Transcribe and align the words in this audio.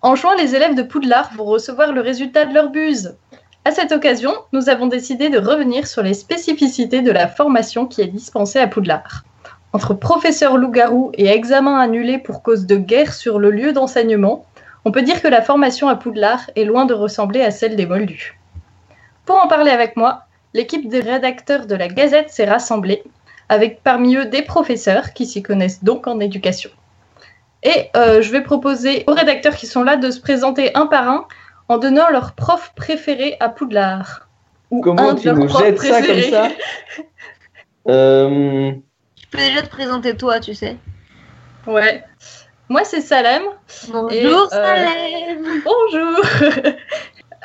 En 0.00 0.14
juin, 0.14 0.36
les 0.36 0.54
élèves 0.54 0.74
de 0.74 0.82
Poudlard 0.82 1.30
vont 1.36 1.44
recevoir 1.44 1.92
le 1.92 2.00
résultat 2.00 2.44
de 2.44 2.54
leur 2.54 2.70
buse. 2.70 3.16
À 3.64 3.70
cette 3.70 3.92
occasion, 3.92 4.32
nous 4.52 4.68
avons 4.68 4.86
décidé 4.86 5.28
de 5.28 5.38
revenir 5.38 5.86
sur 5.86 6.02
les 6.02 6.14
spécificités 6.14 7.02
de 7.02 7.10
la 7.10 7.28
formation 7.28 7.86
qui 7.86 8.00
est 8.00 8.06
dispensée 8.06 8.60
à 8.60 8.66
Poudlard. 8.66 9.24
Entre 9.72 9.92
professeurs 9.92 10.56
loup-garou 10.56 11.10
et 11.14 11.26
examens 11.26 11.78
annulés 11.78 12.18
pour 12.18 12.42
cause 12.42 12.64
de 12.64 12.76
guerre 12.76 13.12
sur 13.12 13.38
le 13.38 13.50
lieu 13.50 13.72
d'enseignement, 13.72 14.46
on 14.84 14.92
peut 14.92 15.02
dire 15.02 15.20
que 15.20 15.28
la 15.28 15.42
formation 15.42 15.88
à 15.88 15.96
Poudlard 15.96 16.50
est 16.56 16.64
loin 16.64 16.86
de 16.86 16.94
ressembler 16.94 17.42
à 17.42 17.50
celle 17.50 17.76
des 17.76 17.84
Moldus. 17.84 18.38
Pour 19.26 19.36
en 19.36 19.48
parler 19.48 19.70
avec 19.70 19.96
moi, 19.96 20.22
l'équipe 20.54 20.88
des 20.88 21.00
rédacteurs 21.00 21.66
de 21.66 21.74
la 21.74 21.88
Gazette 21.88 22.30
s'est 22.30 22.48
rassemblée, 22.48 23.02
avec 23.50 23.82
parmi 23.82 24.16
eux 24.16 24.24
des 24.24 24.42
professeurs 24.42 25.12
qui 25.12 25.26
s'y 25.26 25.42
connaissent 25.42 25.84
donc 25.84 26.06
en 26.06 26.20
éducation. 26.20 26.70
Et 27.62 27.90
euh, 27.96 28.22
je 28.22 28.30
vais 28.30 28.42
proposer 28.42 29.04
aux 29.06 29.14
rédacteurs 29.14 29.54
qui 29.56 29.66
sont 29.66 29.82
là 29.82 29.96
de 29.96 30.10
se 30.10 30.20
présenter 30.20 30.74
un 30.76 30.86
par 30.86 31.08
un 31.08 31.26
en 31.68 31.78
donnant 31.78 32.08
leur 32.10 32.32
prof 32.34 32.72
préféré 32.76 33.36
à 33.40 33.48
Poudlard. 33.48 34.28
Ou 34.70 34.80
Comment 34.80 35.14
tu 35.14 35.28
nous 35.32 35.48
jettes 35.48 35.80
ça 35.80 36.02
comme 36.02 36.22
ça 36.22 36.48
euh... 37.88 38.72
Tu 39.16 39.26
peux 39.28 39.38
déjà 39.38 39.62
te 39.62 39.68
présenter 39.68 40.16
toi, 40.16 40.40
tu 40.40 40.54
sais. 40.54 40.76
Ouais. 41.66 42.04
Moi, 42.68 42.84
c'est 42.84 43.00
Salem. 43.00 43.42
Bonjour, 43.88 44.42
euh, 44.42 44.48
Salem. 44.50 45.62
Bonjour. 45.64 46.72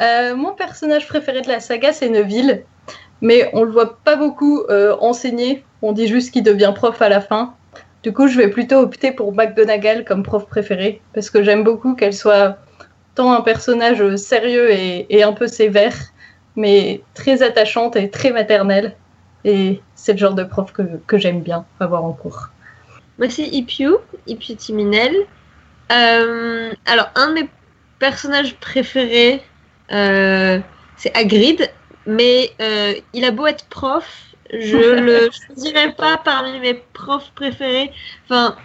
Euh, 0.02 0.36
mon 0.36 0.54
personnage 0.54 1.08
préféré 1.08 1.42
de 1.42 1.48
la 1.48 1.60
saga, 1.60 1.94
c'est 1.94 2.10
Neville. 2.10 2.66
Mais 3.22 3.52
on 3.54 3.64
le 3.64 3.72
voit 3.72 4.00
pas 4.04 4.16
beaucoup 4.16 4.64
euh, 4.70 4.98
enseigner. 5.00 5.64
On 5.84 5.92
dit 5.92 6.08
juste 6.08 6.34
qu'il 6.34 6.42
devient 6.42 6.74
prof 6.76 7.00
à 7.00 7.10
la 7.10 7.22
fin. 7.22 7.54
Du 8.04 8.12
coup, 8.12 8.28
je 8.28 8.38
vais 8.38 8.50
plutôt 8.50 8.76
opter 8.76 9.14
pour 9.14 9.34
McGonagall 9.34 10.04
comme 10.04 10.24
prof 10.24 10.46
préféré. 10.46 11.02
Parce 11.14 11.30
que 11.30 11.42
j'aime 11.42 11.64
beaucoup 11.64 11.96
qu'elle 11.96 12.14
soit 12.14 12.58
tant 13.16 13.32
un 13.32 13.42
personnage 13.42 14.16
sérieux 14.18 14.72
et, 14.72 15.24
un 15.24 15.34
peu 15.34 15.48
sévère, 15.48 15.96
mais 16.56 17.02
très 17.14 17.42
attachante 17.44 17.96
et 17.96 18.10
très 18.10 18.32
maternelle. 18.32 18.96
Et 19.46 19.82
c'est 19.96 20.14
le 20.14 20.18
genre 20.18 20.34
de 20.34 20.44
prof 20.44 20.74
que, 20.74 21.18
j'aime 21.18 21.42
bien 21.42 21.66
avoir 21.80 22.04
en 22.04 22.12
cours. 22.12 22.50
Moi, 23.20 23.30
c'est 23.30 23.44
Ipiu, 23.44 23.96
Ipiu 24.28 24.56
Timinel. 24.56 25.16
Euh, 25.92 26.74
alors, 26.86 27.10
un 27.16 27.30
de 27.30 27.34
mes 27.34 27.50
personnages 28.00 28.56
préférés, 28.56 29.42
euh, 29.92 30.60
c'est 30.98 31.16
Hagrid, 31.16 31.70
mais 32.06 32.52
euh, 32.62 32.96
il 33.14 33.24
a 33.24 33.32
beau 33.32 33.46
être 33.46 33.66
prof, 33.66 34.33
je 34.60 34.78
le 34.78 35.30
choisirais 35.32 35.94
pas 35.94 36.18
parmi 36.18 36.60
mes 36.60 36.76
profs 36.94 37.32
préférés. 37.36 37.92
Enfin, 38.26 38.56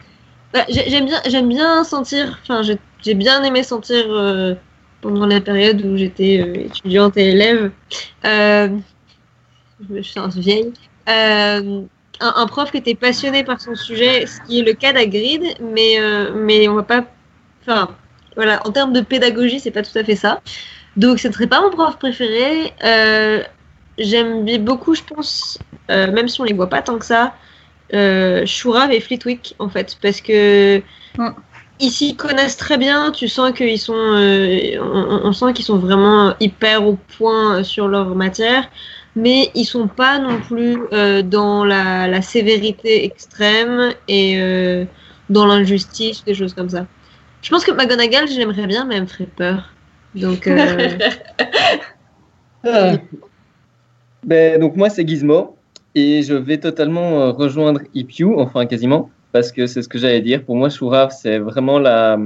bah, 0.52 0.64
j'aime 0.68 1.06
bien, 1.06 1.20
j'aime 1.26 1.48
bien 1.48 1.84
sentir. 1.84 2.38
Enfin, 2.42 2.62
j'ai 2.62 3.14
bien 3.14 3.42
aimé 3.42 3.62
sentir 3.62 4.04
euh, 4.08 4.54
pendant 5.00 5.26
la 5.26 5.40
période 5.40 5.84
où 5.84 5.96
j'étais 5.96 6.40
euh, 6.40 6.66
étudiante 6.66 7.16
et 7.16 7.30
élève. 7.30 7.70
Euh, 8.24 8.68
je 9.94 10.02
suis 10.02 10.20
un 10.20 10.28
vieille. 10.28 10.72
Un, 12.20 12.46
prof 12.46 12.72
qui 12.72 12.78
était 12.78 12.96
passionné 12.96 13.44
par 13.44 13.60
son 13.60 13.76
sujet, 13.76 14.26
ce 14.26 14.40
qui 14.42 14.58
est 14.58 14.62
le 14.62 14.72
cas 14.72 14.92
d'Agrid, 14.92 15.42
mais 15.60 15.98
mais 16.34 16.68
on 16.68 16.74
va 16.74 16.82
pas. 16.82 17.04
Enfin, 17.62 17.90
voilà, 18.34 18.60
en 18.66 18.72
termes 18.72 18.92
de 18.92 19.00
pédagogie, 19.00 19.60
c'est 19.60 19.70
pas 19.70 19.82
tout 19.82 19.96
à 19.96 20.02
fait 20.02 20.16
ça. 20.16 20.40
Donc, 20.96 21.20
ce 21.20 21.28
ne 21.28 21.32
serait 21.32 21.46
pas 21.46 21.60
mon 21.60 21.70
prof 21.70 21.96
préféré. 21.96 22.72
J'aime 23.98 24.64
beaucoup, 24.64 24.94
je 24.94 25.02
pense, 25.02 25.58
même 25.88 26.28
si 26.28 26.40
on 26.40 26.44
les 26.44 26.54
voit 26.54 26.68
pas 26.68 26.82
tant 26.82 26.98
que 26.98 27.04
ça, 27.04 27.34
euh, 27.94 28.44
Shurav 28.44 28.92
et 28.92 29.00
Fleetwick 29.00 29.54
en 29.58 29.70
fait 29.70 29.96
parce 30.02 30.20
que 30.20 30.82
ils 31.80 31.90
s'y 31.90 32.16
connaissent 32.16 32.58
très 32.58 32.76
bien 32.76 33.12
tu 33.12 33.28
sens 33.28 33.52
qu'ils 33.52 33.78
sont 33.78 33.94
euh, 33.94 34.76
on, 35.24 35.32
sent 35.32 35.54
qu'ils 35.54 35.64
sont 35.64 35.78
vraiment 35.78 36.34
hyper 36.38 36.86
au 36.86 36.98
point 37.16 37.62
sur 37.62 37.88
leur 37.88 38.14
matière 38.14 38.68
mais 39.16 39.50
ils 39.54 39.64
sont 39.64 39.88
pas 39.88 40.18
non 40.18 40.38
plus 40.40 40.78
euh, 40.92 41.22
dans 41.22 41.64
la, 41.64 42.20
sévérité 42.20 43.06
extrême 43.06 43.94
et 44.06 44.38
euh, 44.38 44.84
dans 45.30 45.46
l'injustice 45.46 46.22
des 46.24 46.34
choses 46.34 46.52
comme 46.54 46.68
ça. 46.68 46.86
Je 47.42 47.50
pense 47.50 47.64
que 47.64 47.72
McGonagall 47.72 48.28
j'aimerais 48.28 48.66
bien 48.66 48.84
mais 48.84 48.96
elle 48.96 49.02
me 49.02 49.06
ferait 49.06 49.24
peur. 49.24 49.70
Donc 50.14 50.46
ah. 52.64 52.92
Ben, 54.24 54.60
donc 54.60 54.76
moi 54.76 54.90
c'est 54.90 55.06
Gizmo 55.06 55.58
et 55.94 56.22
je 56.22 56.34
vais 56.34 56.58
totalement 56.58 57.22
euh, 57.22 57.30
rejoindre 57.30 57.80
Ipiu, 57.94 58.38
enfin 58.38 58.66
quasiment, 58.66 59.10
parce 59.32 59.52
que 59.52 59.66
c'est 59.66 59.82
ce 59.82 59.88
que 59.88 59.98
j'allais 59.98 60.20
dire. 60.20 60.44
Pour 60.44 60.56
moi, 60.56 60.68
Shurav, 60.68 61.10
c'est 61.10 61.38
vraiment 61.38 61.78
la. 61.78 62.18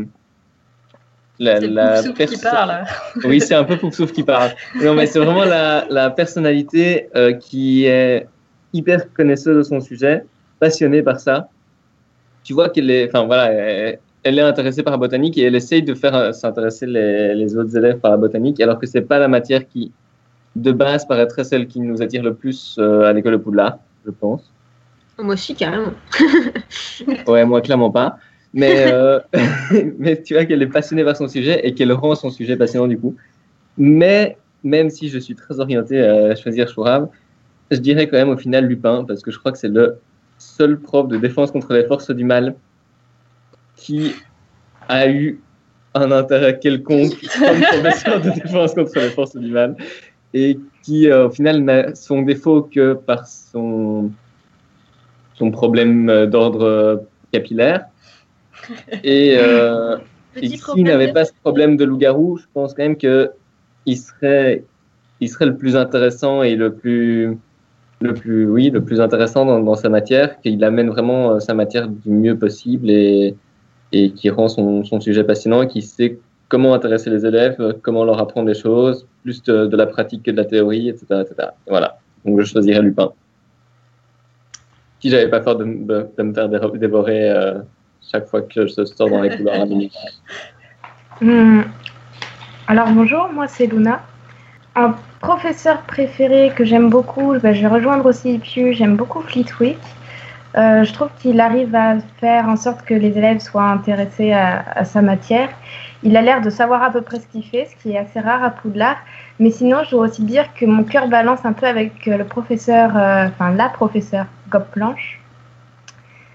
La, 1.38 1.58
la 1.58 2.02
qui 2.02 2.36
parle. 2.36 2.84
oui, 3.24 3.40
c'est 3.40 3.54
un 3.54 3.64
peu 3.64 3.76
Poufsouf 3.76 4.12
qui 4.12 4.22
parle. 4.22 4.50
Non, 4.80 4.94
mais 4.94 5.06
c'est 5.06 5.18
vraiment 5.18 5.44
la, 5.44 5.86
la 5.88 6.10
personnalité 6.10 7.08
euh, 7.16 7.32
qui 7.32 7.86
est 7.86 8.28
hyper 8.72 9.12
connaisseuse 9.12 9.56
de 9.56 9.62
son 9.62 9.80
sujet, 9.80 10.24
passionnée 10.60 11.02
par 11.02 11.18
ça. 11.18 11.48
Tu 12.44 12.52
vois 12.52 12.68
qu'elle 12.68 12.90
est. 12.90 13.08
Enfin, 13.08 13.24
voilà, 13.24 13.50
elle, 13.50 14.38
est 14.38 14.42
intéressée 14.42 14.82
par 14.84 14.92
la 14.92 14.98
botanique 14.98 15.36
et 15.38 15.42
elle 15.42 15.56
essaye 15.56 15.82
de 15.82 15.94
faire 15.94 16.14
euh, 16.14 16.32
s'intéresser 16.32 16.86
les, 16.86 17.34
les, 17.34 17.56
autres 17.56 17.76
élèves 17.76 17.98
par 17.98 18.12
la 18.12 18.18
botanique, 18.18 18.60
alors 18.60 18.78
que 18.78 18.86
c'est 18.86 19.00
pas 19.02 19.18
la 19.18 19.28
matière 19.28 19.66
qui 19.66 19.90
de 20.56 20.72
base 20.72 21.06
paraîtrait 21.06 21.44
celle 21.44 21.66
qui 21.66 21.80
nous 21.80 22.02
attire 22.02 22.22
le 22.22 22.34
plus 22.34 22.76
euh, 22.78 23.04
à 23.04 23.12
l'école 23.12 23.32
de 23.32 23.38
Poudlard, 23.38 23.78
je 24.04 24.10
pense. 24.10 24.50
Moi 25.18 25.34
aussi, 25.34 25.54
carrément. 25.54 25.92
ouais, 27.26 27.44
moi, 27.44 27.60
clairement 27.60 27.90
pas. 27.90 28.18
Mais, 28.54 28.92
euh, 28.92 29.18
mais 29.98 30.20
tu 30.22 30.34
vois 30.34 30.44
qu'elle 30.44 30.62
est 30.62 30.66
passionnée 30.66 31.04
par 31.04 31.16
son 31.16 31.28
sujet 31.28 31.66
et 31.66 31.74
qu'elle 31.74 31.92
rend 31.92 32.14
son 32.14 32.30
sujet 32.30 32.56
passionnant 32.56 32.86
du 32.86 32.98
coup. 32.98 33.14
Mais 33.78 34.36
même 34.62 34.90
si 34.90 35.08
je 35.08 35.18
suis 35.18 35.34
très 35.34 35.58
orienté 35.58 36.00
à 36.00 36.36
choisir 36.36 36.68
Chourave, 36.68 37.08
je 37.70 37.78
dirais 37.78 38.08
quand 38.08 38.18
même 38.18 38.28
au 38.28 38.36
final 38.36 38.66
Lupin, 38.66 39.04
parce 39.04 39.22
que 39.22 39.30
je 39.30 39.38
crois 39.38 39.52
que 39.52 39.58
c'est 39.58 39.68
le 39.68 39.98
seul 40.38 40.78
prof 40.78 41.08
de 41.08 41.16
défense 41.16 41.50
contre 41.50 41.72
les 41.72 41.84
forces 41.84 42.10
du 42.10 42.24
mal 42.24 42.54
qui 43.76 44.14
a 44.88 45.08
eu 45.08 45.40
un 45.94 46.10
intérêt 46.10 46.58
quelconque 46.58 47.20
comme 47.38 47.60
professeur 47.60 48.20
de 48.20 48.30
défense 48.42 48.74
contre 48.74 48.98
les 48.98 49.10
forces 49.10 49.36
du 49.36 49.50
mal 49.50 49.76
et 50.34 50.58
qui 50.82 51.08
euh, 51.08 51.28
au 51.28 51.30
final 51.30 51.62
n'a 51.62 51.94
son 51.94 52.22
défaut 52.22 52.62
que 52.62 52.94
par 52.94 53.26
son, 53.26 54.10
son 55.34 55.50
problème 55.50 56.08
euh, 56.08 56.26
d'ordre 56.26 56.62
euh, 56.62 56.96
capillaire. 57.32 57.86
Et, 59.02 59.38
s'il 60.36 60.84
n'avait 60.84 61.12
pas 61.12 61.24
ce 61.24 61.32
problème 61.42 61.76
de 61.76 61.84
loup-garou, 61.84 62.38
je 62.38 62.44
pense 62.54 62.72
quand 62.72 62.82
même 62.82 62.96
qu'il 62.96 63.98
serait, 63.98 64.64
il 65.20 65.28
serait 65.28 65.46
le 65.46 65.56
plus 65.56 65.76
intéressant 65.76 66.42
et 66.42 66.54
le 66.54 66.72
plus, 66.72 67.36
le 68.00 68.14
plus, 68.14 68.46
oui, 68.46 68.70
le 68.70 68.82
plus 68.82 69.00
intéressant 69.00 69.44
dans, 69.44 69.60
dans 69.60 69.74
sa 69.74 69.88
matière, 69.88 70.40
qu'il 70.40 70.62
amène 70.64 70.88
vraiment 70.88 71.38
sa 71.38 71.52
matière 71.52 71.88
du 71.88 72.10
mieux 72.10 72.38
possible 72.38 72.88
et, 72.88 73.34
et 73.92 74.12
qui 74.12 74.30
rend 74.30 74.48
son, 74.48 74.84
son 74.84 75.00
sujet 75.00 75.24
passionnant 75.24 75.62
et 75.62 75.68
qui 75.68 75.82
sait 75.82 76.18
comment 76.52 76.74
intéresser 76.74 77.08
les 77.08 77.24
élèves, 77.24 77.56
comment 77.80 78.04
leur 78.04 78.20
apprendre 78.20 78.46
des 78.46 78.54
choses, 78.54 79.06
plus 79.22 79.42
de, 79.44 79.74
la 79.74 79.86
pratique 79.86 80.22
que 80.24 80.30
de 80.30 80.36
la 80.36 80.44
théorie, 80.44 80.90
etc. 80.90 81.06
etc. 81.22 81.48
Voilà. 81.66 81.96
Donc 82.26 82.38
je 82.40 82.44
choisirais 82.44 82.82
Lupin. 82.82 83.10
Si 85.00 85.08
j'avais 85.08 85.28
pas 85.28 85.40
peur 85.40 85.56
de, 85.56 85.64
me 85.64 86.32
faire 86.34 86.70
dévorer 86.72 87.30
euh, 87.30 87.54
chaque 88.02 88.26
fois 88.26 88.42
que 88.42 88.66
je 88.66 88.84
sors 88.84 89.08
dans 89.08 89.22
les 89.22 89.34
couloirs 89.34 89.62
à. 89.62 89.64
Hmm. 91.20 91.62
Alors 92.66 92.88
bonjour, 92.90 93.28
moi 93.32 93.46
c'est 93.46 93.66
Luna. 93.66 94.00
Un 94.74 94.96
professeur 95.20 95.82
préféré 95.82 96.50
que 96.56 96.64
j'aime 96.64 96.90
beaucoup, 96.90 97.38
bah, 97.38 97.52
je 97.52 97.60
vais 97.60 97.68
rejoindre 97.68 98.06
aussi 98.06 98.38
Piu, 98.38 98.72
j'aime 98.72 98.96
beaucoup 98.96 99.20
Fleetwick. 99.20 99.78
Euh, 100.56 100.82
je 100.82 100.92
trouve 100.92 101.10
qu'il 101.20 101.40
arrive 101.40 101.74
à 101.76 101.98
faire 102.18 102.48
en 102.48 102.56
sorte 102.56 102.82
que 102.82 102.94
les 102.94 103.16
élèves 103.16 103.38
soient 103.38 103.70
intéressés 103.70 104.32
à 104.32 104.84
sa 104.84 105.00
matière 105.00 105.50
il 106.02 106.16
a 106.16 106.22
l'air 106.22 106.40
de 106.40 106.50
savoir 106.50 106.82
à 106.82 106.90
peu 106.90 107.00
près 107.00 107.20
ce 107.20 107.26
qu'il 107.26 107.44
fait, 107.44 107.66
ce 107.66 107.76
qui 107.76 107.92
est 107.92 107.98
assez 107.98 108.20
rare 108.20 108.42
à 108.42 108.50
Poudlard. 108.50 108.96
Mais 109.38 109.50
sinon, 109.50 109.84
je 109.84 109.90
dois 109.90 110.06
aussi 110.06 110.22
dire 110.22 110.52
que 110.54 110.66
mon 110.66 110.84
cœur 110.84 111.08
balance 111.08 111.44
un 111.44 111.52
peu 111.52 111.66
avec 111.66 112.08
euh, 112.08 112.16
le 112.16 112.24
professeur, 112.24 112.96
euh, 112.96 113.28
enfin 113.28 113.52
la 113.52 113.68
professeure 113.68 114.26
Gob 114.50 114.64
Planche. 114.72 115.20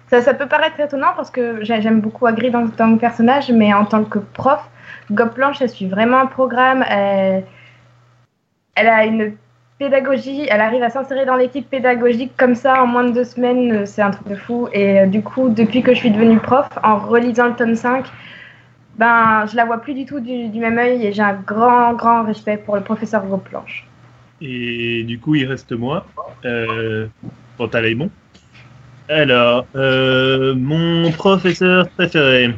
Ça, 0.09 0.21
ça 0.21 0.33
peut 0.33 0.47
paraître 0.47 0.79
étonnant 0.79 1.11
parce 1.17 1.29
que 1.29 1.63
j'aime 1.63 1.99
beaucoup 1.99 2.27
Agri 2.27 2.53
en 2.55 2.67
tant 2.67 2.95
que 2.95 2.99
personnage, 2.99 3.51
mais 3.51 3.73
en 3.73 3.83
tant 3.83 4.05
que 4.05 4.19
prof, 4.19 4.61
Gob 5.11 5.33
Planche, 5.33 5.61
elle 5.61 5.69
suit 5.69 5.89
vraiment 5.89 6.19
un 6.19 6.27
programme. 6.27 6.83
Elle, 6.89 7.43
elle 8.75 8.87
a 8.87 9.05
une 9.05 9.33
pédagogie, 9.79 10.47
elle 10.49 10.61
arrive 10.61 10.81
à 10.81 10.89
s'insérer 10.89 11.25
dans 11.25 11.35
l'équipe 11.35 11.69
pédagogique 11.69 12.31
comme 12.37 12.55
ça 12.55 12.81
en 12.81 12.87
moins 12.87 13.03
de 13.03 13.11
deux 13.11 13.25
semaines, 13.25 13.71
euh, 13.73 13.85
c'est 13.85 14.01
un 14.01 14.11
truc 14.11 14.27
de 14.29 14.35
fou. 14.35 14.69
Et 14.71 15.05
du 15.07 15.21
coup, 15.21 15.49
depuis 15.49 15.83
que 15.83 15.93
je 15.93 15.99
suis 15.99 16.11
devenue 16.11 16.39
prof, 16.39 16.69
en 16.83 16.97
relisant 16.97 17.47
le 17.47 17.55
tome 17.55 17.75
5, 17.75 18.05
ben, 18.97 19.45
je 19.45 19.55
la 19.55 19.65
vois 19.65 19.79
plus 19.79 19.93
du 19.93 20.05
tout 20.05 20.19
du, 20.19 20.59
même 20.59 20.77
œil 20.77 21.05
et 21.05 21.13
j'ai 21.13 21.21
un 21.21 21.33
grand, 21.35 21.93
grand 21.93 22.23
respect 22.23 22.57
pour 22.57 22.75
le 22.75 22.81
professeur 22.81 23.23
Planche. 23.39 23.87
Et 24.41 25.03
du 25.03 25.19
coup, 25.19 25.35
il 25.35 25.45
reste 25.45 25.71
moi, 25.71 26.05
euh, 26.45 27.07
Alors, 29.09 29.65
euh, 29.75 30.53
mon 30.55 31.11
professeur 31.11 31.89
préféré. 31.89 32.53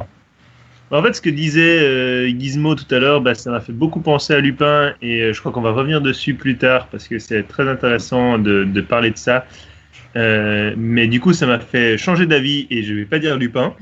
En 0.92 1.04
fait, 1.04 1.14
ce 1.14 1.22
que 1.22 1.30
disait 1.30 1.80
euh, 1.80 2.28
Gizmo 2.28 2.74
tout 2.74 2.94
à 2.94 3.00
l'heure, 3.00 3.22
bah, 3.22 3.36
ça 3.36 3.52
m'a 3.52 3.60
fait 3.60 3.74
beaucoup 3.74 4.00
penser 4.00 4.34
à 4.34 4.40
Lupin 4.40 4.94
et 5.02 5.22
euh, 5.22 5.34
je 5.34 5.40
crois 5.40 5.52
qu'on 5.52 5.62
va 5.62 5.72
revenir 5.72 6.02
dessus 6.02 6.34
plus 6.34 6.58
tard 6.58 6.88
parce 6.88 7.08
que 7.08 7.20
c'est 7.20 7.44
très 7.44 7.70
intéressant 7.70 8.40
de, 8.40 8.64
de 8.64 8.82
parler 8.82 9.12
de 9.12 9.18
ça. 9.18 9.46
Euh, 10.16 10.74
mais 10.76 11.08
du 11.08 11.20
coup, 11.20 11.34
ça 11.34 11.46
m'a 11.46 11.60
fait 11.60 11.98
changer 11.98 12.26
d'avis 12.26 12.66
et 12.72 12.82
je 12.82 12.96
vais 12.96 13.06
pas 13.06 13.20
dire 13.20 13.38
Lupin. 13.38 13.76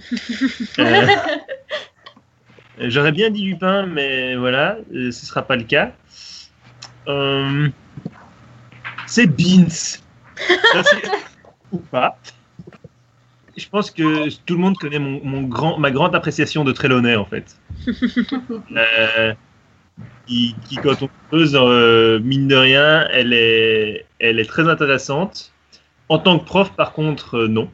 J'aurais 2.79 3.11
bien 3.11 3.29
dit 3.29 3.43
Lupin, 3.43 3.85
mais 3.87 4.35
voilà, 4.35 4.77
euh, 4.93 5.11
ce 5.11 5.25
sera 5.25 5.41
pas 5.41 5.55
le 5.55 5.63
cas. 5.63 5.91
Euh, 7.07 7.69
c'est 9.07 9.27
Beans. 9.27 9.69
Ça, 9.69 10.83
c'est- 10.83 11.11
Ou 11.71 11.79
pas. 11.79 12.17
Je 13.57 13.67
pense 13.69 13.89
que 13.91 14.29
tout 14.45 14.53
le 14.53 14.59
monde 14.59 14.77
connaît 14.77 14.99
mon, 14.99 15.19
mon 15.23 15.41
grand, 15.41 15.77
ma 15.79 15.89
grande 15.91 16.13
appréciation 16.15 16.63
de 16.63 16.71
Trelawney, 16.71 17.15
en 17.15 17.25
fait. 17.25 17.57
Euh, 18.75 19.33
qui, 20.27 20.55
qui, 20.67 20.75
quand 20.75 21.01
on 21.01 21.09
creuse, 21.29 21.55
euh, 21.59 22.19
mine 22.19 22.47
de 22.47 22.55
rien, 22.55 23.07
elle 23.11 23.33
est, 23.33 24.05
elle 24.19 24.39
est 24.39 24.45
très 24.45 24.67
intéressante. 24.69 25.51
En 26.09 26.19
tant 26.19 26.37
que 26.37 26.45
prof, 26.45 26.71
par 26.73 26.91
contre, 26.93 27.35
euh, 27.37 27.47
non. 27.47 27.71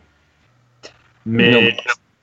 Mais 1.26 1.52
Non. 1.52 1.60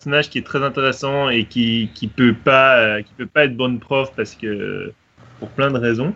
Personnage 0.01 0.31
qui 0.31 0.39
est 0.39 0.47
très 0.47 0.63
intéressant 0.65 1.29
et 1.29 1.45
qui, 1.45 1.91
qui 1.95 2.07
peut 2.09 2.33
pas, 2.35 2.79
euh, 2.79 3.03
qui 3.03 3.13
peut 3.19 3.27
pas 3.27 3.45
être 3.45 3.55
bonne 3.55 3.79
prof 3.81 4.11
parce 4.17 4.35
que 4.35 4.95
pour 5.39 5.51
plein 5.51 5.71
de 5.71 5.77
raisons. 5.77 6.15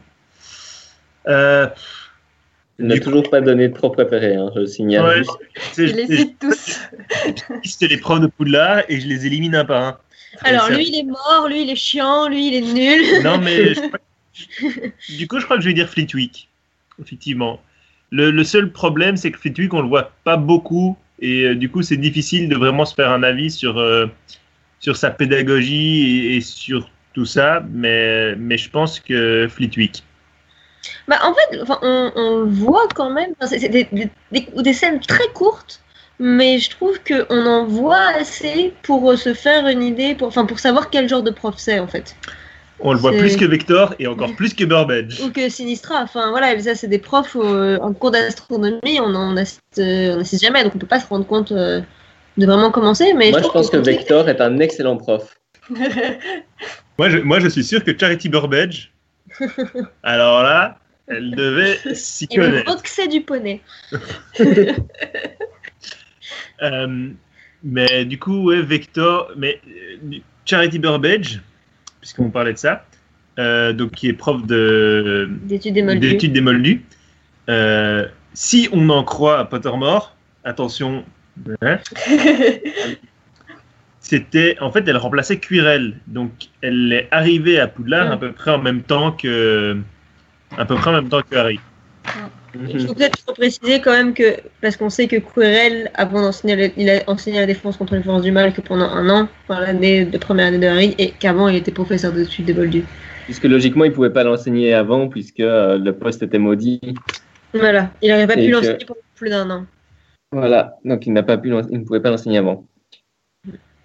Euh, 1.28 1.66
Il 2.78 2.86
n'a 2.86 2.98
toujours 2.98 3.28
pas 3.28 3.42
donné 3.42 3.68
de 3.68 3.74
prof 3.74 3.92
préféré, 3.92 4.36
hein, 4.36 4.50
je 4.54 4.60
le 4.60 4.66
signale. 4.66 5.04
Ouais. 5.04 5.16
juste. 5.18 5.30
c'est- 5.72 5.84
Il 5.90 5.96
les 5.96 6.16
cite 6.16 6.38
tous. 6.38 6.80
C'était 7.64 7.88
les 7.88 7.98
profs 7.98 8.20
de 8.20 8.26
Poudlard 8.26 8.84
et 8.88 9.00
je 9.00 9.06
les 9.06 9.26
élimine 9.26 9.54
un 9.54 9.66
par 9.66 9.82
un. 9.82 9.98
Alors, 10.40 10.70
lui, 10.70 10.88
il 10.88 10.98
est 10.98 11.04
mort, 11.04 11.46
lui, 11.48 11.62
il 11.62 11.70
est 11.70 11.76
chiant, 11.76 12.26
lui, 12.28 12.48
il 12.48 12.54
est 12.54 12.72
nul. 12.72 13.22
Non, 13.22 13.36
mais 13.36 13.74
je 13.74 15.14
du 15.18 15.28
coup, 15.28 15.38
je 15.38 15.44
crois 15.44 15.56
que 15.58 15.62
je 15.62 15.68
vais 15.68 15.74
dire 15.74 15.90
Fleetwick. 15.90 16.48
Effectivement. 17.00 17.60
Le, 18.10 18.30
le 18.30 18.44
seul 18.44 18.72
problème, 18.72 19.18
c'est 19.18 19.30
que 19.30 19.38
Fleetwick, 19.38 19.74
on 19.74 19.82
le 19.82 19.88
voit 19.88 20.10
pas 20.24 20.38
beaucoup. 20.38 20.96
Et 21.20 21.44
euh, 21.44 21.54
du 21.54 21.70
coup, 21.70 21.82
c'est 21.82 21.96
difficile 21.96 22.48
de 22.48 22.56
vraiment 22.56 22.84
se 22.84 22.94
faire 22.94 23.10
un 23.10 23.22
avis 23.22 23.50
sur, 23.50 23.78
euh, 23.78 24.06
sur 24.80 24.96
sa 24.96 25.10
pédagogie 25.10 26.34
et, 26.34 26.40
sur 26.40 26.88
tout 27.12 27.26
ça. 27.26 27.62
Mais, 27.70 28.34
mais 28.36 28.58
je 28.58 28.70
pense 28.70 29.00
que 29.00 29.46
Fleetwick. 29.48 30.02
Bah, 31.08 31.18
en 31.22 31.34
fait, 31.34 31.60
on, 31.82 32.44
voit 32.46 32.88
quand 32.94 33.10
même. 33.10 33.32
Des, 33.50 33.88
des- 34.32 34.72
scènes 34.72 35.00
très 35.00 35.28
courtes, 35.34 35.80
mais 36.18 36.58
je 36.58 36.70
trouve 36.70 36.98
qu'on 37.02 37.46
en 37.46 37.64
voit 37.64 38.08
assez 38.16 38.74
pour 38.82 39.10
euh, 39.10 39.16
se 39.16 39.34
faire 39.34 39.66
une 39.66 39.82
idée, 39.82 40.14
pour, 40.14 40.30
pour 40.30 40.58
savoir 40.58 40.90
quel 40.90 41.08
genre 41.08 41.22
de 41.22 41.30
prof 41.30 41.54
c'est 41.56 41.78
en 41.78 41.86
fait. 41.88 42.16
On 42.86 42.92
le 42.92 42.98
voit 42.98 43.12
plus 43.12 43.36
que 43.36 43.46
Vector 43.46 43.94
et 43.98 44.06
encore 44.06 44.36
plus 44.36 44.52
que 44.52 44.62
Burbage. 44.64 45.20
Ou 45.22 45.30
que 45.30 45.48
Sinistra. 45.48 46.02
Enfin 46.02 46.30
voilà, 46.30 46.58
ça 46.60 46.74
c'est 46.74 46.86
des 46.86 46.98
profs 46.98 47.34
euh, 47.34 47.78
en 47.78 47.94
cours 47.94 48.10
d'astronomie, 48.10 49.00
on 49.00 49.14
en 49.14 49.36
assiste, 49.38 49.62
euh, 49.78 50.16
on 50.16 50.20
assiste 50.20 50.42
jamais, 50.44 50.62
donc 50.62 50.74
on 50.76 50.78
peut 50.78 50.86
pas 50.86 51.00
se 51.00 51.06
rendre 51.08 51.26
compte 51.26 51.50
euh, 51.52 51.80
de 52.36 52.44
vraiment 52.46 52.70
commencer. 52.70 53.14
Mais 53.14 53.30
Moi, 53.30 53.40
je 53.42 53.48
pense 53.48 53.70
que 53.70 53.78
Fleetwick- 53.78 54.00
Vector 54.00 54.28
est 54.28 54.40
un 54.40 54.58
excellent 54.58 54.98
prof. 54.98 55.34
Moi 56.98 57.08
je, 57.08 57.18
moi, 57.18 57.40
je 57.40 57.48
suis 57.48 57.64
sûr 57.64 57.82
que 57.82 57.98
Charity 57.98 58.28
Burbage, 58.28 58.92
alors 60.02 60.42
là, 60.42 60.78
elle 61.08 61.34
devait 61.34 61.78
s'y 61.94 62.28
connaître. 62.28 62.70
autre 62.70 62.82
que 62.82 62.90
c'est 62.90 63.08
du 63.08 63.22
poney. 63.22 63.62
Euh, 66.62 67.08
mais 67.62 68.04
du 68.04 68.18
coup, 68.18 68.44
ouais, 68.44 68.62
Vector, 68.62 69.30
mais 69.36 69.60
euh, 69.66 70.18
Charity 70.44 70.78
Burbage, 70.78 71.40
puisqu'on 72.04 72.28
parlait 72.28 72.52
de 72.52 72.58
ça, 72.58 72.84
euh, 73.38 73.72
donc 73.72 73.92
qui 73.92 74.08
est 74.08 74.12
prof 74.12 74.44
de 74.46 75.26
D'études 76.12 76.34
des 76.34 76.42
moldus. 76.42 76.84
Euh, 77.48 78.06
si 78.34 78.68
on 78.72 78.90
en 78.90 79.02
croit 79.04 79.38
à 79.38 79.46
Pottermore, 79.46 80.14
attention, 80.44 81.02
hein, 81.62 81.78
c'était 84.00 84.58
en 84.60 84.70
fait 84.70 84.86
elle 84.86 84.98
remplaçait 84.98 85.38
Quirrell, 85.38 85.98
donc 86.06 86.30
elle 86.60 86.92
est 86.92 87.08
arrivée 87.10 87.58
à 87.58 87.68
Poudlard 87.68 88.12
à 88.12 88.18
peu 88.18 88.32
près 88.32 88.50
en 88.50 88.60
même 88.60 88.82
temps 88.82 89.12
que 89.12 89.78
à 90.58 90.66
peu 90.66 90.74
près 90.74 90.90
en 90.90 90.94
même 91.00 91.08
temps 91.08 91.22
que 91.22 91.36
Harry. 91.36 91.58
Il 92.68 92.86
faut 92.86 92.94
peut-être 92.94 93.24
préciser 93.34 93.80
quand 93.80 93.92
même 93.92 94.14
que, 94.14 94.36
parce 94.60 94.76
qu'on 94.76 94.90
sait 94.90 95.08
que 95.08 95.16
Quirrell, 95.16 95.90
avant 95.94 96.22
d'enseigner, 96.22 96.72
il 96.76 96.88
a 96.88 97.02
enseigné 97.08 97.40
la 97.40 97.46
défense 97.46 97.76
contre 97.76 97.96
les 97.96 98.02
forces 98.02 98.22
du 98.22 98.30
mal 98.32 98.52
que 98.52 98.60
pendant 98.60 98.86
un 98.88 99.08
an, 99.10 99.28
par 99.48 99.60
l'année 99.60 100.04
de 100.04 100.18
première 100.18 100.46
année 100.46 100.58
de 100.58 100.66
Harry, 100.66 100.94
et 100.98 101.10
qu'avant 101.10 101.48
il 101.48 101.56
était 101.56 101.72
professeur 101.72 102.12
d'études 102.12 102.44
des 102.46 102.54
moldus. 102.54 102.84
Puisque 103.24 103.44
logiquement, 103.44 103.84
il 103.84 103.90
ne 103.90 103.94
pouvait 103.94 104.10
pas 104.12 104.22
l'enseigner 104.22 104.74
avant, 104.74 105.08
puisque 105.08 105.40
euh, 105.40 105.78
le 105.78 105.92
poste 105.96 106.22
était 106.22 106.38
maudit. 106.38 106.80
Voilà, 107.54 107.90
il 108.02 108.10
n'aurait 108.10 108.26
pas 108.26 108.34
Et 108.36 108.44
pu 108.46 108.50
que- 108.52 108.56
l'enseigner 108.56 108.84
pendant 108.86 109.00
plus 109.16 109.30
d'un 109.30 109.50
an. 109.50 109.66
Voilà, 110.32 110.76
donc 110.84 111.06
il, 111.06 111.12
n'a 111.12 111.22
pas 111.22 111.38
pu 111.38 111.48
il 111.70 111.78
ne 111.78 111.84
pouvait 111.84 112.00
pas 112.00 112.10
l'enseigner 112.10 112.38
avant. 112.38 112.66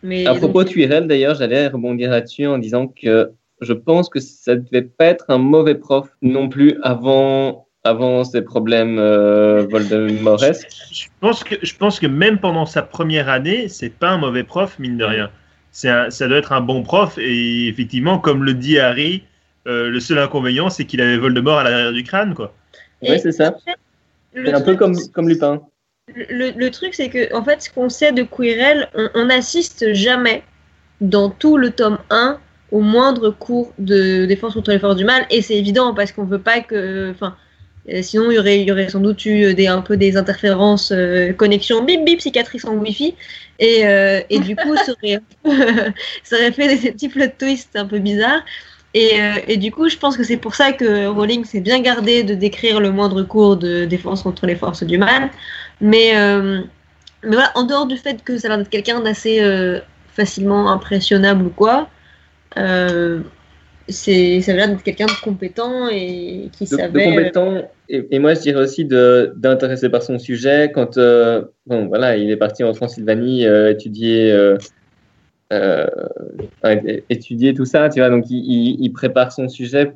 Mais 0.04 0.26
À 0.26 0.32
donc- 0.32 0.40
propos 0.40 0.64
de 0.64 0.70
Tuirel, 0.70 1.08
d'ailleurs, 1.08 1.36
j'allais 1.36 1.68
rebondir 1.68 2.10
là-dessus 2.12 2.48
en 2.48 2.58
disant 2.58 2.88
que 2.88 3.32
je 3.62 3.74
pense 3.74 4.10
que 4.10 4.20
ça 4.20 4.56
ne 4.56 4.62
devait 4.62 4.82
pas 4.84 5.06
être 5.06 5.26
un 5.30 5.38
mauvais 5.38 5.76
prof 5.76 6.10
non 6.22 6.48
plus 6.50 6.78
avant, 6.82 7.68
avant 7.84 8.24
ces 8.24 8.42
problèmes 8.42 8.98
euh, 9.00 9.66
Voldemortesques. 9.70 10.68
Je 10.92 11.08
pense 11.20 11.44
que 11.44 11.56
je 11.62 11.76
pense 11.76 12.00
que 12.00 12.08
même 12.08 12.40
pendant 12.40 12.66
sa 12.66 12.82
première 12.82 13.30
année, 13.30 13.68
c'est 13.70 13.90
pas 13.90 14.10
un 14.10 14.18
mauvais 14.18 14.44
prof 14.44 14.78
mine 14.80 14.98
de 14.98 15.06
rien. 15.06 15.30
C'est 15.72 15.90
un- 15.90 16.10
ça 16.10 16.28
doit 16.28 16.38
être 16.38 16.52
un 16.52 16.62
bon 16.62 16.84
prof 16.84 17.18
et 17.18 17.68
effectivement, 17.68 18.20
comme 18.20 18.44
le 18.44 18.54
dit 18.54 18.80
Harry, 18.80 19.24
euh, 19.68 19.90
le 19.90 20.00
seul 20.00 20.20
inconvénient 20.20 20.70
c'est 20.70 20.86
qu'il 20.86 21.02
avait 21.02 21.18
Voldemort 21.18 21.60
à 21.60 21.64
l'arrière 21.64 21.94
du 21.94 22.04
crâne 22.04 22.34
quoi. 22.34 22.54
Ouais, 23.02 23.18
c'est 23.20 23.32
ça. 23.32 23.56
C'est 24.34 24.54
un 24.54 24.62
peu 24.62 24.76
comme, 24.76 24.96
comme 25.14 25.30
Lupin. 25.30 25.62
Le, 26.14 26.52
le 26.58 26.72
truc, 26.72 26.94
c'est 26.94 27.10
que, 27.10 27.34
en 27.36 27.44
fait, 27.44 27.62
ce 27.62 27.70
qu'on 27.70 27.88
sait 27.90 28.12
de 28.12 28.24
Quirrell, 28.24 28.90
on, 28.96 29.10
on 29.16 29.26
n'assiste 29.26 29.94
jamais 29.94 30.44
dans 31.02 31.30
tout 31.30 31.58
le 31.58 31.70
tome 31.72 31.98
1 32.10 32.40
au 32.72 32.82
moindre 32.82 33.30
cours 33.30 33.74
de 33.80 34.26
défense 34.26 34.54
contre 34.56 34.72
les 34.72 34.80
forces 34.80 34.96
du 34.98 35.06
mal. 35.06 35.26
Et 35.30 35.42
c'est 35.42 35.56
évident 35.56 35.94
parce 35.94 36.12
qu'on 36.12 36.26
veut 36.26 36.40
pas 36.40 36.62
que. 36.62 37.12
Enfin, 37.12 37.36
euh, 37.38 37.49
sinon, 38.02 38.32
il 38.32 38.36
y 38.36 38.72
aurait, 38.72 38.90
sans 38.90 39.00
doute 39.00 39.26
eu 39.26 39.54
des, 39.54 39.68
un 39.68 39.82
peu 39.82 39.98
des 39.98 40.18
interférences, 40.18 40.92
euh, 40.92 41.34
connexion 41.34 41.84
bip 41.84 42.06
bip, 42.06 42.22
cicatrice 42.22 42.66
en 42.66 42.76
wifi. 42.76 43.16
Et, 43.60 43.86
euh, 43.86 44.22
du 44.30 44.56
coup, 44.56 44.76
ça 44.86 44.94
aurait, 46.36 46.52
fait 46.52 46.76
des, 46.76 46.92
petits 46.92 47.10
plot 47.10 47.26
twists 47.38 47.76
un 47.76 47.86
peu 47.86 48.00
bizarres. 48.00 48.44
Et, 48.94 49.22
euh, 49.22 49.56
du 49.58 49.72
coup, 49.72 49.90
je 49.90 49.98
pense 49.98 50.18
que 50.18 50.24
c'est 50.24 50.38
pour 50.38 50.56
ça 50.56 50.72
que 50.72 51.08
Rowling 51.08 51.46
s'est 51.46 51.62
bien 51.62 51.80
gardé 51.80 52.24
de 52.24 52.34
décrire 52.34 52.80
le 52.80 52.92
moindre 52.92 53.24
cours 53.24 53.58
de 53.58 53.86
défense 53.86 54.24
contre 54.24 54.46
les 54.46 54.56
forces 54.56 54.84
du 54.84 54.98
mal. 54.98 55.30
Mais, 55.82 56.16
euh, 56.16 56.62
voilà, 57.24 57.52
en 57.56 57.64
dehors 57.64 57.86
du 57.86 57.98
fait 57.98 58.24
que 58.24 58.38
ça 58.38 58.48
a 58.48 58.50
l'air 58.50 58.58
d'être 58.60 58.70
quelqu'un 58.70 59.02
d'assez 59.02 59.42
euh, 59.42 59.80
facilement 60.14 60.72
impressionnable 60.72 61.46
ou 61.46 61.50
quoi, 61.50 61.90
euh, 62.58 63.22
c'est, 63.90 64.42
ça 64.42 64.52
a 64.52 64.56
l'air 64.56 64.70
d'être 64.70 64.84
quelqu'un 64.84 65.06
de 65.06 65.12
compétent 65.24 65.88
et 65.90 66.50
qui 66.52 66.66
de, 66.72 66.76
de 66.76 66.78
savait. 66.78 67.04
compétent 67.04 67.70
et, 67.90 68.08
et 68.12 68.20
moi 68.20 68.34
je 68.34 68.42
dirais 68.42 68.62
aussi 68.62 68.86
d'intéressé 68.86 69.90
par 69.90 70.04
son 70.04 70.20
sujet 70.20 70.72
quand 70.74 70.98
euh, 70.98 71.44
bon 71.66 71.88
voilà 71.88 72.18
il 72.18 72.30
est 72.30 72.38
parti 72.38 72.64
en 72.64 72.74
Transylvanie 72.74 73.46
euh, 73.46 73.72
étudier 73.72 74.32
euh, 74.32 74.58
euh, 75.52 75.88
étudier 77.10 77.54
tout 77.54 77.66
ça 77.66 77.90
tu 77.90 78.00
vois 78.00 78.10
donc 78.10 78.26
il, 78.30 78.38
il- 78.38 78.78
il 78.82 78.94
prépare 78.94 79.32
son 79.32 79.50
sujet 79.50 79.94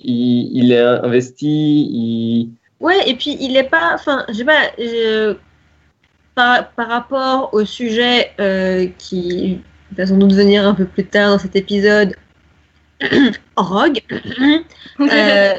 il, 0.00 0.56
il 0.56 0.72
est 0.72 0.80
investi 0.80 1.46
il 1.90 2.50
Ouais, 2.80 3.08
et 3.08 3.14
puis 3.14 3.36
il 3.40 3.56
est 3.56 3.68
pas. 3.70 3.92
Enfin, 3.94 4.24
je 4.28 4.34
sais 4.34 4.44
pas. 4.44 4.60
par, 6.34 6.70
par 6.72 6.88
rapport 6.88 7.50
au 7.52 7.64
sujet 7.64 8.30
euh, 8.40 8.86
qui 8.98 9.60
va 9.96 10.06
sans 10.06 10.16
doute 10.16 10.32
venir 10.32 10.66
un 10.66 10.74
peu 10.74 10.86
plus 10.86 11.04
tard 11.06 11.30
dans 11.32 11.38
cet 11.38 11.56
épisode, 11.56 12.14
Rogue. 13.56 14.00
Euh, 15.00 15.54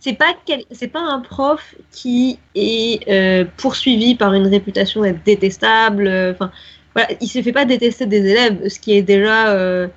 c'est 0.00 0.14
pas 0.14 0.34
quel- 0.46 0.64
c'est 0.70 0.88
pas 0.88 1.00
un 1.00 1.20
prof 1.20 1.74
qui 1.90 2.38
est 2.54 3.00
euh, 3.08 3.44
poursuivi 3.56 4.14
par 4.14 4.32
une 4.34 4.46
réputation 4.46 5.02
d'être 5.02 5.22
détestable. 5.24 6.06
euh, 6.06 6.32
Enfin, 6.32 6.50
voilà, 6.94 7.08
il 7.20 7.28
se 7.28 7.42
fait 7.42 7.52
pas 7.52 7.64
détester 7.64 8.06
des 8.06 8.18
élèves, 8.30 8.68
ce 8.68 8.78
qui 8.78 8.92
est 8.96 9.02
déjà 9.02 9.48
euh, 9.52 9.88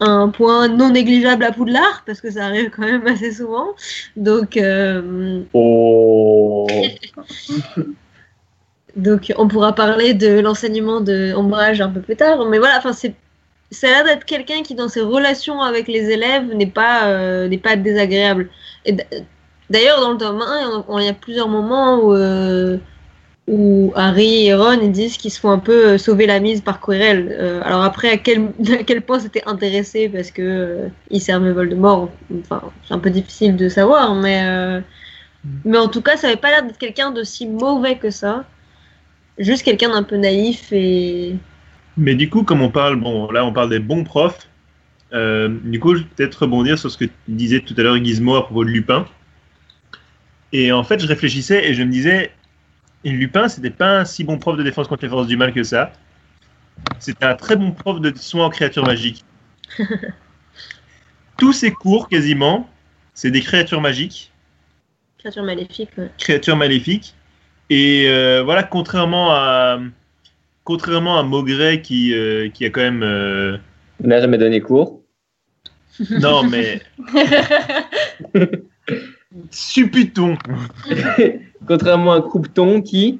un 0.00 0.28
point 0.30 0.68
non 0.68 0.90
négligeable 0.90 1.44
à 1.44 1.52
Poudlard 1.52 2.02
parce 2.06 2.20
que 2.20 2.30
ça 2.30 2.46
arrive 2.46 2.70
quand 2.70 2.82
même 2.82 3.06
assez 3.06 3.32
souvent. 3.32 3.68
Donc, 4.16 4.58
oh 5.52 6.66
donc 8.96 9.32
on 9.36 9.48
pourra 9.48 9.74
parler 9.74 10.14
de 10.14 10.40
l'enseignement 10.40 11.00
de 11.00 11.32
Ombrage 11.36 11.80
un 11.80 11.90
peu 11.90 12.00
plus 12.00 12.16
tard. 12.16 12.44
Mais 12.46 12.58
voilà, 12.58 12.78
enfin 12.78 12.92
c'est 12.92 13.14
ça 13.70 13.88
a 13.88 13.90
l'air 13.90 14.04
d'être 14.04 14.24
quelqu'un 14.24 14.62
qui 14.62 14.74
dans 14.74 14.88
ses 14.88 15.00
relations 15.02 15.60
avec 15.62 15.88
les 15.88 16.10
élèves 16.10 16.52
n'est 16.54 16.66
pas 16.66 17.08
euh, 17.08 17.58
pas 17.58 17.76
désagréable. 17.76 18.50
Et 18.86 18.96
D'ailleurs, 19.70 20.00
dans 20.00 20.12
le 20.12 20.18
tome 20.18 20.40
1, 20.42 20.84
on- 20.88 20.94
on- 20.94 20.98
il 20.98 21.06
y 21.06 21.08
a 21.08 21.14
plusieurs 21.14 21.48
moments 21.48 22.00
où, 22.02 22.14
euh, 22.14 22.78
Harry 23.94 24.46
et 24.46 24.54
Ron 24.54 24.88
disent 24.88 25.16
qu'ils 25.16 25.30
se 25.30 25.40
font 25.40 25.50
un 25.50 25.58
peu 25.58 25.88
euh, 25.94 25.98
sauver 25.98 26.26
la 26.26 26.40
mise 26.40 26.60
par 26.60 26.80
Quirrell. 26.80 27.60
Alors 27.64 27.82
après, 27.82 28.10
à 28.10 28.16
quel, 28.18 28.50
à 28.80 28.82
quel 28.84 29.02
point 29.02 29.18
c'était 29.20 29.42
intéressé 29.46 30.08
parce 30.08 30.30
que 30.30 30.88
il 31.10 31.20
servait 31.20 31.52
Voldemort, 31.52 32.10
enfin, 32.40 32.62
c'est 32.86 32.94
un 32.94 32.98
peu 32.98 33.10
difficile 33.10 33.56
de 33.56 33.68
savoir, 33.68 34.14
mais, 34.14 34.80
mais 35.64 35.78
en 35.78 35.88
tout 35.88 36.02
cas, 36.02 36.16
ça 36.16 36.28
avait 36.28 36.36
pas 36.36 36.50
l'air 36.50 36.64
d'être 36.64 36.78
quelqu'un 36.78 37.10
de 37.10 37.22
si 37.22 37.46
mauvais 37.46 37.96
que 37.98 38.10
ça. 38.10 38.44
Juste 39.38 39.64
quelqu'un 39.64 39.90
d'un 39.90 40.02
peu 40.02 40.16
naïf 40.16 40.72
et. 40.72 41.36
Mais 41.98 42.14
du 42.14 42.30
coup, 42.30 42.44
comme 42.44 42.62
on 42.62 42.70
parle, 42.70 42.96
bon, 42.96 43.30
là, 43.30 43.44
on 43.44 43.52
parle 43.52 43.68
des 43.70 43.78
bons 43.80 44.04
profs. 44.04 44.48
euh, 45.12 45.48
du 45.64 45.80
coup, 45.80 45.94
je 45.94 46.00
vais 46.02 46.08
peut-être 46.16 46.36
rebondir 46.42 46.78
sur 46.78 46.90
ce 46.90 46.96
que 46.98 47.04
disait 47.28 47.60
tout 47.60 47.74
à 47.76 47.82
l'heure 47.82 47.96
Gizmo 48.02 48.36
à 48.36 48.44
propos 48.44 48.64
de 48.64 48.70
Lupin. 48.70 49.06
Et 50.52 50.72
en 50.72 50.84
fait, 50.84 51.00
je 51.00 51.06
réfléchissais 51.06 51.68
et 51.68 51.74
je 51.74 51.82
me 51.82 51.90
disais, 51.90 52.32
Lupin, 53.04 53.48
c'était 53.48 53.70
pas 53.70 54.00
un 54.00 54.04
si 54.04 54.24
bon 54.24 54.38
prof 54.38 54.56
de 54.56 54.62
défense 54.62 54.88
contre 54.88 55.02
les 55.04 55.08
forces 55.10 55.26
du 55.26 55.36
mal 55.36 55.52
que 55.52 55.62
ça. 55.62 55.92
C'était 56.98 57.24
un 57.26 57.34
très 57.34 57.56
bon 57.56 57.72
prof 57.72 58.00
de 58.00 58.16
soins 58.16 58.46
en 58.46 58.50
créatures 58.50 58.86
magiques. 58.86 59.24
Tous 61.36 61.52
ses 61.52 61.70
cours, 61.70 62.08
quasiment, 62.08 62.68
c'est 63.14 63.30
des 63.30 63.40
créatures 63.40 63.80
magiques, 63.80 64.32
Créature 65.18 65.42
maléfique. 65.44 65.90
ouais. 65.98 66.10
créatures 66.18 66.56
maléfiques. 66.56 67.14
Et 67.70 68.06
euh, 68.08 68.42
voilà, 68.44 68.62
contrairement 68.62 69.32
à 69.32 69.78
contrairement 70.68 71.18
à 71.18 71.22
Maugret 71.22 71.80
qui, 71.80 72.12
euh, 72.12 72.50
qui 72.50 72.66
a 72.66 72.68
quand 72.68 72.82
même 72.82 73.02
euh, 73.02 73.56
Il 74.00 74.08
n'a 74.08 74.20
jamais 74.20 74.36
donné 74.36 74.60
cours. 74.60 75.00
non 76.10 76.42
mais 76.42 76.82
supputon 79.50 80.36
Contrairement 81.66 82.12
à 82.12 82.20
Croupton 82.20 82.82
qui. 82.82 83.18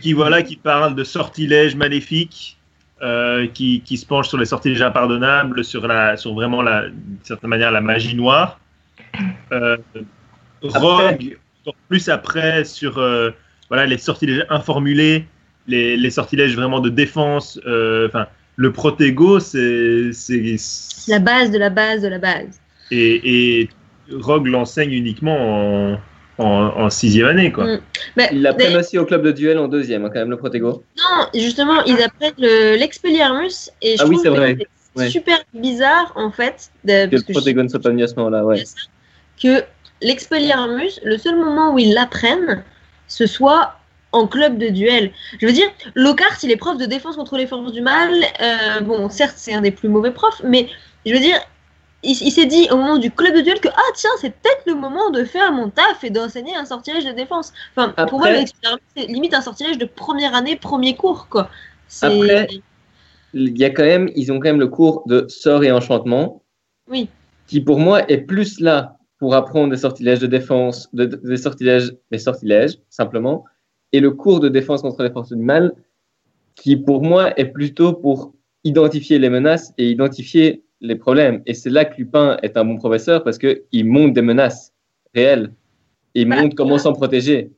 qui 0.00 0.12
voilà 0.12 0.42
qui 0.42 0.54
parle 0.54 0.94
de 0.94 1.02
sortilèges 1.02 1.74
maléfiques 1.74 2.56
euh, 3.02 3.48
qui, 3.48 3.80
qui 3.80 3.96
se 3.96 4.06
penche 4.06 4.28
sur 4.28 4.38
les 4.38 4.46
sortilèges 4.46 4.82
impardonnables 4.82 5.64
sur 5.64 5.88
la 5.88 6.16
sur 6.16 6.34
vraiment 6.34 6.62
la 6.62 6.88
d'une 6.88 7.18
certaine 7.24 7.50
manière 7.50 7.72
la 7.72 7.80
magie 7.80 8.14
noire 8.14 8.60
euh, 9.50 9.76
Rogue 10.62 11.36
encore 11.62 11.74
plus 11.88 12.08
après 12.08 12.64
sur 12.64 12.92
voilà 13.68 13.86
les 13.86 13.98
sortilèges 13.98 14.46
informulés 14.50 15.26
les, 15.68 15.96
les 15.96 16.10
sortilèges 16.10 16.56
vraiment 16.56 16.80
de 16.80 16.88
défense 16.88 17.60
euh, 17.66 18.08
enfin 18.08 18.26
le 18.56 18.72
protégo 18.72 19.38
c'est 19.38 20.10
c'est 20.12 20.56
La 21.06 21.20
base 21.20 21.50
de 21.52 21.58
la 21.58 21.70
base 21.70 22.02
de 22.02 22.08
la 22.08 22.18
base. 22.18 22.60
et, 22.90 23.60
et 23.60 23.68
Rogue 24.10 24.46
l'enseigne 24.48 24.92
uniquement 24.92 25.92
en, 25.92 26.00
en, 26.38 26.46
en 26.46 26.90
sixième 26.90 27.26
année 27.28 27.52
quoi 27.52 27.66
Mm. 27.66 27.80
Ils 28.32 28.42
l'apprennent 28.42 28.66
d'ailleurs- 28.68 28.80
aussi 28.80 28.98
au 28.98 29.04
club 29.04 29.22
de 29.22 29.30
duel 29.32 29.58
en 29.58 29.68
deuxième, 29.68 30.04
hein, 30.04 30.10
quand 30.12 30.18
même, 30.20 30.30
le 30.30 30.36
Protego. 30.36 30.82
Non, 30.98 31.26
justement, 31.40 31.84
ils 31.84 32.00
apprennent 32.02 32.32
le- 32.38 32.76
l'Expelliarmus 32.76 33.70
et 33.82 33.96
je 33.96 34.02
Ah 34.02 34.06
oui, 34.06 34.14
trouve 34.16 34.22
c'est 34.22 34.28
que 34.30 34.34
vrai. 34.34 34.56
c'est 34.58 35.00
Ouais. 35.02 35.10
super 35.10 35.38
bizarre 35.54 36.12
en 36.16 36.30
fait 36.32 36.70
de- 36.84 37.04
Que 37.06 37.10
parce 37.10 37.22
le 37.22 37.26
que 37.28 37.32
Protego 37.32 37.62
ne 37.62 37.68
soit 37.68 37.80
pas 37.80 37.90
venu 37.90 38.02
à 38.02 38.08
ce 38.08 38.14
moment-là, 38.16 38.44
ouais. 38.44 38.62
que 39.40 39.62
l'Expelliarmus, 40.02 41.00
le 41.04 41.16
seul 41.18 41.36
moment 41.36 41.72
où 41.74 41.78
ils 41.78 41.92
l'apprennent, 41.94 42.64
ce 43.06 43.26
soit 43.26 43.74
en 44.12 44.26
club 44.26 44.58
de 44.58 44.68
duel. 44.68 45.12
Je 45.40 45.46
veux 45.46 45.52
dire, 45.52 45.68
Lockhart, 45.94 46.38
il 46.42 46.50
est 46.50 46.56
prof 46.56 46.76
de 46.78 46.86
défense 46.86 47.16
contre 47.16 47.36
les 47.36 47.46
forces 47.46 47.72
du 47.72 47.80
mal. 47.82 48.12
Euh, 48.40 48.80
bon, 48.80 49.08
certes, 49.10 49.34
c'est 49.36 49.52
un 49.52 49.60
des 49.60 49.70
plus 49.70 49.88
mauvais 49.88 50.12
profs, 50.12 50.40
mais 50.44 50.68
je 51.04 51.12
veux 51.12 51.20
dire, 51.20 51.38
il, 52.02 52.12
il 52.12 52.30
s'est 52.30 52.46
dit 52.46 52.68
au 52.70 52.76
moment 52.76 52.96
du 52.98 53.10
club 53.10 53.34
de 53.34 53.40
duel 53.40 53.60
que 53.60 53.68
ah 53.68 53.90
tiens, 53.94 54.10
c'est 54.20 54.30
peut-être 54.30 54.62
le 54.66 54.74
moment 54.74 55.10
de 55.10 55.24
faire 55.24 55.52
mon 55.52 55.68
taf 55.68 56.04
et 56.04 56.10
d'enseigner 56.10 56.54
un 56.56 56.64
sortilège 56.64 57.04
de 57.04 57.12
défense. 57.12 57.52
Enfin, 57.76 57.92
pour 58.06 58.18
moi, 58.20 58.28
c'est 58.96 59.06
limite 59.06 59.34
un 59.34 59.40
sortilège 59.40 59.78
de 59.78 59.84
première 59.84 60.34
année, 60.34 60.56
premier 60.56 60.94
cours, 60.96 61.28
quoi. 61.28 61.50
Après- 62.02 62.48
Il 63.34 63.58
y 63.58 63.64
a 63.64 63.70
quand 63.70 63.84
même, 63.84 64.10
ils 64.14 64.32
ont 64.32 64.36
quand 64.36 64.48
même 64.48 64.60
le 64.60 64.68
cours 64.68 65.02
de 65.06 65.26
sort 65.28 65.64
et 65.64 65.70
enchantement, 65.72 66.42
Oui. 66.88 67.08
qui 67.46 67.60
pour 67.60 67.78
moi 67.78 68.08
est 68.10 68.18
plus 68.18 68.58
là 68.60 68.96
pour 69.18 69.34
apprendre 69.34 69.70
des 69.70 69.76
sortilèges 69.76 70.20
de 70.20 70.26
défense, 70.28 70.88
de- 70.94 71.04
de- 71.04 71.16
des 71.16 71.36
sortilèges, 71.36 71.92
des 72.10 72.18
sortilèges, 72.18 72.78
simplement, 72.88 73.44
et 73.92 74.00
le 74.00 74.10
cours 74.10 74.40
de 74.40 74.48
défense 74.48 74.82
contre 74.82 75.02
les 75.02 75.10
forces 75.10 75.32
du 75.32 75.42
mal, 75.42 75.74
qui 76.54 76.76
pour 76.76 77.02
moi 77.02 77.38
est 77.38 77.46
plutôt 77.46 77.92
pour 77.92 78.34
identifier 78.64 79.18
les 79.18 79.30
menaces 79.30 79.72
et 79.78 79.90
identifier 79.90 80.64
les 80.80 80.96
problèmes. 80.96 81.42
Et 81.46 81.54
c'est 81.54 81.70
là 81.70 81.84
que 81.84 81.96
Lupin 81.96 82.36
est 82.42 82.56
un 82.56 82.64
bon 82.64 82.76
professeur 82.76 83.24
parce 83.24 83.38
qu'il 83.38 83.84
montre 83.84 84.14
des 84.14 84.22
menaces 84.22 84.72
réelles. 85.14 85.52
Et 86.14 86.22
il 86.22 86.28
montre 86.28 86.54
comment 86.54 86.78
s'en 86.78 86.92
protéger. 86.92 87.52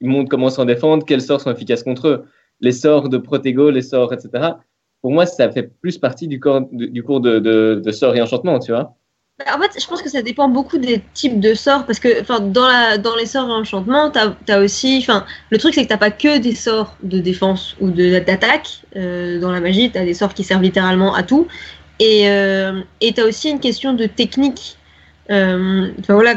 Il 0.00 0.08
montre 0.08 0.28
comment 0.28 0.50
s'en 0.50 0.64
défendre, 0.64 1.04
quels 1.04 1.22
sorts 1.22 1.40
sont 1.40 1.50
efficaces 1.50 1.82
contre 1.82 2.08
eux. 2.08 2.24
Les 2.60 2.72
sorts 2.72 3.08
de 3.08 3.18
Protego, 3.18 3.70
les 3.70 3.82
sorts, 3.82 4.12
etc. 4.12 4.52
Pour 5.00 5.12
moi, 5.12 5.26
ça 5.26 5.50
fait 5.50 5.64
plus 5.80 5.98
partie 5.98 6.28
du, 6.28 6.40
corps, 6.40 6.62
du, 6.70 6.90
du 6.90 7.02
cours 7.02 7.20
de, 7.20 7.38
de, 7.38 7.80
de 7.84 7.90
sorts 7.90 8.14
et 8.16 8.22
enchantement, 8.22 8.58
tu 8.58 8.72
vois. 8.72 8.96
Bah, 9.38 9.56
En 9.56 9.60
fait, 9.60 9.80
je 9.80 9.86
pense 9.86 10.00
que 10.00 10.08
ça 10.08 10.22
dépend 10.22 10.48
beaucoup 10.48 10.78
des 10.78 11.02
types 11.12 11.40
de 11.40 11.54
sorts, 11.54 11.86
parce 11.86 11.98
que 11.98 12.22
dans, 12.40 12.66
la, 12.66 12.98
dans 12.98 13.16
les 13.16 13.26
sorts 13.26 13.48
et 13.48 13.52
enchantements, 13.52 14.10
tu 14.10 14.52
as, 14.52 14.60
aussi. 14.60 14.98
Enfin, 15.00 15.26
le 15.50 15.58
truc, 15.58 15.74
c'est 15.74 15.86
que 15.86 15.92
tu 15.92 15.98
pas 15.98 16.10
que 16.10 16.38
des 16.38 16.54
sorts 16.54 16.96
de 17.02 17.18
défense 17.18 17.76
ou 17.80 17.90
d'attaque. 17.90 18.82
Euh, 18.96 19.40
dans 19.40 19.50
la 19.50 19.60
magie, 19.60 19.90
tu 19.90 19.98
as 19.98 20.04
des 20.04 20.14
sorts 20.14 20.34
qui 20.34 20.44
servent 20.44 20.62
littéralement 20.62 21.14
à 21.14 21.22
tout. 21.22 21.48
Et 21.98 22.28
euh, 22.28 22.80
tu 23.00 23.20
as 23.20 23.24
aussi 23.24 23.50
une 23.50 23.60
question 23.60 23.92
de 23.92 24.06
technique. 24.06 24.78
Euh, 25.30 25.90
voilà, 26.08 26.34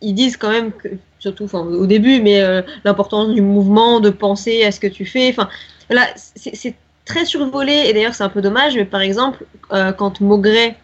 ils 0.00 0.14
disent 0.14 0.36
quand 0.36 0.50
même 0.50 0.72
que, 0.72 0.88
surtout 1.18 1.48
au 1.54 1.86
début, 1.86 2.20
mais 2.20 2.42
euh, 2.42 2.60
l'importance 2.84 3.32
du 3.32 3.40
mouvement, 3.40 4.00
de 4.00 4.10
penser 4.10 4.64
à 4.64 4.72
ce 4.72 4.80
que 4.80 4.86
tu 4.86 5.06
fais. 5.06 5.30
Enfin, 5.30 5.48
c'est 6.26 6.74
très 7.04 7.24
survolé, 7.24 7.84
et 7.86 7.92
d'ailleurs, 7.92 8.14
c'est 8.14 8.24
un 8.24 8.28
peu 8.28 8.42
dommage, 8.42 8.74
mais 8.76 8.84
par 8.84 9.00
exemple, 9.00 9.44
euh, 9.72 9.92
quand 9.92 10.20
Maugret 10.20 10.76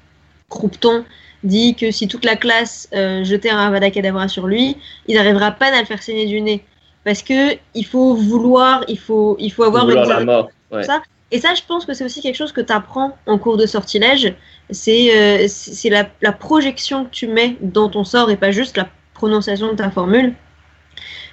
Croupton 0.51 1.05
dit 1.43 1.75
que 1.75 1.91
si 1.91 2.07
toute 2.09 2.25
la 2.25 2.37
classe 2.37 2.89
euh, 2.93 3.25
jetait 3.25 3.49
un 3.51 3.59
Avada 3.59 3.91
Kedavra 3.91 4.29
sur 4.29 4.47
lui, 4.47 4.77
il 5.07 5.15
n'arrivera 5.15 5.53
peine 5.53 5.73
à 5.73 5.81
le 5.81 5.87
faire 5.87 6.03
saigner 6.03 6.27
du 6.27 6.41
nez. 6.43 6.63
Parce 7.05 7.23
que 7.23 7.57
il 7.75 7.87
faut 7.87 8.15
vouloir, 8.15 8.85
il 8.89 8.99
faut, 8.99 9.37
il 9.39 9.51
faut 9.51 9.63
avoir 9.63 9.87
Vouloir 9.87 10.05
une 10.05 10.11
la 10.11 10.25
mort. 10.25 10.51
Ouais. 10.71 10.83
ça. 10.83 11.03
Et 11.33 11.39
ça, 11.39 11.55
je 11.55 11.63
pense 11.67 11.87
que 11.87 11.95
c'est 11.95 12.05
aussi 12.05 12.21
quelque 12.21 12.37
chose 12.37 12.53
que 12.53 12.61
tu 12.61 12.73
apprends 12.73 13.17
en 13.27 13.39
cours 13.39 13.57
de 13.57 13.65
sortilège. 13.65 14.35
C'est 14.69 15.17
euh, 15.17 15.47
c'est 15.49 15.89
la, 15.89 16.09
la 16.21 16.33
projection 16.33 17.05
que 17.05 17.11
tu 17.11 17.29
mets 17.29 17.57
dans 17.61 17.89
ton 17.89 18.05
sort 18.05 18.31
et 18.31 18.37
pas 18.37 18.51
juste 18.51 18.77
la 18.77 18.89
prononciation 19.15 19.69
de 19.69 19.77
ta 19.77 19.91
formule. 19.91 20.35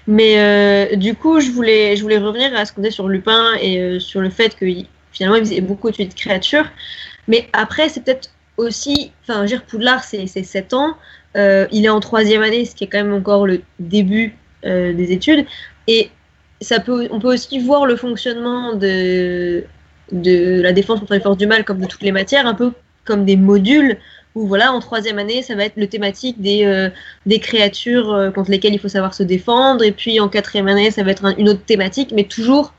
Mais 0.05 0.35
euh, 0.37 0.95
du 0.95 1.15
coup, 1.15 1.41
je 1.41 1.51
voulais, 1.51 1.97
je 1.97 2.01
voulais 2.03 2.17
revenir 2.17 2.55
à 2.55 2.63
ce 2.63 2.71
qu'on 2.71 2.81
disait 2.81 2.93
sur 2.93 3.09
Lupin 3.09 3.55
et 3.59 3.99
sur 3.99 4.21
le 4.21 4.29
fait 4.29 4.55
que 4.55 4.65
finalement, 5.11 5.35
il 5.35 5.45
faisait 5.45 5.61
beaucoup 5.61 5.91
de 5.91 6.13
créatures. 6.15 6.65
Mais 7.27 7.49
après, 7.51 7.89
c'est 7.89 8.03
peut-être 8.05 8.29
aussi. 8.57 9.11
Enfin, 9.23 9.45
Gire 9.45 9.63
Poudlard, 9.63 10.03
c'est 10.03 10.27
c'est 10.27 10.43
7 10.43 10.73
ans. 10.73 10.95
Euh, 11.35 11.67
il 11.71 11.85
est 11.85 11.89
en 11.89 11.99
troisième 11.99 12.41
année, 12.41 12.65
ce 12.65 12.75
qui 12.75 12.83
est 12.85 12.87
quand 12.87 13.03
même 13.03 13.13
encore 13.13 13.45
le 13.45 13.61
début 13.79 14.35
euh, 14.65 14.93
des 14.93 15.11
études. 15.11 15.45
Et 15.87 16.09
ça 16.61 16.79
peut, 16.79 17.07
on 17.11 17.19
peut 17.19 17.33
aussi 17.33 17.59
voir 17.59 17.85
le 17.85 17.95
fonctionnement 17.95 18.73
de, 18.75 19.63
de 20.11 20.61
la 20.61 20.71
défense 20.73 20.99
contre 20.99 21.13
les 21.13 21.19
forces 21.19 21.37
du 21.37 21.47
mal 21.47 21.63
comme 21.65 21.79
de 21.79 21.85
toutes 21.85 22.01
les 22.01 22.11
matières, 22.11 22.47
un 22.47 22.55
peu 22.55 22.71
comme 23.05 23.25
des 23.25 23.35
modules 23.37 23.97
où 24.35 24.47
voilà, 24.47 24.71
en 24.71 24.79
troisième 24.79 25.17
année, 25.19 25.41
ça 25.41 25.55
va 25.55 25.65
être 25.65 25.77
le 25.77 25.87
thématique 25.87 26.39
des, 26.41 26.63
euh, 26.65 26.89
des 27.25 27.39
créatures 27.39 28.31
contre 28.35 28.51
lesquelles 28.51 28.73
il 28.73 28.79
faut 28.79 28.87
savoir 28.87 29.13
se 29.15 29.23
défendre, 29.23 29.83
et 29.83 29.91
puis 29.91 30.19
en 30.19 30.29
quatrième 30.29 30.67
année, 30.67 30.91
ça 30.91 31.01
va 31.03 31.11
être 31.11 31.25
un- 31.25 31.35
une 31.37 31.49
autre 31.49 31.63
thématique, 31.65 32.11
mais 32.15 32.23
toujours 32.25 32.73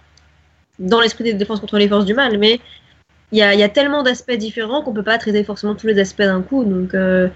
dans 0.79 1.01
l'esprit 1.01 1.25
des 1.25 1.35
défenses 1.35 1.61
contre 1.61 1.79
les 1.79 1.89
forces 1.89 2.05
du 2.05 2.15
mal. 2.15 2.39
Mais 2.39 2.61
il 3.33 3.39
y 3.39 3.43
a, 3.43 3.55
il 3.55 3.61
y 3.61 3.63
a 3.63 3.69
tellement 3.69 4.03
d'aspects 4.03 4.33
différents 4.33 4.83
qu'on 4.83 4.93
peut 4.93 5.03
pas 5.03 5.19
traiter 5.19 5.45
forcément 5.45 5.75
tous 5.75 5.87
les 5.87 5.99
aspects 5.99 6.23
d'un 6.23 6.43
coup, 6.43 6.65
donc 6.65 6.95
euh, 6.95 7.29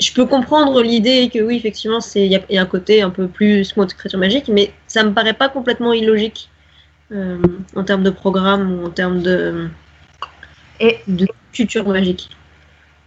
je 0.00 0.12
peux 0.12 0.26
comprendre 0.26 0.82
l'idée 0.82 1.30
que 1.32 1.38
oui, 1.40 1.56
effectivement, 1.56 2.00
c'est 2.00 2.24
il 2.26 2.32
y, 2.32 2.36
a- 2.36 2.42
il 2.50 2.56
y 2.56 2.58
a 2.58 2.62
un 2.62 2.66
côté 2.66 3.02
un 3.02 3.10
peu 3.10 3.28
plus 3.28 3.76
mode 3.76 3.92
créature 3.94 4.18
magique, 4.18 4.48
mais 4.48 4.72
ça 4.86 5.04
me 5.04 5.12
paraît 5.12 5.34
pas 5.34 5.48
complètement 5.48 5.92
illogique 5.92 6.50
euh, 7.12 7.38
en 7.76 7.84
termes 7.84 8.02
de 8.02 8.10
programme 8.10 8.72
ou 8.72 8.86
en 8.86 8.90
termes 8.90 9.22
de, 9.22 9.68
Et 10.80 10.98
de 11.06 11.26
culture 11.52 11.86
magique. 11.88 12.28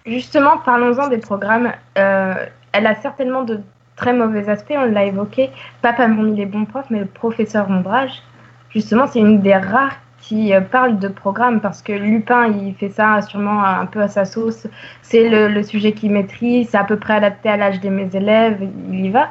Justement, 0.06 0.58
parlons-en 0.60 1.10
des 1.10 1.17
programmes. 1.17 1.72
Euh, 1.98 2.34
elle 2.72 2.88
a 2.88 2.96
certainement 2.96 3.44
de 3.44 3.60
très 3.98 4.13
mauvais 4.13 4.48
aspects, 4.48 4.74
on 4.77 4.86
l'a 4.86 5.06
évoqué. 5.06 5.50
Pas 5.82 5.91
parmi 5.94 6.36
les 6.36 6.46
bons 6.46 6.65
profs, 6.65 6.89
mais 6.89 7.00
le 7.00 7.06
professeur 7.06 7.70
Ombrage. 7.70 8.22
Justement, 8.70 9.08
c'est 9.08 9.20
une 9.20 9.41
des 9.41 9.56
rares 9.56 9.98
qui 10.20 10.54
euh, 10.54 10.62
parle 10.62 11.00
de 11.00 11.08
programme 11.08 11.62
parce 11.62 11.82
que 11.82 11.94
Lupin, 11.94 12.48
il 12.48 12.74
fait 12.76 12.90
ça 12.90 13.22
sûrement 13.22 13.64
un 13.64 13.86
peu 13.86 14.02
à 14.02 14.08
sa 14.08 14.26
sauce. 14.26 14.68
C'est 15.02 15.30
le, 15.30 15.64
sujet 15.64 15.92
qu'il 15.94 16.12
maîtrise, 16.12 16.70
c'est 16.70 16.78
à 16.78 16.84
peu 16.84 16.98
près 16.98 17.14
adapté 17.14 17.50
à 17.50 17.58
l'âge 17.58 17.80
de 17.80 17.90
mes 17.90 18.10
élèves, 18.16 18.60
il 18.90 19.06
y 19.06 19.10
va. 19.10 19.30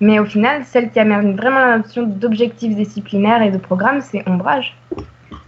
Mais 0.00 0.18
au 0.18 0.24
final, 0.24 0.64
celle 0.64 0.90
qui 0.90 0.98
amène 0.98 1.36
vraiment 1.36 1.60
la 1.60 1.78
notion 1.78 2.02
d'objectifs 2.02 2.74
disciplinaires 2.74 3.42
et 3.42 3.50
de 3.50 3.58
programme, 3.58 4.00
c'est 4.00 4.28
Ombrage. 4.28 4.76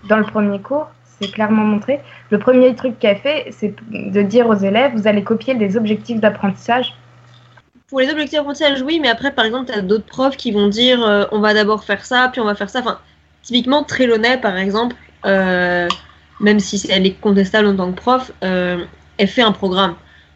Dans 0.08 0.18
le 0.18 0.24
premier 0.24 0.60
cours, 0.60 0.86
c'est 1.02 1.30
clairement 1.32 1.64
montré. 1.64 2.00
Le 2.30 2.38
premier 2.38 2.74
truc 2.74 2.98
qu'elle 2.98 3.16
fait, 3.16 3.46
c'est 3.50 3.74
de 3.90 4.22
dire 4.22 4.48
aux 4.48 4.54
élèves, 4.54 4.92
vous 4.94 5.08
allez 5.08 5.24
copier 5.24 5.54
des 5.54 5.76
objectifs 5.76 6.20
d'apprentissage. 6.20 6.94
pour 7.88 8.00
les 8.00 8.10
objectifs 8.10 8.38
d'apprentissage, 8.38 8.82
oui, 8.82 9.00
mais 9.00 9.08
après, 9.08 9.32
par 9.32 9.44
exemple, 9.44 9.72
tu 9.72 9.78
as 9.78 9.82
d'autres 9.82 10.06
profs 10.06 10.36
qui 10.36 10.52
vont 10.52 10.68
dire 10.68 11.04
euh, 11.04 11.24
on 11.32 11.40
va 11.40 11.54
d'abord 11.54 11.82
faire 11.84 12.04
ça, 12.04 12.28
puis 12.30 12.40
on 12.40 12.44
va 12.44 12.54
faire 12.54 12.70
ça. 12.70 12.80
Enfin, 12.80 12.98
typiquement, 13.44 13.84
Trelawney, 13.84 14.38
par 14.40 14.56
exemple, 14.56 14.96
euh, 15.26 15.88
même 16.40 16.60
si 16.60 16.84
elle 16.90 17.06
est 17.06 17.20
contestable 17.20 17.68
en 17.68 17.76
tant 17.76 17.92
que 17.92 17.96
prof, 18.00 18.32
euh, 18.42 18.84
elle 19.18 19.28
fait 19.28 19.42
un 19.42 19.52
programme. 19.52 19.94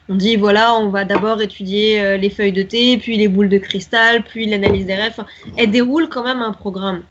On 0.09 0.15
dit 0.15 0.37
voilà, 0.37 0.75
on 0.75 0.89
va 0.89 1.05
d'abord 1.05 1.43
étudier 1.43 2.01
euh, 2.01 2.17
les 2.17 2.31
feuilles 2.31 2.53
de 2.53 2.63
thé, 2.63 2.97
puis 2.97 3.17
les 3.17 3.29
boules 3.29 3.49
de 3.51 3.59
cristal, 3.59 4.23
puis 4.23 4.47
l'analyse 4.47 4.87
des 4.87 4.95
rêves. 4.95 5.23
Elle 5.57 5.71
déroule 5.71 6.09
quand 6.09 6.25
même 6.25 6.41
un 6.41 6.53
programme. 6.53 7.03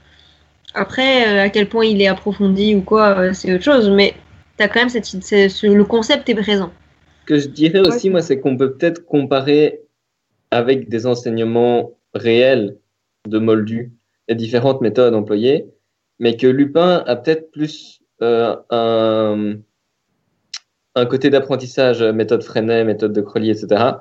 Après, 0.74 1.28
euh, 1.28 1.44
à 1.44 1.50
quel 1.50 1.70
point 1.70 1.86
il 1.86 2.02
est 2.02 2.08
approfondi 2.08 2.76
ou 2.76 2.82
quoi, 2.82 3.20
euh, 3.20 3.34
c'est 3.34 3.54
autre 3.54 3.64
chose, 3.64 3.90
mais 3.90 4.14
tu 4.58 4.64
as 4.64 4.68
quand 4.68 4.80
même 4.80 4.90
cette, 4.90 5.06
c'est- 5.06 5.50
ce- 5.50 5.68
le 5.68 5.84
concept 5.86 6.28
est 6.30 6.36
présent. 6.36 6.72
Ce 7.22 7.26
que 7.26 7.40
je 7.40 7.48
dirais 7.48 7.80
aussi, 7.80 8.10
moi, 8.10 8.22
c'est 8.22 8.40
qu'on 8.40 8.58
peut 8.58 8.74
peut-être 8.74 9.06
comparer 9.06 9.82
avec 10.52 10.90
des 10.90 11.06
enseignements 11.06 11.92
réels 12.14 12.78
de 13.28 13.38
Moldu 13.38 13.92
les 14.30 14.36
différentes 14.36 14.82
méthodes 14.82 15.14
employées, 15.14 15.66
mais 16.20 16.38
que 16.38 16.48
Lupin 16.48 17.04
a 17.06 17.16
peut-être 17.16 17.52
plus 17.52 18.02
euh, 18.22 18.56
un, 18.70 19.56
un 20.96 21.06
côté 21.06 21.30
d'apprentissage, 21.30 22.02
méthode 22.02 22.44
Freinet, 22.44 22.84
méthode 22.84 23.14
de 23.14 23.22
Crollier, 23.22 23.52
etc., 23.52 23.92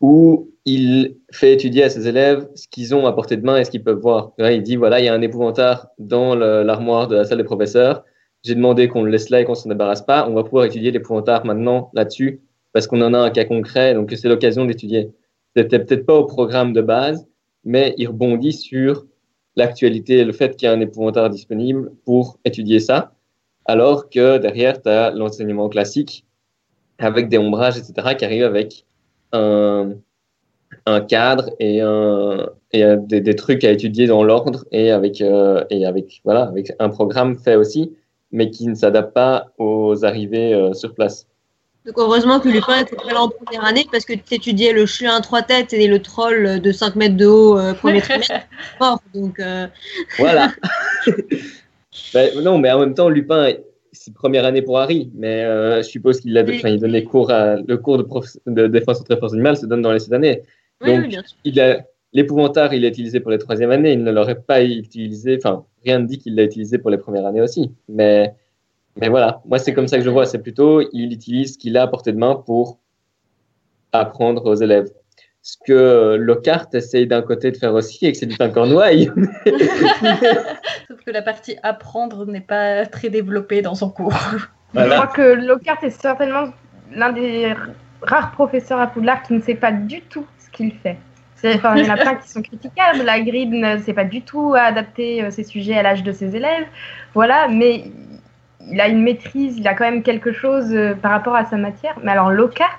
où 0.00 0.50
il 0.64 1.16
fait 1.32 1.52
étudier 1.52 1.84
à 1.84 1.90
ses 1.90 2.08
élèves 2.08 2.48
ce 2.54 2.68
qu'ils 2.68 2.94
ont 2.94 3.06
à 3.06 3.12
portée 3.12 3.36
de 3.36 3.44
main 3.44 3.58
et 3.58 3.64
ce 3.64 3.70
qu'ils 3.70 3.82
peuvent 3.82 3.98
voir. 3.98 4.32
Il 4.38 4.62
dit, 4.62 4.76
voilà, 4.76 5.00
il 5.00 5.04
y 5.04 5.08
a 5.08 5.14
un 5.14 5.20
épouvantard 5.20 5.88
dans 5.98 6.34
l'armoire 6.34 7.08
de 7.08 7.16
la 7.16 7.24
salle 7.24 7.38
des 7.38 7.44
professeurs, 7.44 8.04
j'ai 8.42 8.54
demandé 8.54 8.88
qu'on 8.88 9.02
le 9.02 9.10
laisse 9.10 9.28
là 9.28 9.40
et 9.40 9.44
qu'on 9.44 9.54
s'en 9.54 9.68
débarrasse 9.68 10.02
pas, 10.02 10.26
on 10.28 10.34
va 10.34 10.44
pouvoir 10.44 10.64
étudier 10.64 10.90
l'épouvantard 10.90 11.44
maintenant 11.44 11.90
là-dessus, 11.94 12.40
parce 12.72 12.86
qu'on 12.86 13.02
en 13.02 13.12
a 13.12 13.18
un 13.18 13.30
cas 13.30 13.44
concret, 13.44 13.94
donc 13.94 14.12
c'est 14.16 14.28
l'occasion 14.28 14.64
d'étudier. 14.64 15.10
C'était 15.54 15.78
peut-être 15.78 16.06
pas 16.06 16.14
au 16.14 16.24
programme 16.24 16.72
de 16.72 16.80
base, 16.80 17.26
mais 17.64 17.94
il 17.98 18.08
rebondit 18.08 18.52
sur 18.52 19.04
l'actualité 19.60 20.18
et 20.18 20.24
le 20.24 20.32
fait 20.32 20.56
qu'il 20.56 20.66
y 20.66 20.68
a 20.68 20.74
un 20.74 20.80
épouvantard 20.80 21.30
disponible 21.30 21.92
pour 22.04 22.38
étudier 22.44 22.80
ça, 22.80 23.12
alors 23.66 24.10
que 24.10 24.38
derrière, 24.38 24.82
tu 24.82 24.88
as 24.88 25.10
l'enseignement 25.12 25.68
classique 25.68 26.24
avec 26.98 27.28
des 27.28 27.38
ombrages, 27.38 27.78
etc., 27.78 28.14
qui 28.18 28.24
arrivent 28.24 28.44
avec 28.44 28.84
un, 29.32 29.92
un 30.86 31.00
cadre 31.00 31.50
et, 31.58 31.80
un, 31.80 32.48
et 32.72 32.84
des, 32.98 33.20
des 33.20 33.36
trucs 33.36 33.64
à 33.64 33.70
étudier 33.70 34.06
dans 34.06 34.24
l'ordre 34.24 34.64
et 34.72 34.90
avec, 34.90 35.20
euh, 35.20 35.64
et 35.70 35.86
avec, 35.86 36.20
voilà, 36.24 36.42
avec 36.42 36.72
un 36.78 36.88
programme 36.88 37.36
fait 37.36 37.56
aussi, 37.56 37.92
mais 38.32 38.50
qui 38.50 38.66
ne 38.66 38.74
s'adapte 38.74 39.14
pas 39.14 39.52
aux 39.58 40.04
arrivées 40.04 40.54
euh, 40.54 40.72
sur 40.72 40.94
place. 40.94 41.26
Donc 41.86 41.94
heureusement 41.96 42.40
que 42.40 42.48
Lupin 42.48 42.80
était 42.80 42.96
très 42.96 43.14
là 43.14 43.22
en 43.22 43.28
première 43.28 43.64
année 43.64 43.86
parce 43.90 44.04
que 44.04 44.12
tu 44.12 44.34
étudiais 44.34 44.72
le 44.72 44.84
chien 44.84 45.16
à 45.16 45.20
trois 45.20 45.42
têtes 45.42 45.72
et 45.72 45.88
le 45.88 46.00
troll 46.00 46.60
de 46.60 46.72
5 46.72 46.96
mètres 46.96 47.16
de 47.16 47.26
haut 47.26 47.58
euh, 47.58 47.72
premier 47.72 48.02
trimestre 48.02 48.34
mort. 48.80 49.00
Donc 49.14 49.40
euh, 49.40 49.66
Voilà. 50.18 50.52
Ben, 52.14 52.30
non, 52.42 52.58
mais 52.58 52.70
en 52.70 52.80
même 52.80 52.94
temps, 52.94 53.08
Lupin, 53.08 53.52
c'est 53.92 54.14
première 54.14 54.44
année 54.44 54.62
pour 54.62 54.78
Harry, 54.78 55.10
mais 55.14 55.44
euh, 55.44 55.78
je 55.78 55.88
suppose 55.88 56.20
qu'il 56.20 56.36
a 56.38 56.42
Oui. 56.42 56.56
enfin, 56.56 56.68
il 56.68 57.04
cours 57.04 57.30
à 57.30 57.56
le 57.56 57.76
cours 57.78 57.98
de, 57.98 58.02
prof, 58.02 58.26
de 58.46 58.66
défense 58.68 58.98
contre 58.98 59.12
les 59.12 59.18
forces 59.18 59.32
animales 59.32 59.56
se 59.56 59.66
donne 59.66 59.82
dans 59.82 59.92
les 59.92 59.98
sept 59.98 60.12
années. 60.12 60.42
oui, 60.80 60.86
Donc, 60.86 61.00
oui, 61.02 61.08
bien 61.08 61.22
sûr. 61.24 61.36
Il 61.44 61.60
a 61.60 61.84
l'épouvantard, 62.12 62.72
il 62.74 62.82
l'a 62.82 62.88
utilisé 62.88 63.20
pour 63.20 63.30
les 63.30 63.38
troisième 63.38 63.70
années, 63.70 63.92
il 63.92 64.02
ne 64.02 64.10
l'aurait 64.10 64.40
pas 64.40 64.62
utilisé, 64.62 65.36
enfin, 65.36 65.64
rien 65.84 65.98
ne 65.98 66.06
dit 66.06 66.18
qu'il 66.18 66.34
l'a 66.34 66.44
utilisé 66.44 66.78
pour 66.78 66.90
les 66.90 66.98
premières 66.98 67.26
années 67.26 67.42
aussi. 67.42 67.70
Mais, 67.88 68.34
mais 68.96 69.08
voilà, 69.08 69.40
moi 69.46 69.58
c'est 69.58 69.72
comme 69.74 69.88
ça 69.88 69.98
que 69.98 70.04
je 70.04 70.10
vois, 70.10 70.26
c'est 70.26 70.38
plutôt 70.38 70.82
il 70.92 71.12
utilise 71.12 71.54
ce 71.54 71.58
qu'il 71.58 71.76
a 71.76 71.82
à 71.82 71.86
portée 71.86 72.12
de 72.12 72.18
main 72.18 72.34
pour 72.34 72.78
apprendre 73.92 74.46
aux 74.46 74.54
élèves. 74.54 74.90
Ce 75.42 75.56
que 75.66 76.16
Lockhart 76.16 76.68
essaye 76.74 77.06
d'un 77.06 77.22
côté 77.22 77.50
de 77.50 77.56
faire 77.56 77.72
aussi 77.72 78.06
et 78.06 78.12
que 78.12 78.18
c'est 78.18 78.26
du 78.26 78.36
pain 78.36 78.50
cornouaille. 78.50 79.06
Sauf 80.88 81.00
que 81.04 81.10
la 81.10 81.22
partie 81.22 81.56
apprendre 81.62 82.26
n'est 82.26 82.42
pas 82.42 82.84
très 82.84 83.08
développée 83.08 83.62
dans 83.62 83.74
son 83.74 83.90
cours. 83.90 84.12
Je 84.74 84.80
crois 84.80 85.06
que 85.06 85.22
Lockhart 85.22 85.82
est 85.82 85.90
certainement 85.90 86.50
l'un 86.92 87.12
des 87.12 87.54
rares 88.02 88.32
professeurs 88.32 88.80
à 88.80 88.86
Poudlard 88.86 89.22
qui 89.22 89.32
ne 89.32 89.40
sait 89.40 89.54
pas 89.54 89.72
du 89.72 90.02
tout 90.02 90.26
ce 90.38 90.50
qu'il 90.50 90.72
fait. 90.72 90.98
Enfin, 91.42 91.74
il 91.76 91.86
y 91.86 91.90
en 91.90 91.94
a 91.94 91.96
plein 91.96 92.16
qui 92.16 92.28
sont 92.28 92.42
critiquables. 92.42 93.02
La 93.02 93.20
Grid 93.20 93.50
ne 93.50 93.78
sait 93.78 93.94
pas 93.94 94.04
du 94.04 94.20
tout 94.20 94.54
adapter 94.54 95.22
euh, 95.22 95.30
ses 95.30 95.44
sujets 95.44 95.78
à 95.78 95.82
l'âge 95.82 96.02
de 96.02 96.12
ses 96.12 96.36
élèves. 96.36 96.66
Voilà, 97.14 97.48
mais 97.48 97.84
il 98.68 98.80
a 98.80 98.88
une 98.88 99.02
maîtrise, 99.02 99.56
il 99.58 99.66
a 99.68 99.74
quand 99.74 99.84
même 99.84 100.02
quelque 100.02 100.32
chose 100.32 100.72
euh, 100.72 100.94
par 100.94 101.10
rapport 101.12 101.34
à 101.36 101.44
sa 101.44 101.56
matière. 101.56 101.96
Mais 102.02 102.12
alors, 102.12 102.30
Lockhart, 102.30 102.78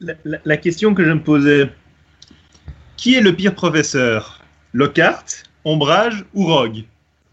La, 0.00 0.14
la- 0.24 0.38
la 0.44 0.56
question 0.56 0.94
que 0.94 1.04
je 1.04 1.12
me 1.12 1.22
posais, 1.22 1.70
qui 2.96 3.14
est 3.14 3.20
le 3.20 3.34
pire 3.34 3.54
professeur? 3.54 4.40
Lockhart, 4.72 5.24
Ombrage 5.64 6.24
ou 6.34 6.46
Rogue? 6.46 6.84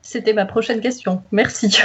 C'était 0.01 0.33
ma 0.33 0.45
prochaine 0.45 0.81
question. 0.81 1.21
Merci. 1.31 1.69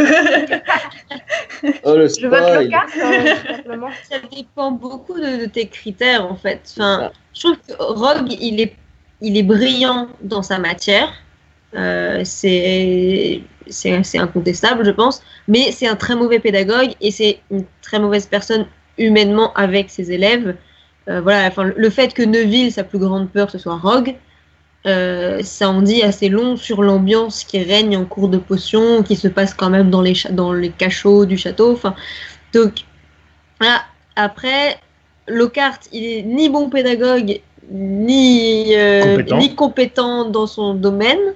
Oh 1.83 1.94
le 1.96 2.09
je 2.09 2.26
vote 2.26 2.62
Lockhart, 2.64 2.88
euh. 3.02 3.88
Ça 4.11 4.16
dépend 4.35 4.70
beaucoup 4.72 5.18
de, 5.18 5.42
de 5.42 5.46
tes 5.46 5.66
critères 5.68 6.26
en 6.26 6.37
fait. 6.37 6.61
Enfin, 6.76 7.11
je 7.35 7.40
trouve 7.40 7.57
que 7.57 7.72
Rogue, 7.78 8.30
il 8.40 8.61
est, 8.61 8.74
il 9.22 9.37
est 9.38 9.42
brillant 9.42 10.09
dans 10.22 10.42
sa 10.42 10.59
matière. 10.59 11.11
Euh, 11.77 12.23
c'est 12.25 13.43
incontestable, 14.15 14.85
je 14.85 14.91
pense. 14.91 15.23
Mais 15.49 15.73
c'est 15.73 15.87
un 15.87 15.97
très 15.97 16.17
mauvais 16.17 16.39
pédagogue 16.39 16.93
et 17.01 17.11
c'est 17.11 17.41
une 17.51 17.65
très 17.83 17.99
mauvaise 17.99 18.27
personne 18.27 18.67
humainement 18.99 19.53
avec 19.55 19.91
ses 19.91 20.13
élèves. 20.13 20.57
Euh, 21.09 21.21
voilà, 21.21 21.47
enfin, 21.47 21.71
le 21.77 21.91
fait 21.91 22.15
que 22.15 22.23
Neville, 22.23 22.73
sa 22.73 22.85
plus 22.85 22.99
grande 22.99 23.31
peur, 23.31 23.51
ce 23.51 23.59
soit 23.59 23.77
Rogue, 23.77 24.15
euh, 24.87 25.43
ça 25.43 25.69
en 25.71 25.83
dit 25.83 26.03
assez 26.03 26.29
long 26.29 26.57
sur 26.57 26.83
l'ambiance 26.83 27.45
qui 27.45 27.63
règne 27.63 27.97
en 27.97 28.05
cours 28.05 28.29
de 28.29 28.39
potion, 28.39 29.03
qui 29.03 29.17
se 29.17 29.29
passe 29.29 29.55
quand 29.55 29.71
même 29.71 29.91
dans 29.91 30.03
les, 30.03 30.15
dans 30.31 30.53
les 30.53 30.71
cachots 30.71 31.27
du 31.27 31.37
château. 31.37 31.73
Enfin, 31.73 31.95
donc, 32.53 32.85
voilà. 33.61 33.83
Après, 34.17 34.79
Lockhart, 35.27 35.81
il 35.93 36.05
est 36.05 36.23
ni 36.23 36.49
bon 36.49 36.69
pédagogue, 36.71 37.41
ni, 37.71 38.75
euh, 38.77 39.17
Compétent. 39.17 39.39
ni 39.39 39.55
compétent 39.55 40.25
dans 40.31 40.47
son 40.47 40.75
domaine. 40.75 41.35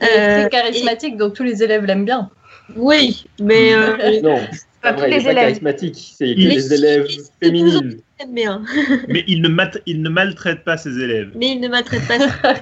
Il 0.00 0.06
est 0.06 0.10
Euh, 0.18 0.40
très 0.48 0.50
charismatique, 0.50 1.16
donc 1.16 1.34
tous 1.34 1.42
les 1.44 1.62
élèves 1.62 1.84
l'aiment 1.84 2.04
bien. 2.04 2.30
Oui, 2.76 3.26
mais 3.40 3.72
euh, 3.74 4.20
Non, 4.22 4.38
Pas 4.82 4.92
tous 4.92 5.00
vrai, 5.00 5.10
il 5.10 5.16
les 5.18 5.24
pas 5.24 5.30
élèves. 5.30 5.42
charismatique, 5.44 6.14
c'est 6.16 6.34
que 6.34 6.40
les 6.40 6.74
élèves 6.74 7.06
féminines. 7.42 8.00
bien. 8.28 8.62
Mais 9.08 9.24
il 9.26 9.40
ne, 9.42 9.48
mat- 9.48 9.78
il 9.86 10.02
ne 10.02 10.08
maltraite 10.08 10.64
pas 10.64 10.76
ses 10.76 10.98
élèves. 10.98 11.30
mais 11.34 11.52
il 11.52 11.60
ne 11.60 11.68
maltraite 11.68 12.02
pas. 12.06 12.54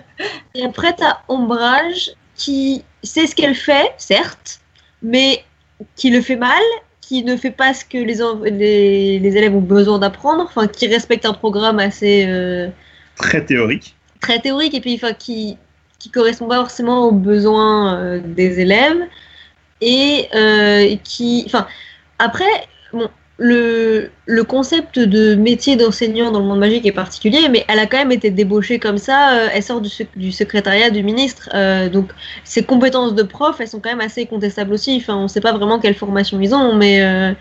Et 0.55 0.63
après, 0.65 0.95
t'as 0.95 1.19
Ombrage 1.29 2.11
qui 2.37 2.85
sait 3.03 3.27
ce 3.27 3.35
qu'elle 3.35 3.55
fait, 3.55 3.93
certes, 3.99 4.61
mais 5.03 5.43
qui 5.97 6.11
le 6.11 6.21
fait 6.21 6.37
mal, 6.37 6.63
qui 7.01 7.23
ne 7.25 7.37
fait 7.37 7.51
pas 7.51 7.73
ce 7.75 7.85
que 7.85 7.99
les, 7.99 8.23
en- 8.23 8.41
les, 8.43 9.19
les 9.19 9.37
élèves 9.37 9.55
ont 9.55 9.61
besoin 9.61 9.99
d'apprendre, 9.99 10.43
enfin, 10.45 10.67
qui 10.69 10.87
respecte 10.87 11.25
un 11.27 11.33
programme 11.35 11.79
assez 11.81 12.27
euh, 12.29 12.69
Très 13.17 13.45
théorique. 13.45 13.95
très 14.21 14.39
théorique 14.41 14.75
et 14.75 14.81
puis 14.81 14.95
enfin, 14.95 15.13
qui 15.15 15.57
qui 16.07 16.13
correspond 16.13 16.49
pas 16.49 16.57
forcément 16.57 17.07
aux 17.09 17.13
besoins 17.13 17.99
euh, 17.99 18.21
des 18.25 18.61
élèves 18.61 18.99
et 19.81 20.29
euh, 20.35 20.97
qui, 21.05 21.45
enfin, 21.47 21.67
après, 22.19 22.45
bon, 22.93 23.09
le, 23.39 24.11
le 24.27 24.45
concept 24.45 24.99
de 24.99 25.35
métier 25.35 25.77
d'enseignant 25.77 26.31
dans 26.31 26.41
le 26.41 26.47
monde 26.47 26.59
magique 26.61 26.87
est 26.87 26.93
particulier, 26.93 27.49
mais 27.51 27.65
elle 27.69 27.79
a 27.79 27.87
quand 27.87 27.99
même 27.99 28.13
été 28.13 28.31
débauchée 28.31 28.79
comme 28.79 28.99
ça. 28.99 29.39
euh, 29.39 29.49
elle 29.53 29.63
sort 29.63 29.81
du, 29.83 29.91
sec- 29.91 30.17
du 30.17 30.33
secrétariat 30.33 30.91
du 30.91 31.03
ministre, 31.03 31.51
euh, 31.55 31.89
donc 31.91 32.13
ses 32.45 32.65
compétences 32.65 33.15
de 33.15 33.23
prof, 33.23 33.61
elles 33.61 33.69
sont 33.69 33.81
quand 33.81 33.91
même 33.91 34.01
assez 34.01 34.27
contestables 34.27 34.73
aussi. 34.73 34.99
Enfin, 35.03 35.17
on 35.17 35.29
sait 35.29 35.43
pas 35.43 35.53
vraiment 35.53 35.79
quelle 35.79 35.95
formation 35.95 36.41
ils 36.41 36.55
ont, 36.55 36.75
mais 36.75 37.03
euh, 37.03 37.33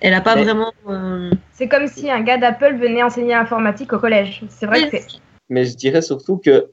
elle 0.00 0.14
a 0.14 0.20
pas 0.20 0.36
vraiment. 0.36 0.72
euh, 0.88 1.30
C'est 1.52 1.68
comme 1.68 1.86
si 1.86 2.10
un 2.10 2.20
gars 2.20 2.38
d'Apple 2.38 2.76
venait 2.76 3.02
enseigner 3.02 3.30
l'informatique 3.34 3.92
au 3.92 3.98
collège. 3.98 4.42
C'est 4.50 4.66
vrai 4.66 4.82
que 4.90 4.98
c'est. 4.98 5.06
Mais 5.48 5.64
je 5.64 5.74
dirais 5.76 6.02
surtout 6.02 6.36
que 6.36 6.70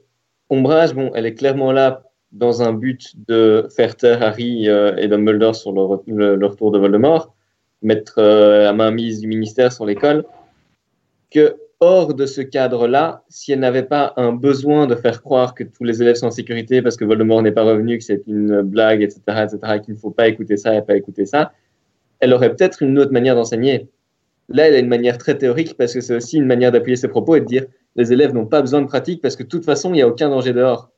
Ombrage, 0.50 0.94
bon, 0.94 1.10
elle 1.14 1.26
est 1.26 1.34
clairement 1.34 1.72
là 1.72 2.02
dans 2.32 2.62
un 2.62 2.72
but 2.72 3.14
de 3.28 3.66
faire 3.74 3.96
taire 3.96 4.22
Harry 4.22 4.68
euh, 4.68 4.96
et 4.96 5.08
Dumbledore 5.08 5.54
sur 5.56 5.72
le, 5.72 5.80
re- 5.80 6.02
le- 6.06 6.36
le 6.36 6.46
retour 6.46 6.70
de 6.70 6.78
Voldemort, 6.78 7.34
mettre 7.82 8.14
euh, 8.18 8.64
la 8.64 8.72
main 8.72 8.90
mise 8.90 9.20
du 9.20 9.26
ministère 9.26 9.72
sur 9.72 9.86
l'école, 9.86 10.24
que 11.30 11.56
hors 11.80 12.14
de 12.14 12.24
ce 12.26 12.40
cadre-là, 12.40 13.22
si 13.28 13.52
elle 13.52 13.60
n'avait 13.60 13.82
pas 13.82 14.14
un 14.16 14.32
besoin 14.32 14.86
de 14.86 14.94
faire 14.94 15.22
croire 15.22 15.54
que 15.54 15.62
tous 15.64 15.84
les 15.84 16.00
élèves 16.00 16.16
sont 16.16 16.26
en 16.26 16.30
sécurité 16.30 16.80
parce 16.80 16.96
que 16.96 17.04
Voldemort 17.04 17.42
n'est 17.42 17.52
pas 17.52 17.64
revenu, 17.64 17.98
que 17.98 18.04
c'est 18.04 18.22
une 18.26 18.62
blague, 18.62 19.02
etc., 19.02 19.20
etc., 19.44 19.58
qu'il 19.84 19.94
ne 19.94 19.98
faut 19.98 20.10
pas 20.10 20.28
écouter 20.28 20.56
ça 20.56 20.74
et 20.74 20.82
pas 20.82 20.96
écouter 20.96 21.26
ça, 21.26 21.52
elle 22.20 22.32
aurait 22.32 22.54
peut-être 22.54 22.82
une 22.82 22.98
autre 22.98 23.12
manière 23.12 23.34
d'enseigner. 23.34 23.88
Là, 24.48 24.68
elle 24.68 24.74
a 24.74 24.78
une 24.78 24.88
manière 24.88 25.18
très 25.18 25.36
théorique 25.36 25.76
parce 25.76 25.92
que 25.92 26.00
c'est 26.00 26.14
aussi 26.14 26.36
une 26.38 26.46
manière 26.46 26.72
d'appuyer 26.72 26.96
ses 26.96 27.08
propos 27.08 27.34
et 27.36 27.40
de 27.40 27.46
dire 27.46 27.66
les 27.96 28.12
élèves 28.12 28.32
n'ont 28.34 28.46
pas 28.46 28.60
besoin 28.60 28.80
de 28.82 28.86
pratique 28.86 29.20
parce 29.22 29.36
que 29.36 29.42
de 29.42 29.48
toute 29.48 29.64
façon, 29.64 29.90
il 29.90 29.94
n'y 29.94 30.02
a 30.02 30.08
aucun 30.08 30.28
danger 30.28 30.52
dehors. 30.52 30.90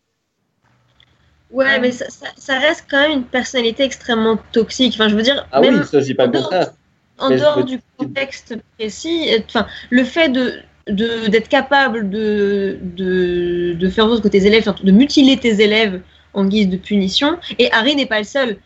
Ouais, 1.51 1.81
mais 1.81 1.93
ça, 1.93 2.11
ça- 2.11 2.27
ça 2.37 2.59
reste 2.59 2.87
quand 2.91 3.01
même 3.01 3.13
une 3.19 3.25
personnalité 3.25 3.83
extrêmement 3.83 4.39
toxique. 4.53 4.93
Enfin, 4.95 5.09
je 5.09 5.17
veux 5.17 5.23
dire, 5.23 5.47
Ah 5.51 5.61
même 5.61 5.77
oui, 5.81 5.87
ça, 5.87 6.01
je 6.01 6.05
dis 6.07 6.15
pas 6.15 6.25
le 6.27 6.31
en 6.31 6.33
dehors- 6.33 6.43
contraire. 6.45 6.73
en 7.19 7.31
je 7.31 7.35
dehors 7.37 7.57
veux- 7.59 7.65
du 7.65 7.81
contexte 7.97 8.55
précis, 8.79 9.29
euh, 9.33 9.39
enfin, 9.47 9.67
le 9.91 10.05
fait 10.05 10.29
de 10.29 10.53
d'être 10.91 11.49
capable 11.51 12.09
de, 12.09 12.79
de, 12.81 13.75
de 13.75 13.89
faire 13.91 14.07
en 14.07 14.09
sorte 14.09 14.23
que 14.23 14.29
tes 14.29 14.47
élèves, 14.47 14.65
de 14.83 14.91
mutiler 14.91 15.37
tes 15.37 15.61
élèves 15.61 16.01
en 16.33 16.47
guise 16.47 16.71
de 16.71 16.79
punition. 16.79 17.39
Et 17.59 17.71
Harry 17.73 17.95
n'est 17.95 18.07
pas 18.07 18.17
le 18.21 18.25
seul. 18.25 18.57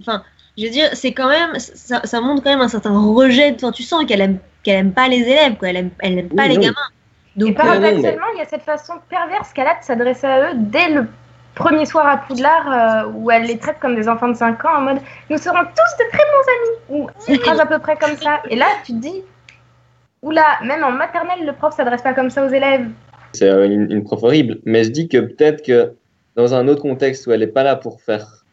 Enfin, 0.00 0.22
je 0.56 0.62
veux 0.66 0.70
dire, 0.70 0.88
c'est 0.92 1.10
quand 1.12 1.28
même, 1.28 1.58
ça, 1.58 2.00
ça 2.04 2.20
montre 2.20 2.44
quand 2.44 2.50
même 2.50 2.60
un 2.60 2.68
certain 2.68 2.96
rejet. 2.96 3.52
Enfin, 3.56 3.72
tu 3.72 3.82
sens 3.82 4.04
qu'elle 4.06 4.20
aime, 4.20 4.38
qu'elle 4.62 4.76
aime 4.78 4.92
pas 4.92 5.08
les 5.08 5.22
élèves, 5.22 5.56
quoi. 5.56 5.68
Elle 5.70 5.76
aime, 5.78 5.90
elle 5.98 6.18
aime 6.20 6.28
pas 6.28 6.44
Oui, 6.44 6.48
les 6.50 6.54
non. 6.58 6.62
gamins. 6.62 6.74
Et 7.36 7.40
Donc, 7.40 7.50
euh, 7.50 7.54
paradoxalement, 7.54 8.26
il 8.34 8.38
y 8.38 8.42
a 8.42 8.46
cette 8.46 8.62
façon 8.62 8.94
perverse 9.08 9.52
qu'elle 9.52 9.66
a 9.66 9.78
de 9.78 9.84
s'adresser 9.84 10.26
à 10.26 10.50
eux 10.50 10.54
dès 10.56 10.90
le 10.90 11.06
premier 11.54 11.86
soir 11.86 12.06
à 12.06 12.18
Poudlard, 12.18 13.06
euh, 13.06 13.12
où 13.14 13.30
elle 13.30 13.44
les 13.44 13.58
traite 13.58 13.78
comme 13.80 13.94
des 13.94 14.08
enfants 14.08 14.28
de 14.28 14.36
5 14.36 14.64
ans, 14.64 14.76
en 14.76 14.80
mode 14.80 14.98
Nous 15.30 15.38
serons 15.38 15.64
tous 15.64 16.04
de 16.04 16.10
très 16.10 16.24
bons 16.32 16.48
amis, 16.54 17.02
ou 17.02 17.10
une 17.28 17.38
phrase 17.40 17.60
à 17.60 17.66
peu 17.66 17.78
près 17.78 17.96
comme 17.96 18.16
ça. 18.16 18.40
Et 18.50 18.56
là, 18.56 18.66
tu 18.84 18.92
te 18.92 18.98
dis 18.98 19.22
Oula, 20.22 20.58
même 20.64 20.82
en 20.82 20.90
maternelle, 20.90 21.44
le 21.44 21.52
prof 21.52 21.74
s'adresse 21.74 22.02
pas 22.02 22.14
comme 22.14 22.30
ça 22.30 22.44
aux 22.44 22.48
élèves. 22.48 22.88
C'est 23.34 23.48
euh, 23.48 23.66
une, 23.66 23.90
une 23.90 24.04
prof 24.04 24.22
horrible. 24.22 24.60
Mais 24.64 24.84
je 24.84 24.90
dis 24.90 25.08
que 25.08 25.18
peut-être 25.18 25.62
que 25.62 25.94
dans 26.36 26.54
un 26.54 26.68
autre 26.68 26.82
contexte 26.82 27.26
où 27.26 27.32
elle 27.32 27.40
n'est 27.40 27.46
pas 27.46 27.62
là 27.62 27.76
pour 27.76 28.00
faire. 28.00 28.44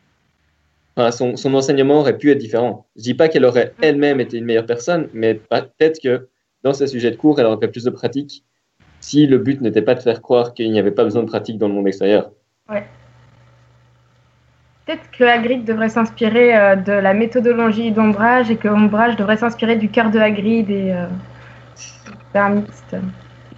Enfin, 0.95 1.11
son, 1.11 1.37
son 1.37 1.53
enseignement 1.53 1.99
aurait 1.99 2.17
pu 2.17 2.31
être 2.31 2.37
différent. 2.37 2.85
Je 2.97 3.03
dis 3.03 3.13
pas 3.13 3.29
qu'elle 3.29 3.45
aurait 3.45 3.73
elle-même 3.81 4.19
été 4.19 4.37
une 4.37 4.45
meilleure 4.45 4.65
personne, 4.65 5.07
mais 5.13 5.35
peut-être 5.35 6.01
que 6.01 6.27
dans 6.63 6.73
ses 6.73 6.87
sujets 6.87 7.11
de 7.11 7.15
cours, 7.15 7.39
elle 7.39 7.45
aurait 7.45 7.65
fait 7.65 7.71
plus 7.71 7.85
de 7.85 7.89
pratique 7.89 8.43
si 9.01 9.27
le 9.27 9.37
but 9.37 9.59
n'était 9.61 9.81
pas 9.81 9.95
de 9.95 9.99
faire 9.99 10.21
croire 10.21 10.53
qu'il 10.53 10.71
n'y 10.71 10.79
avait 10.79 10.91
pas 10.91 11.03
besoin 11.03 11.23
de 11.23 11.27
pratique 11.27 11.57
dans 11.57 11.67
le 11.67 11.73
monde 11.73 11.87
extérieur. 11.87 12.31
Peut-être 14.85 15.11
que 15.11 15.23
Hagrid 15.23 15.65
devrait 15.65 15.89
s'inspirer 15.89 16.55
euh, 16.55 16.75
de 16.75 16.91
la 16.93 17.13
méthodologie 17.13 17.91
d'Ombrage 17.91 18.49
et 18.49 18.55
que 18.55 18.67
Ombrage 18.67 19.15
devrait 19.15 19.37
s'inspirer 19.37 19.75
du 19.75 19.89
cœur 19.89 20.09
de 20.11 20.19
Hagrid 20.19 20.69
et 20.69 20.93
euh, 20.93 21.05
faire 22.31 22.45
un 22.45 22.55
mixte. 22.55 22.95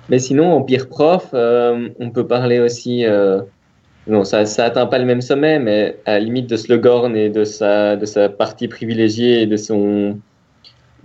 Mais 0.10 0.20
sinon, 0.20 0.52
en 0.52 0.62
pire 0.64 0.90
prof, 0.90 1.30
euh, 1.34 1.90
on 2.00 2.10
peut 2.10 2.28
parler 2.28 2.60
aussi. 2.60 3.06
euh, 3.06 3.42
non, 4.06 4.26
ça, 4.26 4.46
ça 4.46 4.66
atteint 4.66 4.86
pas 4.86 5.00
le 5.00 5.06
même 5.06 5.22
sommet, 5.22 5.60
mais 5.60 5.98
à 6.06 6.14
la 6.14 6.20
limite 6.20 6.50
de 6.50 6.58
Slughorn 6.58 7.16
et 7.16 7.30
de 7.30 7.46
sa, 7.46 7.96
de 7.96 8.06
sa 8.06 8.28
partie 8.28 8.68
privilégiée 8.68 9.44
et 9.44 9.46
de 9.48 9.56
son, 9.56 10.20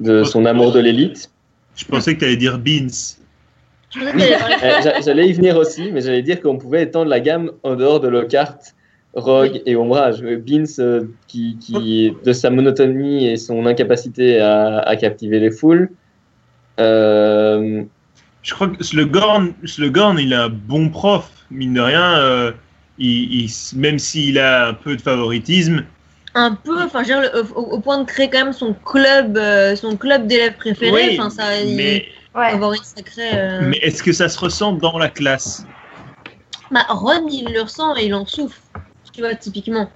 de 0.01 0.25
son 0.25 0.45
amour 0.47 0.73
de 0.73 0.81
l'élite. 0.81 1.31
Je 1.77 1.85
pensais 1.85 2.15
que 2.15 2.21
tu 2.21 2.25
allais 2.25 2.37
dire 2.37 2.59
Beans. 2.59 3.19
J'allais 5.05 5.29
y 5.29 5.33
venir 5.33 5.57
aussi, 5.57 5.91
mais 5.93 6.01
j'allais 6.01 6.23
dire 6.23 6.41
qu'on 6.41 6.59
pouvait 6.59 6.83
étendre 6.83 7.09
la 7.11 7.21
gamme 7.21 7.53
en 7.63 7.75
dehors 7.75 8.01
de 8.01 8.09
Lockhart, 8.09 8.59
Rogue 9.15 9.63
et 9.65 9.77
Ombrage. 9.77 10.23
Euh, 10.23 10.37
Beans, 10.37 10.65
euh, 10.79 11.05
qui, 11.27 11.57
qui, 11.59 12.13
de 12.25 12.33
sa 12.33 12.51
monotonie 12.51 13.29
et 13.29 13.37
son 13.37 13.65
incapacité 13.67 14.41
à, 14.41 14.79
à 14.81 14.97
captiver 14.97 15.41
les 15.41 15.51
foules. 15.51 15.91
Euh, 16.81 17.83
Je 18.43 18.55
crois 18.55 18.69
que 18.69 18.83
Slughorn, 18.85 19.55
Slughorn, 19.65 20.19
il 20.19 20.35
a 20.35 20.45
un 20.45 20.49
bon 20.49 20.91
prof, 20.91 21.31
mine 21.51 21.75
de 21.75 21.81
rien. 21.81 22.19
euh, 22.19 22.53
il, 22.99 23.45
il- 23.45 23.51
même 23.77 23.99
s'il 23.99 24.39
a 24.39 24.69
un 24.69 24.75
peu 24.75 24.97
de 24.97 25.01
favoritisme, 25.01 25.85
un 26.35 26.55
peu, 26.55 26.83
enfin, 26.83 27.03
au, 27.57 27.61
au 27.61 27.81
point 27.81 27.99
de 27.99 28.05
créer 28.05 28.29
quand 28.29 28.45
même 28.45 28.53
son 28.53 28.75
club, 28.75 29.37
euh, 29.37 29.75
son 29.75 29.97
club 29.97 30.27
d'élèves 30.27 30.57
préférés. 30.57 31.17
oui, 31.19 31.21
ça, 31.31 31.47
mais, 31.67 32.05
Ouais. 32.35 32.47
avoir 32.53 32.73
une 32.73 32.83
sacrée. 32.83 33.31
euh, 33.35 33.61
mais 33.71 33.79
est-ce 33.79 34.03
que 34.03 34.13
ça 34.13 34.29
se 34.29 34.39
ressent 34.39 34.73
dans 34.73 34.99
la 34.99 35.09
classe 35.09 35.65
Bah, 36.71 36.87
Ron, 36.89 37.27
il 37.31 37.53
le 37.53 37.63
ressent 37.63 37.97
et 37.97 38.07
il 38.07 38.15
en 38.15 38.27
souffre. 38.27 38.61
Tu 39.13 39.21
vois, 39.21 39.35
typiquement. 39.35 39.89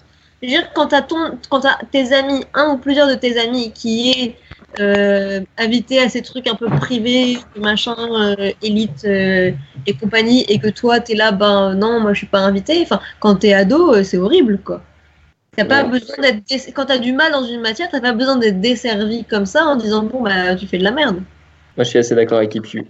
Je 0.42 0.48
veux 0.48 0.52
dire, 0.54 0.72
quand 0.74 0.88
t'as 0.88 1.02
ton, 1.02 1.38
quand 1.48 1.60
t'as 1.60 1.76
tes 1.92 2.12
amis, 2.12 2.44
un 2.54 2.70
ou 2.70 2.78
plusieurs 2.78 3.06
de 3.08 3.14
tes 3.14 3.38
amis 3.38 3.72
qui 3.72 4.10
est 4.10 4.36
euh, 4.80 5.40
invité 5.58 6.00
à 6.00 6.08
ces 6.08 6.22
trucs 6.22 6.48
un 6.48 6.56
peu 6.56 6.66
privés, 6.66 7.38
machin, 7.56 7.94
euh, 7.98 8.50
élite 8.62 9.04
euh, 9.04 9.52
et 9.86 9.94
compagnie, 9.94 10.44
et 10.48 10.58
que 10.58 10.68
toi 10.68 10.98
t'es 10.98 11.14
là, 11.14 11.30
ben 11.30 11.74
non, 11.74 12.00
moi 12.00 12.12
je 12.14 12.18
suis 12.18 12.26
pas 12.26 12.40
invité. 12.40 12.80
Enfin, 12.82 13.00
quand 13.20 13.36
t'es 13.36 13.52
ado, 13.52 14.02
c'est 14.02 14.18
horrible, 14.18 14.58
quoi. 14.64 14.82
T'as 15.56 15.66
pas 15.66 15.84
Ouais. 15.84 15.90
besoin 15.90 16.16
d'être, 16.22 16.42
quand 16.74 16.86
t'as 16.86 16.98
du 16.98 17.12
mal 17.12 17.30
dans 17.30 17.44
une 17.44 17.60
matière, 17.60 17.88
t'as 17.90 18.00
pas 18.00 18.12
besoin 18.12 18.36
d'être 18.36 18.60
desservi 18.60 19.24
comme 19.24 19.44
ça 19.46 19.66
en 19.66 19.76
disant 19.76 20.02
bon 20.02 20.22
bah 20.22 20.56
tu 20.56 20.66
fais 20.66 20.78
de 20.78 20.84
la 20.84 20.90
merde. 20.92 21.22
Moi, 21.76 21.84
je 21.84 21.88
suis 21.88 21.98
assez 21.98 22.14
d'accord 22.14 22.38
avec 22.38 22.54
Ipu. 22.54 22.86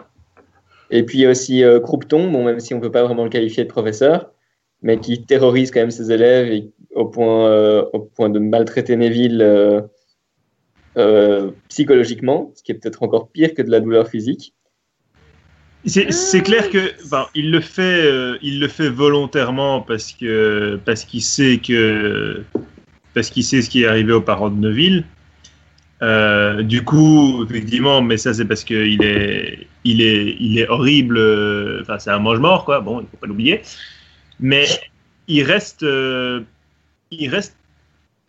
Et 0.91 1.05
puis 1.05 1.19
il 1.19 1.21
y 1.23 1.27
a 1.27 1.31
aussi 1.31 1.65
euh, 1.65 1.81
Croupton, 1.81 2.31
bon, 2.31 2.45
même 2.45 2.61
si 2.61 2.75
on 2.75 2.81
peut 2.81 2.91
pas 2.91 3.03
vraiment 3.03 3.25
le 3.25 3.31
qualifier 3.31 3.65
de 3.65 3.69
professeur, 3.69 4.31
mais 4.83 4.99
qui 4.99 5.25
terrorise 5.25 5.71
quand 5.71 5.81
même 5.81 5.91
ses 5.91 6.13
élèves 6.13 6.53
et 6.53 6.71
au 6.95 7.07
point, 7.07 7.47
euh, 7.47 7.85
au 7.93 8.01
point 8.01 8.29
de 8.29 8.39
maltraiter 8.39 8.97
Neville 8.97 9.41
euh, 9.41 9.81
euh, 10.99 11.51
psychologiquement, 11.69 12.53
ce 12.55 12.63
qui 12.63 12.73
est 12.73 12.75
peut-être 12.75 13.03
encore 13.03 13.31
pire 13.31 13.55
que 13.55 13.63
de 13.63 13.71
la 13.71 13.81
douleur 13.81 14.09
physique. 14.09 14.55
C'est 15.87 16.13
c'est 16.13 16.43
clair 16.43 16.71
que, 16.71 16.93
enfin, 17.05 17.27
il 17.35 17.51
le 17.51 17.61
fait, 17.61 18.05
euh, 18.05 18.37
il 18.43 18.61
le 18.61 18.69
fait 18.69 18.89
volontairement 18.89 19.81
parce 19.81 20.13
que 20.13 20.79
parce 20.85 21.05
qu'il 21.05 21.23
sait 21.23 21.59
que 21.59 22.43
parce 23.15 23.31
qu'il 23.31 23.43
sait 23.43 23.63
ce 23.63 23.71
qui 23.71 23.83
est 23.83 23.87
arrivé 23.87 24.13
aux 24.13 24.21
parents 24.21 24.51
de 24.51 24.61
Neville. 24.61 25.05
Euh, 26.03 26.63
du 26.63 26.85
coup, 26.85 27.45
effectivement, 27.45 28.03
mais 28.03 28.17
ça 28.17 28.35
c'est 28.35 28.45
parce 28.45 28.65
qu'il 28.65 29.03
est, 29.05 29.69
il 29.85 30.03
est, 30.03 30.37
il 30.41 30.59
est 30.59 30.69
horrible. 30.69 31.17
euh, 31.17 31.81
Enfin, 31.83 31.99
c'est 31.99 32.11
un 32.11 32.19
mange-mort, 32.19 32.65
quoi. 32.65 32.81
Bon, 32.81 33.01
il 33.01 33.07
faut 33.07 33.17
pas 33.17 33.29
l'oublier. 33.29 33.63
Mais 34.41 34.65
il 35.29 35.45
reste, 35.45 35.85
euh, 35.85 36.41
il 37.13 37.29
reste 37.29 37.57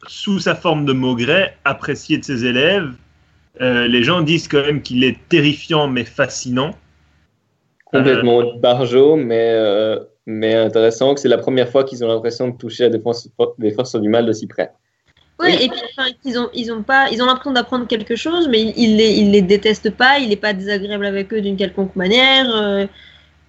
sous 0.08 0.40
sa 0.40 0.54
forme 0.54 0.86
de 0.86 0.94
Maugret, 0.94 1.58
apprécié 1.66 2.18
de 2.20 2.24
ses 2.24 2.46
élèves. 2.46 2.92
Euh, 3.62 3.88
les 3.88 4.04
gens 4.04 4.22
disent 4.22 4.48
quand 4.48 4.62
même 4.62 4.82
qu'il 4.82 5.04
est 5.04 5.18
terrifiant 5.30 5.88
mais 5.88 6.06
fascinant. 6.06 6.76
Complètement 7.86 8.56
barjot, 8.58 9.16
mais, 9.16 9.56
mais 10.26 10.56
intéressant, 10.56 11.14
que 11.14 11.20
c'est 11.20 11.30
la 11.30 11.38
première 11.38 11.70
fois 11.70 11.84
qu'ils 11.84 12.04
ont 12.04 12.08
l'impression 12.08 12.50
de 12.50 12.58
toucher 12.58 12.86
à 12.86 12.90
des 12.90 13.00
forces, 13.00 13.30
des 13.60 13.72
forces 13.72 13.96
du 13.96 14.10
mal 14.10 14.26
de 14.26 14.34
si 14.34 14.48
près. 14.48 14.72
Ouais, 15.40 15.58
Oui. 15.58 15.58
et 15.62 15.70
puis 15.70 15.80
enfin, 15.98 16.10
ils 16.24 16.38
ont 16.40 16.50
ils 16.54 16.72
ont 16.72 16.84
pas 16.84 17.10
ils 17.12 17.22
ont 17.22 17.26
l'impression 17.26 17.52
d'apprendre 17.54 17.88
quelque 17.88 18.16
chose, 18.16 18.48
mais 18.50 18.62
ils, 18.62 18.74
ils 18.78 18.96
les 18.98 19.10
ils 19.14 19.32
les 19.32 19.42
détestent 19.42 19.90
pas, 19.92 20.20
il 20.20 20.32
est 20.32 20.36
pas 20.38 20.54
désagréable 20.54 21.06
avec 21.06 21.34
eux 21.34 21.42
d'une 21.42 21.58
quelconque 21.58 21.96
manière. 21.96 22.46
euh. 22.56 22.88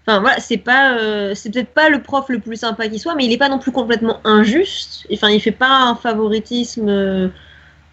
Enfin 0.06 0.20
voilà, 0.20 0.40
c'est 0.40 0.58
pas 0.58 0.98
euh, 0.98 1.34
c'est 1.34 1.50
peut-être 1.50 1.72
pas 1.74 1.88
le 1.90 2.02
prof 2.02 2.26
le 2.28 2.40
plus 2.40 2.56
sympa 2.58 2.88
qui 2.88 2.98
soit, 2.98 3.14
mais 3.14 3.24
il 3.26 3.32
est 3.32 3.38
pas 3.38 3.48
non 3.48 3.58
plus 3.58 3.72
complètement 3.72 4.20
injuste. 4.24 5.06
Enfin, 5.12 5.30
il 5.30 5.40
fait 5.40 5.52
pas 5.52 5.68
un 5.88 5.94
favoritisme 5.96 6.88
euh, 6.88 7.28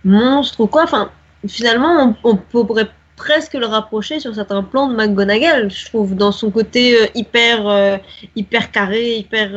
monstre 0.04 0.62
ou 0.62 0.68
quoi. 0.68 0.84
Enfin, 0.84 1.12
finalement, 1.48 2.18
on, 2.24 2.36
on 2.54 2.66
pourrait 2.66 2.90
presque 3.16 3.54
le 3.54 3.66
rapprocher 3.68 4.20
sur 4.20 4.34
certains 4.36 4.64
plans 4.64 4.88
de 4.90 4.96
McGonagall, 4.96 5.70
je 5.72 5.86
trouve, 5.86 6.16
dans 6.16 6.32
son 6.32 6.52
côté 6.52 6.96
euh, 7.02 7.08
hyper 7.16 8.00
hyper 8.36 8.72
carré, 8.72 9.18
hyper 9.18 9.52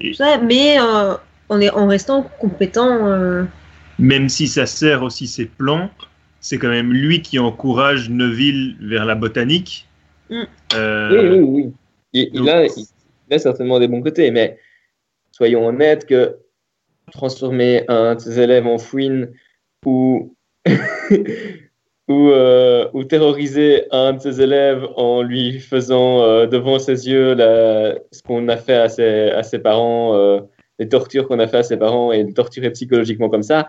tout 0.00 0.14
ça, 0.14 0.38
mais 0.38 0.78
en, 1.48 1.60
est, 1.60 1.70
en 1.70 1.86
restant 1.86 2.22
compétent. 2.40 3.06
euh, 3.08 3.44
Même 3.98 4.28
si 4.28 4.48
ça 4.48 4.66
sert 4.66 5.02
aussi 5.02 5.26
ses 5.26 5.46
plans, 5.46 5.90
c'est 6.40 6.58
quand 6.58 6.68
même 6.68 6.92
lui 6.92 7.22
qui 7.22 7.38
encourage 7.38 8.10
Neville 8.10 8.76
vers 8.80 9.04
la 9.04 9.14
botanique. 9.14 9.86
Mm. 10.30 10.42
Euh, 10.74 11.10
Oui, 11.10 11.38
oui, 11.38 11.40
oui. 11.40 11.72
Il, 12.32 12.48
a, 12.48 12.64
il 12.64 13.34
a 13.34 13.38
certainement 13.38 13.78
des 13.78 13.88
bons 13.88 14.02
côtés, 14.02 14.30
mais 14.30 14.58
soyons 15.32 15.66
honnêtes 15.66 16.06
que 16.06 16.36
transformer 17.12 17.84
un 17.88 18.14
de 18.14 18.20
ses 18.20 18.38
élèves 18.40 18.66
en 18.66 18.78
fouine 18.78 19.30
ou, 19.84 20.34
ou, 22.08 22.30
euh, 22.30 22.88
ou 22.92 23.04
terroriser 23.04 23.84
un 23.92 24.14
de 24.14 24.20
ses 24.20 24.40
élèves 24.40 24.86
en 24.96 25.22
lui 25.22 25.60
faisant 25.60 26.22
euh, 26.22 26.46
devant 26.46 26.78
ses 26.78 27.08
yeux 27.08 27.34
la- 27.34 27.94
ce 28.12 28.22
qu'on 28.22 28.48
a 28.48 28.56
fait 28.56 28.74
à 28.76 28.88
ses, 28.88 29.30
à 29.30 29.42
ses 29.42 29.58
parents, 29.58 30.14
euh, 30.16 30.40
les 30.78 30.88
tortures 30.88 31.28
qu'on 31.28 31.38
a 31.38 31.46
fait 31.46 31.58
à 31.58 31.62
ses 31.62 31.76
parents 31.76 32.12
et 32.12 32.22
le 32.22 32.32
torturer 32.32 32.70
psychologiquement 32.70 33.28
comme 33.28 33.42
ça, 33.42 33.68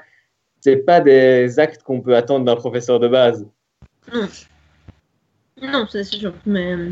c'est 0.62 0.78
pas 0.78 1.02
des 1.02 1.60
actes 1.60 1.84
qu'on 1.84 2.02
peut 2.02 2.15
attendre 2.15 2.45
d'un 2.45 2.56
professeur 2.56 3.00
de 3.00 3.08
base. 3.08 3.48
Non, 5.62 5.86
c'est 5.89 6.04
c'est 6.04 6.17
sûr. 6.17 6.34
Mais 6.45 6.74
euh, 6.74 6.91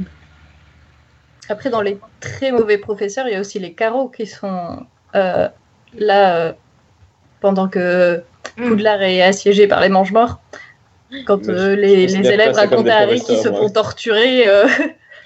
Après, 1.49 1.69
dans 1.69 1.81
les 1.81 1.97
très 2.19 2.51
mauvais 2.51 2.77
professeurs, 2.77 3.27
il 3.27 3.33
y 3.33 3.35
a 3.35 3.39
aussi 3.39 3.59
les 3.59 3.73
carreaux 3.73 4.09
qui 4.09 4.25
sont 4.25 4.85
euh, 5.15 5.47
là 5.93 6.37
euh, 6.37 6.53
pendant 7.39 7.67
que 7.67 8.23
Mm. 8.57 8.69
Poudlard 8.69 9.01
est 9.01 9.21
assiégé 9.21 9.67
par 9.67 9.81
les 9.81 9.89
mange-morts. 9.89 10.39
Quand 11.25 11.47
euh, 11.47 11.75
les, 11.75 12.15
élèves 12.15 12.55
racontent 12.55 12.89
à 12.89 12.95
Harry 12.95 13.21
qu'ils 13.21 13.37
se 13.37 13.47
font 13.47 13.69
torturer, 13.69 14.47
euh, 14.47 14.67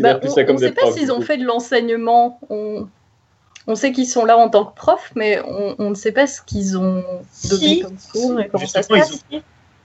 bah, 0.00 0.20
on 0.22 0.28
ne 0.28 0.58
sait 0.58 0.72
pas 0.72 0.90
s'ils 0.92 1.12
ont 1.12 1.20
fait 1.20 1.36
de 1.36 1.44
l'enseignement. 1.44 2.40
On... 2.48 2.86
on 3.66 3.74
sait 3.74 3.92
qu'ils 3.92 4.06
sont 4.06 4.24
là 4.24 4.36
en 4.36 4.48
tant 4.48 4.64
que 4.64 4.74
profs, 4.74 5.12
mais 5.16 5.40
on, 5.46 5.74
on 5.78 5.90
ne 5.90 5.94
sait 5.94 6.12
pas 6.12 6.26
ce 6.26 6.40
qu'ils 6.40 6.78
ont 6.78 7.02
donné 7.50 7.66
Si. 7.66 7.80
comme 7.80 7.96
cours 8.12 8.40
et 8.40 8.48
comment 8.48 8.66
ça 8.66 8.82
se 8.82 8.88
passe. 8.88 9.24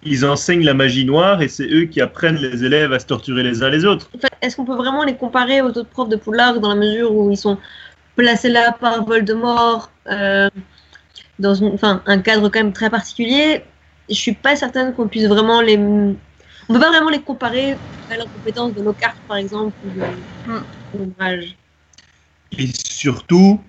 Ils 0.04 0.26
enseignent 0.26 0.64
la 0.64 0.74
magie 0.74 1.06
noire 1.06 1.42
et 1.44 1.48
c'est 1.48 1.68
eux 1.68 1.86
qui 1.86 2.02
apprennent 2.02 2.38
les 2.38 2.64
élèves 2.64 2.92
à 2.92 3.00
se 3.00 3.06
torturer 3.06 3.44
les 3.44 3.62
uns 3.62 3.70
les 3.70 3.86
autres. 3.86 4.10
est-ce 4.42 4.56
qu'on 4.56 4.66
peut 4.66 4.76
vraiment 4.76 5.04
les 5.04 5.16
comparer 5.16 5.62
aux 5.62 5.68
autres 5.68 5.90
profs 5.90 6.10
de 6.10 6.16
Poudlard 6.16 6.60
dans 6.60 6.70
la 6.70 6.76
mesure 6.76 7.14
où 7.14 7.30
ils 7.30 7.38
sont 7.38 7.58
placés 8.16 8.50
là 8.50 8.72
par 8.72 9.06
Voldemort 9.06 9.92
euh, 10.08 10.50
dans 11.38 11.54
une, 11.54 11.74
enfin, 11.74 12.02
un 12.08 12.20
cadre 12.20 12.50
quand 12.50 12.60
même 12.60 12.74
très 12.74 12.90
particulier? 12.90 13.64
Je 14.10 14.16
suis 14.16 14.34
pas 14.34 14.56
certaine 14.56 14.94
qu'on 14.94 15.08
puisse 15.08 15.28
vraiment 15.28 15.62
les. 15.62 15.78
On 15.78 16.16
peut 16.74 16.80
pas 16.80 16.90
vraiment 16.90 17.10
les 17.10 17.22
comparer 17.22 17.78
valeur 18.12 18.32
compétence 18.32 18.74
de 18.74 18.82
nos 18.82 18.94
cartes, 18.94 19.22
par 19.28 19.38
exemple, 19.38 19.76
ou 19.86 19.90
de 19.90 20.98
l'ouvrage. 20.98 21.56
Et 22.58 22.68
surtout, 22.74 23.60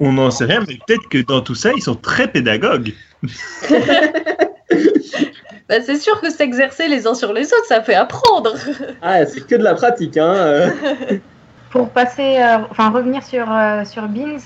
on 0.00 0.12
n'en 0.12 0.30
sait 0.30 0.44
rien, 0.44 0.62
mais 0.66 0.78
peut-être 0.86 1.08
que 1.08 1.18
dans 1.18 1.40
tout 1.40 1.54
ça, 1.54 1.70
ils 1.74 1.82
sont 1.82 1.94
très 1.94 2.28
pédagogues. 2.28 2.92
Bah, 5.68 5.80
c'est 5.84 5.96
sûr 5.96 6.20
que 6.20 6.30
s'exercer 6.30 6.86
les 6.86 7.08
uns 7.08 7.14
sur 7.14 7.32
les 7.32 7.46
autres, 7.46 7.66
ça 7.66 7.82
fait 7.82 7.94
apprendre. 7.94 8.54
Ah, 9.02 9.26
c'est 9.26 9.44
que 9.44 9.56
de 9.56 9.64
la 9.64 9.74
pratique, 9.74 10.16
hein. 10.16 10.72
Pour 11.70 11.88
passer, 11.90 12.38
euh, 12.38 12.58
enfin 12.70 12.90
revenir 12.90 13.22
sur, 13.24 13.50
euh, 13.52 13.84
sur 13.84 14.06
Beans, 14.06 14.38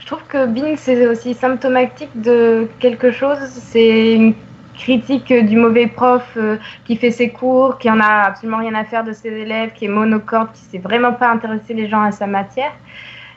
je 0.00 0.06
trouve 0.06 0.22
que 0.28 0.46
Beans 0.46 0.74
c'est 0.76 1.06
aussi 1.06 1.34
symptomatique 1.34 2.10
de 2.20 2.68
quelque 2.80 3.12
chose. 3.12 3.38
C'est 3.48 4.14
une 4.14 4.34
critique 4.76 5.32
du 5.32 5.56
mauvais 5.56 5.86
prof 5.86 6.24
euh, 6.36 6.56
qui 6.84 6.96
fait 6.96 7.12
ses 7.12 7.30
cours, 7.30 7.78
qui 7.78 7.88
en 7.88 8.00
a 8.00 8.24
absolument 8.26 8.58
rien 8.58 8.74
à 8.74 8.84
faire 8.84 9.04
de 9.04 9.12
ses 9.12 9.30
élèves, 9.30 9.72
qui 9.74 9.84
est 9.84 9.88
monocorde, 9.88 10.48
qui 10.52 10.62
sait 10.62 10.78
vraiment 10.78 11.12
pas 11.12 11.30
intéresser 11.30 11.74
les 11.74 11.88
gens 11.88 12.02
à 12.02 12.10
sa 12.10 12.26
matière. 12.26 12.72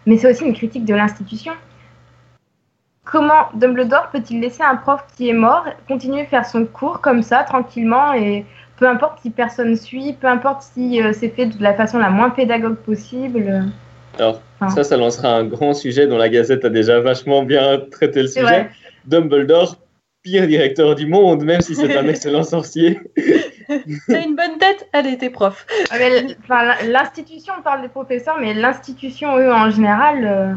Mais 0.07 0.17
c'est 0.17 0.31
aussi 0.31 0.45
une 0.45 0.53
critique 0.53 0.85
de 0.85 0.95
l'institution. 0.95 1.51
Comment 3.03 3.49
Dumbledore 3.53 4.09
peut-il 4.11 4.39
laisser 4.41 4.63
un 4.63 4.77
prof 4.77 5.01
qui 5.15 5.29
est 5.29 5.33
mort 5.33 5.65
continuer 5.87 6.21
à 6.21 6.25
faire 6.25 6.45
son 6.45 6.65
cours 6.65 7.01
comme 7.01 7.21
ça, 7.21 7.43
tranquillement, 7.43 8.13
et 8.13 8.45
peu 8.77 8.87
importe 8.87 9.19
si 9.21 9.29
personne 9.29 9.75
suit, 9.75 10.13
peu 10.13 10.27
importe 10.27 10.61
si 10.61 11.01
euh, 11.01 11.11
c'est 11.13 11.29
fait 11.29 11.47
de 11.47 11.61
la 11.61 11.73
façon 11.73 11.99
la 11.99 12.09
moins 12.09 12.29
pédagogue 12.29 12.77
possible. 12.77 13.65
Alors, 14.17 14.41
ça, 14.69 14.83
ça 14.83 14.97
lancera 14.97 15.29
un 15.29 15.43
grand 15.43 15.73
sujet 15.73 16.07
dont 16.07 16.17
la 16.17 16.29
Gazette 16.29 16.65
a 16.65 16.69
déjà 16.69 16.99
vachement 16.99 17.43
bien 17.43 17.79
traité 17.91 18.21
le 18.21 18.27
sujet. 18.27 18.69
Dumbledore, 19.05 19.75
pire 20.27 20.45
directeur 20.47 20.93
du 20.95 21.07
monde, 21.07 21.43
même 21.45 21.61
si 21.61 21.73
c'est 21.73 21.95
un 21.97 22.05
excellent 22.13 22.43
sorcier. 22.43 22.99
T'as 24.07 24.23
une 24.25 24.35
bonne 24.35 24.57
tête? 24.59 24.87
Allez, 24.91 25.17
t'es 25.17 25.29
prof. 25.29 25.65
Ah, 25.89 25.97
L'institution, 26.85 27.53
on 27.57 27.61
parle 27.61 27.81
des 27.81 27.87
professeurs, 27.87 28.37
mais 28.39 28.53
l'institution, 28.53 29.37
eux, 29.37 29.51
en 29.51 29.69
général, 29.69 30.25
euh, 30.25 30.53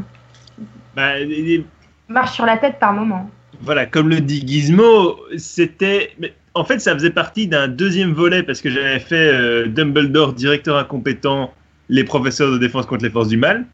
Bah, 0.97 1.21
et- 1.21 1.55
et- 1.55 1.67
marche 2.09 2.33
sur 2.35 2.47
la 2.47 2.57
tête 2.57 2.79
par 2.81 2.93
moment. 2.93 3.31
voilà, 3.63 3.87
comme 3.87 4.09
le 4.09 4.21
dit 4.21 4.43
Gizmo, 4.47 5.19
c'était. 5.37 6.13
En 6.55 6.65
fait, 6.65 6.81
ça 6.81 6.95
faisait 6.95 7.11
partie 7.11 7.47
d'un 7.47 7.69
deuxième 7.69 8.13
volet 8.13 8.43
parce 8.43 8.61
que 8.61 8.71
j'avais 8.71 8.99
fait 8.99 9.29
euh, 9.33 9.67
Dumbledore, 9.69 10.33
directeur 10.33 10.77
incompétent, 10.79 11.55
les 11.89 12.03
professeurs 12.03 12.51
de 12.51 12.59
défense 12.59 12.87
contre 12.87 13.05
les 13.05 13.11
forces 13.11 13.29
du 13.29 13.37
mal. 13.37 13.67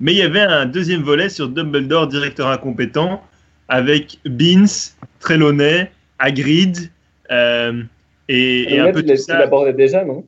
Mais 0.00 0.12
il 0.12 0.18
y 0.18 0.22
avait 0.22 0.40
un 0.40 0.66
deuxième 0.66 1.00
volet 1.02 1.30
sur 1.30 1.48
Dumbledore, 1.48 2.08
directeur 2.08 2.48
incompétent, 2.48 3.22
avec 3.68 4.18
Beans, 4.26 4.66
Trelawney, 5.20 5.90
Hagrid, 6.18 6.90
euh, 7.30 7.82
et, 8.28 8.74
et 8.74 8.78
un 8.80 8.92
peu 8.92 9.02
tout 9.02 9.08
l'as- 9.08 9.14
tu 9.16 9.22
ça. 9.22 9.38
l'abordais 9.38 9.72
déjà, 9.72 10.04
non? 10.04 10.26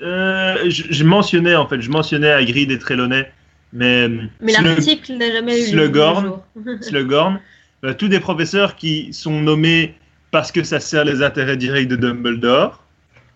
Euh, 0.00 0.56
je, 0.68 0.84
je 0.90 1.04
mentionnais 1.04 1.54
en 1.54 1.66
fait, 1.68 1.80
je 1.80 1.90
mentionnais 1.90 2.30
Hagrid 2.30 2.70
et 2.70 2.78
Trelawney, 2.78 3.26
mais, 3.72 4.08
Mais 4.40 4.52
Slug- 4.52 4.64
l'article 4.64 5.12
n'a 5.14 5.32
jamais 5.32 5.56
eu 5.60 5.62
lieu. 5.72 5.78
Slughorn. 5.84 6.32
Slughorn, 6.80 7.40
euh, 7.84 7.94
tous 7.94 8.08
des 8.08 8.20
professeurs 8.20 8.76
qui 8.76 9.12
sont 9.12 9.40
nommés 9.40 9.94
parce 10.30 10.50
que 10.50 10.64
ça 10.64 10.80
sert 10.80 11.04
les 11.04 11.22
intérêts 11.22 11.56
directs 11.56 11.88
de 11.88 11.96
Dumbledore, 11.96 12.82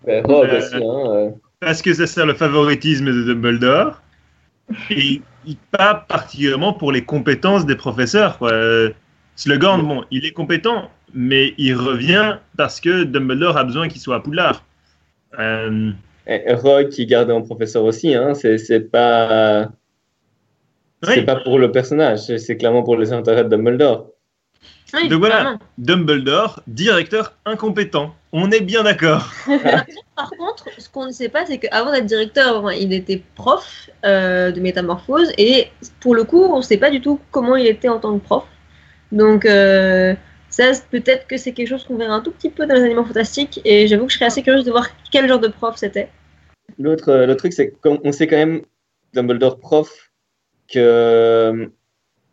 Ben, 0.05 0.25
Rogue 0.27 0.49
Euh, 0.51 0.59
aussi, 0.59 0.75
hein. 0.75 0.81
euh. 0.83 1.31
parce 1.61 1.81
que 1.81 1.95
ça 1.95 2.07
sert 2.07 2.27
le 2.27 2.35
favoritisme 2.35 3.07
de 3.07 3.23
Dumbledore, 3.25 4.03
et, 4.91 5.23
et 5.49 5.57
pas 5.71 5.95
particulièrement 5.95 6.73
pour 6.73 6.91
les 6.93 7.03
compétences 7.05 7.65
des 7.67 7.77
professeurs. 7.77 8.37
Quoi. 8.39 8.53
Slughorn, 9.39 9.83
bon, 9.87 10.05
il 10.11 10.27
est 10.27 10.33
compétent, 10.33 10.91
mais 11.15 11.55
il 11.59 11.73
revient 11.75 12.39
parce 12.57 12.81
que 12.81 13.05
Dumbledore 13.05 13.57
a 13.57 13.63
besoin 13.63 13.87
qu'il 13.89 14.01
soit 14.01 14.17
à 14.17 14.21
Poudlard. 14.21 14.65
Euh, 15.39 15.93
Rogue 16.27 16.89
qui 16.89 17.07
garde 17.07 17.31
en 17.31 17.43
professeur 17.43 17.85
aussi, 17.85 18.15
hein. 18.17 18.35
C'est 18.35 18.91
pas. 18.91 19.69
C'est 21.05 21.21
oui. 21.21 21.23
pas 21.23 21.37
pour 21.37 21.61
le 21.61 21.71
personnage, 21.71 22.19
c'est- 22.19 22.57
clairement 22.57 22.83
pour 22.83 22.97
les 22.97 23.13
intérêts 23.13 23.45
de 23.45 23.49
Dumbledore. 23.49 24.09
Oui, 24.93 25.09
Donc 25.09 25.21
voilà. 25.21 25.43
vraiment. 25.43 25.59
Dumbledore, 25.79 26.61
directeur 26.67 27.35
incompétent. 27.45 28.17
On 28.33 28.51
est 28.51 28.61
bien 28.61 28.83
d'accord. 28.83 29.31
Par 30.17 30.31
contre, 30.31 30.65
ce 30.79 30.89
qu'on 30.89 31.07
ne 31.07 31.13
sait 31.13 31.29
pas, 31.29 31.47
c'est 31.47 31.59
qu'avant 31.59 31.93
d'être 31.93 32.07
directeur, 32.07 32.73
il 32.73 32.93
était 32.93 33.23
prof 33.37 33.89
euh, 34.05 34.51
de 34.51 34.61
métamorphose 34.61 35.31
et 35.39 35.69
pour 36.01 36.17
le 36.17 36.25
coup, 36.25 36.43
on 36.43 36.57
ne 36.57 36.63
sait 36.63 36.79
pas 36.79 36.91
du 36.91 37.01
tout 37.01 37.21
comment 37.31 37.55
il 37.55 37.69
était 37.69 37.89
en 37.89 38.01
tant 38.01 38.19
que 38.19 38.25
prof. 38.25 38.45
Donc, 39.13 39.47
euh, 39.47 40.15
ça, 40.51 40.73
peut-être 40.91 41.27
que 41.27 41.37
c'est 41.37 41.53
quelque 41.53 41.69
chose 41.69 41.85
qu'on 41.85 41.97
verra 41.97 42.15
un 42.15 42.21
tout 42.21 42.33
petit 42.33 42.51
peu 42.51 42.67
dans 42.67 42.75
les 42.75 42.83
animaux 42.83 43.05
fantastiques 43.05 43.61
et 43.65 43.87
j'avoue 43.87 44.07
que 44.07 44.13
je 44.13 44.17
serais 44.17 44.27
assez 44.27 44.43
curieuse 44.43 44.65
de 44.65 44.71
voir 44.71 44.89
quel 45.11 45.29
genre 45.29 45.41
de 45.41 45.49
prof 45.49 45.77
c'était. 45.77 46.09
L'autre 46.79 47.11
euh, 47.11 47.35
truc, 47.35 47.53
c'est 47.53 47.71
qu'on 47.71 48.13
sait 48.13 48.27
quand 48.27 48.37
même, 48.37 48.63
Dumbledore 49.15 49.59
prof, 49.59 50.11
que 50.69 50.79
euh, 50.79 51.67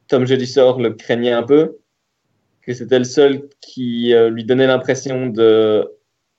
Tom 0.07 0.25
Jedusor 0.25 0.81
le 0.81 0.91
craignait 0.91 1.31
un 1.31 1.43
peu, 1.43 1.77
que 2.61 2.73
c'était 2.73 2.99
le 2.99 3.05
seul 3.05 3.47
qui 3.61 4.13
euh, 4.13 4.29
lui 4.29 4.43
donnait 4.43 4.67
l'impression 4.67 5.27
de 5.27 5.89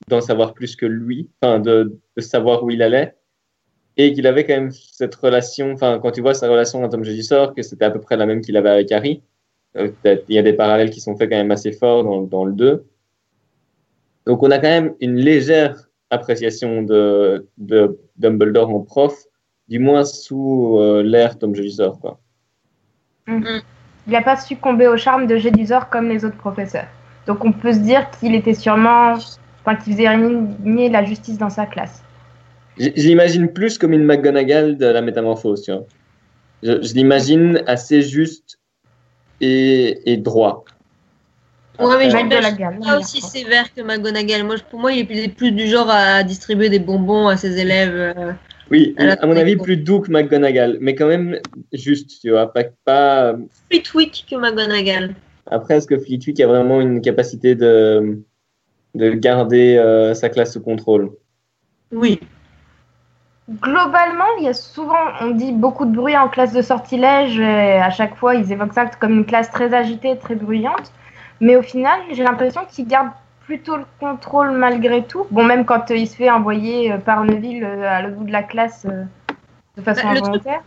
d'en 0.09 0.21
savoir 0.21 0.53
plus 0.53 0.77
que 0.77 0.87
lui, 0.87 1.31
enfin 1.41 1.59
de, 1.59 1.99
de 2.17 2.21
savoir 2.21 2.63
où 2.63 2.71
il 2.71 2.83
allait, 2.83 3.17
et 3.97 4.13
qu'il 4.13 4.27
avait 4.27 4.45
quand 4.45 4.55
même 4.55 4.71
cette 4.71 5.15
relation, 5.15 5.73
enfin 5.73 5.99
quand 6.01 6.13
tu 6.13 6.21
vois 6.21 6.35
sa 6.35 6.49
relation 6.49 6.85
à 6.85 6.89
Tom 6.89 7.03
Jedusor, 7.03 7.55
que 7.55 7.63
c'était 7.63 7.87
à 7.87 7.91
peu 7.91 8.01
près 8.01 8.17
la 8.17 8.27
même 8.27 8.43
qu'il 8.43 8.57
avait 8.57 8.71
avec 8.71 8.93
Harry. 8.93 9.23
Euh, 9.77 9.91
Il 10.29 10.35
y 10.35 10.39
a 10.39 10.43
des 10.43 10.53
parallèles 10.53 10.91
qui 10.91 11.01
sont 11.01 11.17
faits 11.17 11.31
quand 11.31 11.37
même 11.37 11.51
assez 11.51 11.73
forts 11.73 12.05
dans, 12.05 12.23
dans 12.23 12.45
le 12.45 12.53
2. 12.53 12.85
Donc 14.27 14.43
on 14.43 14.51
a 14.51 14.59
quand 14.59 14.69
même 14.69 14.95
une 15.01 15.17
légère 15.17 15.87
appréciation 16.11 16.83
de, 16.83 17.47
de 17.59 17.99
Dumbledore 18.17 18.71
en 18.71 18.81
prof, 18.81 19.15
du 19.69 19.79
moins 19.79 20.05
sous 20.05 20.79
euh, 20.79 21.03
l'ère 21.03 21.39
Tom 21.39 21.55
Jedusor. 21.55 22.01
Quoi. 22.01 22.19
Il 23.29 24.13
n'a 24.13 24.23
pas 24.23 24.37
succombé 24.37 24.87
au 24.87 24.97
charme 24.97 25.27
de 25.27 25.37
Gédusor 25.37 25.91
comme 25.91 26.09
les 26.09 26.25
autres 26.25 26.37
professeurs. 26.37 26.87
Donc 27.27 27.45
on 27.45 27.53
peut 27.53 27.73
se 27.73 27.81
dire 27.81 28.09
qu'il 28.11 28.35
était 28.35 28.55
sûrement, 28.55 29.15
enfin 29.15 29.75
qu'il 29.77 29.95
faisait 29.95 30.09
régner 30.09 30.89
la 30.89 31.05
justice 31.05 31.39
dans 31.39 31.51
sa 31.51 31.67
classe. 31.67 32.03
Je, 32.79 32.91
je 32.95 33.09
l'imagine 33.09 33.53
plus 33.53 33.79
comme 33.79 33.93
une 33.93 34.05
McGonagall 34.05 34.77
de 34.77 34.87
la 34.87 35.03
métamorphose. 35.03 35.63
Tu 35.63 35.73
vois. 35.73 35.85
Je, 36.63 36.83
je 36.83 36.95
l'imagine 36.95 37.63
assez 37.67 38.03
juste 38.03 38.59
et, 39.41 40.13
et 40.13 40.17
droit. 40.17 40.65
Ouais, 41.79 41.99
mais 41.99 42.11
je-. 42.11 42.85
Pas 42.85 42.99
aussi 42.99 43.21
sévère 43.21 43.73
que 43.75 43.83
McGonagall. 43.83 44.45
Moi, 44.45 44.57
pour 44.71 44.81
moi, 44.81 44.93
il 44.93 45.11
est 45.11 45.29
plus, 45.29 45.53
du 45.53 45.67
genre 45.67 45.91
à 45.91 46.23
distribuer 46.23 46.69
des 46.69 46.79
bonbons 46.79 47.29
à 47.29 47.37
ses 47.37 47.59
élèves. 47.59 47.95
euh. 47.95 48.33
Oui, 48.71 48.97
À 48.99 49.27
mon 49.27 49.37
avis, 49.37 49.57
plus 49.57 49.77
doux 49.77 50.01
que 50.01 50.11
McGonagall, 50.11 50.79
mais 50.81 50.95
quand 50.95 51.07
même 51.07 51.39
juste, 51.73 52.21
tu 52.21 52.31
vois. 52.31 52.53
Pas, 52.53 52.65
pas... 52.85 53.37
Flitwick 53.71 54.27
que 54.29 54.37
McGonagall. 54.37 55.15
Après, 55.49 55.77
est-ce 55.77 55.87
que 55.87 55.99
Flitwick 55.99 56.41
a 56.41 56.49
vraiment 56.49 56.81
une 56.81 57.01
capacité 57.01 57.55
de, 57.55 58.19
de 58.95 59.11
garder 59.11 59.77
euh, 59.77 60.15
sa 60.15 60.29
classe 60.29 60.55
sous 60.55 60.61
contrôle? 60.61 61.13
Oui. 61.93 62.19
Globalement, 63.49 64.25
il 64.41 64.45
y 64.45 64.49
a 64.49 64.55
souvent, 64.55 64.97
on 65.21 65.31
dit 65.31 65.53
beaucoup 65.53 65.85
de 65.85 65.95
bruit 65.95 66.17
en 66.17 66.29
classe 66.29 66.53
de 66.53 66.63
sortilège, 66.63 67.39
et 67.39 67.77
à 67.79 67.91
chaque 67.91 68.17
fois 68.17 68.35
ils 68.35 68.51
évoquent 68.51 68.73
ça 68.73 68.87
comme 68.87 69.13
une 69.13 69.25
classe 69.25 69.51
très 69.53 69.73
agitée, 69.73 70.17
très 70.19 70.35
bruyante. 70.35 70.91
Mais 71.41 71.55
au 71.55 71.63
final, 71.63 72.01
j'ai 72.13 72.25
l'impression 72.25 72.63
qu'il 72.69 72.89
garde 72.89 73.11
plutôt 73.45 73.77
le 73.77 73.85
contrôle 74.01 74.51
malgré 74.51 75.05
tout. 75.05 75.27
Bon, 75.31 75.45
même 75.45 75.65
quand 75.65 75.91
euh, 75.93 75.97
il 75.97 76.09
se 76.09 76.17
fait 76.17 76.29
envoyer 76.31 76.91
euh, 76.91 76.99
par 76.99 77.23
Neville 77.25 77.63
euh, 77.63 77.89
à 77.89 78.03
l'autre 78.03 78.17
bout 78.17 78.25
de 78.25 78.33
la 78.33 78.43
classe 78.43 78.85
de 79.77 79.83
façon 79.83 80.09
Bah, 80.09 80.15
le 80.15 80.21
truc- 80.21 80.27
involontaire. 80.35 80.61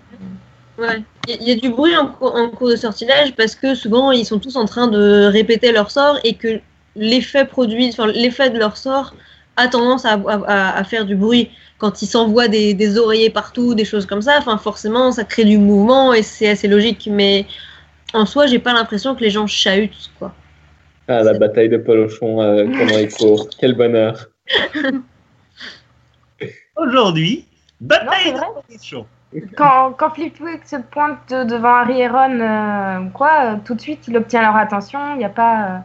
Ouais. 0.78 1.04
Il 1.28 1.32
y, 1.32 1.34
a- 1.34 1.38
il 1.42 1.50
y 1.50 1.52
a 1.52 1.56
du 1.56 1.70
bruit 1.70 1.98
en, 1.98 2.08
cours- 2.08 2.36
en 2.36 2.48
cours 2.50 2.70
de 2.70 2.78
sortilège 2.78 3.36
parce 3.36 3.56
que 3.56 3.76
souvent 3.76 4.12
ils 4.14 4.24
sont 4.26 4.40
tous 4.40 4.56
en 4.56 4.64
train 4.64 4.88
de 4.88 5.26
répéter 5.26 5.74
leur 5.74 5.92
sort 5.92 6.18
et 6.24 6.36
que 6.36 6.62
l'effet 6.96 7.44
produit, 7.44 7.90
enfin 7.92 8.08
l'effet 8.08 8.50
de 8.50 8.58
leur 8.58 8.78
sort 8.78 9.14
a 9.60 9.68
tendance 9.68 10.06
à, 10.06 10.14
à- 10.14 10.78
à 10.78 10.84
faire 10.84 11.06
du 11.06 11.16
bruit 11.16 11.52
quand 11.78 12.02
ils 12.02 12.08
s'envoient 12.08 12.48
des, 12.48 12.74
des 12.74 12.98
oreillers 12.98 13.30
partout, 13.30 13.74
des 13.76 13.86
choses 13.86 14.06
comme 14.06 14.22
ça. 14.22 14.36
Enfin 14.40 14.58
forcément 14.58 15.12
ça 15.12 15.24
crée 15.24 15.46
du 15.46 15.58
mouvement 15.58 16.14
et 16.14 16.24
c'est 16.24 16.50
assez 16.50 16.68
logique. 16.68 17.08
Mais 17.12 17.46
en 18.14 18.26
soi 18.26 18.48
j'ai 18.48 18.60
pas 18.60 18.74
l'impression 18.74 19.16
que 19.16 19.22
les 19.22 19.30
gens 19.30 19.48
chahutent 19.48 20.12
quoi. 20.20 20.34
Ah, 21.08 21.24
la 21.24 21.34
bataille 21.34 21.70
de 21.70 21.78
Polochon 21.78 22.42
euh, 22.42 22.66
pendant 22.66 22.98
les 22.98 23.08
cours. 23.10 23.48
Quel 23.60 23.74
bonheur. 23.76 24.28
Aujourd'hui, 26.78 27.46
bataille 27.82 28.34
de 28.34 28.38
Polochon. 28.40 29.06
Quand, 29.56 29.94
quand 29.98 30.10
Flitwick 30.16 30.66
se 30.66 30.78
pointe 30.78 31.18
de- 31.30 31.44
devant 31.44 31.76
Harry 31.76 32.02
et 32.02 32.08
Ron, 32.08 32.40
euh, 32.40 33.10
quoi, 33.14 33.32
euh, 33.44 33.56
tout 33.64 33.76
de 33.76 33.82
suite 33.82 34.08
il 34.08 34.18
obtient 34.18 34.42
leur 34.42 34.56
attention. 34.56 35.00
Il 35.14 35.20
n'y 35.20 35.26
a 35.26 35.30
pas, 35.30 35.62
euh, 35.66 35.78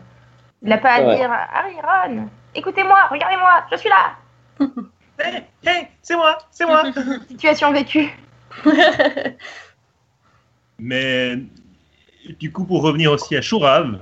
il 0.62 0.68
n'a 0.70 0.78
pas 0.78 0.92
à 0.94 1.02
Ouais. 1.02 1.16
dire 1.16 1.30
Harry, 1.30 1.74
Ron, 1.82 2.28
écoutez-moi, 2.54 3.08
regardez-moi, 3.10 3.64
je 3.70 3.76
suis 3.76 3.88
là. 3.88 4.16
Hé, 5.20 5.44
hé, 5.64 5.86
c'est 6.02 6.16
moi, 6.16 6.38
c'est 6.50 6.66
moi. 6.66 6.82
Situation 7.28 7.72
vécue. 7.72 8.08
Mais 10.78 11.38
du 12.40 12.50
coup, 12.50 12.64
pour 12.64 12.82
revenir 12.82 13.12
aussi 13.12 13.36
à 13.36 13.40
Chourave, 13.40 14.00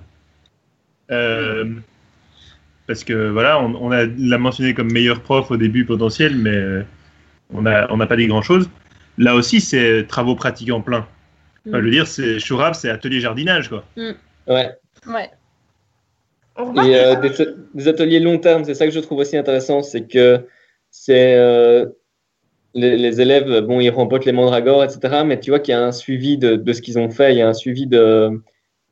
euh, 1.10 1.74
parce 2.86 3.04
que 3.04 3.28
voilà, 3.28 3.60
on, 3.60 3.74
on 3.74 3.90
a 3.90 4.04
l'a 4.04 4.38
mentionné 4.38 4.72
comme 4.72 4.90
meilleur 4.90 5.20
prof 5.20 5.50
au 5.50 5.58
début 5.58 5.84
potentiel, 5.84 6.36
mais 6.36 6.50
euh, 6.50 6.82
on 7.52 7.62
n'a 7.62 7.86
on 7.90 7.98
n'a 7.98 8.06
pas 8.06 8.16
dit 8.16 8.26
grand 8.26 8.42
chose. 8.42 8.70
Là 9.18 9.34
aussi, 9.34 9.60
c'est 9.60 10.06
travaux 10.08 10.34
pratiques 10.34 10.70
en 10.70 10.80
plein. 10.80 11.06
Enfin, 11.68 11.78
je 11.78 11.84
veux 11.84 11.90
dire, 11.90 12.06
c'est 12.06 12.40
Chourab, 12.40 12.74
c'est 12.74 12.88
atelier 12.88 13.20
jardinage, 13.20 13.68
quoi. 13.68 13.84
Ouais. 13.96 14.70
Ouais. 15.06 15.30
Et 16.84 16.96
euh, 16.96 17.16
des, 17.20 17.30
des 17.74 17.88
ateliers 17.88 18.20
long 18.20 18.38
terme, 18.38 18.64
c'est 18.64 18.74
ça 18.74 18.86
que 18.86 18.92
je 18.92 19.00
trouve 19.00 19.18
aussi 19.18 19.36
intéressant, 19.36 19.82
c'est 19.82 20.06
que 20.06 20.46
c'est 20.90 21.34
euh, 21.36 21.86
les, 22.74 23.20
élèves, 23.20 23.60
bon, 23.60 23.80
ils 23.80 23.90
remportent 23.90 24.24
les 24.24 24.32
mandragores, 24.32 24.84
etc. 24.84 25.24
Mais 25.24 25.40
tu 25.40 25.50
vois 25.50 25.60
qu'il 25.60 25.72
y 25.72 25.74
a 25.74 25.82
un 25.84 25.92
suivi 25.92 26.38
de, 26.38 26.56
de 26.56 26.72
ce 26.72 26.82
qu'ils 26.82 26.98
ont 26.98 27.10
fait, 27.10 27.32
il 27.34 27.38
y 27.38 27.42
a 27.42 27.48
un 27.48 27.54
suivi 27.54 27.86
de, 27.86 28.30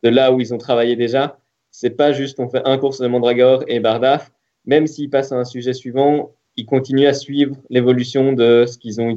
de 0.03 0.09
là 0.09 0.33
où 0.33 0.41
ils 0.41 0.53
ont 0.55 0.59
travaillé 0.59 0.97
déjà. 0.97 1.39
C'est 1.71 1.91
pas 1.91 2.13
juste 2.13 2.41
on 2.41 2.49
fait 2.49 2.63
un 2.65 2.79
cours 2.79 2.95
sur 2.95 3.05
les 3.05 3.11
mandragores 3.11 3.65
et 3.69 3.81
bardaf. 3.81 4.33
Même 4.67 4.87
s'ils 4.87 5.09
passent 5.11 5.33
à 5.33 5.37
un 5.37 5.45
sujet 5.45 5.73
suivant, 5.73 6.33
ils 6.57 6.67
continuent 6.67 7.07
à 7.07 7.15
suivre 7.15 7.57
l'évolution 7.71 8.33
de 8.33 8.65
ce 8.67 8.77
qu'ils 8.79 9.01
ont 9.01 9.15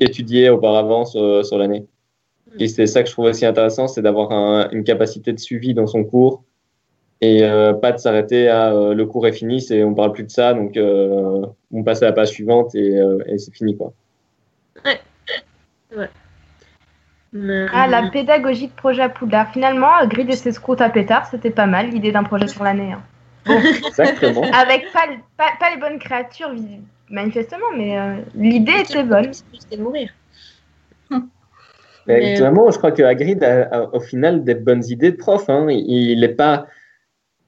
étudié 0.00 0.50
auparavant 0.50 1.04
sur, 1.04 1.44
sur 1.44 1.58
l'année. 1.58 1.86
Et 2.58 2.68
c'est 2.68 2.86
ça 2.86 3.02
que 3.02 3.08
je 3.08 3.12
trouve 3.12 3.26
aussi 3.26 3.44
intéressant, 3.46 3.88
c'est 3.88 4.02
d'avoir 4.02 4.30
un- 4.32 4.70
une 4.70 4.84
capacité 4.84 5.32
de 5.32 5.40
suivi 5.40 5.74
dans 5.74 5.86
son 5.86 6.04
cours 6.04 6.44
et 7.20 7.42
euh, 7.44 7.72
pas 7.72 7.92
de 7.92 7.98
s'arrêter 7.98 8.48
à 8.48 8.72
euh, 8.72 8.94
le 8.94 9.06
cours 9.06 9.26
est 9.26 9.32
fini, 9.32 9.60
c'est 9.60 9.82
on 9.84 9.94
parle 9.94 10.12
plus 10.12 10.24
de 10.24 10.30
ça, 10.30 10.52
donc 10.54 10.76
euh, 10.76 11.46
on 11.72 11.82
passe 11.82 12.02
à 12.02 12.06
la 12.06 12.12
page 12.12 12.28
suivante 12.28 12.74
et, 12.74 12.98
euh, 12.98 13.18
et 13.26 13.38
c'est 13.38 13.52
fini 13.54 13.76
quoi. 13.76 13.92
Mais- 17.32 17.66
Ah, 17.72 17.86
la 17.88 18.10
pédagogie 18.10 18.68
de 18.68 18.72
projet 18.72 19.02
à 19.02 19.08
Poudlard. 19.08 19.50
Finalement, 19.52 19.90
Grid 20.06 20.30
et 20.30 20.36
ses 20.36 20.52
scouts 20.52 20.76
à 20.78 20.88
pétard, 20.88 21.26
c'était 21.26 21.50
pas 21.50 21.66
mal 21.66 21.88
l'idée 21.90 22.12
d'un 22.12 22.22
projet 22.22 22.46
sur 22.46 22.62
l'année. 22.62 22.92
hein. 22.92 23.02
Exactement. 23.86 24.42
Avec 24.42 24.90
pas, 24.92 25.06
le- 25.06 25.18
pas, 25.36 25.48
pas 25.58 25.70
les 25.74 25.80
bonnes 25.80 25.98
créatures, 25.98 26.52
manifestement, 27.10 27.66
mais 27.76 27.98
euh, 27.98 28.16
l'idée 28.36 28.80
était 28.80 29.02
bonne. 29.02 29.32
C'était 29.32 29.76
de 29.76 29.82
mourir. 29.82 30.10
Mais 31.10 31.18
Mais- 32.20 32.30
actuellement, 32.32 32.70
je 32.70 32.78
crois 32.78 32.92
que 32.92 33.02
Hagrid 33.02 33.42
a, 33.42 33.62
a, 33.62 33.80
au 33.94 34.00
final 34.00 34.44
des 34.44 34.54
bonnes 34.54 34.84
idées 34.88 35.10
de 35.10 35.16
prof. 35.16 35.48
Hein. 35.48 35.66
Il 35.70 36.20
n'est 36.20 36.28
pas, 36.28 36.66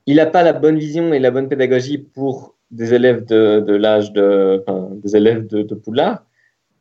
il 0.07 0.21
a 0.21 0.27
pas 0.27 0.43
la 0.43 0.53
bonne 0.53 0.79
vision 0.79 1.13
et 1.13 1.19
la 1.19 1.31
bonne 1.31 1.49
pédagogie 1.49 1.99
pour 1.99 2.55
des 2.71 2.95
élèves 2.95 3.25
de, 3.25 3.75
l'âge 3.75 4.13
de, 4.13 4.63
enfin, 4.67 4.89
des 4.93 5.17
élèves 5.17 5.47
de, 5.47 5.63
de 5.63 5.75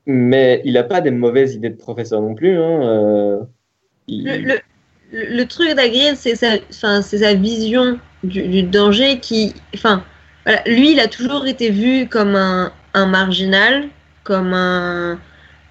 mais 0.05 0.61
il 0.65 0.73
n'a 0.73 0.83
pas 0.83 1.01
des 1.01 1.11
mauvaises 1.11 1.55
idées 1.55 1.69
de 1.69 1.77
professeur 1.77 2.21
non 2.21 2.35
plus. 2.35 2.57
Hein. 2.57 2.81
Euh, 2.83 3.39
Le, 4.07 5.43
truc 5.45 5.73
d'Agrid, 5.73 6.15
c'est 6.15 6.35
sa, 6.35 7.33
vision 7.33 7.99
du, 8.23 8.63
danger 8.63 9.19
qui. 9.19 9.53
Enfin, 9.73 10.03
lui, 10.67 10.91
il 10.91 10.99
a 10.99 11.07
toujours 11.07 11.47
été 11.47 11.71
vu 11.71 12.07
comme 12.07 12.35
un, 12.35 12.71
marginal, 12.93 13.87
comme 14.23 14.53
un. 14.53 15.19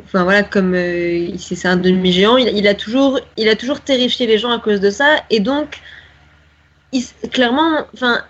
Enfin 0.03 0.25
voilà, 0.25 0.43
comme 0.43 0.75
euh, 0.75 1.29
c'est 1.38 1.69
un 1.69 1.77
demi-géant. 1.77 2.37
Il, 2.37 2.49
il 2.49 2.67
a 2.67 2.75
toujours, 2.75 3.21
il 3.37 3.49
a 3.49 3.55
toujours 3.55 3.81
terrifié 3.81 4.27
les 4.27 4.38
gens 4.38 4.51
à 4.51 4.59
cause 4.59 4.81
de 4.81 4.90
ça, 4.90 5.23
et 5.31 5.38
donc, 5.38 5.81
clairement, 7.30 7.87
enfin, 7.94 8.22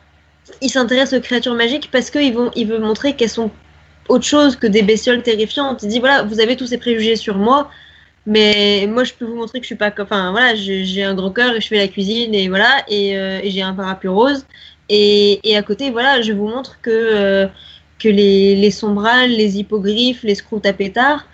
il 0.60 0.70
s'intéresse 0.70 1.12
aux 1.12 1.20
créatures 1.20 1.54
magiques 1.54 1.90
parce 1.90 2.10
qu'il 2.10 2.34
il 2.56 2.66
veut 2.66 2.78
montrer 2.78 3.14
qu'elles 3.14 3.28
sont 3.28 3.50
autre 4.08 4.24
chose 4.24 4.56
que 4.56 4.66
des 4.66 4.82
bestioles 4.82 5.22
terrifiantes. 5.22 5.82
Il 5.82 5.88
dit 5.88 6.00
voilà, 6.00 6.22
vous 6.22 6.40
avez 6.40 6.56
tous 6.56 6.66
ces 6.66 6.78
préjugés 6.78 7.16
sur 7.16 7.36
moi, 7.36 7.70
mais 8.26 8.86
moi, 8.88 9.04
je 9.04 9.12
peux 9.12 9.24
vous 9.24 9.36
montrer 9.36 9.58
que 9.60 9.64
je 9.64 9.68
suis 9.68 9.74
pas. 9.76 9.92
Enfin, 9.98 10.30
voilà, 10.30 10.54
j'ai 10.54 11.02
un 11.02 11.14
gros 11.14 11.30
cœur 11.30 11.54
et 11.54 11.60
je 11.60 11.68
fais 11.68 11.76
la 11.76 11.88
cuisine 11.88 12.34
et 12.34 12.48
voilà, 12.48 12.84
et, 12.88 13.16
euh, 13.18 13.40
et 13.42 13.50
j'ai 13.50 13.62
un 13.62 13.74
parapluie 13.74 14.08
rose. 14.08 14.46
Et, 14.88 15.40
et 15.48 15.56
à 15.56 15.62
côté, 15.62 15.90
voilà, 15.90 16.22
je 16.22 16.32
vous 16.32 16.46
montre 16.46 16.80
que, 16.82 16.90
euh, 16.90 17.46
que 17.98 18.08
les, 18.08 18.56
les 18.56 18.70
sombrales, 18.70 19.30
les 19.30 19.58
hippogriffes, 19.58 20.22
les 20.22 20.34
scrouts 20.34 20.62
à 20.64 20.72
pétard, 20.72 21.26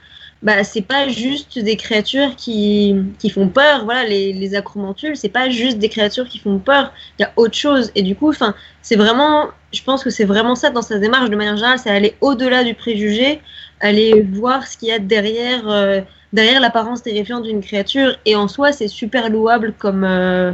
bah, 0.43 0.65
c'est 0.65 0.83
pas 0.83 1.09
juste 1.09 1.59
des 1.59 1.77
créatures 1.77 2.35
qui, 2.37 2.97
qui 3.19 3.31
font 3.31 3.49
peur. 3.49 3.85
Voilà, 3.85 4.05
les, 4.05 4.33
les 4.33 4.55
acromantules, 4.55 5.17
c'est 5.17 5.29
pas 5.29 5.51
juste 5.51 5.79
des 5.79 5.89
créatures 5.89 6.29
qui 6.29 6.39
font 6.39 6.59
peur. 6.59 6.93
Il 7.19 7.23
y 7.23 7.25
a 7.25 7.33
autre 7.37 7.55
chose. 7.55 7.91
Et 7.95 8.03
du 8.03 8.17
coup, 8.17 8.31
enfin, 8.31 8.55
c'est 8.83 8.97
vraiment. 8.97 9.49
Je 9.73 9.83
pense 9.83 10.03
que 10.03 10.11
c'est 10.11 10.25
vraiment 10.25 10.55
ça 10.55 10.71
dans 10.71 10.83
sa 10.83 10.99
démarche 10.99 11.31
de 11.31 11.37
manière 11.37 11.57
générale, 11.57 11.79
c'est 11.79 11.91
aller 11.91 12.17
au-delà 12.21 12.65
du 12.65 12.75
préjugé, 12.75 13.41
aller 13.81 14.23
voir 14.23 14.67
ce 14.67 14.77
qu'il 14.77 14.89
y 14.89 14.93
a 14.93 14.99
derrière. 14.99 15.69
euh, 15.69 16.01
derrière 16.33 16.61
l'apparence 16.61 17.03
terrifiante 17.03 17.45
d'une 17.45 17.61
créature. 17.61 18.17
Et 18.25 18.37
en 18.37 18.49
soi, 18.49 18.73
c'est 18.73 18.89
super 18.89 19.31
louable 19.31 19.75
comme, 19.79 20.05
euh, 20.05 20.53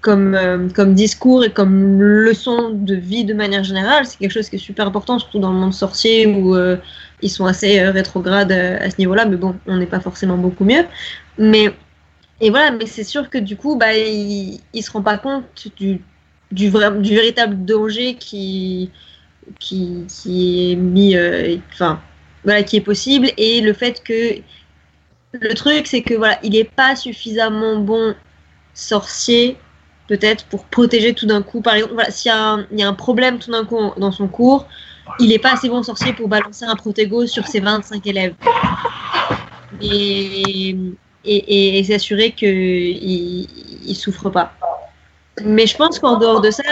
comme, 0.00 0.34
euh, 0.34 0.68
comme 0.74 0.94
discours 0.94 1.44
et 1.44 1.50
comme 1.52 2.00
leçon 2.00 2.70
de 2.72 2.94
vie 2.94 3.24
de 3.24 3.34
manière 3.34 3.64
générale. 3.64 4.06
C'est 4.06 4.18
quelque 4.18 4.32
chose 4.32 4.48
qui 4.48 4.56
est 4.56 4.58
super 4.60 4.86
important, 4.86 5.18
surtout 5.18 5.38
dans 5.38 5.52
le 5.52 5.58
monde 5.58 5.74
sorcier 5.74 6.26
où 6.26 6.54
euh, 6.54 6.76
ils 7.22 7.30
sont 7.30 7.46
assez 7.46 7.80
euh, 7.80 7.90
rétrogrades 7.90 8.52
euh, 8.52 8.78
à 8.80 8.90
ce 8.90 8.96
niveau-là. 8.98 9.26
Mais 9.26 9.36
bon, 9.36 9.56
on 9.66 9.76
n'est 9.76 9.86
pas 9.86 10.00
forcément 10.00 10.36
beaucoup 10.36 10.64
mieux. 10.64 10.84
Mais, 11.38 11.72
et 12.40 12.50
voilà, 12.50 12.70
mais 12.70 12.86
c'est 12.86 13.04
sûr 13.04 13.30
que 13.30 13.38
du 13.38 13.56
coup, 13.56 13.76
bah, 13.76 13.94
il 13.96 14.60
ne 14.74 14.80
se 14.80 14.90
rend 14.90 15.02
pas 15.02 15.18
compte 15.18 15.44
du, 15.76 16.00
du, 16.52 16.68
vrai, 16.70 16.96
du 16.98 17.14
véritable 17.14 17.64
danger 17.64 18.14
qui, 18.16 18.90
qui, 19.58 20.04
qui 20.08 20.72
est 20.72 20.76
mis. 20.76 21.16
euh, 21.16 21.56
voilà, 22.44 22.62
qui 22.62 22.76
est 22.76 22.80
possible 22.80 23.28
et 23.36 23.60
le 23.60 23.72
fait 23.72 24.02
que 24.04 24.40
le 25.32 25.54
truc, 25.54 25.88
c'est 25.88 26.02
que 26.02 26.14
voilà, 26.14 26.38
il 26.44 26.52
n'est 26.52 26.64
pas 26.64 26.94
suffisamment 26.94 27.76
bon 27.80 28.14
sorcier, 28.72 29.56
peut-être, 30.06 30.44
pour 30.46 30.64
protéger 30.66 31.12
tout 31.12 31.26
d'un 31.26 31.42
coup. 31.42 31.60
Par 31.60 31.74
exemple, 31.74 31.94
voilà, 31.94 32.10
s'il 32.10 32.30
y 32.30 32.82
a 32.82 32.88
un 32.88 32.94
problème 32.94 33.38
tout 33.40 33.50
d'un 33.50 33.64
coup 33.64 33.92
dans 33.96 34.12
son 34.12 34.28
cours, 34.28 34.68
il 35.18 35.28
n'est 35.28 35.38
pas 35.38 35.52
assez 35.52 35.68
bon 35.68 35.82
sorcier 35.82 36.12
pour 36.12 36.28
balancer 36.28 36.64
un 36.64 36.76
protégo 36.76 37.26
sur 37.26 37.46
ses 37.46 37.60
25 37.60 38.06
élèves. 38.06 38.34
Et, 39.80 40.76
et, 41.24 41.78
et, 41.78 41.84
s'assurer 41.84 42.32
qu'il 42.32 43.46
ne 43.86 43.94
souffre 43.94 44.30
pas. 44.30 44.52
Mais 45.44 45.66
je 45.66 45.76
pense 45.76 45.98
qu'en 45.98 46.18
dehors 46.18 46.40
de 46.40 46.50
ça, 46.50 46.62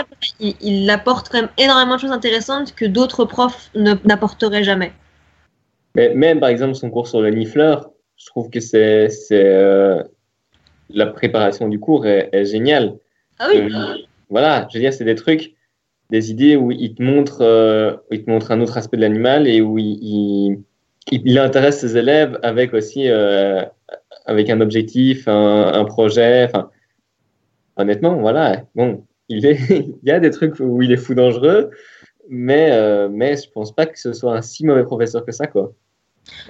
il, 0.40 0.54
il 0.60 0.88
apporte 0.90 1.28
quand 1.28 1.40
même 1.42 1.50
énormément 1.58 1.96
de 1.96 2.00
choses 2.00 2.12
intéressantes 2.12 2.74
que 2.74 2.86
d'autres 2.86 3.24
profs 3.24 3.70
n'apporteraient 3.74 4.64
jamais. 4.64 4.92
Mais 5.94 6.14
même 6.14 6.40
par 6.40 6.48
exemple 6.48 6.74
son 6.74 6.90
cours 6.90 7.06
sur 7.08 7.20
le 7.20 7.30
nifleur, 7.30 7.90
je 8.16 8.26
trouve 8.26 8.50
que 8.50 8.60
c'est 8.60 9.08
c'est 9.10 9.44
euh, 9.44 10.02
la 10.90 11.06
préparation 11.06 11.68
du 11.68 11.78
cours 11.78 12.06
est, 12.06 12.30
est 12.32 12.46
géniale. 12.46 12.96
Ah 13.38 13.48
oui, 13.50 13.60
Euh, 13.60 13.96
voilà, 14.30 14.66
je 14.70 14.78
veux 14.78 14.80
dire, 14.80 14.92
c'est 14.92 15.04
des 15.04 15.14
trucs, 15.14 15.54
des 16.10 16.30
idées 16.30 16.56
où 16.56 16.70
il 16.70 16.94
te 16.94 17.02
montre, 17.02 17.38
euh, 17.40 17.96
il 18.10 18.24
te 18.24 18.30
montre 18.30 18.52
un 18.52 18.60
autre 18.60 18.76
aspect 18.76 18.96
de 18.96 19.02
l'animal 19.02 19.48
et 19.48 19.60
où 19.60 19.78
il, 19.78 20.58
il, 21.10 21.38
intéresse 21.38 21.80
ses 21.80 21.96
élèves 21.96 22.38
avec 22.42 22.74
aussi 22.74 23.08
euh, 23.08 23.62
avec 24.26 24.50
un 24.50 24.60
objectif, 24.60 25.26
un, 25.28 25.84
projet. 25.84 26.50
Honnêtement, 27.76 28.16
voilà, 28.16 28.62
bon, 28.74 29.04
il 29.28 29.94
y 30.02 30.10
a 30.10 30.20
des 30.20 30.30
trucs 30.30 30.60
où 30.60 30.82
il 30.82 30.92
est 30.92 30.96
fou 30.96 31.14
dangereux, 31.14 31.70
mais 32.28 32.68
euh, 32.72 33.08
mais 33.10 33.36
je 33.36 33.50
pense 33.50 33.74
pas 33.74 33.86
que 33.86 33.98
ce 33.98 34.12
soit 34.12 34.36
un 34.36 34.42
si 34.42 34.64
mauvais 34.64 34.84
professeur 34.84 35.24
que 35.24 35.32
ça, 35.32 35.46
quoi. 35.46 35.72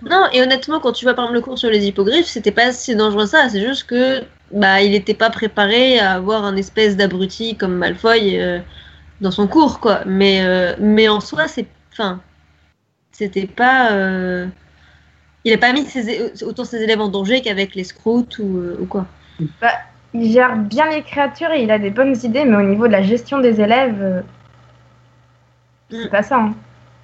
Non, 0.09 0.27
et 0.33 0.41
honnêtement, 0.41 0.79
quand 0.81 0.93
tu 0.93 1.05
vois 1.05 1.15
par 1.15 1.25
exemple 1.25 1.39
le 1.39 1.43
cours 1.43 1.59
sur 1.59 1.71
les 1.71 1.87
hippogriffes, 1.87 2.27
c'était 2.27 2.53
pas 2.53 2.73
si 2.73 2.95
dangereux 2.95 3.27
ça. 3.27 3.49
C'est 3.49 3.61
juste 3.61 3.85
que 3.85 4.21
bah 4.53 4.83
il 4.83 4.93
n'était 4.93 5.15
pas 5.15 5.31
préparé 5.31 5.99
à 5.99 6.13
avoir 6.13 6.45
un 6.45 6.57
espèce 6.57 6.97
d'abruti 6.97 7.57
comme 7.57 7.75
Malfoy 7.77 8.39
euh, 8.41 8.61
dans 9.21 9.31
son 9.31 9.47
cours, 9.47 9.81
quoi. 9.81 10.01
Mais 10.07 10.43
euh, 10.43 10.75
mais 10.79 11.09
en 11.09 11.21
soi, 11.21 11.49
c'est, 11.49 11.67
enfin, 11.93 12.21
c'était 13.13 13.47
pas, 13.47 13.93
euh, 13.93 14.47
il 15.45 15.53
a 15.53 15.59
pas 15.59 15.73
mis 15.73 15.85
ses, 15.85 16.43
autant 16.45 16.65
ses 16.65 16.83
élèves 16.83 17.01
en 17.01 17.09
danger 17.09 17.41
qu'avec 17.43 17.75
les 17.75 17.85
scouts 17.85 18.27
ou, 18.39 18.59
euh, 18.59 18.77
ou 18.81 18.87
quoi. 18.87 19.07
Il 20.13 20.31
gère 20.31 20.57
bien 20.57 20.89
les 20.91 21.03
créatures 21.03 21.51
et 21.51 21.63
il 21.65 21.71
a 21.71 21.79
des 21.79 21.91
bonnes 21.91 22.15
idées, 22.23 22.45
mais 22.45 22.57
au 22.57 22.63
niveau 22.63 22.87
de 22.87 22.93
la 22.93 23.03
gestion 23.03 23.41
des 23.41 23.61
élèves, 23.61 24.01
euh, 24.01 24.21
c'est 25.91 26.07
Mm. 26.07 26.11
pas 26.11 26.23
ça. 26.23 26.37
hein. 26.39 26.55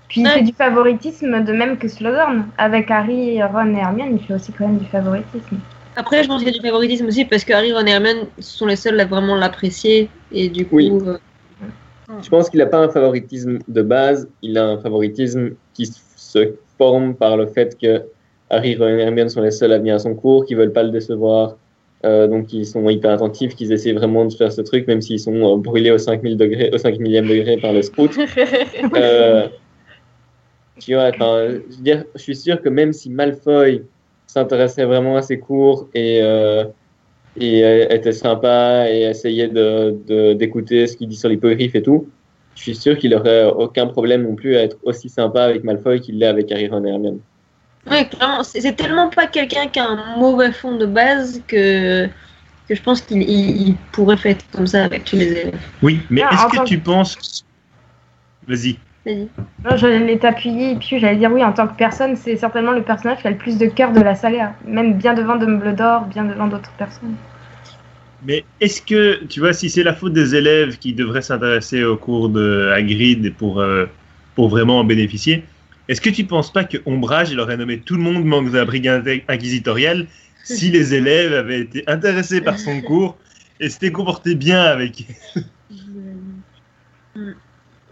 Puis 0.08 0.22
il 0.22 0.26
Ouais. 0.26 0.34
fait 0.34 0.42
du 0.42 0.52
favoritisme 0.52 1.44
de 1.44 1.52
même 1.52 1.76
que 1.78 1.86
Slughorn. 1.88 2.46
Avec 2.58 2.90
Harry, 2.90 3.42
Ron 3.42 3.74
et 3.74 3.78
Hermione, 3.78 4.18
il 4.20 4.26
fait 4.26 4.34
aussi 4.34 4.52
quand 4.52 4.66
même 4.66 4.78
du 4.78 4.86
favoritisme. 4.86 5.58
Après, 5.96 6.22
je 6.22 6.28
pense 6.28 6.42
qu'il 6.42 6.52
y 6.52 6.54
a 6.54 6.58
du 6.58 6.64
favoritisme 6.66 7.06
aussi 7.06 7.24
parce 7.24 7.44
que 7.44 7.52
Harry, 7.52 7.72
Ron 7.72 7.86
et 7.86 7.90
Hermione 7.90 8.26
sont 8.40 8.66
les 8.66 8.76
seuls 8.76 8.98
à 8.98 9.04
vraiment 9.04 9.36
l'apprécier 9.36 10.08
et 10.32 10.48
du 10.48 10.66
coup. 10.66 10.76
Oui. 10.76 10.92
euh, 11.06 11.18
Je 12.22 12.28
pense 12.28 12.50
qu'il 12.50 12.58
n'a 12.58 12.66
pas 12.66 12.78
un 12.78 12.88
favoritisme 12.88 13.58
de 13.68 13.82
base, 13.82 14.28
il 14.42 14.58
a 14.58 14.66
un 14.66 14.78
favoritisme 14.78 15.50
qui 15.74 15.86
se 15.86 16.54
forme 16.78 17.14
par 17.14 17.36
le 17.36 17.46
fait 17.46 17.76
que 17.80 18.02
Harry, 18.50 18.74
Ron 18.76 18.88
et 18.88 19.00
Hermione 19.00 19.28
sont 19.28 19.42
les 19.42 19.52
seuls 19.52 19.72
à 19.72 19.78
venir 19.78 19.94
à 19.94 19.98
son 20.00 20.14
cours, 20.14 20.44
qui 20.44 20.54
veulent 20.54 20.72
pas 20.72 20.82
le 20.82 20.90
décevoir, 20.90 21.56
euh, 22.04 22.26
donc 22.26 22.52
ils 22.52 22.66
sont 22.66 22.88
hyper 22.88 23.12
attentifs, 23.12 23.54
qu'ils 23.54 23.72
essaient 23.72 23.92
vraiment 23.92 24.24
de 24.24 24.32
faire 24.32 24.52
ce 24.52 24.62
truc, 24.62 24.86
même 24.88 25.02
s'ils 25.02 25.20
sont 25.20 25.54
euh, 25.54 25.56
brûlés 25.56 25.90
au 25.90 25.98
5000 25.98 26.36
degrés, 26.36 26.70
au 26.72 26.78
5 26.78 26.98
millième 26.98 27.28
degré 27.28 27.58
par 27.58 27.72
le 27.72 27.82
scout. 27.82 28.16
Euh, 28.96 29.48
tu 30.78 30.94
vois, 30.94 31.12
je, 31.12 31.18
veux 31.18 31.82
dire, 31.82 32.04
je 32.14 32.22
suis 32.22 32.34
sûr 32.34 32.60
que 32.62 32.70
même 32.70 32.92
si 32.92 33.10
Malfoy 33.10 33.82
s'intéressait 34.26 34.84
vraiment 34.84 35.16
à 35.16 35.22
ses 35.22 35.38
cours 35.38 35.88
et, 35.94 36.20
euh, 36.22 36.64
et 37.36 37.60
était 37.94 38.12
sympa 38.12 38.86
et 38.90 39.02
essayait 39.02 39.48
de, 39.48 39.96
de- 40.06 40.32
d'écouter 40.32 40.86
ce 40.86 40.96
qu'il 40.96 41.08
dit 41.08 41.16
sur 41.16 41.28
l'hippogriffe 41.28 41.74
et 41.74 41.82
tout, 41.82 42.08
je 42.56 42.62
suis 42.62 42.74
sûr 42.74 42.98
qu'il 42.98 43.14
aurait 43.14 43.44
aucun 43.44 43.86
problème 43.86 44.22
non 44.24 44.34
plus 44.34 44.56
à 44.56 44.62
être 44.62 44.76
aussi 44.82 45.08
sympa 45.08 45.44
avec 45.44 45.62
Malfoy 45.64 46.00
qu'il 46.00 46.18
l'est 46.18 46.26
avec 46.26 46.50
Harry, 46.52 46.68
Ron 46.68 46.84
et 46.84 46.90
Hermione. 46.90 47.20
Ouais, 47.90 48.06
clairement, 48.06 48.42
c'est 48.42 48.74
tellement 48.76 49.08
pas 49.08 49.26
quelqu'un 49.26 49.66
qui 49.68 49.78
a 49.78 49.86
un 49.88 50.16
mauvais 50.18 50.52
fond 50.52 50.76
de 50.76 50.84
base 50.86 51.40
que, 51.46 52.06
que 52.68 52.74
je 52.74 52.82
pense 52.82 53.00
qu'il 53.00 53.22
il- 53.22 53.68
il 53.68 53.76
pourrait 53.92 54.16
faire 54.18 54.36
comme 54.52 54.66
ça 54.66 54.84
avec 54.84 55.04
tous 55.04 55.16
les 55.16 55.30
élèves. 55.32 55.58
Oui, 55.82 56.00
mais 56.10 56.22
Ah, 56.28 56.34
est-ce 56.34 56.58
que 56.60 56.64
tu 56.66 56.78
penses. 56.78 57.44
Vas-y. 58.46 58.76
Vas-y. 59.06 59.28
Non, 59.64 59.76
j'allais 59.76 60.18
t'appuyer 60.18 60.72
et 60.72 60.76
puis 60.76 60.98
j'allais 60.98 61.16
dire 61.16 61.32
oui, 61.32 61.42
en 61.42 61.52
tant 61.52 61.66
que 61.66 61.76
personne, 61.76 62.16
c'est 62.16 62.36
certainement 62.36 62.72
le 62.72 62.82
personnage 62.82 63.18
qui 63.18 63.26
a 63.26 63.30
le 63.30 63.36
plus 63.36 63.56
de 63.56 63.66
cœur 63.66 63.92
de 63.92 64.00
la 64.00 64.14
saga. 64.14 64.54
Même 64.66 64.94
bien 64.94 65.14
devant 65.14 65.36
Dumbledore, 65.36 66.02
bien 66.06 66.24
devant 66.24 66.48
d'autres 66.48 66.72
personnes. 66.72 67.16
Mais 68.26 68.44
est-ce 68.60 68.82
que, 68.82 69.24
tu 69.24 69.40
vois, 69.40 69.54
si 69.54 69.70
c'est 69.70 69.82
la 69.82 69.94
faute 69.94 70.12
des 70.12 70.34
élèves 70.34 70.78
qui 70.78 70.92
devraient 70.92 71.22
s'intéresser 71.22 71.84
au 71.84 71.96
cours 71.96 72.28
de 72.28 72.70
Hagrid 72.74 73.34
pour, 73.34 73.60
euh, 73.60 73.86
pour 74.34 74.50
vraiment 74.50 74.80
en 74.80 74.84
bénéficier, 74.84 75.44
est-ce 75.88 76.02
que 76.02 76.10
tu 76.10 76.24
penses 76.24 76.52
pas 76.52 76.64
que 76.64 76.76
Ombrage, 76.84 77.30
il 77.30 77.40
aurait 77.40 77.56
nommé 77.56 77.80
tout 77.80 77.96
le 77.96 78.02
monde 78.02 78.24
membre 78.24 78.50
de 78.50 78.58
la 78.58 78.66
brigade 78.66 79.08
inquisitoriale 79.28 80.06
si 80.44 80.70
les 80.70 80.94
élèves 80.94 81.32
avaient 81.32 81.60
été 81.60 81.82
intéressés 81.86 82.42
par 82.42 82.58
son 82.58 82.82
cours 82.82 83.16
et 83.58 83.70
s'étaient 83.70 83.90
comportés 83.90 84.34
bien 84.34 84.62
avec. 84.62 85.06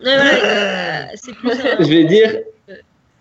Voilà, 0.01 0.25
euh, 0.45 1.05
c'est 1.15 1.35
plus 1.35 1.51
un- 1.53 1.77
Je 1.83 1.89
vais 1.89 2.05
dire. 2.05 2.41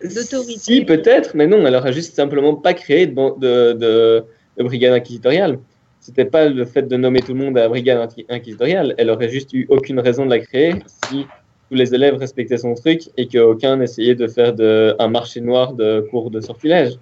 D'autorité. 0.04 0.60
Si, 0.60 0.86
peut-être, 0.86 1.32
mais 1.34 1.48
non, 1.48 1.66
elle 1.66 1.76
aurait 1.76 1.92
juste 1.94 2.16
simplement 2.16 2.54
pas 2.54 2.76
créé 2.76 3.08
de, 3.08 3.14
de, 3.40 3.74
de, 3.74 4.24
de 4.58 4.64
brigade 4.64 4.94
inquisitoriale. 4.94 5.58
C'était 6.00 6.26
pas 6.26 6.46
le 6.48 6.66
fait 6.66 6.84
de 6.84 6.96
nommer 6.98 7.20
tout 7.22 7.34
le 7.34 7.44
monde 7.44 7.58
à 7.58 7.62
la 7.62 7.70
brigade 7.70 7.98
inqui- 8.08 8.26
inquisitoriale. 8.30 8.94
Elle 9.00 9.10
aurait 9.10 9.30
juste 9.30 9.52
eu 9.54 9.66
aucune 9.70 10.00
raison 10.00 10.24
de 10.26 10.30
la 10.30 10.40
créer 10.40 10.76
si 11.10 11.26
tous 11.70 11.76
les 11.76 11.96
élèves 11.96 12.16
respectaient 12.16 12.58
son 12.60 12.76
truc 12.76 13.10
et 13.18 13.28
qu'aucun 13.28 13.78
n'essayait 13.78 14.14
de 14.14 14.28
faire 14.28 14.54
de, 14.54 14.96
un 15.00 15.08
marché 15.08 15.42
noir 15.42 15.74
de 15.74 16.08
cours 16.12 16.30
de 16.30 16.42
sortilège. 16.42 17.00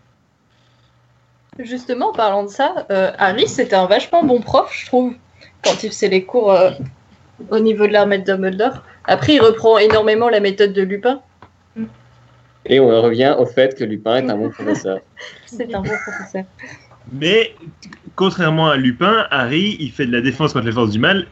Justement, 1.59 2.09
en 2.09 2.13
parlant 2.13 2.43
de 2.43 2.49
ça, 2.49 2.85
euh, 2.91 3.11
Harry, 3.17 3.47
c'était 3.47 3.75
un 3.75 3.85
vachement 3.87 4.23
bon 4.23 4.39
prof, 4.41 4.73
je 4.73 4.85
trouve, 4.87 5.13
quand 5.63 5.83
il 5.83 5.89
faisait 5.89 6.09
les 6.09 6.23
cours 6.23 6.51
euh, 6.51 6.71
au 7.49 7.59
niveau 7.59 7.87
de 7.87 7.91
l'armée 7.93 8.19
de 8.19 8.23
Dumbledore. 8.23 8.83
Après, 9.07 9.35
il 9.35 9.41
reprend 9.41 9.77
énormément 9.77 10.29
la 10.29 10.39
méthode 10.39 10.73
de 10.73 10.81
Lupin. 10.81 11.21
Et 12.67 12.79
on 12.79 12.89
en 12.91 13.01
revient 13.01 13.35
au 13.37 13.45
fait 13.45 13.77
que 13.77 13.83
Lupin 13.83 14.17
est 14.17 14.29
un 14.29 14.37
bon 14.37 14.49
professeur. 14.49 14.99
C'est 15.45 15.73
un 15.75 15.81
bon 15.81 15.91
professeur. 16.03 16.45
Mais 17.11 17.53
contrairement 18.15 18.69
à 18.69 18.77
Lupin, 18.77 19.27
Harry, 19.29 19.77
il 19.79 19.91
fait 19.91 20.07
de 20.07 20.11
la 20.11 20.21
défense 20.21 20.53
contre 20.53 20.65
les 20.65 20.71
forces 20.71 20.89
du 20.91 20.97
mal 20.99 21.27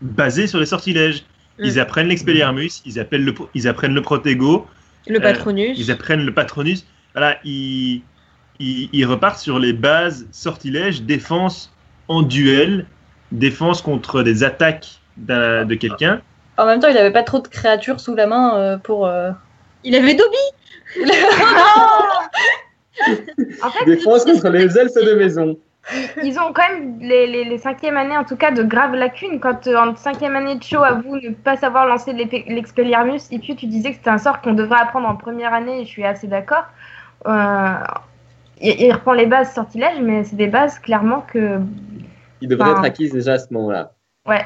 basée 0.00 0.46
sur 0.46 0.58
les 0.60 0.66
sortilèges. 0.66 1.24
Ils 1.58 1.74
Mm. 1.76 1.78
apprennent 1.78 2.08
l'expelliarmus, 2.08 2.82
ils, 2.84 2.98
appellent 2.98 3.24
le, 3.24 3.34
ils 3.54 3.68
apprennent 3.68 3.94
le 3.94 4.02
protego, 4.02 4.66
Le 5.06 5.18
Euh, 5.18 5.20
patronus. 5.22 5.78
ils 5.78 5.90
apprennent 5.92 6.24
le 6.24 6.32
patronus. 6.34 6.84
Voilà, 7.12 7.38
ils, 7.44 8.02
ils, 8.58 8.88
ils 8.92 9.04
repartent 9.06 9.38
sur 9.38 9.58
les 9.60 9.72
bases 9.72 10.26
sortilèges, 10.32 11.02
défense 11.02 11.72
en 12.08 12.22
duel, 12.22 12.86
défense 13.30 13.82
contre 13.82 14.22
des 14.22 14.42
attaques 14.42 14.98
de 15.18 15.74
quelqu'un. 15.74 16.22
En 16.56 16.66
même 16.66 16.80
temps, 16.80 16.88
il 16.88 16.94
n'avait 16.94 17.10
pas 17.12 17.22
trop 17.24 17.40
de 17.40 17.48
créatures 17.48 18.00
sous 18.00 18.14
la 18.14 18.26
main 18.26 18.56
euh, 18.58 18.76
pour. 18.78 19.06
euh, 19.06 19.30
Il 19.82 19.94
avait 19.96 20.14
Dobby 20.14 20.36
En 23.62 23.70
fait, 23.70 23.84
Défense 23.86 24.24
contre 24.24 24.48
les 24.50 24.78
elfes 24.78 24.94
de 24.94 25.14
maison. 25.14 25.56
ils 26.22 26.38
ont 26.38 26.52
quand 26.52 26.66
même 26.68 26.98
les, 27.00 27.26
les, 27.26 27.44
les 27.44 27.58
cinquièmes 27.58 27.96
années, 27.96 28.16
en 28.16 28.24
tout 28.24 28.36
cas, 28.36 28.52
de 28.52 28.62
graves 28.62 28.94
lacunes. 28.94 29.40
Quand 29.40 29.66
euh, 29.66 29.76
en 29.76 29.96
cinquième 29.96 30.36
année 30.36 30.54
de 30.54 30.62
show, 30.62 30.82
à 30.82 30.92
vous 30.92 31.16
ne 31.16 31.30
pas 31.30 31.56
savoir 31.56 31.86
lancer 31.86 32.12
l'épée- 32.12 32.44
l'expelliarmus, 32.48 33.20
et 33.32 33.38
puis 33.40 33.56
tu 33.56 33.66
disais 33.66 33.90
que 33.90 33.96
c'était 33.96 34.10
un 34.10 34.18
sort 34.18 34.40
qu'on 34.40 34.54
devrait 34.54 34.80
apprendre 34.80 35.08
en 35.08 35.16
première 35.16 35.52
année, 35.52 35.80
et 35.80 35.84
je 35.84 35.88
suis 35.90 36.04
assez 36.04 36.26
d'accord. 36.28 36.64
Euh, 37.26 37.72
il, 38.60 38.80
il 38.80 38.92
reprend 38.92 39.12
les 39.12 39.26
bases 39.26 39.52
sortilèges, 39.52 40.00
mais 40.00 40.22
c'est 40.24 40.36
des 40.36 40.46
bases 40.46 40.78
clairement 40.78 41.22
que. 41.22 41.58
Il 42.40 42.48
devrait 42.48 42.70
Enfin, 42.70 42.78
être 42.80 42.84
acquise 42.86 43.12
déjà 43.12 43.32
à 43.34 43.38
ce 43.38 43.52
moment-là. 43.52 43.92
Ouais. 44.26 44.44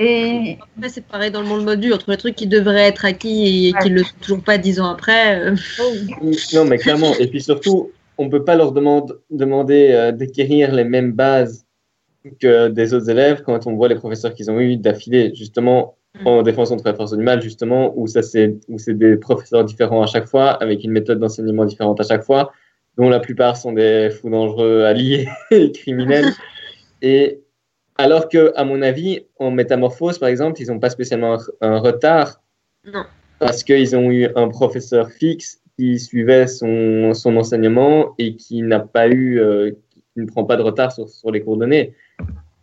Et 0.00 0.56
Après, 0.76 0.88
c'est 0.88 1.04
pareil 1.04 1.30
dans 1.32 1.42
le 1.42 1.48
monde 1.48 1.64
module, 1.64 1.92
entre 1.92 2.10
les 2.12 2.16
trucs 2.16 2.36
qui 2.36 2.46
devraient 2.46 2.86
être 2.86 3.04
acquis 3.04 3.68
et 3.68 3.72
Ouais. 3.74 3.80
qui 3.82 3.90
ne 3.90 3.96
le 3.96 4.04
sont 4.04 4.14
toujours 4.20 4.42
pas 4.42 4.56
dix 4.56 4.80
ans 4.80 4.88
après. 4.90 5.40
euh, 5.40 5.56
Non, 6.54 6.64
mais 6.64 6.78
clairement. 6.78 7.14
Et 7.18 7.26
puis 7.26 7.40
surtout, 7.42 7.90
on 8.16 8.26
ne 8.26 8.30
peut 8.30 8.44
pas 8.44 8.54
leur 8.54 8.70
demande- 8.72 9.18
demander 9.30 9.88
euh, 9.90 10.12
d'acquérir 10.12 10.72
les 10.72 10.84
mêmes 10.84 11.12
bases 11.12 11.66
que 12.40 12.68
des 12.68 12.94
autres 12.94 13.10
élèves 13.10 13.42
quand 13.42 13.66
on 13.66 13.74
voit 13.74 13.88
les 13.88 13.94
professeurs 13.96 14.34
qu'ils 14.34 14.50
ont 14.50 14.60
eu 14.60 14.76
d'affilée, 14.76 15.32
justement 15.34 15.96
en 16.24 16.42
défense 16.42 16.70
contre 16.70 16.84
la 16.86 16.94
force 16.94 17.16
du 17.16 17.22
mal, 17.22 17.40
justement, 17.42 17.92
où 17.96 18.06
ça 18.08 18.22
c'est 18.22 18.56
où 18.68 18.78
c'est 18.78 18.94
des 18.98 19.16
professeurs 19.16 19.64
différents 19.64 20.02
à 20.02 20.06
chaque 20.06 20.26
fois, 20.26 20.50
avec 20.50 20.82
une 20.82 20.90
méthode 20.90 21.20
d'enseignement 21.20 21.64
différente 21.64 22.00
à 22.00 22.02
chaque 22.04 22.24
fois, 22.24 22.52
dont 22.96 23.08
la 23.08 23.20
plupart 23.20 23.56
sont 23.56 23.72
des 23.72 24.10
fous 24.10 24.28
dangereux, 24.30 24.82
alliés 24.84 25.28
et 25.50 25.70
criminels. 25.70 26.32
Et 27.02 27.40
alors 27.98 28.28
que, 28.28 28.52
à 28.54 28.64
mon 28.64 28.80
avis, 28.80 29.26
en 29.38 29.50
métamorphose, 29.50 30.18
par 30.18 30.28
exemple, 30.28 30.62
ils 30.62 30.68
n'ont 30.68 30.78
pas 30.78 30.90
spécialement 30.90 31.34
un, 31.34 31.72
un 31.72 31.78
retard 31.78 32.40
Non. 32.84 33.04
parce 33.40 33.64
qu'ils 33.64 33.96
ont 33.96 34.10
eu 34.10 34.28
un 34.36 34.48
professeur 34.48 35.10
fixe 35.10 35.60
qui 35.76 35.98
suivait 35.98 36.46
son, 36.46 37.12
son 37.14 37.36
enseignement 37.36 38.14
et 38.18 38.36
qui 38.36 38.62
n'a 38.62 38.80
pas 38.80 39.08
eu, 39.08 39.40
euh, 39.40 39.72
qui 40.14 40.20
ne 40.20 40.26
prend 40.26 40.44
pas 40.44 40.56
de 40.56 40.62
retard 40.62 40.92
sur, 40.92 41.08
sur 41.08 41.32
les 41.32 41.42
cours 41.42 41.56
donnés. 41.56 41.94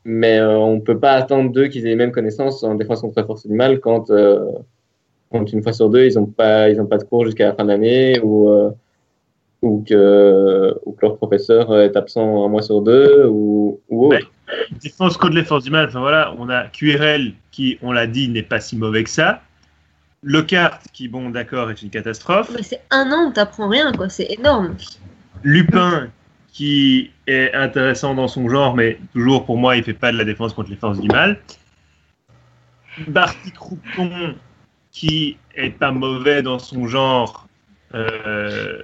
Mais 0.06 0.40
euh, 0.40 0.58
on 0.58 0.76
ne 0.76 0.82
peut 0.82 1.00
pas 1.00 1.14
attendre 1.14 1.52
d'eux 1.52 1.68
qu'ils 1.68 1.86
aient 1.86 1.90
les 1.90 1.96
mêmes 1.96 2.12
connaissances 2.12 2.64
en 2.64 2.76
défense 2.76 3.02
contre 3.02 3.20
la 3.20 3.26
force 3.26 3.46
du 3.46 3.54
mal 3.54 3.80
quand, 3.82 4.10
euh, 4.12 4.52
quand 5.32 5.52
une 5.52 5.62
fois 5.62 5.74
sur 5.74 5.90
deux, 5.90 6.06
ils 6.06 6.16
n'ont 6.16 6.28
pas, 6.28 6.70
ils 6.70 6.80
ont 6.80 6.86
pas 6.86 6.98
de 6.98 7.04
cours 7.04 7.26
jusqu'à 7.26 7.48
la 7.48 7.54
fin 7.54 7.64
de 7.64 7.70
l'année 7.70 8.20
ou, 8.22 8.50
ou, 9.62 9.84
que, 9.88 10.78
ou 10.86 10.92
que 10.92 11.02
leur 11.02 11.18
professeur 11.18 11.78
est 11.80 11.96
absent 11.96 12.46
un 12.46 12.50
mois 12.50 12.62
sur 12.62 12.82
deux 12.82 13.26
ou, 13.28 13.80
ou 13.90 14.14
autre. 14.14 14.32
Défense 14.82 15.18
contre 15.18 15.34
les 15.36 15.44
forces 15.44 15.64
du 15.64 15.72
mal, 15.72 15.88
enfin 15.88 16.02
voilà, 16.02 16.34
on 16.38 16.50
a 16.50 16.68
QRL 16.68 17.34
qui, 17.52 17.80
on 17.82 17.92
l'a 17.92 18.06
dit, 18.06 18.30
n'est 18.30 18.44
pas 18.44 18.60
si 18.60 18.78
mauvais 18.78 19.04
que 19.04 19.10
ça. 19.10 19.42
Lockhart 20.22 20.82
qui, 20.94 21.08
bon, 21.08 21.30
d'accord, 21.30 21.70
est 21.70 21.82
une 21.82 21.90
catastrophe. 21.90 22.52
mais 22.54 22.64
c'est 22.64 22.82
un 22.92 23.12
an, 23.12 23.32
t'apprends 23.32 23.70
rien, 23.70 23.92
quoi. 23.94 24.10
C'est 24.10 24.32
énorme. 24.32 24.76
Lupin 25.44 26.10
qui 26.52 27.12
est 27.28 27.54
intéressant 27.54 28.16
dans 28.16 28.28
son 28.28 28.48
genre, 28.50 28.76
mais 28.76 28.98
toujours 29.14 29.46
pour 29.46 29.58
moi, 29.58 29.76
il 29.76 29.84
fait 29.84 29.94
pas 29.94 30.12
de 30.12 30.18
la 30.18 30.24
défense 30.24 30.54
contre 30.54 30.70
les 30.70 30.78
forces 30.78 31.00
du 31.00 31.08
mal. 31.10 31.38
Barty 33.08 33.52
Crouton 33.52 34.36
qui 34.92 35.38
est 35.56 35.72
pas 35.72 35.92
mauvais 35.92 36.42
dans 36.42 36.60
son 36.60 36.88
genre. 36.88 37.48
Euh, 37.94 38.82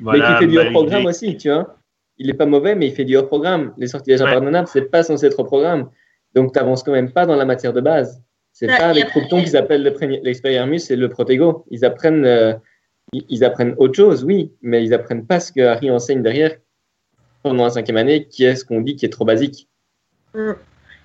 mais 0.00 0.20
qui 0.20 0.32
fait 0.38 0.46
du 0.46 0.58
hors-programme 0.58 1.06
aussi, 1.06 1.36
tu 1.36 1.50
vois. 1.50 1.76
Il 2.18 2.30
est 2.30 2.34
pas 2.34 2.46
mauvais, 2.46 2.74
mais 2.74 2.86
il 2.88 2.92
fait 2.94 3.04
du 3.04 3.16
hors-programme. 3.16 3.72
Les 3.76 3.86
sortilèges 3.88 4.20
Ouais. 4.22 4.28
impardonnables, 4.28 4.68
c'est 4.68 4.90
pas 4.90 5.02
censé 5.02 5.26
être 5.26 5.38
hors-programme. 5.38 5.90
Donc, 6.34 6.52
tu 6.52 6.58
n'avances 6.58 6.82
quand 6.82 6.92
même 6.92 7.12
pas 7.12 7.26
dans 7.26 7.36
la 7.36 7.44
matière 7.44 7.72
de 7.72 7.80
base. 7.80 8.22
C'est 8.52 8.66
Ouais, 8.70 8.76
pas 8.78 8.86
après- 8.88 9.02
Croupton 9.04 9.42
qu'ils 9.42 9.56
appellent 9.56 9.82
le 9.82 9.92
pré- 9.92 10.20
l'expelliarmus 10.22 10.90
et 10.90 10.96
le 10.96 11.08
protego. 11.10 11.66
Ils 11.70 11.84
apprennent, 11.84 12.24
euh, 12.24 12.54
ils, 13.12 13.44
apprennent 13.44 13.74
autre 13.78 13.94
chose, 13.94 14.24
oui, 14.24 14.52
mais 14.62 14.82
ils 14.82 14.94
apprennent 14.94 15.26
pas 15.26 15.40
ce 15.40 15.52
que 15.52 15.60
Harry 15.60 15.90
enseigne 15.90 16.22
derrière 16.22 16.56
pendant 17.42 17.64
la 17.64 17.70
cinquième 17.70 17.98
année, 17.98 18.26
qui 18.28 18.44
est 18.44 18.56
ce 18.56 18.64
qu'on 18.64 18.80
dit 18.80 18.96
qui 18.96 19.04
est 19.04 19.10
trop 19.10 19.24
basique. 19.26 19.68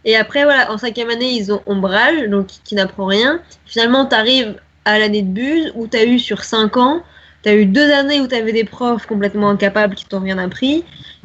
Et 0.06 0.16
après, 0.16 0.44
voilà, 0.44 0.72
en 0.72 0.78
cinquième 0.78 1.10
année, 1.10 1.32
ils 1.32 1.52
ont 1.54 1.62
Ombrage, 1.66 2.28
donc 2.30 2.48
qui, 2.48 2.62
qui 2.64 2.76
n'apprend 2.76 3.06
rien. 3.06 3.42
Finalement, 3.66 4.06
tu 4.06 4.16
arrives 4.16 4.56
à 4.86 4.98
l'année 4.98 5.22
de 5.22 5.28
Buse, 5.30 5.72
où 5.76 5.88
tu 5.88 5.98
as 5.98 6.06
eu 6.06 6.18
sur 6.20 6.44
cinq 6.44 6.78
ans, 6.78 7.04
tu 7.44 7.50
as 7.50 7.56
eu 7.56 7.66
deux 7.66 7.92
années 7.92 8.20
où 8.22 8.28
tu 8.28 8.36
avais 8.36 8.54
des 8.54 8.64
profs 8.64 9.06
complètement 9.06 9.50
incapables 9.50 9.96
qui 9.96 10.06
t'ont 10.06 10.20
rien 10.20 10.38
appris. 10.38 10.84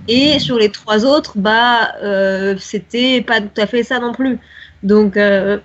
Et 0.09 0.39
sur 0.39 0.59
les 0.59 0.71
trois 0.71 1.05
autres, 1.05 1.33
bah, 1.37 1.95
euh, 2.03 2.55
c'était 2.59 3.21
pas 3.23 3.41
tout 3.41 3.61
à 3.61 3.67
fait 3.67 3.83
ça 3.83 3.99
non 3.99 4.13
plus. 4.13 4.39
Donc, 4.83 5.17
euh, 5.17 5.59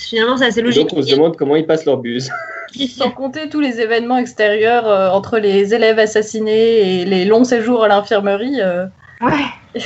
finalement, 0.00 0.36
c'est 0.36 0.46
assez 0.46 0.60
Et 0.60 0.62
logique. 0.62 0.88
donc, 0.90 0.98
on 0.98 1.02
se 1.02 1.10
demande 1.14 1.36
comment 1.36 1.56
ils 1.56 1.66
passent 1.66 1.84
leur 1.86 1.96
buse. 1.98 2.30
Sans 2.96 3.10
compter 3.10 3.48
tous 3.48 3.60
les 3.60 3.80
événements 3.80 4.18
extérieurs 4.18 4.86
euh, 4.86 5.08
entre 5.10 5.38
les 5.38 5.72
élèves 5.74 5.98
assassinés 5.98 7.00
et 7.00 7.04
les 7.06 7.24
longs 7.24 7.44
séjours 7.44 7.82
à 7.84 7.88
l'infirmerie. 7.88 8.60
euh, 8.60 8.84
ouais. 9.22 9.44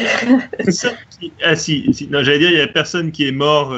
Ah 1.44 1.54
si, 1.54 1.92
si, 1.92 2.08
non, 2.08 2.22
j'allais 2.22 2.38
dire, 2.38 2.50
il 2.50 2.58
y 2.58 2.60
a 2.60 2.66
personne 2.66 3.12
qui 3.12 3.28
est 3.28 3.32
mort 3.32 3.76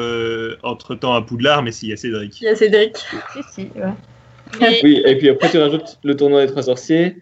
entre 0.63 0.95
temps 0.95 1.15
à 1.15 1.23
Poudlard, 1.23 1.63
mais 1.63 1.73
si, 1.73 1.87
il 1.87 1.91
y 1.91 1.93
a 1.93 1.97
Cédric. 1.97 2.41
Il 2.41 2.45
y 2.45 2.49
a 2.49 2.57
Cédric. 2.57 2.97
Si, 2.97 3.41
si, 3.53 3.61
ouais. 3.77 3.93
Mais- 4.61 4.81
Oui, 4.83 5.03
et 5.05 5.17
puis 5.19 5.29
après, 5.29 5.51
tu 5.51 5.59
rajoutes 5.59 5.99
le 6.05 6.17
tournoi 6.17 6.45
des 6.45 6.51
trois 6.51 6.63
sorciers, 6.65 7.17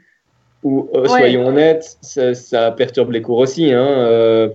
où, 0.62 0.89
euh, 0.95 1.03
Ouais. 1.03 1.09
soyons 1.09 1.47
honnêtes, 1.47 1.97
ça, 2.03 2.35
ça 2.35 2.70
perturbe 2.70 3.11
les 3.12 3.22
cours 3.22 3.39
aussi. 3.39 3.72
Hein, 3.72 3.87
euh, 3.87 4.49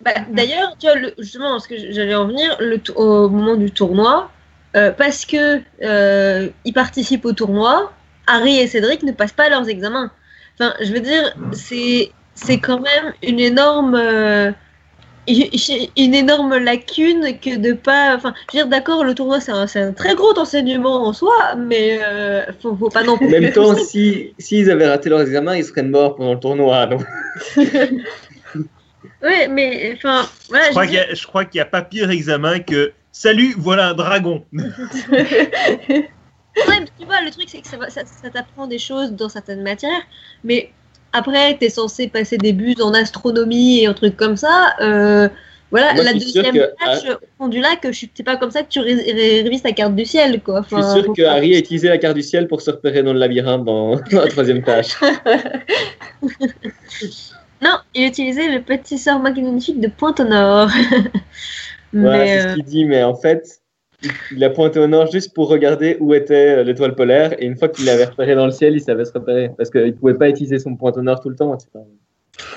Bah, 0.00 0.12
D'ailleurs, 0.30 0.76
tu 0.78 0.86
vois, 0.86 0.96
le- 0.96 1.14
justement, 1.18 1.58
ce 1.58 1.68
que 1.68 1.74
j'allais 1.90 2.14
en 2.14 2.26
venir, 2.26 2.56
le 2.60 2.80
au 2.96 3.28
moment 3.28 3.56
du 3.56 3.70
tournoi, 3.70 4.30
euh, 4.76 4.92
parce 4.92 5.24
que 5.26 5.60
euh, 5.82 6.48
ils 6.64 6.72
participent 6.72 7.24
au 7.24 7.32
tournoi, 7.32 7.92
Harry 8.26 8.58
et 8.58 8.66
Cédric 8.66 9.02
ne 9.02 9.12
passent 9.12 9.32
pas 9.32 9.48
leurs 9.48 9.68
examens. 9.68 10.10
Enfin, 10.54 10.74
je 10.80 10.92
veux 10.92 11.00
dire, 11.00 11.34
c'est 11.52 12.10
c'est 12.34 12.58
quand 12.58 12.80
même 12.80 13.12
une 13.24 13.40
énorme 13.40 13.96
une 15.28 16.14
énorme 16.14 16.56
lacune 16.56 17.38
que 17.38 17.56
de 17.56 17.72
pas. 17.72 18.16
Enfin, 18.16 18.34
je 18.52 18.58
veux 18.58 18.64
dire, 18.64 18.68
d'accord, 18.68 19.04
le 19.04 19.14
tournoi 19.14 19.40
c'est 19.40 19.52
un, 19.52 19.66
un, 19.74 19.92
très 19.92 20.14
gros 20.14 20.36
enseignement 20.38 21.06
en 21.06 21.12
soi, 21.12 21.54
mais 21.56 22.00
euh, 22.02 22.44
faut, 22.60 22.74
faut, 22.76 22.88
pas 22.88 23.02
non 23.02 23.16
plus. 23.16 23.26
En 23.26 23.30
même 23.30 23.52
temps, 23.52 23.74
s'ils 23.84 24.32
si, 24.38 24.70
avaient 24.70 24.88
raté 24.88 25.08
leur 25.08 25.20
examen, 25.20 25.56
ils 25.56 25.64
seraient 25.64 25.82
morts 25.82 26.16
pendant 26.16 26.34
le 26.34 26.40
tournoi. 26.40 26.86
Donc. 26.86 27.02
ouais, 29.22 29.48
mais 29.48 29.94
enfin. 29.96 30.26
Voilà, 30.48 30.70
je, 31.12 31.26
crois 31.26 31.44
qu'il 31.44 31.58
n'y 31.58 31.62
a 31.62 31.66
pas 31.66 31.82
pire 31.82 32.10
examen 32.10 32.60
que 32.60 32.92
Salut, 33.20 33.54
voilà 33.58 33.88
un 33.88 33.94
dragon. 33.94 34.44
ouais, 34.52 34.68
tu 36.98 37.04
vois, 37.04 37.20
le 37.20 37.30
truc 37.32 37.48
c'est 37.48 37.60
que 37.60 37.66
ça, 37.66 37.76
ça, 37.88 38.02
ça 38.04 38.30
t'apprend 38.30 38.68
des 38.68 38.78
choses 38.78 39.10
dans 39.12 39.28
certaines 39.28 39.62
matières, 39.62 40.02
mais 40.44 40.70
après, 41.12 41.56
tu 41.58 41.64
es 41.66 41.68
censé 41.70 42.08
passer 42.08 42.36
des 42.38 42.52
buts 42.52 42.76
en 42.82 42.92
astronomie 42.94 43.80
et 43.80 43.86
un 43.86 43.94
truc 43.94 44.16
comme 44.16 44.36
ça. 44.36 44.74
Euh, 44.80 45.28
voilà, 45.70 45.92
Moi, 45.94 46.04
la 46.04 46.12
deuxième 46.14 46.54
que- 46.54 46.72
page 46.82 47.04
au 47.10 47.26
fond 47.36 47.48
du 47.48 47.60
lac, 47.60 47.86
c'est 47.92 48.22
pas 48.24 48.36
comme 48.36 48.50
ça 48.50 48.62
que 48.62 48.68
tu 48.68 48.80
ré- 48.80 48.94
ré- 48.94 49.42
révises 49.42 49.62
ta 49.62 49.72
carte 49.72 49.94
du 49.94 50.06
ciel, 50.06 50.40
quoi. 50.42 50.62
Je 50.62 50.66
suis 50.68 50.76
Enfin, 50.76 50.94
sûr 51.02 51.12
que 51.14 51.22
Harry 51.22 51.54
a 51.54 51.58
utilisé 51.58 51.88
la 51.88 51.98
carte 51.98 52.14
du 52.16 52.22
ciel 52.22 52.48
pour 52.48 52.62
se 52.62 52.70
repérer 52.70 53.02
dans 53.02 53.12
le 53.12 53.18
labyrinthe 53.18 53.64
dans, 53.64 53.96
dans 54.12 54.20
la 54.22 54.28
troisième 54.28 54.62
tâche. 54.62 54.94
Non, 57.60 57.76
il 57.94 58.06
utilisait 58.06 58.48
le 58.50 58.62
petit 58.62 58.98
sort 58.98 59.18
magnifique 59.18 59.80
de 59.80 59.88
Pointe 59.88 60.20
au 60.20 60.24
Nord. 60.24 60.70
Voilà, 61.94 62.18
Mais, 62.18 62.26
c'est 62.26 62.46
euh, 62.46 62.50
ce 62.50 62.54
qu'il 62.56 62.64
dit, 62.64 62.84
mais 62.84 63.02
en 63.02 63.14
fait, 63.14 63.57
il 64.32 64.44
a 64.44 64.50
pointé 64.50 64.78
au 64.78 64.86
nord 64.86 65.10
juste 65.10 65.34
pour 65.34 65.48
regarder 65.48 65.96
où 66.00 66.14
était 66.14 66.58
euh, 66.58 66.62
l'étoile 66.62 66.94
polaire, 66.94 67.34
et 67.40 67.46
une 67.46 67.56
fois 67.56 67.68
qu'il 67.68 67.84
l'avait 67.84 68.04
repéré 68.04 68.34
dans 68.34 68.46
le 68.46 68.52
ciel, 68.52 68.74
il 68.74 68.80
savait 68.80 69.04
se 69.04 69.12
repérer, 69.12 69.50
parce 69.56 69.70
qu'il 69.70 69.86
ne 69.86 69.90
pouvait 69.92 70.14
pas 70.14 70.28
utiliser 70.28 70.58
son 70.58 70.76
point 70.76 70.92
au 70.92 71.02
nord 71.02 71.20
tout 71.20 71.28
le 71.28 71.36
temps. 71.36 71.56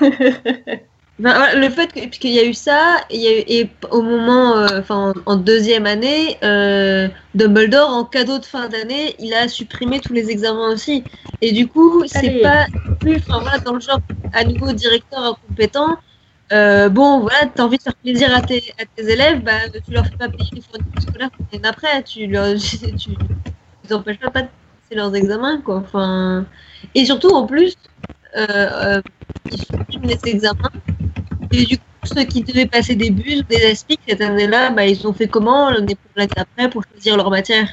ben, 1.18 1.60
le 1.60 1.68
fait 1.68 1.92
que, 1.92 2.00
puisqu'il 2.06 2.32
y 2.32 2.38
a 2.38 2.44
eu 2.44 2.54
ça, 2.54 2.98
il 3.10 3.20
y 3.20 3.26
a 3.26 3.38
eu- 3.38 3.44
et 3.48 3.70
au 3.90 4.02
moment, 4.02 4.56
euh, 4.56 4.80
enfin, 4.80 5.12
en, 5.26 5.32
en 5.32 5.36
deuxième 5.36 5.86
année, 5.86 6.38
euh, 6.44 7.08
Dumbledore, 7.34 7.90
en 7.90 8.04
cadeau 8.04 8.38
de 8.38 8.44
fin 8.44 8.68
d'année, 8.68 9.14
il 9.18 9.34
a 9.34 9.48
supprimé 9.48 10.00
tous 10.00 10.12
les 10.12 10.30
examens 10.30 10.72
aussi. 10.72 11.04
Et 11.40 11.52
du 11.52 11.66
coup, 11.66 12.04
c'est 12.06 12.40
pas 12.40 12.66
plus, 13.00 13.16
enfin, 13.16 13.40
voilà, 13.40 13.58
dans 13.58 13.74
le 13.74 13.80
genre, 13.80 13.98
à 14.32 14.44
nouveau 14.44 14.72
directeur 14.72 15.24
incompétent. 15.24 15.98
Euh, 16.52 16.88
bon, 16.90 17.20
voilà, 17.20 17.46
t'as 17.54 17.62
envie 17.64 17.78
de 17.78 17.82
faire 17.82 17.94
plaisir 17.94 18.34
à 18.34 18.42
tes, 18.42 18.62
à 18.78 18.84
tes 18.84 19.10
élèves, 19.10 19.42
bah, 19.42 19.52
tu 19.86 19.92
leur 19.92 20.04
fais 20.06 20.16
pas 20.16 20.28
payer 20.28 20.50
les 20.52 20.60
fournitures 20.60 21.02
scolaires 21.02 21.30
pour 21.30 21.46
l'année 21.52 21.66
après, 21.68 22.02
tu 22.02 22.26
leur, 22.26 22.54
tu, 22.58 22.78
tu 22.96 23.10
les 23.84 23.92
empêches 23.94 24.18
pas, 24.18 24.30
pas 24.30 24.42
de 24.42 24.48
passer 24.48 24.96
leurs 24.96 25.14
examens, 25.16 25.60
quoi. 25.62 25.76
Enfin, 25.76 26.44
et 26.94 27.04
surtout, 27.06 27.30
en 27.30 27.46
plus, 27.46 27.74
euh, 28.36 28.46
euh, 28.48 29.00
ils 29.50 29.58
suppriment 29.58 30.02
les 30.04 30.18
examens, 30.26 30.70
et 31.52 31.64
du 31.64 31.78
coup, 31.78 31.84
ceux 32.04 32.24
qui 32.24 32.42
devaient 32.42 32.66
passer 32.66 32.96
des 32.96 33.10
bus 33.10 33.40
ou 33.40 33.42
des 33.44 33.64
aspics 33.70 34.00
cette 34.06 34.20
année-là, 34.20 34.70
bah, 34.70 34.84
ils 34.86 35.06
ont 35.06 35.12
fait 35.14 35.28
comment? 35.28 35.70
L'année 35.70 35.96
d'après 36.16 36.68
pour 36.68 36.82
choisir 36.90 37.16
leur 37.16 37.30
matière. 37.30 37.68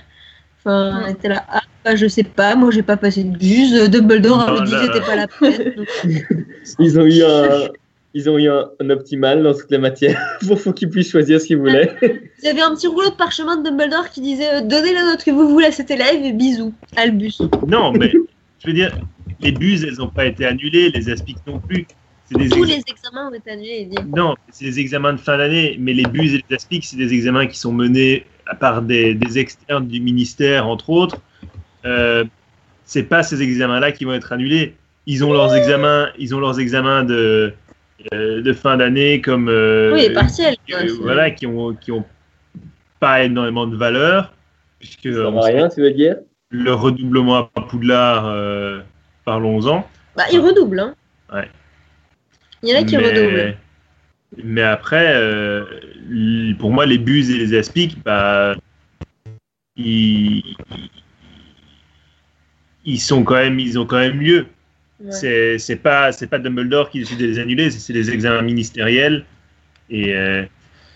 Enfin, 0.60 1.04
on 1.06 1.08
était 1.10 1.30
là, 1.30 1.46
ah, 1.50 1.62
bah, 1.84 1.96
je 1.96 2.08
sais 2.08 2.24
pas, 2.24 2.54
moi 2.56 2.70
j'ai 2.72 2.84
pas 2.84 2.98
passé 2.98 3.24
de 3.24 3.36
bus, 3.38 3.74
euh, 3.74 3.88
Dumbledore 3.88 4.46
Oh 4.48 4.52
avait 4.52 4.66
dit 4.66 4.74
c'était 4.82 5.02
pas 5.06 5.16
la 5.16 5.28
peine. 5.28 5.74
donc- 5.76 5.88
Ils 6.80 7.00
ont 7.00 7.06
eu 7.06 7.24
un, 7.24 7.70
ils 8.14 8.30
ont 8.30 8.38
eu 8.38 8.50
un, 8.50 8.70
un 8.80 8.90
optimal 8.90 9.44
dans 9.44 9.54
toutes 9.54 9.70
les 9.72 9.78
matières 9.78 10.20
pour, 10.48 10.62
pour 10.62 10.74
qu'ils 10.74 10.90
puissent 10.90 11.12
choisir 11.12 11.40
ce 11.40 11.46
qu'ils 11.48 11.58
voulaient. 11.58 11.96
Vous 12.02 12.48
avez 12.48 12.62
un 12.62 12.74
petit 12.76 12.88
rouleau 12.88 13.10
de 13.10 13.16
parchemin 13.16 13.58
de 13.58 13.70
Dumbledore 13.70 14.10
qui 14.10 14.22
disait 14.22 14.56
euh, 14.56 14.62
Donnez 14.62 14.94
la 14.94 15.04
note 15.04 15.24
que 15.24 15.32
vous 15.32 15.48
voulez 15.50 15.68
à 15.68 15.72
cet 15.72 15.92
élève 15.92 16.24
et 16.24 16.34
bisous, 16.34 16.74
Albus. 16.96 17.40
Non, 17.68 17.92
mais 17.92 18.12
je 18.12 18.68
veux 18.68 18.74
dire, 18.74 18.98
les 19.42 19.52
buses, 19.52 19.84
elles 19.84 19.98
n'ont 19.98 20.10
pas 20.10 20.26
été 20.26 20.46
annulées, 20.46 20.90
les 20.90 21.10
aspics 21.10 21.38
non 21.48 21.60
plus. 21.60 21.86
Des 22.32 22.48
Tous 22.50 22.58
ex- 22.64 22.68
les 22.68 22.84
examens 22.94 23.30
ont 23.30 23.34
été 23.34 23.50
annulés, 23.52 23.88
il 23.88 23.90
dit. 23.90 23.98
Non, 24.16 24.36
c'est 24.52 24.66
des 24.66 24.80
examens 24.80 25.14
de 25.14 25.20
fin 25.20 25.38
d'année, 25.38 25.78
mais 25.80 25.94
les 25.94 26.04
buses 26.04 26.36
et 26.36 26.44
les 26.50 26.56
aspics, 26.56 26.86
c'est 26.86 26.98
des 26.98 27.12
examens 27.14 27.48
qui 27.48 27.58
sont 27.58 27.72
menés 27.72 28.26
par 28.60 28.82
des, 28.84 29.16
des 29.16 29.40
externes 29.40 29.88
du 29.88 30.00
ministère, 30.00 30.68
entre 30.68 30.90
autres. 30.92 31.18
Euh, 31.86 32.24
c'est 32.86 33.04
pas 33.04 33.24
ces 33.24 33.42
examens-là 33.42 33.92
qui 33.92 34.06
vont 34.06 34.14
être 34.14 34.32
annulés. 34.32 34.76
Ils 35.08 35.24
ont 35.24 35.32
leurs 35.34 35.56
examens, 35.56 36.10
ils 36.20 36.36
ont 36.36 36.40
leurs 36.40 36.60
examens 36.60 37.04
de, 37.04 37.54
euh, 38.14 38.42
de 38.42 38.54
fin 38.54 38.78
d'année 38.78 39.22
comme 39.22 39.50
euh, 39.50 39.94
Oui, 39.94 40.10
partiel. 40.14 40.56
voilà, 41.02 41.32
qui 41.32 41.46
ont, 41.48 41.74
qui 41.76 41.92
ont 41.92 42.06
pas 43.00 43.24
énormément 43.24 43.68
de 43.68 43.76
valeur, 43.76 44.34
puisque 44.80 45.14
Ça 45.14 45.30
on 45.30 45.42
sait 45.42 45.54
rien, 45.54 45.70
tu 45.70 45.82
veux 45.82 45.92
dire? 45.92 46.18
le 46.52 46.74
redoublement 46.74 47.50
à 47.56 47.62
Poudlard, 47.62 48.26
euh, 48.26 48.82
parlons-en. 49.24 49.88
Bah, 50.16 50.24
il 50.32 50.40
redouble, 50.40 50.80
hein. 50.80 50.96
Ouais. 51.32 51.48
Il 52.64 52.70
y 52.70 52.76
en 52.76 52.82
a 52.82 52.84
qui 52.84 52.98
mais, 52.98 53.04
redoublent. 53.10 53.58
mais 54.44 54.64
après, 54.64 55.14
euh, 55.16 55.64
pour 56.58 56.72
moi, 56.72 56.86
les 56.88 56.98
buses 56.98 57.30
et 57.30 57.38
les 57.38 57.56
aspics, 57.58 58.02
bah, 58.04 58.56
ils, 59.78 60.44
ils 62.84 63.00
sont 63.00 63.24
quand 63.24 63.36
même, 63.36 63.60
ils 63.60 63.78
ont 63.78 63.86
quand 63.86 64.00
même 64.00 64.20
lieu. 64.20 64.48
Ouais. 65.02 65.12
C'est 65.12 65.58
c'est 65.60 65.78
pas 65.78 66.12
c'est 66.12 66.28
pas 66.28 66.40
Dumbledore 66.40 66.90
qui 66.90 67.00
décide 67.00 67.20
de 67.20 67.26
les 67.26 67.40
annuler, 67.40 67.72
c'est 67.72 67.94
les 67.94 68.12
examens 68.12 68.42
ministériels. 68.42 69.26
Et 69.90 70.16
euh, 70.16 70.44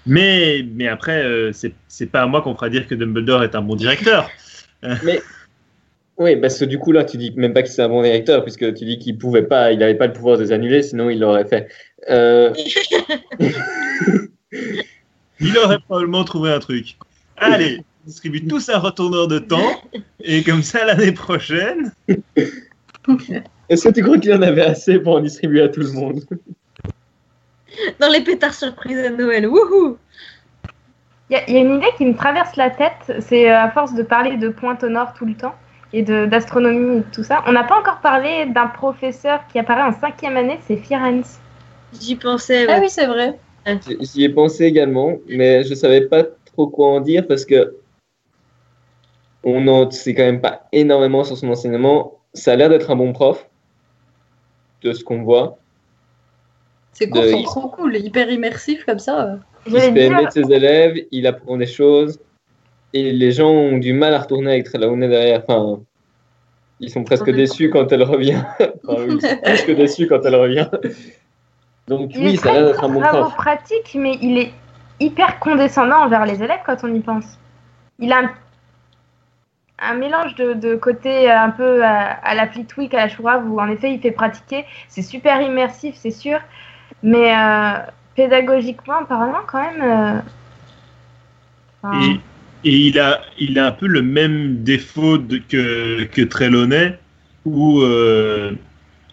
mais 0.05 0.65
mais 0.73 0.87
après, 0.87 1.23
euh, 1.23 1.51
c'est 1.53 1.73
c'est 1.87 2.07
pas 2.07 2.21
à 2.23 2.25
moi 2.27 2.41
qu'on 2.41 2.55
fera 2.55 2.69
dire 2.69 2.87
que 2.87 2.95
Dumbledore 2.95 3.43
est 3.43 3.55
un 3.55 3.61
bon 3.61 3.75
directeur. 3.75 4.29
Oui, 6.19 6.35
parce 6.35 6.59
que 6.59 6.65
du 6.65 6.77
coup, 6.77 6.91
là, 6.91 7.03
tu 7.03 7.17
dis 7.17 7.33
même 7.35 7.53
pas 7.53 7.63
que 7.63 7.69
c'est 7.69 7.81
un 7.81 7.89
bon 7.89 8.03
directeur, 8.03 8.43
puisque 8.43 8.71
tu 8.75 8.85
dis 8.85 8.99
qu'il 8.99 9.17
pouvait 9.17 9.41
pas, 9.41 9.71
il 9.71 9.79
n'avait 9.79 9.95
pas 9.95 10.05
le 10.05 10.13
pouvoir 10.13 10.37
de 10.37 10.43
les 10.43 10.51
annuler, 10.51 10.83
sinon 10.83 11.09
il 11.09 11.19
l'aurait 11.19 11.45
fait. 11.45 11.67
Euh, 12.07 12.53
Il 15.39 15.57
aurait 15.57 15.79
probablement 15.79 16.23
trouvé 16.23 16.51
un 16.51 16.59
truc. 16.59 16.97
Allez, 17.37 17.79
on 17.79 18.07
distribue 18.07 18.45
tous 18.47 18.69
un 18.69 18.77
retourneur 18.77 19.27
de 19.27 19.39
temps 19.39 19.81
et 20.21 20.43
comme 20.43 20.63
ça 20.63 20.85
l'année 20.85 21.11
prochaine. 21.11 21.91
Est-ce 23.73 23.87
que 23.87 23.93
tu 23.93 24.03
crois 24.03 24.19
qu'il 24.19 24.29
y 24.29 24.33
en 24.35 24.41
avait 24.43 24.61
assez 24.61 24.99
pour 24.99 25.15
en 25.15 25.19
distribuer 25.19 25.61
à 25.63 25.69
tout 25.69 25.79
le 25.79 25.91
monde 25.91 26.21
Dans 27.99 28.09
les 28.09 28.21
pétards 28.21 28.53
surprises 28.53 28.99
à 28.99 29.09
Noël, 29.09 29.47
wouhou 29.47 29.97
Il 31.29 31.33
y, 31.33 31.35
a- 31.37 31.43
il 31.49 31.53
y 31.55 31.57
a 31.57 31.61
une 31.61 31.77
idée 31.77 31.87
qui 31.97 32.05
me 32.05 32.15
traverse 32.15 32.55
la 32.55 32.69
tête, 32.69 33.11
c'est 33.19 33.49
euh, 33.49 33.57
à 33.59 33.71
force 33.71 33.95
de 33.95 34.03
parler 34.03 34.37
de 34.37 34.49
Pointe 34.49 34.83
au 34.83 34.89
Nord 34.89 35.13
tout 35.15 35.25
le 35.25 35.33
temps 35.33 35.55
et 35.91 36.03
d'astronomie 36.03 36.99
et 36.99 37.03
tout 37.11 37.23
ça. 37.23 37.43
On 37.47 37.51
n'a 37.51 37.63
pas 37.63 37.79
encore 37.79 37.99
parlé 38.01 38.45
d'un 38.47 38.67
professeur 38.67 39.41
qui 39.51 39.57
apparaît 39.59 39.83
en 39.83 39.99
cinquième 39.99 40.37
année, 40.37 40.59
c'est 40.67 40.77
Firenze. 40.77 41.39
J'y 41.99 42.15
pensais, 42.15 42.67
Ah 42.69 42.77
oui, 42.79 42.89
c'est 42.89 43.05
vrai. 43.07 43.39
J- 43.65 43.97
J'y 44.01 44.23
ai 44.23 44.29
pensé 44.29 44.65
également, 44.65 45.17
mais 45.27 45.63
je 45.63 45.73
savais 45.73 46.01
pas 46.01 46.23
trop 46.45 46.67
quoi 46.67 46.89
en 46.89 46.99
dire 46.99 47.25
parce 47.27 47.45
que 47.45 47.75
on 49.43 49.61
n'en 49.61 49.89
sait 49.91 50.13
quand 50.13 50.23
même 50.23 50.41
pas 50.41 50.67
énormément 50.71 51.23
sur 51.23 51.37
son 51.37 51.49
enseignement. 51.49 52.19
Ça 52.33 52.53
a 52.53 52.55
l'air 52.55 52.69
d'être 52.69 52.89
un 52.91 52.95
bon 52.95 53.13
prof, 53.13 53.47
de 54.83 54.93
ce 54.93 55.03
qu'on 55.03 55.23
voit. 55.23 55.57
Ces 56.91 57.09
cours 57.09 57.23
De- 57.23 57.29
sont 57.29 57.43
trop 57.43 57.69
cool, 57.69 57.95
hyper 57.97 58.29
immersifs 58.29 58.85
comme 58.85 58.99
ça. 58.99 59.39
Il 59.65 59.73
se 59.73 59.79
fait 59.79 60.05
aimer 60.05 60.25
de 60.25 60.31
ses 60.31 60.51
élèves, 60.51 60.97
il 61.11 61.25
apprend 61.25 61.57
des 61.57 61.65
choses, 61.65 62.19
et 62.93 63.11
les 63.11 63.31
gens 63.31 63.49
ont 63.49 63.77
du 63.77 63.93
mal 63.93 64.13
à 64.13 64.19
retourner 64.19 64.51
avec 64.51 64.65
Trelawney 64.65 65.07
derrière. 65.07 65.43
Enfin, 65.47 65.81
ils 66.79 66.89
sont 66.89 67.03
presque 67.03 67.31
déçus 67.31 67.69
quand 67.69 67.91
elle 67.91 68.03
revient. 68.03 68.43
Enfin, 68.87 69.05
ils 69.09 69.21
sont 69.21 69.37
plus 69.43 69.63
que 69.63 69.71
déçus 69.71 70.07
quand 70.07 70.25
elle 70.25 70.35
revient. 70.35 70.67
Donc 71.87 72.11
il 72.13 72.25
oui, 72.25 72.37
ça 72.37 72.49
a 72.49 72.53
l'air 72.53 72.65
d'être 72.67 72.83
un 72.83 72.89
bon 72.89 73.01
prof. 73.01 73.33
pratique, 73.35 73.95
mais 73.95 74.17
il 74.21 74.37
est 74.37 74.51
hyper 74.99 75.39
condescendant 75.39 76.03
envers 76.03 76.25
les 76.25 76.43
élèves 76.43 76.59
quand 76.65 76.77
on 76.83 76.93
y 76.93 76.99
pense. 76.99 77.25
Il 77.99 78.11
a 78.11 78.19
un, 78.19 78.31
un 79.79 79.95
mélange 79.95 80.35
de, 80.35 80.75
côté 80.75 81.29
un 81.29 81.49
peu 81.49 81.83
à, 81.83 82.11
à 82.11 82.35
la 82.35 82.47
Flitwick, 82.47 82.93
à 82.93 83.05
la 83.05 83.09
Chourave, 83.09 83.49
où 83.49 83.59
en 83.59 83.67
effet 83.67 83.91
il 83.93 83.99
fait 83.99 84.11
pratiquer. 84.11 84.65
C'est 84.87 85.01
super 85.01 85.41
immersif, 85.41 85.95
c'est 85.97 86.11
sûr, 86.11 86.39
mais 87.01 87.35
euh, 87.35 87.79
pédagogiquement 88.15 89.03
parlant, 89.05 89.41
quand 89.47 89.61
même. 89.61 90.21
euh, 91.83 92.15
Et, 92.63 92.77
il, 92.77 92.99
a, 92.99 93.19
il 93.39 93.59
a 93.59 93.67
un 93.67 93.71
peu 93.71 93.87
le 93.87 94.01
même 94.01 94.63
défaut 94.63 95.17
que, 95.49 96.03
que 96.05 96.21
Trelawney, 96.21 96.97
où, 97.43 97.81
euh, 97.81 98.51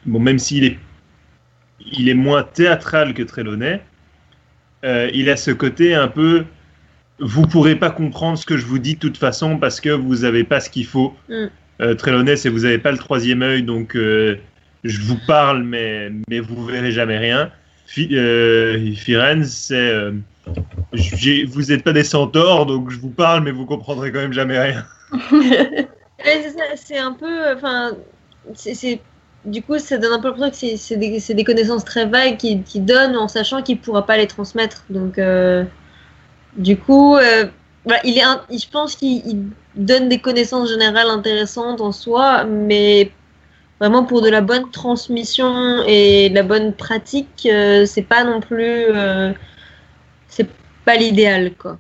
bon, 0.07 0.21
même 0.21 0.39
s'il 0.39 0.65
est, 0.65 0.79
il 1.81 2.09
est 2.09 2.15
moins 2.15 2.45
théâtral 2.45 3.13
que 3.15 3.23
Trelawney, 3.23 3.81
il 4.85 5.29
a 5.31 5.37
ce 5.37 5.51
côté 5.51 5.95
un 5.95 6.09
peu. 6.09 6.45
Vous 7.21 7.47
pourrez 7.47 7.77
pas 7.77 7.91
comprendre 7.91 8.39
ce 8.39 8.47
que 8.47 8.57
je 8.57 8.67
vous 8.67 8.79
dis 8.79 8.95
de 8.95 9.01
toute 9.01 9.17
façon 9.17 9.59
parce 9.59 9.81
que 9.81 9.91
vous 9.91 10.25
avez 10.25 10.45
pas 10.45 10.61
ce 10.61 10.71
qu'il 10.71 10.87
faut. 10.87 11.15
Mm. 11.29 11.47
Euh, 11.83 11.95
Trelawney, 11.95 12.37
c'est 12.37 12.49
vous 12.49 12.65
avez 12.65 12.79
pas 12.79 12.93
le 12.93 12.99
troisième 12.99 13.43
œil, 13.43 13.63
donc 13.63 13.97
euh, 13.97 14.37
je 14.85 15.01
vous 15.01 15.19
parle, 15.27 15.63
mais, 15.63 16.11
mais 16.29 16.41
vous 16.41 16.65
verrez 16.65 16.93
jamais 16.93 17.19
rien. 17.19 17.51
Fi- 17.87 18.09
euh, 18.13 18.93
c'est 19.45 19.75
euh, 19.75 20.13
vous 21.49 21.63
n'êtes 21.63 21.83
pas 21.83 21.93
des 21.93 22.05
centaures, 22.05 22.67
donc 22.67 22.91
je 22.91 22.99
vous 22.99 23.11
parle, 23.11 23.43
mais 23.43 23.51
vous 23.51 23.67
comprendrez 23.67 24.13
quand 24.13 24.21
même 24.21 24.33
jamais 24.33 24.59
rien. 24.59 24.85
C'est 26.77 26.99
un 26.99 27.13
peu. 27.13 27.53
Enfin, 27.55 27.93
c'est- 28.55 29.01
du 29.45 29.63
coup, 29.63 29.79
ça 29.79 29.97
donne 29.97 30.13
un 30.13 30.21
peu 30.21 30.29
l'impression 30.29 30.51
que 30.71 30.77
c'est- 30.77 31.35
des, 31.35 31.45
connaissances 31.45 31.85
très 31.85 32.05
vagues 32.05 32.37
qu'il 32.37 32.63
qu'il 32.63 32.85
donne 32.85 33.17
en 33.17 33.27
sachant 33.27 33.63
qu'il 33.63 33.77
ne 33.77 33.81
pourra 33.81 34.05
pas 34.05 34.19
les 34.19 34.27
transmettre. 34.27 34.85
Donc, 34.91 35.19
euh, 35.19 35.65
du 36.57 36.77
coup, 36.77 37.17
euh, 37.17 37.47
voilà, 37.85 38.01
il 38.05 38.19
est 38.19 38.23
je 38.59 38.69
pense 38.71 38.97
qu'il 38.97 39.23
il 39.27 39.45
donne 39.77 40.09
des 40.09 40.19
connaissances 40.19 40.69
générales 40.71 41.09
intéressantes 41.09 41.81
en 41.81 41.93
soi, 41.93 42.45
mais 42.45 43.11
vraiment 43.81 44.05
pour 44.05 44.21
de 44.23 44.29
la 44.29 44.41
bonne 44.41 44.71
transmission 44.71 45.83
et 45.87 46.29
de 46.31 46.35
la 46.35 46.43
bonne 46.43 46.73
pratique, 46.75 47.47
euh, 47.51 47.87
c'est 47.87 48.03
pas 48.03 48.25
non 48.25 48.41
plus. 48.41 48.85
euh, 48.91 49.33
c'est 50.29 50.49
pas 50.85 50.97
l'idéal, 50.97 51.53
quoi. 51.59 51.79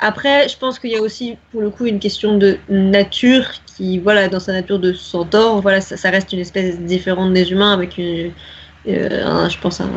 Après, 0.00 0.48
je 0.48 0.56
pense 0.58 0.78
qu'il 0.78 0.90
y 0.90 0.96
a 0.96 1.00
aussi, 1.02 1.36
pour 1.52 1.62
le 1.62 1.70
coup, 1.70 1.86
une 1.86 1.98
question 2.00 2.36
de 2.38 2.58
nature 2.68 3.46
qui, 3.66 3.98
voilà, 3.98 4.28
dans 4.28 4.40
sa 4.40 4.52
nature 4.52 4.78
de 4.78 4.92
centaure, 4.92 5.62
voilà, 5.62 5.80
ça, 5.80 6.10
reste 6.10 6.32
une 6.32 6.40
espèce 6.40 6.78
différente 6.80 7.32
des 7.32 7.50
humains 7.52 7.72
avec 7.72 7.98
un- 7.98 9.48
je 9.48 9.58
pense, 9.58 9.80
un 9.80 9.88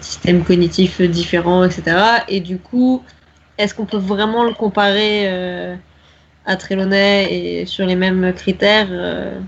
système 0.00 0.44
cognitif 0.44 1.00
différent, 1.00 1.64
etc. 1.64 2.24
Et 2.28 2.40
du 2.40 2.58
coup, 2.58 3.02
est-ce 3.60 3.74
qu'on 3.74 3.84
peut 3.84 3.98
vraiment 3.98 4.44
le 4.44 4.54
comparer 4.54 5.24
euh, 5.26 5.76
à 6.46 6.56
Trelawney 6.56 7.28
et 7.30 7.66
sur 7.66 7.86
les 7.86 7.94
mêmes 7.94 8.32
critères 8.32 8.88
euh 8.90 9.38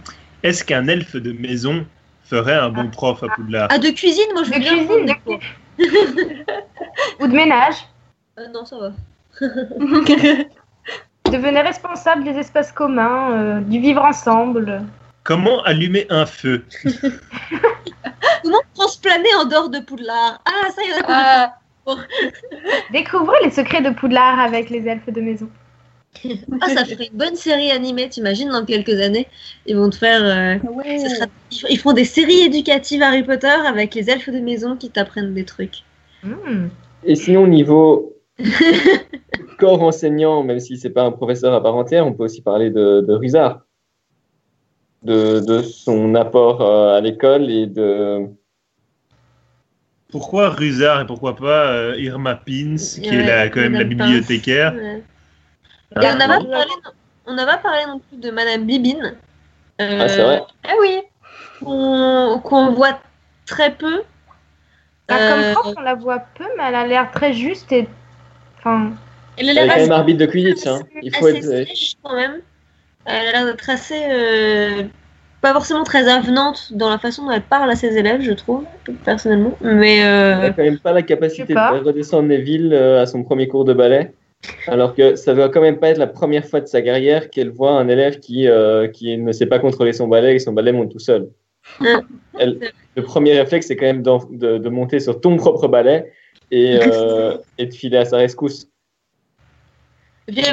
Est-ce 0.42 0.62
qu'un 0.64 0.86
elfe 0.86 1.16
de 1.16 1.32
maison 1.32 1.86
ferait 2.24 2.54
un 2.54 2.68
bon 2.68 2.88
prof 2.88 3.22
à 3.22 3.28
Poudlard 3.28 3.68
Ah, 3.70 3.78
de 3.78 3.88
cuisine, 3.88 4.26
moi 4.34 4.44
je 4.44 4.50
veux 4.50 4.56
De 4.56 4.60
bien 4.60 4.86
cuisine, 4.86 5.16
prendre 5.24 5.40
de. 5.78 7.24
Ou 7.24 7.28
de 7.28 7.34
ménage. 7.34 7.74
Euh, 8.38 8.48
non, 8.48 8.64
ça 8.64 8.78
va. 8.78 8.92
Devenez 11.30 11.60
responsable 11.60 12.24
des 12.24 12.38
espaces 12.38 12.72
communs, 12.72 13.30
euh, 13.32 13.60
du 13.60 13.78
vivre 13.78 14.02
ensemble. 14.02 14.82
Comment 15.22 15.62
allumer 15.64 16.06
un 16.08 16.24
feu? 16.24 16.64
Comment 18.42 18.62
transplaner 18.74 19.28
en 19.38 19.44
dehors 19.44 19.68
de 19.68 19.80
Poudlard? 19.80 20.40
Ah, 20.46 20.70
ça 20.74 20.82
y 20.82 20.86
est, 20.86 21.04
on 21.06 21.12
a 21.12 21.61
Découvrez 22.92 23.36
les 23.44 23.50
secrets 23.50 23.82
de 23.82 23.90
Poudlard 23.90 24.38
avec 24.38 24.70
les 24.70 24.86
elfes 24.86 25.08
de 25.12 25.20
maison. 25.20 25.48
Ah, 26.60 26.68
ça 26.68 26.84
ferait 26.84 27.08
une 27.10 27.16
bonne 27.18 27.36
série 27.36 27.70
animée, 27.70 28.08
t'imagines, 28.08 28.50
dans 28.50 28.64
quelques 28.66 29.00
années. 29.00 29.26
Ils 29.66 29.76
vont 29.76 29.88
te 29.88 29.96
faire. 29.96 30.22
euh, 30.22 30.58
ouais. 30.70 30.98
ce 30.98 31.08
sera- 31.08 31.26
ils 31.70 31.78
feront 31.78 31.94
des 31.94 32.04
séries 32.04 32.42
éducatives 32.42 33.02
Harry 33.02 33.22
Potter 33.22 33.46
avec 33.48 33.94
les 33.94 34.10
elfes 34.10 34.28
de 34.28 34.38
maison 34.38 34.76
qui 34.76 34.90
t'apprennent 34.90 35.32
des 35.34 35.44
trucs. 35.44 35.82
Hmm. 36.22 36.68
Et 37.04 37.14
sinon, 37.14 37.46
niveau 37.46 38.14
corps 39.58 39.82
enseignant, 39.82 40.42
même 40.44 40.60
si 40.60 40.76
c'est 40.76 40.90
pas 40.90 41.02
un 41.04 41.12
professeur 41.12 41.54
à 41.54 41.62
part 41.62 41.76
entière, 41.76 42.06
on 42.06 42.12
peut 42.12 42.24
aussi 42.24 42.42
parler 42.42 42.70
de, 42.70 43.00
de, 45.02 45.40
de 45.40 45.62
son 45.62 46.14
apport 46.14 46.60
euh, 46.60 46.96
à 46.96 47.00
l'école 47.00 47.50
et 47.50 47.66
de. 47.66 48.26
Pourquoi 50.12 50.50
Rusard 50.50 51.00
et 51.00 51.06
pourquoi 51.06 51.34
pas 51.34 51.72
euh, 51.72 51.96
Irma 51.98 52.34
Pins, 52.36 52.76
qui 52.76 53.08
est 53.08 53.26
la- 53.26 53.48
quand 53.48 53.60
même 53.60 53.72
la 53.72 53.78
Madame 53.80 53.88
bibliothécaire 53.88 54.74
Ouais. 54.74 55.02
Ah, 55.96 56.00
Et 56.02 56.06
on 56.06 56.16
n'a 56.16 56.26
pas, 56.28 56.38
parlé, 57.58 57.82
pas 57.84 57.86
non 57.86 57.98
plus 57.98 58.18
de 58.18 58.30
Madame 58.30 58.64
Bibine. 58.64 59.14
euh, 59.80 59.98
Ah, 60.00 60.08
c'est 60.08 60.22
vrai. 60.22 60.42
Ah 60.64 60.74
oui. 60.80 61.00
Qu'on 61.60 62.72
voit 62.72 63.00
très 63.46 63.74
peu. 63.74 64.02
Euh, 65.10 65.54
Comme 65.54 65.62
prof, 65.62 65.74
on 65.76 65.80
la 65.82 65.94
voit 65.94 66.20
peu, 66.34 66.44
mais 66.56 66.64
elle 66.68 66.74
a 66.74 66.86
l'air 66.86 67.10
très 67.10 67.32
juste 67.32 67.72
et. 67.72 67.88
Enfin, 68.58 68.92
elle 69.36 69.48
a 69.48 69.52
Elle 69.52 69.58
est 69.58 69.64
l'air 69.64 69.66
quand 69.66 69.72
assez, 69.80 69.82
même 69.88 69.92
arbitre 69.98 70.18
de 70.20 70.26
Quidditch. 70.26 70.66
Hein. 70.66 70.80
Il 71.02 71.14
faut 71.14 71.26
assez 71.26 71.36
être. 71.38 71.44
euh, 71.46 71.64
sèche 71.66 71.94
quand 72.02 72.14
même. 72.14 72.40
Elle 73.04 73.28
a 73.28 73.32
l'air 73.32 73.46
d'être 73.46 73.68
assez. 73.70 74.02
Pas 75.42 75.52
forcément 75.52 75.82
très 75.82 76.08
avenante 76.08 76.72
dans 76.72 76.88
la 76.88 76.98
façon 76.98 77.24
dont 77.24 77.32
elle 77.32 77.42
parle 77.42 77.68
à 77.70 77.76
ses 77.76 77.98
élèves, 77.98 78.22
je 78.22 78.32
trouve, 78.32 78.64
personnellement. 79.04 79.58
Mais. 79.60 79.98
Elle 79.98 80.06
euh, 80.06 80.36
n'a 80.36 80.50
quand 80.50 80.62
même 80.62 80.78
pas 80.78 80.92
la 80.92 81.02
capacité 81.02 81.52
de 81.52 81.84
redescendre 81.84 82.28
Neville 82.28 82.72
euh, 82.72 83.02
à 83.02 83.06
son 83.06 83.24
premier 83.24 83.48
cours 83.48 83.64
de 83.64 83.74
ballet. 83.74 84.14
Alors 84.66 84.94
que 84.94 85.14
ça 85.14 85.34
doit 85.34 85.48
quand 85.50 85.60
même 85.60 85.78
pas 85.78 85.90
être 85.90 85.98
la 85.98 86.06
première 86.06 86.44
fois 86.44 86.60
de 86.60 86.66
sa 86.66 86.82
carrière 86.82 87.30
qu'elle 87.30 87.50
voit 87.50 87.72
un 87.72 87.88
élève 87.88 88.18
qui, 88.18 88.48
euh, 88.48 88.88
qui 88.88 89.16
ne 89.16 89.30
sait 89.32 89.46
pas 89.46 89.58
contrôler 89.58 89.92
son 89.92 90.08
ballet 90.08 90.34
et 90.34 90.38
son 90.38 90.52
ballet 90.52 90.72
monte 90.72 90.90
tout 90.90 90.98
seul. 90.98 91.28
Ah. 91.80 92.00
Elle- 92.38 92.58
le 92.94 93.02
premier 93.02 93.38
réflexe, 93.38 93.68
c'est 93.68 93.76
quand 93.76 93.86
même 93.86 94.02
de, 94.02 94.58
de 94.58 94.68
monter 94.68 95.00
sur 95.00 95.20
ton 95.20 95.36
propre 95.36 95.66
ballet 95.66 96.12
et, 96.50 96.78
euh, 96.82 97.36
et 97.58 97.66
de 97.66 97.74
filer 97.74 97.98
à 97.98 98.04
sa 98.04 98.18
rescousse. 98.18 98.68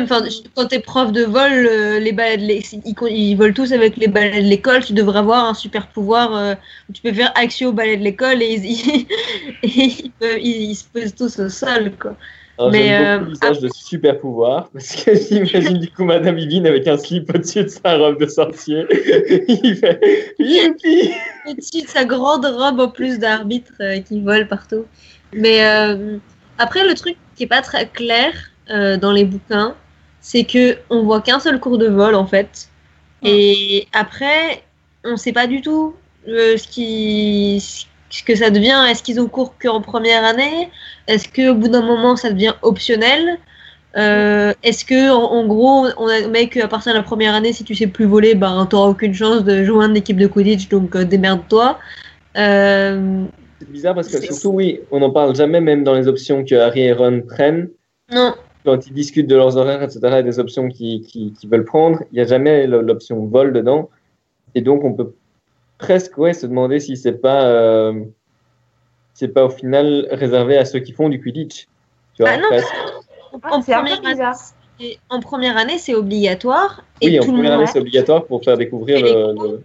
Enfin, 0.02 0.24
quand 0.56 0.66
t'es 0.66 0.80
prof 0.80 1.12
de 1.12 1.24
vol, 1.24 1.52
euh, 1.52 2.00
les 2.00 2.12
balais 2.12 2.38
de 2.38 2.44
l'é- 2.44 2.64
ils, 2.74 2.96
ils 3.12 3.36
volent 3.36 3.54
tous 3.54 3.72
avec 3.72 3.98
les 3.98 4.08
balais 4.08 4.42
de 4.42 4.48
l'école. 4.48 4.84
Tu 4.84 4.94
devrais 4.94 5.20
avoir 5.20 5.46
un 5.46 5.54
super 5.54 5.88
pouvoir 5.88 6.36
euh, 6.36 6.56
où 6.90 6.94
tu 6.94 7.04
peux 7.04 7.14
faire 7.14 7.32
action 7.36 7.70
au 7.70 7.72
balai 7.72 7.98
de 7.98 8.04
l'école 8.04 8.42
et, 8.42 8.56
ils, 9.64 10.76
se 10.76 10.84
posent 10.92 11.14
tous 11.14 11.40
au 11.40 11.50
sol. 11.50 11.92
Quoi. 12.00 12.16
Alors, 12.58 12.72
Mais, 12.72 12.88
j'aime 12.88 13.06
euh, 13.06 13.18
beaucoup 13.20 13.30
l'usage 13.30 13.60
de 13.60 13.70
super 13.70 14.20
pouvoir 14.20 14.70
parce 14.74 15.04
que 15.04 15.14
j'imagine 15.30 15.78
du 15.78 15.90
coup 15.92 16.04
Madame 16.04 16.36
Vivine 16.36 16.66
avec 16.66 16.88
un 16.88 16.98
slip 16.98 17.34
au-dessus 17.34 17.64
de 17.64 17.70
sa 17.70 17.96
robe 17.96 18.20
de 18.20 18.26
sorcier. 18.26 18.86
Il 18.92 19.76
fait 19.76 20.36
Youpi 20.40 21.12
Au-dessus 21.48 21.84
de 21.84 21.88
sa 21.88 22.06
grande 22.06 22.46
robe 22.46 22.80
en 22.80 22.90
plus 22.90 23.20
d'arbitre 23.20 23.74
euh, 23.82 24.00
qui 24.00 24.20
vole 24.20 24.48
partout. 24.48 24.86
Mais 25.32 25.64
euh, 25.64 26.18
après, 26.58 26.88
le 26.88 26.96
truc 26.96 27.18
qui 27.36 27.44
est 27.44 27.48
pas 27.48 27.62
très 27.62 27.88
clair 27.88 28.34
euh, 28.70 28.98
dans 28.98 29.12
les 29.12 29.26
bouquins, 29.26 29.76
c'est 30.22 30.44
que 30.44 30.78
on 30.90 31.04
voit 31.04 31.22
qu'un 31.22 31.40
seul 31.40 31.60
cours 31.60 31.78
de 31.78 31.88
vol 31.88 32.16
en 32.16 32.26
fait. 32.26 32.70
Et 33.24 33.88
après, 33.94 34.64
on 35.04 35.18
sait 35.18 35.34
pas 35.34 35.48
du 35.48 35.62
tout 35.62 35.96
euh, 36.28 36.58
ce 36.58 36.68
qui 36.68 37.62
ce 38.10 38.24
que 38.24 38.36
ça 38.36 38.50
devient. 38.50 38.86
Est-ce 38.90 39.04
qu'ils 39.04 39.20
ont 39.20 39.28
cours 39.28 39.56
qu'en 39.62 39.82
première 39.82 40.24
année? 40.24 40.70
Est-ce 41.08 41.28
qu'au 41.28 41.54
bout 41.54 41.68
d'un 41.68 41.82
moment, 41.82 42.16
ça 42.16 42.32
devient 42.32 42.54
optionnel? 42.62 43.38
Euh, 43.98 44.54
Est-ce 44.64 44.86
que 44.86 45.12
en, 45.12 45.24
en 45.24 45.48
gros, 45.48 45.88
on 45.98 46.08
a 46.08 46.28
met 46.28 46.48
qu'à 46.48 46.68
partir 46.68 46.94
de 46.94 46.98
la 46.98 47.04
première 47.04 47.34
année, 47.34 47.54
si 47.54 47.64
tu 47.64 47.76
sais 47.76 47.88
plus 47.88 48.06
voler, 48.06 48.36
ben 48.36 48.66
t'auras 48.68 48.90
aucune 48.90 49.14
chance 49.14 49.44
de 49.44 49.64
joindre 49.64 49.96
l'équipe 49.96 50.18
de 50.18 50.28
Quidditch, 50.28 50.70
donc 50.70 50.96
euh, 50.96 51.04
démerde-toi. 51.06 51.80
Euh, 52.38 53.26
C'est 53.60 53.72
bizarre 53.72 53.96
parce 53.96 54.08
que 54.08 54.22
surtout, 54.22 54.50
oui, 54.50 54.80
on 54.92 55.00
n'en 55.00 55.10
parle 55.10 55.36
jamais, 55.36 55.60
même 55.60 55.84
dans 55.84 55.96
les 55.96 56.08
options 56.08 56.46
que 56.46 56.56
Harry 56.56 56.82
et 56.82 56.94
Ron 56.94 57.22
prennent. 57.28 57.70
non, 58.12 58.36
Quand 58.70 58.86
ils 58.86 58.94
discutent 58.94 59.26
de 59.28 59.36
leurs 59.36 59.58
horaires, 59.58 59.82
etc., 59.82 60.00
et 60.20 60.24
des 60.24 60.38
options 60.38 60.70
qu'ils 60.70 61.34
veulent 61.52 61.66
prendre, 61.66 62.04
il 62.12 62.16
n'y 62.16 62.22
a 62.22 62.26
jamais 62.28 62.68
l'option 62.68 63.26
vol 63.26 63.52
dedans. 63.52 63.90
Et 64.54 64.62
donc, 64.62 64.84
on 64.84 64.94
peut 64.94 65.14
presque 65.80 66.16
ouais, 66.20 66.34
se 66.34 66.46
demander 66.46 66.80
si 66.80 66.96
c'est 66.96 67.14
pas, 67.14 67.46
euh, 67.48 67.94
c'est 69.16 69.30
pas 69.30 69.46
au 69.46 69.50
final 69.50 70.08
réservé 70.12 70.56
à 70.58 70.66
ceux 70.66 70.80
qui 70.82 70.92
font 70.92 71.10
du 71.10 71.20
Quidditch. 71.20 71.68
Tu 72.16 72.22
vois, 72.22 72.34
Ah 72.34 72.38
non. 72.38 72.44
presque. 72.48 72.68
Ah, 73.42 73.56
en, 73.56 73.62
première 73.62 73.80
année, 73.80 74.22
c'est- 74.80 75.00
en 75.10 75.20
première 75.20 75.58
année, 75.58 75.78
c'est 75.80 75.96
obligatoire. 75.96 76.84
Et 77.02 77.08
Oui, 77.08 77.20
en 77.20 77.24
le 77.24 77.28
première 77.32 77.52
monde. 77.52 77.62
année, 77.62 77.72
c'est 77.74 77.80
obligatoire 77.80 78.26
pour 78.26 78.44
faire 78.44 78.58
découvrir 78.58 79.00
le- 79.02 79.64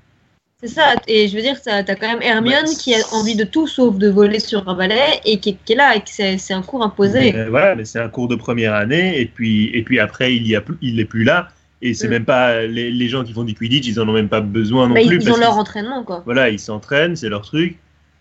C'est 0.67 0.71
ça. 0.81 0.95
Et 1.07 1.29
je 1.29 1.37
veux 1.37 1.43
dire, 1.43 1.61
t'as 1.63 1.79
as 1.79 1.95
quand 1.95 2.09
même 2.09 2.23
Hermione 2.23 2.65
Ouais. 2.67 2.75
qui 2.79 2.95
a 2.95 2.99
envie 3.13 3.37
de 3.37 3.45
tout 3.45 3.67
sauf 3.67 3.99
de 3.99 4.09
voler 4.09 4.41
sur 4.41 4.67
un 4.67 4.75
balai 4.75 5.21
et 5.27 5.39
qui, 5.39 5.57
qui 5.63 5.75
est 5.75 5.77
là 5.77 5.95
et 5.95 6.01
que 6.01 6.09
c'est 6.09 6.55
un 6.55 6.63
cours 6.63 6.83
imposé. 6.83 7.33
Mais, 7.33 7.37
euh, 7.39 7.51
voilà, 7.51 7.75
mais 7.75 7.85
c'est 7.85 7.99
un 7.99 8.09
cours 8.09 8.29
de 8.29 8.35
première 8.37 8.73
année, 8.73 9.21
et 9.21 9.27
puis, 9.27 9.71
et 9.75 9.83
puis 9.83 9.99
après, 9.99 10.35
il 10.35 10.57
a 10.57 10.63
plus, 10.63 11.25
là, 11.25 11.49
et 11.83 11.93
c'est 11.93 12.07
Mm. 12.07 12.11
même 12.11 12.25
pas 12.25 12.63
les, 12.63 12.91
les 12.91 13.09
gens 13.09 13.25
qui 13.25 13.35
font 13.35 13.45
du 13.45 13.55
Quidditch, 13.55 13.87
ils 13.89 14.01
en 14.01 14.09
ont 14.09 14.13
même 14.15 14.31
pas 14.31 14.41
besoin 14.41 14.89
non 14.89 14.95
Bah, 14.95 15.03
ils, 15.03 15.09
plus. 15.09 15.19
ils 15.21 15.25
parce 15.27 15.37
ont 15.37 15.41
leur 15.41 15.59
entraînement, 15.59 16.03
quoi. 16.03 16.23
Voilà, 16.25 16.49
ils 16.49 16.59
s'entraînent, 16.59 17.15
c'est 17.17 17.29
leur 17.29 17.43
truc. 17.43 17.77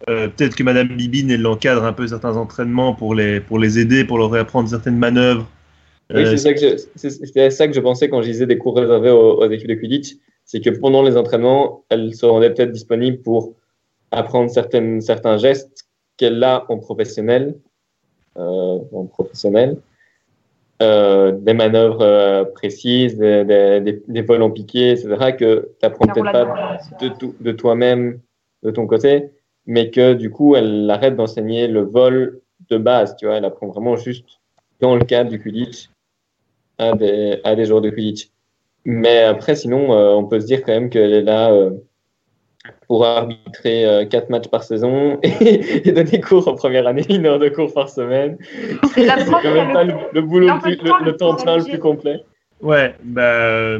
Euh, 0.10 0.28
Peut-être 0.28 0.56
que 0.58 0.64
Madame 0.64 0.90
Bibine, 0.90 1.32
elle 1.32 1.48
encadre 1.48 1.86
un 1.86 1.94
peu 1.94 2.06
certains 2.08 2.36
entraînements 2.36 2.94
pour 2.94 3.16
les, 3.16 3.40
pour 3.40 3.58
les 3.58 3.80
aider, 3.80 4.04
pour 4.04 4.18
leur 4.18 4.36
apprendre 4.36 4.68
certaines 4.68 4.98
manœuvres. 4.98 5.48
Oui, 6.14 6.24
Euh, 6.26 6.36
c'est 6.36 6.38
ça 6.38 6.54
que 6.54 7.50
ça 7.52 7.68
que 7.68 7.74
je 7.74 7.80
pensais 7.80 8.10
quand 8.10 8.22
je 8.22 8.28
disais 8.28 8.46
des 8.46 8.58
cours 8.58 8.76
réservés 8.76 9.12
aux, 9.12 9.40
aux 9.42 9.50
équipes 9.50 9.70
de 9.70 9.76
Quidditch. 9.76 10.16
C'est 10.54 10.62
que 10.62 10.70
pendant 10.70 11.02
les 11.02 11.18
entraînements, 11.18 11.84
elle 11.90 12.14
se 12.14 12.28
rendait 12.28 12.54
peut-être 12.54 12.72
disponible 12.72 13.24
pour 13.24 13.56
apprendre 14.12 14.52
certaines, 14.52 15.02
certains 15.02 15.38
gestes 15.38 15.88
qu'elle 16.16 16.44
a 16.44 16.66
en 16.70 16.78
professionnel, 16.78 17.56
euh, 18.38 18.78
en 18.94 19.06
professionnel, 19.06 19.78
euh, 20.84 21.32
des 21.32 21.56
manœuvres 21.56 22.04
euh, 22.04 22.44
précises, 22.46 23.18
des, 23.18 23.44
des, 23.82 24.04
des, 24.08 24.22
vols 24.22 24.44
en 24.44 24.52
piqué, 24.52 24.92
etc., 24.92 25.36
que 25.36 25.72
tu 25.80 25.86
n'apprends 25.88 26.06
peut-être 26.06 26.32
pas 26.32 26.78
de- 27.02 27.44
de, 27.44 27.52
toi-même, 27.52 28.20
de 28.62 28.70
ton 28.70 28.86
côté, 28.86 29.32
mais 29.66 29.90
que 29.90 30.14
du 30.14 30.30
coup, 30.30 30.56
elle 30.56 30.88
arrête 30.88 31.16
d'enseigner 31.16 31.68
le 31.68 31.82
vol 31.82 32.42
de 32.70 32.78
base, 32.78 33.16
tu 33.16 33.26
vois, 33.26 33.38
elle 33.38 33.46
apprend 33.46 33.70
vraiment 33.70 33.96
juste 33.96 34.40
dans 34.82 34.96
le 34.96 35.04
cadre 35.04 35.32
du 35.32 35.42
Quidditch 35.42 35.90
à 36.78 36.94
des, 36.94 37.42
à 37.44 37.56
des 37.56 37.66
joueurs 37.66 37.82
de 37.82 37.90
Quidditch. 37.90 38.30
Mais 38.86 39.24
après, 39.24 39.56
sinon, 39.56 39.94
euh, 39.94 40.10
on 40.16 40.26
peut 40.26 40.40
se 40.40 40.46
dire 40.46 40.62
quand 40.64 40.74
même 40.74 40.90
qu'elle 40.90 41.14
est 41.14 41.22
là 41.22 41.52
euh, 41.52 41.72
pour 42.88 43.06
arbitrer 43.06 43.86
euh, 43.86 44.06
quatre 44.06 44.30
matchs 44.30 44.48
par 44.50 44.64
saison 44.64 45.20
et, 45.24 45.88
et 45.88 45.92
donner 45.92 46.20
cours 46.22 46.48
en 46.48 46.56
première 46.56 46.88
année, 46.88 47.06
une 47.10 47.26
heure 47.26 47.40
de 47.40 47.50
cours 47.50 47.74
par 47.74 47.90
semaine. 47.90 48.38
C'est 48.94 49.06
quand 49.08 49.54
même 49.54 49.74
pas 49.74 49.84
le- 49.84 49.94
le, 50.14 50.22
boulot, 50.22 50.48
plus- 50.62 50.78
temps 50.78 51.00
le, 51.00 51.16
temps 51.16 51.36
plus 51.36 51.44
plein 51.44 51.58
le 51.58 51.64
plus 51.64 51.80
complet. 51.80 52.24
Ouais, 52.62 52.96
bah, 53.04 53.22
euh, 53.22 53.80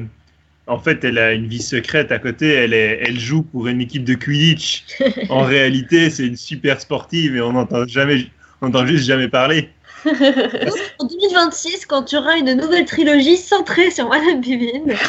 en 0.68 0.80
fait, 0.80 1.04
elle 1.04 1.18
a 1.18 1.34
une 1.34 1.48
vie 1.48 1.62
secrète 1.62 2.12
à 2.12 2.20
côté. 2.20 2.54
Elle, 2.54 2.74
est, 2.74 3.00
elle 3.06 3.20
joue 3.20 3.44
pour 3.44 3.68
une 3.68 3.82
équipe 3.82 4.04
de 4.06 4.14
Quidditch. 4.14 4.86
En 5.30 5.44
réalité, 5.44 6.10
c'est 6.10 6.26
une 6.26 6.38
super 6.38 6.80
sportive 6.82 7.36
et 7.36 7.42
on 7.42 7.54
n'entend 7.54 7.86
jamais, 7.88 8.26
on 8.62 8.68
n'entend 8.68 8.86
juste 8.86 9.06
jamais 9.06 9.28
parler. 9.28 9.70
En 10.06 11.06
2026, 11.06 11.86
quand 11.86 12.04
tu 12.04 12.18
auras 12.18 12.38
une 12.38 12.54
nouvelle 12.54 12.86
trilogie 12.86 13.38
centrée 13.38 13.92
sur 13.92 14.10
Madame 14.10 14.42
Bibine, 14.42 14.94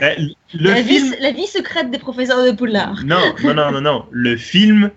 Eh, 0.00 0.16
Le 0.52 0.70
la, 0.70 0.82
film, 0.82 1.12
vie, 1.12 1.16
la 1.20 1.30
vie 1.30 1.46
secrète 1.46 1.90
des 1.90 1.98
professeurs 1.98 2.44
de 2.44 2.50
Poudlard. 2.50 3.02
non, 3.04 3.34
non, 3.42 3.54
non, 3.54 3.70
non, 3.70 3.80
non. 3.80 4.06
Le 4.10 4.36
film, 4.36 4.90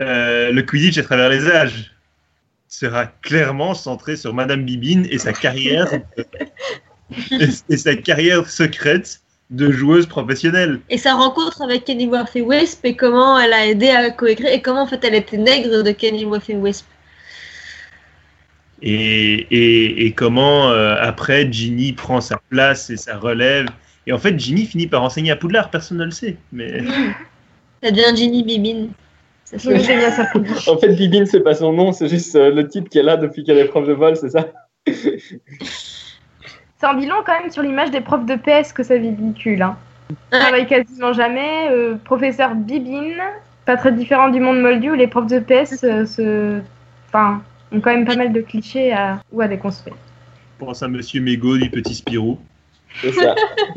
euh, 0.00 0.50
le 0.50 0.62
Quidditch 0.62 0.98
à 0.98 1.02
travers 1.02 1.28
les 1.28 1.48
âges, 1.48 1.94
sera 2.66 3.06
clairement 3.06 3.74
centré 3.74 4.16
sur 4.16 4.32
Madame 4.32 4.64
Bibine 4.64 5.06
et 5.10 5.18
sa 5.18 5.34
carrière 5.34 5.92
et, 5.92 6.02
et 7.68 7.76
sa 7.76 7.94
carrière 7.94 8.48
secrète 8.48 9.21
de 9.52 9.70
joueuse 9.70 10.06
professionnelle. 10.06 10.80
Et 10.90 10.98
sa 10.98 11.14
rencontre 11.14 11.62
avec 11.62 11.84
Kenny 11.84 12.06
Worthy 12.06 12.40
Wisp 12.40 12.84
et 12.84 12.96
comment 12.96 13.38
elle 13.38 13.52
a 13.52 13.66
aidé 13.66 13.90
à 13.90 14.10
coécrire 14.10 14.48
et 14.50 14.60
comment 14.60 14.82
en 14.82 14.86
fait 14.86 15.04
elle 15.04 15.14
était 15.14 15.36
nègre 15.36 15.82
de 15.82 15.90
Kenny 15.92 16.24
Worthy 16.24 16.54
Wisp. 16.56 16.86
Et, 18.84 19.46
et, 19.50 20.06
et 20.06 20.12
comment 20.12 20.70
euh, 20.70 20.96
après 20.98 21.50
Ginny 21.52 21.92
prend 21.92 22.20
sa 22.20 22.40
place 22.50 22.90
et 22.90 22.96
sa 22.96 23.16
relève. 23.16 23.66
Et 24.08 24.12
en 24.12 24.18
fait, 24.18 24.36
Ginny 24.40 24.66
finit 24.66 24.88
par 24.88 25.04
enseigner 25.04 25.30
à 25.30 25.36
Poudlard, 25.36 25.70
personne 25.70 25.98
ne 25.98 26.04
le 26.04 26.10
sait. 26.10 26.36
Mais 26.50 26.82
Ça 27.82 27.90
devient 27.92 28.16
Ginny 28.16 28.42
Bibine. 28.42 28.90
Ça 29.44 29.58
se- 29.60 29.68
Oui, 29.68 29.78
c'est 29.84 29.96
bien 29.96 30.10
ça. 30.10 30.26
En 30.66 30.76
fait, 30.78 30.88
Bibine, 30.96 31.26
c'est 31.26 31.40
pas 31.44 31.54
son 31.54 31.72
nom, 31.72 31.92
c'est 31.92 32.08
juste 32.08 32.34
euh, 32.34 32.50
le 32.52 32.66
type 32.66 32.88
qui 32.88 32.98
est 32.98 33.02
là 33.04 33.16
depuis 33.16 33.44
qu'elle 33.44 33.58
est 33.58 33.66
prof 33.66 33.86
de 33.86 33.92
vol, 33.92 34.16
c'est 34.16 34.30
ça 34.30 34.48
C'est 36.82 36.88
en 36.88 36.94
bilan 36.94 37.14
quand 37.24 37.38
même 37.40 37.52
sur 37.52 37.62
l'image 37.62 37.92
des 37.92 38.00
profs 38.00 38.26
de 38.26 38.34
PS 38.34 38.72
que 38.72 38.82
ça 38.82 38.98
véhicule. 38.98 39.62
Hein. 39.62 39.76
Ouais. 40.10 40.40
Travaille 40.40 40.66
quasiment 40.66 41.12
jamais. 41.12 41.68
euh, 41.70 41.94
professeur 41.94 42.56
Bibine, 42.56 43.22
pas 43.66 43.76
très 43.76 43.92
différent 43.92 44.30
du 44.30 44.40
monde 44.40 44.60
moldu 44.60 44.90
où 44.90 44.94
les 44.94 45.06
profs 45.06 45.28
de 45.28 45.38
PS 45.38 45.84
euh, 45.84 46.04
se... 46.04 46.60
enfin, 47.06 47.40
ont 47.70 47.80
quand 47.80 47.92
même 47.92 48.04
pas 48.04 48.16
mal 48.16 48.32
de 48.32 48.40
clichés 48.40 48.92
à... 48.92 49.20
ou 49.30 49.40
à 49.40 49.46
déconstruire. 49.46 49.94
je 50.58 50.66
pense 50.66 50.82
à 50.82 50.88
Monsieur 50.88 51.20
Mégot 51.20 51.56
du 51.56 51.70
Petit 51.70 51.94
Spirou. 51.94 52.40
C'est 53.00 53.12
ça. 53.12 53.36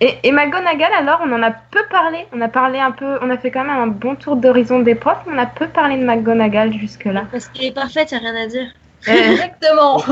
Et, 0.00 0.14
et 0.22 0.30
McGonagall, 0.30 0.92
alors, 0.96 1.22
on 1.26 1.32
en 1.32 1.42
a 1.42 1.50
peu 1.50 1.82
parlé. 1.90 2.18
On 2.32 2.40
a 2.40 2.48
parlé 2.48 2.78
un 2.78 2.92
peu, 2.92 3.18
on 3.20 3.30
a 3.30 3.36
fait 3.36 3.50
quand 3.50 3.64
même 3.64 3.76
un 3.76 3.88
bon 3.88 4.14
tour 4.14 4.36
d'horizon 4.36 4.78
des 4.78 4.94
profs, 4.94 5.18
mais 5.26 5.32
on 5.34 5.38
a 5.38 5.46
peu 5.46 5.66
parlé 5.66 5.98
de 5.98 6.04
McGonagall 6.04 6.72
jusque-là. 6.72 7.24
Parce 7.32 7.48
qu'elle 7.48 7.66
est 7.66 7.74
parfaite, 7.74 8.12
y 8.12 8.14
a 8.14 8.18
rien 8.18 8.36
à 8.36 8.46
dire. 8.46 8.68
Euh, 9.08 9.32
Exactement. 9.32 10.02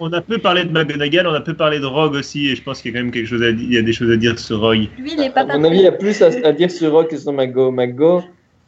On 0.00 0.12
a 0.12 0.20
peu 0.20 0.38
parlé 0.38 0.64
de 0.64 0.70
McGonagall, 0.70 1.26
on 1.26 1.34
a 1.34 1.40
peu 1.40 1.54
parlé 1.54 1.80
de 1.80 1.86
Rogue 1.86 2.14
aussi, 2.14 2.48
et 2.48 2.56
je 2.56 2.62
pense 2.62 2.82
qu'il 2.82 2.92
y 2.92 2.94
a 2.94 2.98
quand 2.98 3.04
même 3.04 3.12
quelque 3.12 3.26
chose 3.26 3.42
à 3.42 3.52
dire, 3.52 3.66
il 3.66 3.74
y 3.74 3.78
a 3.78 3.82
des 3.82 3.92
choses 3.92 4.10
à 4.10 4.16
dire 4.16 4.38
sur 4.38 4.60
Rogue. 4.60 4.88
Lui, 4.98 5.12
il 5.14 5.20
est 5.22 5.30
pas 5.30 5.42
À 5.42 5.58
mon 5.58 5.64
avis, 5.64 5.78
il 5.78 5.84
y 5.84 5.86
a 5.86 5.92
plus 5.92 6.22
à, 6.22 6.26
à 6.44 6.52
dire 6.52 6.70
sur 6.70 6.92
Rock 6.92 7.08
que 7.08 7.16
sur 7.16 7.32
Mago. 7.32 7.70
Mago, 7.70 8.22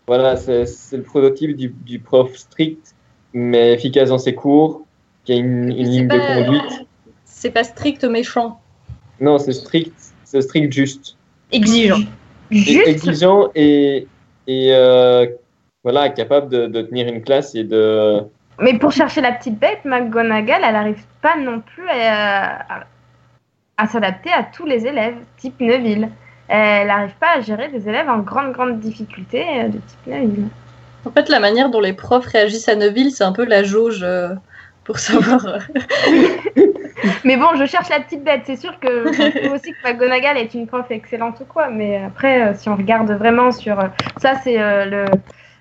voilà, 0.07 0.37
c'est 0.37 0.67
le 0.93 1.03
prototype 1.03 1.57
du, 1.57 1.69
du 1.69 1.99
prof 1.99 2.35
strict, 2.37 2.95
mais 3.33 3.73
efficace 3.73 4.11
dans 4.11 4.19
ses 4.19 4.35
cours, 4.35 4.83
qui 5.25 5.33
a 5.33 5.37
une, 5.37 5.69
ligne 5.69 6.09
de 6.09 6.19
conduite. 6.19 6.87
C'est 7.25 7.51
pas 7.51 7.65
strict 7.65 8.05
méchant. 8.05 8.61
Non, 9.21 9.39
c'est 9.39 9.53
strict, 9.53 9.95
c'est 10.25 10.41
strict 10.41 10.73
juste. 10.73 11.17
Exigeant. 11.53 12.01
Juste, 12.51 12.87
exigeant 12.87 13.51
et, 13.55 14.07
et 14.47 14.75
euh, 14.75 15.27
voilà, 15.83 16.11
capable 16.11 16.49
de, 16.49 16.67
de 16.67 16.83
tenir 16.83 17.09
une 17.09 17.23
classe 17.23 17.55
et 17.55 17.65
de. 17.65 18.21
Mais 18.61 18.75
pour 18.79 18.93
chercher 18.93 19.21
la 19.21 19.33
petite 19.33 19.59
bête, 19.59 19.85
McGonagall, 19.85 20.63
elle 20.65 20.73
n'arrive 20.75 21.03
pas 21.23 21.37
non 21.37 21.61
plus 21.61 21.89
à, 21.89 22.61
à- 22.61 22.85
à 23.77 23.87
s'adapter 23.89 24.31
à 24.33 24.45
tous 24.45 24.67
les 24.67 24.87
élèves, 24.87 25.17
type 25.37 25.61
Neville. 25.61 26.09
Elle 26.49 26.87
n'arrive 26.89 27.15
pas 27.19 27.37
à 27.37 27.41
gérer 27.41 27.69
des 27.69 27.89
élèves 27.89 28.09
en 28.09 28.19
grande, 28.19 28.53
grande 28.53 28.79
difficulté 28.79 29.45
euh, 29.57 29.69
de 29.69 29.79
type 29.79 30.07
Neville. 30.07 30.49
En 31.07 31.11
fait, 31.11 31.29
la 31.29 31.41
manière 31.41 31.71
dont 31.71 31.81
les 31.81 31.93
profs 31.93 32.27
réagissent 32.27 32.69
à 32.69 32.77
Neville, 32.77 33.11
c'est 33.11 33.25
un 33.25 33.33
peu 33.33 33.45
la 33.45 33.63
jauge 33.65 34.01
euh, 34.03 34.29
pour 34.85 34.99
savoir. 34.99 35.45
euh, 35.47 35.59
Mais 37.25 37.37
bon, 37.37 37.49
je 37.57 37.65
cherche 37.67 37.89
la 37.91 38.01
petite 38.01 38.23
bête. 38.25 38.43
C'est 38.47 38.57
sûr 38.57 38.79
que 38.79 39.05
je 39.13 39.39
trouve 39.39 39.53
aussi 39.55 39.73
que 39.73 39.89
McGonagall 39.89 40.37
est 40.39 40.55
une 40.55 40.67
prof 40.67 40.87
excellente 40.91 41.41
ou 41.41 41.45
quoi. 41.45 41.69
Mais 41.69 42.03
après, 42.05 42.43
euh, 42.43 42.55
si 42.55 42.69
on 42.69 42.77
regarde 42.77 43.11
vraiment 43.13 43.51
sur. 43.53 43.79
euh, 43.81 43.89
ça, 44.19 44.35
c'est 44.43 44.61
euh, 44.61 44.85
le, 44.85 45.05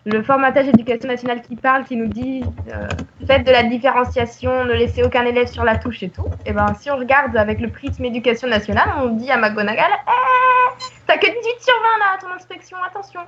le 0.05 0.21
formatage 0.21 0.67
éducation 0.67 1.07
nationale 1.07 1.41
qui 1.41 1.55
parle, 1.55 1.85
qui 1.85 1.95
nous 1.95 2.07
dit 2.07 2.43
euh, 2.67 2.87
faites 3.25 3.45
de 3.45 3.51
la 3.51 3.63
différenciation, 3.63 4.65
ne 4.65 4.73
laissez 4.73 5.03
aucun 5.03 5.25
élève 5.25 5.47
sur 5.47 5.63
la 5.63 5.77
touche 5.77 6.03
et 6.03 6.09
tout. 6.09 6.25
Et 6.45 6.51
ben, 6.51 6.73
si 6.79 6.91
on 6.91 6.97
regarde 6.97 7.35
avec 7.37 7.61
le 7.61 7.69
prisme 7.69 8.03
éducation 8.03 8.47
nationale, 8.47 8.89
on 9.01 9.09
dit 9.09 9.31
à 9.31 9.37
McGonagall 9.37 9.91
Eh, 10.07 10.83
T'as 11.07 11.17
que 11.17 11.27
18 11.27 11.33
sur 11.59 11.75
20 11.75 11.81
là 11.99 12.05
à 12.15 12.21
ton 12.21 12.33
inspection, 12.33 12.77
attention 12.85 13.21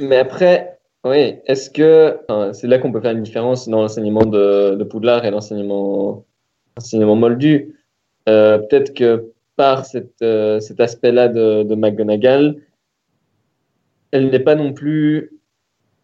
Mais 0.00 0.18
après, 0.18 0.78
oui, 1.04 1.36
est-ce 1.46 1.70
que. 1.70 2.18
c'est 2.52 2.68
là 2.68 2.78
qu'on 2.78 2.92
peut 2.92 3.00
faire 3.00 3.12
une 3.12 3.22
différence 3.22 3.68
dans 3.68 3.82
l'enseignement 3.82 4.24
de, 4.24 4.76
de 4.76 4.84
Poudlard 4.84 5.24
et 5.24 5.30
l'enseignement 5.30 6.24
moldu. 7.16 7.74
Euh, 8.28 8.58
Peut-être 8.58 8.94
que 8.94 9.32
par 9.56 9.84
euh, 10.22 10.60
cet 10.60 10.80
aspect-là 10.80 11.28
de, 11.28 11.62
de 11.62 11.74
McGonagall, 11.74 12.56
elle 14.12 14.30
n'est 14.30 14.40
pas 14.40 14.54
non 14.54 14.72
plus, 14.72 15.30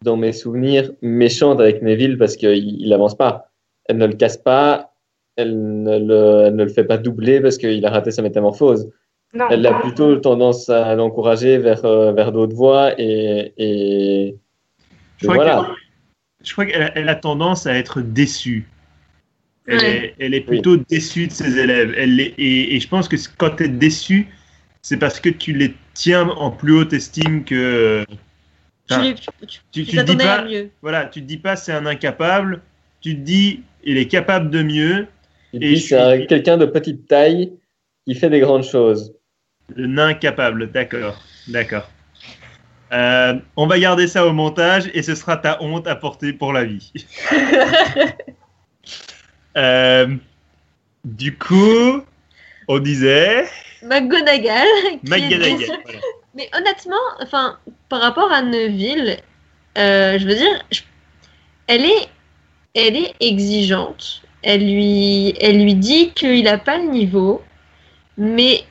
dans 0.03 0.17
mes 0.17 0.33
souvenirs, 0.33 0.91
méchante 1.01 1.59
avec 1.59 1.81
Neville 1.81 2.17
parce 2.17 2.35
qu'il 2.35 2.87
n'avance 2.89 3.15
pas. 3.15 3.49
Elle 3.85 3.97
ne 3.97 4.05
le 4.07 4.13
casse 4.13 4.37
pas, 4.37 4.93
elle 5.35 5.81
ne 5.83 5.97
le, 5.99 6.43
elle 6.47 6.55
ne 6.55 6.63
le 6.63 6.69
fait 6.69 6.83
pas 6.83 6.97
doubler 6.97 7.39
parce 7.41 7.57
qu'il 7.57 7.85
a 7.85 7.89
raté 7.89 8.11
sa 8.11 8.21
métamorphose. 8.21 8.89
Non. 9.33 9.45
Elle 9.49 9.65
a 9.65 9.79
plutôt 9.79 10.15
tendance 10.17 10.69
à 10.69 10.93
l'encourager 10.95 11.57
vers, 11.57 11.83
euh, 11.85 12.11
vers 12.11 12.31
d'autres 12.31 12.55
voies 12.55 12.93
et, 12.99 13.53
et, 13.57 14.35
Je 15.17 15.25
et 15.25 15.27
crois 15.27 15.35
voilà. 15.35 15.55
qu'elle- 15.65 15.75
Je 16.45 16.51
crois 16.51 16.65
qu'elle 16.65 16.83
a- 16.83 16.97
elle 16.97 17.09
a 17.09 17.15
tendance 17.15 17.65
à 17.65 17.73
être 17.75 18.01
déçue. 18.01 18.67
Elle, 19.65 19.77
Ouais. 19.77 20.05
est, 20.05 20.15
elle 20.19 20.33
est 20.33 20.41
plutôt 20.41 20.75
déçue 20.75 21.27
de 21.27 21.31
ses 21.31 21.57
élèves. 21.57 21.93
Elle 21.97 22.19
est- 22.19 22.33
et, 22.37 22.75
et 22.75 22.79
je 22.81 22.87
pense 22.89 23.07
que 23.07 23.15
quand 23.37 23.55
tu 23.55 23.63
es 23.63 23.69
déçu, 23.69 24.27
c'est 24.83 24.97
parce 24.97 25.19
que 25.19 25.29
tu 25.29 25.53
les 25.53 25.73
tiens 25.93 26.27
en 26.29 26.51
plus 26.51 26.73
haute 26.73 26.93
estime 26.93 27.43
que. 27.45 28.05
Tu, 28.87 28.93
Enfin, 28.93 29.13
tu, 29.13 29.15
tu- 29.15 29.47
tu, 29.47 29.61
tu 29.71 29.85
tu 29.85 29.95
te 29.97 30.01
dis 30.01 30.17
pas, 30.17 30.43
mieux. 30.43 30.69
voilà, 30.81 31.05
tu 31.05 31.21
te 31.21 31.25
dis 31.25 31.37
pas 31.37 31.55
c'est 31.55 31.71
un 31.71 31.85
incapable. 31.85 32.61
Tu 33.01 33.15
te 33.15 33.21
dis 33.21 33.63
il 33.85 33.97
est 33.97 34.07
capable 34.07 34.49
de 34.49 34.61
mieux. 34.61 35.07
Et 35.53 35.57
Et 35.57 35.59
puis, 35.59 35.77
je 35.77 35.87
c'est 35.87 36.17
suis- 36.17 36.27
quelqu'un 36.27 36.57
de 36.57 36.65
petite 36.65 37.07
taille 37.07 37.53
qui 38.05 38.13
fait 38.13 38.29
des 38.29 38.41
grandes 38.41 38.65
choses. 38.65 39.15
Le 39.73 39.87
nain 39.87 40.13
capable, 40.13 40.69
d'accord, 40.71 41.17
d'accord. 41.47 41.89
Euh, 42.91 43.35
on 43.55 43.65
va 43.67 43.79
garder 43.79 44.07
ça 44.07 44.27
au 44.27 44.33
montage 44.33 44.91
et 44.93 45.01
ce 45.01 45.15
sera 45.15 45.37
ta 45.37 45.63
honte 45.63 45.87
à 45.87 45.95
porter 45.95 46.33
pour 46.33 46.51
la 46.53 46.65
vie. 46.65 46.91
Euh, 49.55 50.15
du 51.05 51.37
coup, 51.37 52.01
on 52.67 52.79
disait 52.79 53.45
McGonagall. 53.83 54.67
McGonagall. 55.03 55.39
déçue. 55.57 55.71
voilà. 55.83 55.99
Mais 56.35 56.49
honnêtement, 56.57 56.95
enfin, 57.21 57.57
par 57.89 58.01
rapport 58.01 58.31
à 58.31 58.41
Neville, 58.41 59.17
euh, 59.77 60.17
je 60.17 60.25
veux 60.27 60.35
dire, 60.35 60.63
je- 60.71 60.81
elle 61.67 61.85
est, 61.85 62.07
elle 62.75 62.95
est 62.95 63.13
exigeante. 63.19 64.21
Elle 64.41 64.61
lui, 64.61 65.33
elle 65.39 65.63
lui 65.63 65.75
dit 65.75 66.11
qu'il 66.11 66.43
n'a 66.43 66.57
pas 66.57 66.77
le 66.77 66.85
niveau, 66.89 67.41
mais 68.17 68.63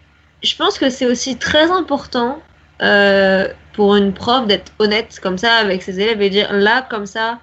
je 0.43 0.55
pense 0.57 0.79
que 0.79 0.91
c'est 0.91 1.07
aussi 1.07 1.37
très 1.39 1.71
important 1.71 2.39
euh, 2.83 3.49
pour 3.75 3.95
une 3.97 4.13
prof 4.13 4.47
d'être 4.47 4.73
honnête 4.81 5.19
comme 5.23 5.39
ça 5.39 5.55
avec 5.55 5.83
ses 5.83 6.01
élèves 6.01 6.21
et 6.21 6.31
dire 6.31 6.53
là 6.53 6.87
comme 6.91 7.07
ça. 7.07 7.39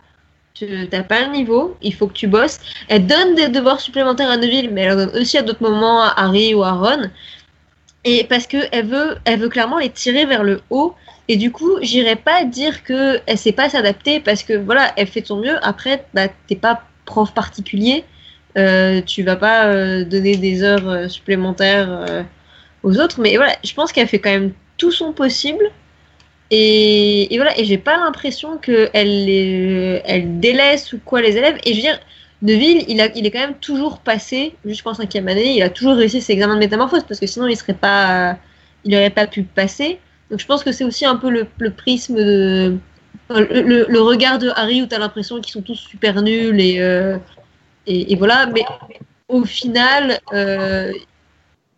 Tu 0.53 0.89
n'as 0.91 1.03
pas 1.03 1.21
le 1.25 1.31
niveau, 1.31 1.77
il 1.81 1.93
faut 1.95 2.07
que 2.07 2.13
tu 2.13 2.27
bosses. 2.27 2.59
Elle 2.89 3.07
donne 3.07 3.35
des 3.35 3.47
devoirs 3.47 3.79
supplémentaires 3.79 4.29
à 4.29 4.35
Neville, 4.35 4.69
mais 4.71 4.81
elle 4.81 4.91
en 4.91 4.95
donne 4.97 5.17
aussi 5.17 5.37
à 5.37 5.41
d'autres 5.41 5.63
moments 5.63 6.01
à 6.03 6.13
Harry 6.17 6.53
ou 6.53 6.63
à 6.63 6.73
Ron. 6.73 7.09
Et 8.05 8.23
parce 8.23 8.47
que 8.47 8.57
elle 8.71 8.85
veut, 8.87 9.17
elle 9.25 9.39
veut 9.39 9.49
clairement 9.49 9.77
les 9.79 9.89
tirer 9.89 10.25
vers 10.25 10.43
le 10.43 10.61
haut. 10.69 10.95
Et 11.27 11.35
du 11.37 11.51
coup, 11.51 11.77
j'irais 11.81 12.15
pas 12.15 12.43
dire 12.45 12.83
que 12.83 13.19
elle 13.27 13.37
sait 13.37 13.51
pas 13.51 13.69
s'adapter 13.69 14.19
parce 14.19 14.43
que 14.43 14.53
voilà, 14.53 14.93
elle 14.97 15.07
fait 15.07 15.25
son 15.25 15.37
mieux. 15.41 15.57
Après, 15.65 16.05
bah, 16.13 16.27
t'es 16.47 16.55
pas 16.55 16.83
prof 17.05 17.33
particulier, 17.33 18.05
euh, 18.57 19.01
tu 19.01 19.23
vas 19.23 19.35
pas 19.35 19.67
euh, 19.67 20.05
donner 20.05 20.37
des 20.37 20.63
heures 20.63 20.87
euh, 20.89 21.07
supplémentaires 21.07 22.25
aux 22.83 22.99
autres. 22.99 23.19
Mais 23.21 23.35
voilà, 23.37 23.55
je 23.63 23.73
pense 23.73 23.91
qu'elle 23.91 24.07
fait 24.07 24.19
quand 24.19 24.31
même 24.31 24.53
tout 24.77 24.91
son 24.91 25.13
possible. 25.13 25.63
Et, 26.51 27.33
et 27.33 27.37
voilà, 27.37 27.57
et 27.59 27.65
j'ai 27.65 27.77
pas 27.77 27.97
l'impression 27.97 28.57
que 28.57 28.89
elle, 28.93 29.25
les- 29.25 30.01
elle 30.05 30.39
délaisse 30.39 30.93
ou 30.93 30.99
quoi 31.03 31.21
les 31.21 31.37
élèves. 31.37 31.57
Et 31.65 31.71
je 31.71 31.75
veux 31.77 31.81
dire, 31.83 31.99
Neville, 32.41 32.85
il, 32.87 33.11
il 33.15 33.25
est 33.25 33.31
quand 33.31 33.39
même 33.39 33.57
toujours 33.59 33.99
passé, 33.99 34.55
jusqu'en 34.63 34.93
cinquième 34.93 35.27
année, 35.27 35.57
il 35.57 35.61
a 35.61 35.69
toujours 35.69 35.95
réussi 35.95 36.21
ses 36.21 36.33
examens 36.33 36.55
de 36.55 36.59
métamorphose 36.59 37.03
parce 37.03 37.19
que 37.19 37.27
sinon 37.27 37.47
il 37.47 37.57
serait 37.57 37.73
pas, 37.73 38.37
il 38.85 38.95
aurait 38.95 39.09
pas 39.09 39.27
pu 39.27 39.43
passer. 39.43 39.99
Donc 40.29 40.39
je 40.39 40.45
pense 40.45 40.63
que 40.63 40.71
c'est 40.71 40.83
aussi 40.83 41.05
un 41.05 41.15
peu 41.15 41.29
le, 41.29 41.71
prisme 41.71 42.15
de, 42.15 42.77
le, 43.29 43.99
regard 43.99 44.37
de 44.37 44.49
Harry 44.55 44.81
où 44.81 44.87
tu 44.87 44.95
as 44.95 44.99
l'impression 44.99 45.41
qu'ils 45.41 45.51
sont 45.51 45.61
tous 45.61 45.75
super 45.75 46.21
nuls 46.21 46.59
et, 46.61 46.79
euh, 46.79 47.17
voilà. 48.17 48.45
Mais 48.47 48.63
au 49.27 49.43
final, 49.43 50.19
euh, 50.33 50.93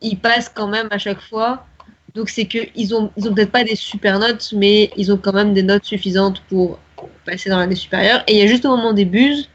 ils 0.01 0.19
passent 0.19 0.49
quand 0.49 0.67
même 0.67 0.89
à 0.91 0.97
chaque 0.97 1.21
fois. 1.21 1.65
Donc 2.13 2.29
c'est 2.29 2.45
que 2.45 2.59
ils 2.75 2.93
ont, 2.93 3.09
ils 3.15 3.27
ont 3.27 3.33
peut-être 3.33 3.51
pas 3.51 3.63
des 3.63 3.77
super 3.77 4.19
notes, 4.19 4.53
mais 4.55 4.91
ils 4.97 5.13
ont 5.13 5.17
quand 5.17 5.33
même 5.33 5.53
des 5.53 5.63
notes 5.63 5.85
suffisantes 5.85 6.41
pour 6.49 6.77
passer 7.25 7.49
dans 7.49 7.57
l'année 7.57 7.75
supérieure. 7.75 8.21
Et 8.27 8.33
il 8.33 8.39
y 8.39 8.41
a 8.41 8.47
juste 8.47 8.65
au 8.65 8.75
moment 8.75 8.93
des 8.93 9.05
buses 9.05 9.49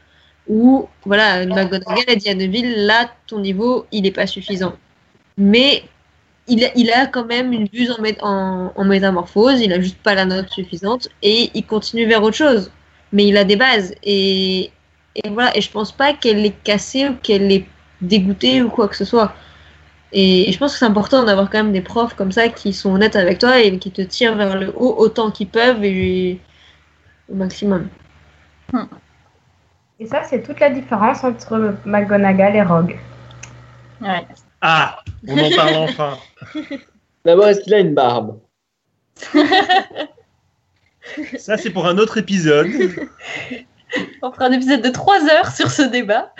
où, 0.49 0.87
voilà, 1.05 1.45
McGonagall 1.45 2.05
a 2.07 2.15
dit 2.15 2.29
à 2.29 2.35
Neville, 2.35 2.85
là, 2.85 3.09
ton 3.27 3.39
niveau, 3.39 3.85
il 3.91 4.03
n'est 4.03 4.11
pas 4.11 4.27
suffisant. 4.27 4.73
Mais 5.37 5.83
il 6.47 6.91
a, 6.91 7.01
a 7.01 7.05
quand 7.07 7.25
même 7.25 7.51
une 7.51 7.67
buse 7.67 7.91
en, 8.21 8.71
en, 8.75 8.85
métamorphose, 8.85 9.61
il 9.61 9.73
a 9.73 9.81
juste 9.81 9.97
pas 9.97 10.15
la 10.15 10.25
note 10.25 10.49
suffisante 10.49 11.09
et 11.21 11.51
il 11.53 11.65
continue 11.65 12.05
vers 12.05 12.23
autre 12.23 12.37
chose. 12.37 12.71
Mais 13.11 13.27
il 13.27 13.37
a 13.37 13.43
des 13.43 13.55
bases 13.55 13.93
et, 14.03 14.71
et 15.15 15.29
voilà. 15.29 15.55
Et 15.57 15.61
je 15.61 15.71
pense 15.71 15.91
pas 15.91 16.13
qu'elle 16.13 16.45
est 16.45 16.55
cassée 16.63 17.09
ou 17.09 17.15
qu'elle 17.15 17.51
est 17.51 17.65
dégoûtée 18.01 18.61
ou 18.61 18.69
quoi 18.69 18.87
que 18.87 18.95
ce 18.95 19.05
soit. 19.05 19.33
Et, 20.13 20.51
je 20.51 20.57
pense 20.57 20.73
que 20.73 20.79
c'est 20.79 20.85
important 20.85 21.23
d'avoir 21.23 21.49
quand 21.49 21.63
même 21.63 21.73
des 21.73 21.81
profs 21.81 22.15
comme 22.15 22.31
ça 22.31 22.47
qui 22.49 22.73
sont 22.73 22.93
honnêtes 22.93 23.15
avec 23.15 23.39
toi 23.39 23.59
et 23.59 23.77
qui 23.77 23.91
te 23.91 24.01
tirent 24.01 24.35
vers 24.35 24.57
le 24.57 24.73
haut 24.75 24.95
autant 24.97 25.31
qu'ils 25.31 25.49
peuvent 25.49 25.83
et 25.83 26.39
au 27.29 27.35
maximum. 27.35 27.89
Et 29.99 30.05
ça, 30.05 30.23
c'est 30.23 30.43
toute 30.43 30.59
la 30.59 30.69
différence 30.69 31.23
entre 31.23 31.75
McGonagall 31.85 32.55
et 32.55 32.61
Rogue. 32.61 32.97
Ouais. 34.01 34.25
Ah, 34.61 34.99
on 35.27 35.37
en 35.37 35.49
parle 35.55 35.75
enfin. 35.77 36.17
D'abord, 37.25 37.47
est-ce 37.47 37.61
qu'il 37.61 37.73
a 37.73 37.79
une 37.79 37.93
barbe? 37.95 38.39
Ça, 41.37 41.57
c'est 41.57 41.69
pour 41.69 41.87
un 41.87 41.97
autre 41.97 42.17
épisode. 42.17 42.67
On 44.21 44.31
fera 44.31 44.45
un 44.47 44.51
épisode 44.51 44.81
de 44.81 44.89
3 44.89 45.23
heures 45.31 45.47
sur 45.51 45.71
ce 45.71 45.81
débat. 45.83 46.33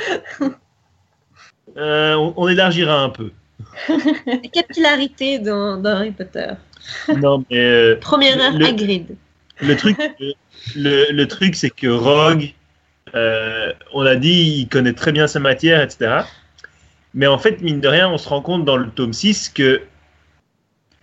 Euh, 1.77 2.13
on, 2.15 2.33
on 2.35 2.47
élargira 2.49 3.01
un 3.01 3.09
peu. 3.09 3.31
La 4.25 4.37
capillarité 4.51 5.39
dans, 5.39 5.77
dans 5.77 5.91
Harry 5.91 6.11
Potter. 6.11 6.47
Non, 7.15 7.45
mais 7.49 7.57
euh, 7.57 7.95
Première 8.01 8.37
heure, 8.41 8.51
Le- 8.57 8.65
Hagrid. 8.65 9.15
le 9.61 9.75
truc, 9.77 9.97
euh, 9.99 10.31
le, 10.75 11.11
le 11.11 11.27
truc, 11.27 11.55
c'est 11.55 11.69
que 11.69 11.87
Rogue, 11.87 12.51
euh, 13.15 13.73
on 13.93 14.01
l'a 14.01 14.15
dit, 14.15 14.59
il 14.59 14.67
connaît 14.67 14.93
très 14.93 15.11
bien 15.11 15.27
sa 15.27 15.39
matière, 15.39 15.81
etc. 15.81 16.21
Mais 17.13 17.27
en 17.27 17.37
fait, 17.37 17.61
mine 17.61 17.79
de 17.79 17.87
rien, 17.87 18.09
on 18.09 18.17
se 18.17 18.27
rend 18.27 18.41
compte 18.41 18.65
dans 18.65 18.77
le 18.77 18.89
tome 18.89 19.13
6 19.13 19.49
que 19.49 19.81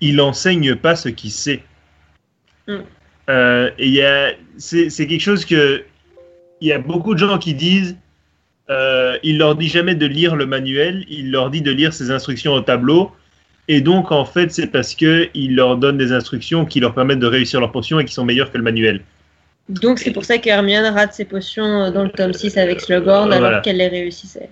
il 0.01 0.21
enseigne 0.21 0.75
pas 0.75 0.97
ce 0.97 1.09
qu'il 1.09 1.31
sait. 1.31 1.63
Mm. 2.69 2.77
Euh, 3.31 3.71
et 3.79 4.05
a, 4.05 4.33
c'est 4.59 4.91
quelque 4.91 5.21
chose 5.21 5.45
que 5.45 5.85
il 6.61 6.69
y 6.69 6.73
a 6.73 6.79
beaucoup 6.79 7.15
de 7.15 7.19
gens 7.19 7.39
qui 7.39 7.55
disent. 7.55 7.97
Euh, 8.71 9.19
il 9.23 9.37
leur 9.37 9.57
dit 9.57 9.69
jamais 9.69 9.95
de 9.95 10.07
lire 10.07 10.37
le 10.37 10.47
manuel, 10.47 11.05
il 11.11 11.31
leur 11.31 11.51
dit 11.51 11.61
de 11.61 11.71
lire 11.71 11.93
ses 11.93 12.11
instructions 12.11 12.55
au 12.55 12.63
tableau. 12.63 13.13
Et 13.69 13.83
donc, 13.83 14.11
en 14.11 14.25
fait, 14.25 14.53
c'est 14.53 14.69
parce 14.69 14.95
que 14.95 15.29
il 15.35 15.55
leur 15.57 15.77
donne 15.77 15.99
des 15.99 16.13
instructions 16.13 16.65
qui 16.65 16.81
leur 16.81 16.95
permettent 16.95 17.19
de 17.19 17.27
réussir 17.27 17.61
leur 17.61 17.73
potion 17.73 18.01
et 18.01 18.05
qui 18.07 18.15
sont 18.15 18.25
meilleures 18.25 18.51
que 18.51 18.57
le 18.57 18.65
manuel. 18.65 19.03
Donc 19.69 19.99
c'est 19.99 20.11
pour 20.13 20.25
ça 20.25 20.39
qu'Hermione 20.39 20.85
rate 20.95 21.15
ses 21.15 21.25
potions 21.25 21.91
dans 21.91 22.05
le 22.05 22.11
tome 22.11 22.33
6 22.35 22.59
avec 22.59 22.81
Slughorn 22.81 23.33
alors 23.33 23.41
Voilà. 23.41 23.61
qu'elle 23.61 23.79
les 23.79 23.89
réussissait. 23.89 24.51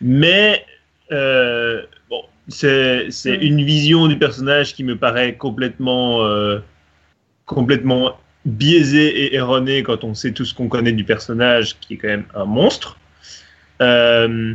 Mais 0.00 0.64
euh, 1.12 1.82
bon, 2.08 2.22
c'est 2.48 3.10
c'est 3.10 3.36
Mm. 3.36 3.42
une 3.42 3.62
vision 3.64 4.06
du 4.08 4.18
personnage 4.18 4.74
qui 4.74 4.82
me 4.84 4.96
paraît 4.96 5.34
complètement, 5.34 6.22
euh, 6.24 6.60
complètement 7.44 8.18
biaisée 8.46 9.24
et 9.24 9.34
erronée 9.34 9.82
quand 9.82 10.02
on 10.04 10.14
sait 10.14 10.32
tout 10.32 10.44
ce 10.46 10.54
qu'on 10.54 10.68
connaît 10.68 10.92
du 10.92 11.04
personnage, 11.04 11.76
qui 11.80 11.94
est 11.94 11.96
quand 11.98 12.08
même 12.08 12.26
un 12.34 12.44
monstre. 12.46 12.98
Euh, 13.82 14.54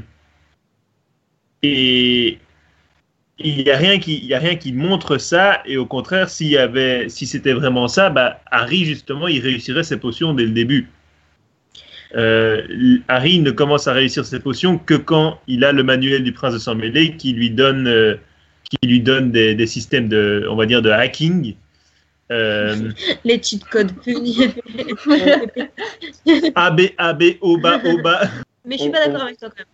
et 1.61 2.39
il 3.39 3.63
n'y 3.63 3.69
a 3.69 3.77
rien 3.77 3.99
qui, 3.99 4.17
il 4.17 4.25
y 4.25 4.33
a 4.33 4.39
rien 4.39 4.55
qui 4.55 4.73
montre 4.73 5.17
ça. 5.17 5.61
Et 5.65 5.77
au 5.77 5.85
contraire, 5.85 6.29
s'il 6.29 6.47
y 6.47 6.57
avait, 6.57 7.09
si 7.09 7.25
c'était 7.25 7.53
vraiment 7.53 7.87
ça, 7.87 8.09
bah, 8.09 8.41
Harry 8.51 8.85
justement, 8.85 9.27
il 9.27 9.41
réussirait 9.41 9.83
ses 9.83 9.97
potions 9.97 10.33
dès 10.33 10.43
le 10.43 10.51
début. 10.51 10.89
Euh, 12.15 12.97
Harry 13.07 13.39
ne 13.39 13.51
commence 13.51 13.87
à 13.87 13.93
réussir 13.93 14.25
ses 14.25 14.39
potions 14.39 14.79
que 14.79 14.95
quand 14.95 15.39
il 15.47 15.63
a 15.63 15.71
le 15.71 15.83
manuel 15.83 16.23
du 16.23 16.33
prince 16.33 16.53
de 16.53 16.59
sang 16.59 16.75
mêlé 16.75 17.15
qui 17.17 17.33
lui 17.33 17.51
donne, 17.51 17.87
euh, 17.87 18.15
qui 18.63 18.87
lui 18.87 18.99
donne 18.99 19.31
des, 19.31 19.53
des 19.53 19.67
systèmes 19.67 20.09
de, 20.09 20.47
on 20.49 20.55
va 20.55 20.65
dire, 20.65 20.81
de 20.81 20.89
hacking. 20.89 21.55
Euh, 22.31 22.91
Les 23.23 23.41
cheat 23.41 23.63
codes 23.65 23.91
punis. 24.03 24.53
A, 26.55 26.71
B, 26.71 26.81
A, 26.97 27.13
B, 27.13 27.23
O, 27.41 27.57
bas, 27.57 27.79
O, 27.85 28.01
bas. 28.01 28.21
Mais 28.65 28.77
je 28.77 28.83
suis 28.83 28.91
pas 28.91 29.05
d'accord 29.05 29.23
avec 29.23 29.37
toi 29.37 29.49
quand 29.49 29.57
même. 29.57 29.65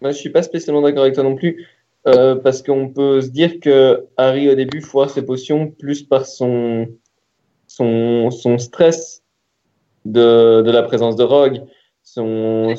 Moi, 0.00 0.12
je 0.12 0.18
suis 0.18 0.30
pas 0.30 0.42
spécialement 0.42 0.82
d'accord 0.82 1.02
avec 1.02 1.14
toi 1.14 1.24
non 1.24 1.34
plus, 1.34 1.66
euh, 2.06 2.36
parce 2.36 2.62
qu'on 2.62 2.88
peut 2.88 3.20
se 3.20 3.28
dire 3.28 3.60
que 3.60 4.06
Harry 4.16 4.50
au 4.50 4.54
début 4.54 4.80
foire 4.80 5.10
ses 5.10 5.22
potions 5.22 5.70
plus 5.70 6.02
par 6.02 6.26
son 6.26 6.88
son, 7.66 8.30
son 8.30 8.58
stress 8.58 9.22
de, 10.04 10.62
de 10.62 10.70
la 10.70 10.82
présence 10.82 11.16
de 11.16 11.24
Rogue, 11.24 11.62
son 12.02 12.74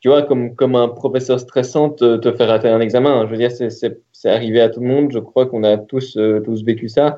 tu 0.00 0.08
vois 0.08 0.22
comme 0.22 0.54
comme 0.54 0.76
un 0.76 0.88
professeur 0.88 1.40
stressant 1.40 1.90
te, 1.90 2.16
te 2.16 2.32
fait 2.32 2.44
rater 2.44 2.68
un 2.68 2.80
examen. 2.80 3.26
Je 3.26 3.30
veux 3.32 3.36
dire, 3.36 3.50
c'est 3.50 4.30
arrivé 4.30 4.60
à 4.60 4.68
tout 4.68 4.80
le 4.80 4.86
monde. 4.86 5.10
Je 5.10 5.18
crois 5.18 5.46
qu'on 5.46 5.64
a 5.64 5.76
tous 5.76 6.16
euh, 6.16 6.40
tous 6.40 6.62
vécu 6.64 6.88
ça. 6.88 7.16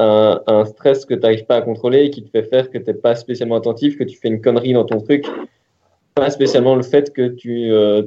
Un, 0.00 0.64
stress 0.66 1.04
que 1.06 1.14
tu 1.14 1.20
n'arrives 1.20 1.46
pas 1.46 1.56
à 1.56 1.62
contrôler, 1.62 2.10
qui 2.10 2.22
te 2.22 2.30
fait 2.30 2.44
faire 2.44 2.70
que 2.70 2.78
tu 2.78 2.84
n'es 2.84 2.94
pas 2.94 3.16
spécialement 3.16 3.56
attentif, 3.56 3.98
que 3.98 4.04
tu 4.04 4.16
fais 4.16 4.28
une 4.28 4.40
connerie 4.40 4.72
dans 4.72 4.84
ton 4.84 5.00
truc 5.00 5.24
pas 6.18 6.30
spécialement 6.30 6.74
le 6.74 6.82
fait 6.82 7.12
que 7.12 7.28
tu 7.28 7.70
euh, 7.70 8.02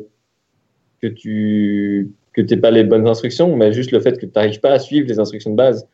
que 1.01 1.07
tu 1.07 2.11
que 2.33 2.41
t'aies 2.41 2.57
pas 2.57 2.71
les 2.71 2.83
bonnes 2.83 3.07
instructions, 3.07 3.55
mais 3.55 3.73
juste 3.73 3.91
le 3.91 3.99
fait 3.99 4.17
que 4.17 4.25
tu 4.25 4.31
n'arrives 4.35 4.59
pas 4.61 4.71
à 4.71 4.79
suivre 4.79 5.07
les 5.07 5.19
instructions 5.19 5.51
de 5.51 5.57
base. 5.57 5.85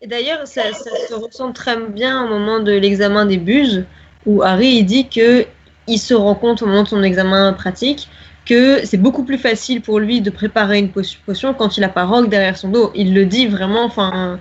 Et 0.00 0.06
d'ailleurs, 0.06 0.46
ça, 0.46 0.72
se 0.72 1.14
ressent 1.14 1.52
très 1.52 1.76
bien 1.76 2.24
au 2.24 2.28
moment 2.28 2.60
de 2.60 2.72
l'examen 2.72 3.26
des 3.26 3.36
buses, 3.36 3.84
où 4.26 4.42
Harry 4.42 4.68
il 4.78 4.84
dit 4.84 5.08
que 5.08 5.46
il 5.86 5.98
se 5.98 6.14
rend 6.14 6.34
compte 6.34 6.62
au 6.62 6.66
moment 6.66 6.82
de 6.82 6.88
son 6.88 7.02
examen 7.02 7.52
pratique 7.52 8.08
que 8.44 8.84
c'est 8.84 8.96
beaucoup 8.96 9.24
plus 9.24 9.38
facile 9.38 9.82
pour 9.82 9.98
lui 9.98 10.20
de 10.20 10.30
préparer 10.30 10.78
une 10.78 10.90
po- 10.90 11.02
potion 11.26 11.54
quand 11.54 11.76
il 11.76 11.84
a 11.84 11.88
pas 11.88 12.04
Rogue 12.04 12.28
derrière 12.28 12.56
son 12.56 12.70
dos. 12.70 12.90
Il 12.94 13.14
le 13.14 13.26
dit 13.26 13.46
vraiment, 13.46 13.84
enfin, 13.84 14.40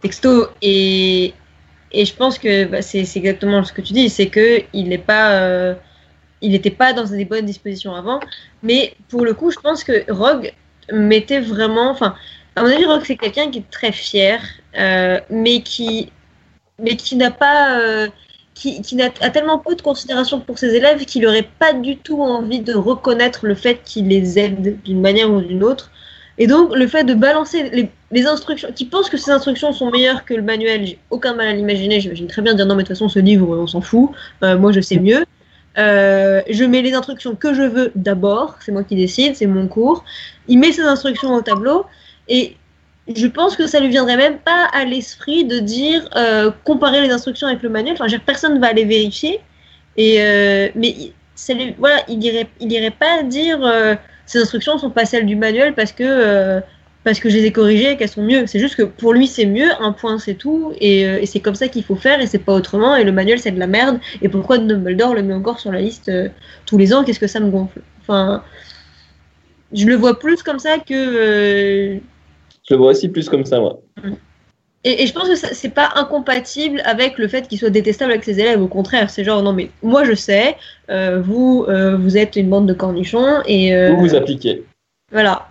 texto. 0.00 0.46
Et, 0.62 1.34
et 1.92 2.04
je 2.04 2.14
pense 2.14 2.38
que 2.38 2.64
bah, 2.66 2.82
c'est 2.82 3.00
exactement 3.00 3.64
ce 3.64 3.72
que 3.72 3.80
tu 3.80 3.92
dis, 3.92 4.08
c'est 4.10 4.28
que 4.28 4.62
il 4.72 4.88
n'est 4.88 4.98
pas, 4.98 5.40
euh, 5.40 5.74
il 6.40 6.52
n'était 6.52 6.70
pas 6.70 6.92
dans 6.92 7.04
des 7.04 7.24
bonnes 7.24 7.46
dispositions 7.46 7.94
avant. 7.94 8.20
Mais 8.62 8.94
pour 9.08 9.24
le 9.24 9.34
coup, 9.34 9.50
je 9.50 9.58
pense 9.58 9.84
que 9.84 10.10
Rogue 10.10 10.52
mettait 10.92 11.40
vraiment, 11.40 11.90
enfin, 11.90 12.14
à 12.56 12.62
mon 12.62 12.68
avis, 12.68 12.84
Rogue 12.84 13.02
c'est 13.04 13.16
quelqu'un 13.16 13.50
qui 13.50 13.58
est 13.58 13.70
très 13.70 13.92
fier, 13.92 14.40
euh, 14.78 15.20
mais 15.30 15.62
qui, 15.62 16.10
mais 16.78 16.96
qui 16.96 17.16
n'a 17.16 17.30
pas, 17.30 17.80
euh, 17.80 18.08
qui, 18.54 18.82
qui 18.82 19.00
a 19.02 19.30
tellement 19.30 19.58
peu 19.58 19.74
de 19.74 19.82
considération 19.82 20.40
pour 20.40 20.58
ses 20.58 20.74
élèves 20.74 21.04
qu'il 21.04 21.22
n'aurait 21.22 21.48
pas 21.58 21.72
du 21.72 21.96
tout 21.96 22.22
envie 22.22 22.60
de 22.60 22.74
reconnaître 22.74 23.46
le 23.46 23.54
fait 23.54 23.82
qu'il 23.84 24.08
les 24.08 24.38
aide 24.38 24.82
d'une 24.82 25.00
manière 25.00 25.30
ou 25.30 25.40
d'une 25.40 25.62
autre. 25.62 25.90
Et 26.40 26.46
donc, 26.46 26.74
le 26.74 26.86
fait 26.86 27.02
de 27.02 27.14
balancer 27.14 27.68
les, 27.70 27.90
les 28.12 28.26
instructions, 28.26 28.68
qui 28.72 28.84
pense 28.84 29.10
que 29.10 29.16
ces 29.16 29.30
instructions 29.30 29.72
sont 29.72 29.90
meilleures 29.90 30.24
que 30.24 30.34
le 30.34 30.42
manuel, 30.42 30.86
j'ai 30.86 30.98
aucun 31.10 31.34
mal 31.34 31.48
à 31.48 31.52
l'imaginer. 31.52 32.00
J'imagine 32.00 32.28
très 32.28 32.42
bien 32.42 32.54
dire 32.54 32.64
non, 32.66 32.76
mais 32.76 32.84
de 32.84 32.88
toute 32.88 32.96
façon, 32.96 33.08
ce 33.08 33.18
livre, 33.18 33.48
on 33.58 33.66
s'en 33.66 33.80
fout. 33.80 34.10
Euh, 34.44 34.56
moi, 34.56 34.70
je 34.70 34.80
sais 34.80 34.98
mieux. 35.00 35.24
Euh, 35.78 36.42
je 36.50 36.64
mets 36.64 36.82
les 36.82 36.94
instructions 36.94 37.34
que 37.34 37.54
je 37.54 37.62
veux 37.62 37.92
d'abord. 37.94 38.56
C'est 38.60 38.72
moi 38.72 38.84
qui 38.84 38.96
décide, 38.96 39.36
c'est 39.36 39.46
mon 39.46 39.68
cours. 39.68 40.04
Il 40.48 40.58
met 40.58 40.72
ses 40.72 40.82
instructions 40.82 41.34
au 41.34 41.42
tableau. 41.42 41.86
Et 42.28 42.56
je 43.14 43.26
pense 43.26 43.56
que 43.56 43.66
ça 43.66 43.80
lui 43.80 43.88
viendrait 43.88 44.16
même 44.16 44.38
pas 44.38 44.68
à 44.72 44.84
l'esprit 44.84 45.44
de 45.44 45.58
dire 45.58 46.08
euh, 46.16 46.50
comparer 46.64 47.00
les 47.00 47.10
instructions 47.10 47.46
avec 47.46 47.62
le 47.62 47.68
manuel. 47.68 47.94
Enfin, 47.94 48.06
je 48.06 48.12
veux 48.12 48.18
dire, 48.18 48.26
personne 48.26 48.54
ne 48.54 48.60
va 48.60 48.68
aller 48.68 48.84
vérifier. 48.84 49.40
Et 49.96 50.22
euh, 50.22 50.68
mais 50.74 50.94
voilà, 51.78 52.02
il 52.08 52.22
irait, 52.22 52.48
il 52.60 52.72
irait 52.72 52.90
pas 52.90 53.22
dire 53.22 53.60
ces 54.26 54.40
instructions 54.40 54.76
sont 54.78 54.90
pas 54.90 55.06
celles 55.06 55.26
du 55.26 55.36
manuel 55.36 55.74
parce 55.74 55.92
que 55.92 56.60
parce 57.08 57.20
que 57.20 57.30
je 57.30 57.38
les 57.38 57.46
ai 57.46 57.52
corrigées 57.52 57.92
et 57.92 57.96
qu'elles 57.96 58.10
sont 58.10 58.22
mieux. 58.22 58.46
C'est 58.46 58.58
juste 58.58 58.76
que 58.76 58.82
pour 58.82 59.14
lui 59.14 59.26
c'est 59.26 59.46
mieux, 59.46 59.70
un 59.80 59.92
point 59.92 60.18
c'est 60.18 60.34
tout 60.34 60.74
et, 60.78 61.06
euh, 61.06 61.18
et 61.22 61.24
c'est 61.24 61.40
comme 61.40 61.54
ça 61.54 61.68
qu'il 61.68 61.82
faut 61.82 61.96
faire 61.96 62.20
et 62.20 62.26
c'est 62.26 62.38
pas 62.38 62.52
autrement. 62.52 62.96
Et 62.96 63.04
le 63.04 63.12
manuel 63.12 63.38
c'est 63.38 63.50
de 63.50 63.58
la 63.58 63.66
merde. 63.66 63.98
Et 64.20 64.28
pourquoi 64.28 64.58
Dumbledore 64.58 65.14
le 65.14 65.22
met 65.22 65.32
encore 65.32 65.58
sur 65.58 65.72
la 65.72 65.80
liste 65.80 66.10
euh, 66.10 66.28
tous 66.66 66.76
les 66.76 66.92
ans? 66.92 67.04
Qu'est-ce 67.04 67.18
que 67.18 67.26
ça 67.26 67.40
me 67.40 67.48
gonfle? 67.50 67.80
Enfin, 68.02 68.42
je 69.72 69.86
le 69.86 69.94
vois 69.94 70.18
plus 70.18 70.42
comme 70.42 70.58
ça 70.58 70.76
que 70.78 70.92
euh, 70.92 71.98
Je 72.68 72.74
le 72.74 72.76
vois 72.76 72.90
aussi 72.90 73.08
plus 73.08 73.26
comme 73.30 73.46
ça, 73.46 73.58
moi. 73.58 73.80
et, 74.84 75.02
et 75.02 75.06
je 75.06 75.12
pense 75.14 75.28
que 75.28 75.34
c'est 75.36 75.70
pas 75.70 75.90
incompatible 75.96 76.82
avec 76.84 77.16
le 77.16 77.26
fait 77.26 77.48
qu'il 77.48 77.58
soit 77.58 77.70
détestable 77.70 78.12
avec 78.12 78.24
ses 78.24 78.38
élèves. 78.38 78.60
Au 78.60 78.68
contraire, 78.68 79.08
c'est 79.08 79.24
genre 79.24 79.42
non 79.42 79.54
mais 79.54 79.70
moi 79.82 80.04
je 80.04 80.12
sais, 80.12 80.56
euh, 80.90 81.22
vous 81.24 81.64
vous 81.98 82.16
êtes 82.18 82.36
une 82.36 82.50
bande 82.50 82.66
de 82.66 82.74
cornichons 82.74 83.40
et 83.46 83.74
Vous 83.88 83.96
vous 83.96 84.14
appliquez. 84.14 84.62
voilà. 85.10 85.47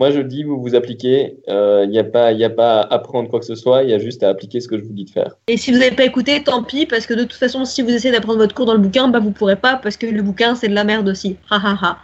Moi, 0.00 0.10
je 0.12 0.20
dis, 0.20 0.44
vous 0.44 0.58
vous 0.58 0.74
appliquez. 0.74 1.36
Il 1.46 1.88
n'y 1.90 1.98
a, 1.98 2.04
pas- 2.04 2.32
y 2.32 2.42
a 2.42 2.48
pas 2.48 2.80
à 2.80 2.94
apprendre 2.94 3.28
quoi 3.28 3.38
que 3.38 3.44
ce 3.44 3.54
soit, 3.54 3.82
il 3.82 3.90
y 3.90 3.92
a 3.92 3.98
juste 3.98 4.22
à 4.22 4.30
appliquer 4.30 4.60
ce 4.60 4.66
que 4.66 4.78
je 4.78 4.82
vous 4.82 4.94
dis 4.94 5.04
de 5.04 5.10
faire. 5.10 5.36
Et 5.46 5.58
si 5.58 5.70
vous 5.72 5.78
n'avez 5.78 5.94
pas 5.94 6.04
écouté, 6.04 6.42
tant 6.42 6.62
pis 6.62 6.86
parce 6.86 7.06
que 7.06 7.12
de 7.12 7.24
toute 7.24 7.34
façon, 7.34 7.66
si 7.66 7.82
vous 7.82 7.90
essayez 7.90 8.10
d'apprendre 8.10 8.38
votre 8.38 8.54
cours 8.54 8.64
dans 8.64 8.72
le 8.72 8.78
bouquin, 8.78 9.08
bah 9.08 9.18
vous 9.18 9.30
pourrez 9.30 9.56
pas 9.56 9.76
parce 9.76 9.98
que 9.98 10.06
le 10.06 10.22
bouquin 10.22 10.54
c'est 10.54 10.68
de 10.68 10.74
la 10.74 10.84
merde 10.84 11.06
aussi. 11.06 11.36
Ha 11.50 11.56
ha 11.56 11.78
ha. 11.82 11.98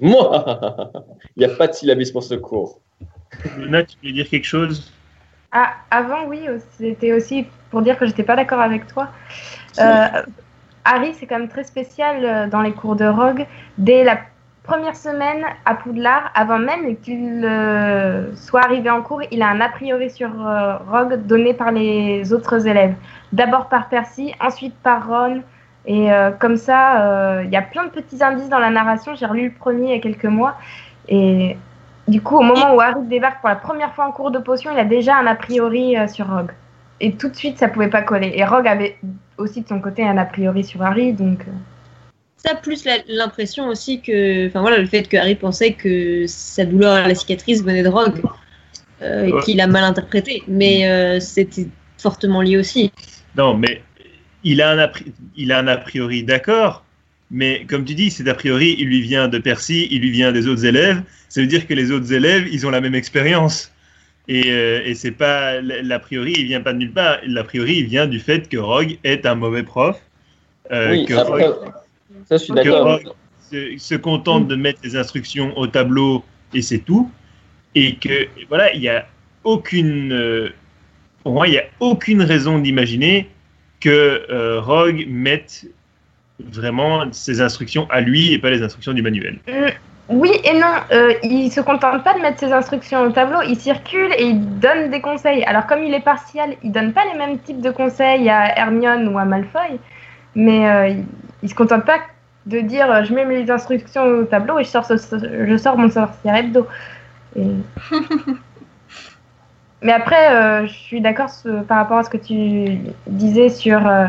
Moi 0.00 0.90
Il 1.36 1.40
n'y 1.40 1.44
a 1.44 1.54
pas 1.54 1.68
de 1.68 1.74
syllabus 1.74 2.10
pour 2.10 2.24
ce 2.24 2.34
cours. 2.34 2.80
Luna, 3.56 3.84
tu 3.84 3.96
voulais 4.00 4.12
dire 4.12 4.28
quelque 4.28 4.44
chose? 4.44 4.92
Ah, 5.52 5.74
avant, 5.92 6.26
oui, 6.26 6.40
c'était 6.76 7.12
aussi 7.12 7.46
pour 7.70 7.82
dire 7.82 7.96
que 7.96 8.06
j'étais 8.06 8.24
pas 8.24 8.34
d'accord 8.34 8.60
avec 8.60 8.88
toi. 8.88 9.10
Euh, 9.78 10.06
Harry, 10.84 11.14
c'est 11.14 11.26
quand 11.26 11.38
même 11.38 11.48
très 11.48 11.62
spécial 11.62 12.24
euh, 12.24 12.46
dans 12.48 12.62
les 12.62 12.72
cours 12.72 12.96
de 12.96 13.04
Rogue. 13.04 13.46
Dès 13.78 14.02
la 14.02 14.18
première 14.64 14.96
semaine 14.96 15.44
à 15.66 15.74
Poudlard, 15.74 16.30
avant 16.34 16.58
même 16.58 16.96
qu'il 16.96 17.44
euh, 17.44 18.34
soit 18.34 18.64
arrivé 18.64 18.90
en 18.90 19.02
cours, 19.02 19.22
il 19.30 19.42
a 19.42 19.48
un 19.48 19.60
a 19.60 19.68
priori 19.68 20.10
sur 20.10 20.30
euh, 20.44 20.76
Rogue 20.90 21.26
donné 21.26 21.54
par 21.54 21.70
les 21.70 22.32
autres 22.32 22.66
élèves. 22.66 22.94
D'abord 23.32 23.68
par 23.68 23.88
Percy, 23.88 24.34
ensuite 24.40 24.74
par 24.82 25.06
Ron. 25.06 25.42
Et 25.86 26.10
euh, 26.10 26.30
comme 26.30 26.56
ça, 26.56 27.42
il 27.44 27.50
y 27.50 27.56
a 27.56 27.62
plein 27.62 27.84
de 27.84 27.90
petits 27.90 28.24
indices 28.24 28.48
dans 28.48 28.58
la 28.58 28.70
narration. 28.70 29.14
J'ai 29.14 29.26
relu 29.26 29.48
le 29.48 29.54
premier 29.54 29.84
il 29.84 29.94
y 29.96 29.98
a 29.98 30.00
quelques 30.00 30.24
mois. 30.24 30.56
Et 31.08 31.58
du 32.08 32.22
coup, 32.22 32.38
au 32.38 32.42
moment 32.42 32.74
où 32.74 32.80
Harry 32.80 33.02
débarque 33.02 33.40
pour 33.40 33.50
la 33.50 33.56
première 33.56 33.94
fois 33.94 34.06
en 34.06 34.12
cours 34.12 34.30
de 34.30 34.38
potion, 34.38 34.70
il 34.72 34.78
a 34.78 34.84
déjà 34.84 35.16
un 35.16 35.26
a 35.26 35.34
priori 35.34 35.94
sur 36.08 36.26
Rogue. 36.26 36.52
Et 37.00 37.12
tout 37.12 37.28
de 37.28 37.36
suite, 37.36 37.58
ça 37.58 37.68
pouvait 37.68 37.88
pas 37.88 38.00
coller. 38.00 38.32
Et 38.34 38.46
Rogue 38.46 38.66
avait 38.66 38.96
aussi 39.36 39.60
de 39.60 39.68
son 39.68 39.80
côté 39.80 40.06
un 40.06 40.16
a 40.16 40.24
priori 40.24 40.64
sur 40.64 40.82
Harry, 40.82 41.12
donc 41.12 41.40
ça 42.44 42.54
plus 42.54 42.84
l'impression 43.08 43.68
aussi 43.68 44.00
que 44.00 44.48
enfin 44.48 44.60
voilà 44.60 44.78
le 44.78 44.86
fait 44.86 45.08
que 45.08 45.16
Harry 45.16 45.34
pensait 45.34 45.72
que 45.72 46.26
sa 46.26 46.64
douleur 46.64 46.92
à 46.92 47.08
la 47.08 47.14
cicatrice 47.14 47.62
venait 47.62 47.82
de 47.82 47.88
Rogue 47.88 48.20
euh, 49.02 49.40
qu'il 49.42 49.60
a 49.60 49.66
mal 49.66 49.84
interprété. 49.84 50.42
Mais 50.46 50.88
euh, 50.88 51.20
c'était 51.20 51.68
fortement 51.96 52.42
lié 52.42 52.58
aussi. 52.58 52.92
Non 53.36 53.56
mais 53.56 53.82
il 54.42 54.60
a 54.60 54.70
un 54.72 54.78
a, 54.78 54.92
il 55.36 55.52
a 55.52 55.58
un 55.58 55.68
a 55.68 55.78
priori 55.78 56.22
d'accord 56.22 56.84
mais 57.30 57.64
comme 57.64 57.84
tu 57.84 57.94
dis 57.94 58.10
cet 58.10 58.28
a 58.28 58.34
priori 58.34 58.76
il 58.78 58.88
lui 58.88 59.00
vient 59.00 59.28
de 59.28 59.38
Percy 59.38 59.88
il 59.90 60.02
lui 60.02 60.10
vient 60.10 60.30
des 60.30 60.46
autres 60.46 60.66
élèves. 60.66 61.02
Ça 61.30 61.40
veut 61.40 61.46
dire 61.46 61.66
que 61.66 61.72
les 61.72 61.90
autres 61.90 62.12
élèves 62.12 62.46
ils 62.52 62.66
ont 62.66 62.70
la 62.70 62.82
même 62.82 62.94
expérience. 62.94 63.70
Et, 64.28 64.50
euh, 64.50 64.80
et 64.84 64.94
c'est 64.94 65.10
pas 65.12 65.60
l'a 65.62 65.98
priori 65.98 66.34
il 66.36 66.46
vient 66.46 66.60
pas 66.60 66.74
de 66.74 66.78
nulle 66.78 66.92
part. 66.92 67.18
L'a 67.26 67.44
priori 67.44 67.76
il 67.76 67.86
vient 67.86 68.06
du 68.06 68.20
fait 68.20 68.50
que 68.50 68.58
Rogue 68.58 68.98
est 69.02 69.24
un 69.24 69.34
mauvais 69.34 69.62
prof 69.62 69.98
euh, 70.72 70.90
oui, 70.92 71.04
que 71.06 71.14
après... 71.14 71.46
Rogue, 71.46 71.72
ça, 72.26 72.36
je 72.36 72.44
suis 72.44 72.52
d'accord. 72.52 73.00
Se, 73.50 73.76
se, 73.78 73.94
contente 73.94 74.48
de 74.48 74.56
mettre 74.56 74.80
les 74.82 74.96
instructions 74.96 75.56
au 75.58 75.66
tableau 75.66 76.24
et 76.54 76.62
c'est 76.62 76.78
tout. 76.78 77.10
Et 77.74 77.96
que, 77.96 78.26
voilà, 78.48 78.72
il 78.72 78.80
n'y 78.80 78.88
a 78.88 79.06
aucune. 79.44 80.12
Euh, 80.12 80.48
pour 81.22 81.32
moi, 81.32 81.46
il 81.46 81.52
n'y 81.52 81.58
a 81.58 81.64
aucune 81.80 82.22
raison 82.22 82.58
d'imaginer 82.58 83.28
que 83.80 84.26
euh, 84.30 84.60
Rogue 84.60 85.04
mette 85.08 85.66
vraiment 86.40 87.04
ses 87.12 87.40
instructions 87.40 87.86
à 87.90 88.00
lui 88.00 88.32
et 88.32 88.38
pas 88.38 88.50
les 88.50 88.62
instructions 88.62 88.92
du 88.92 89.02
manuel. 89.02 89.38
Euh, 89.48 89.70
oui 90.08 90.30
et 90.44 90.52
non. 90.54 90.74
Euh, 90.92 91.14
il 91.22 91.50
se 91.50 91.60
contente 91.60 92.02
pas 92.04 92.14
de 92.14 92.20
mettre 92.20 92.38
ses 92.38 92.52
instructions 92.52 93.02
au 93.02 93.10
tableau, 93.10 93.40
il 93.42 93.56
circule 93.56 94.12
et 94.18 94.24
il 94.24 94.58
donne 94.58 94.90
des 94.90 95.00
conseils. 95.00 95.44
Alors, 95.44 95.66
comme 95.66 95.82
il 95.82 95.94
est 95.94 96.04
partial, 96.04 96.56
il 96.62 96.72
donne 96.72 96.92
pas 96.92 97.02
les 97.10 97.18
mêmes 97.18 97.38
types 97.38 97.60
de 97.60 97.70
conseils 97.70 98.28
à 98.28 98.58
Hermione 98.58 99.08
ou 99.08 99.18
à 99.18 99.24
Malfoy, 99.24 99.78
mais 100.34 100.68
euh, 100.68 100.88
il, 100.88 101.04
il 101.42 101.48
se 101.48 101.54
contente 101.54 101.84
pas 101.84 101.98
de 102.46 102.60
dire 102.60 102.90
euh, 102.90 103.04
je 103.04 103.14
mets 103.14 103.24
mes 103.24 103.50
instructions 103.50 104.04
au 104.04 104.24
tableau 104.24 104.58
et 104.58 104.64
je 104.64 104.68
sors, 104.68 104.84
ce, 104.84 104.94
je 104.96 105.56
sors 105.56 105.76
mon 105.78 105.90
sorcière 105.90 106.36
hebdo. 106.36 106.66
Et... 107.36 107.46
Mais 109.84 109.92
après, 109.92 110.34
euh, 110.34 110.66
je 110.66 110.72
suis 110.72 111.00
d'accord 111.02 111.28
par 111.68 111.76
rapport 111.76 111.98
à 111.98 112.04
ce 112.04 112.10
que 112.10 112.16
tu 112.16 112.78
disais 113.06 113.50
sur. 113.50 113.80
Il 113.80 113.86
euh, 113.86 114.06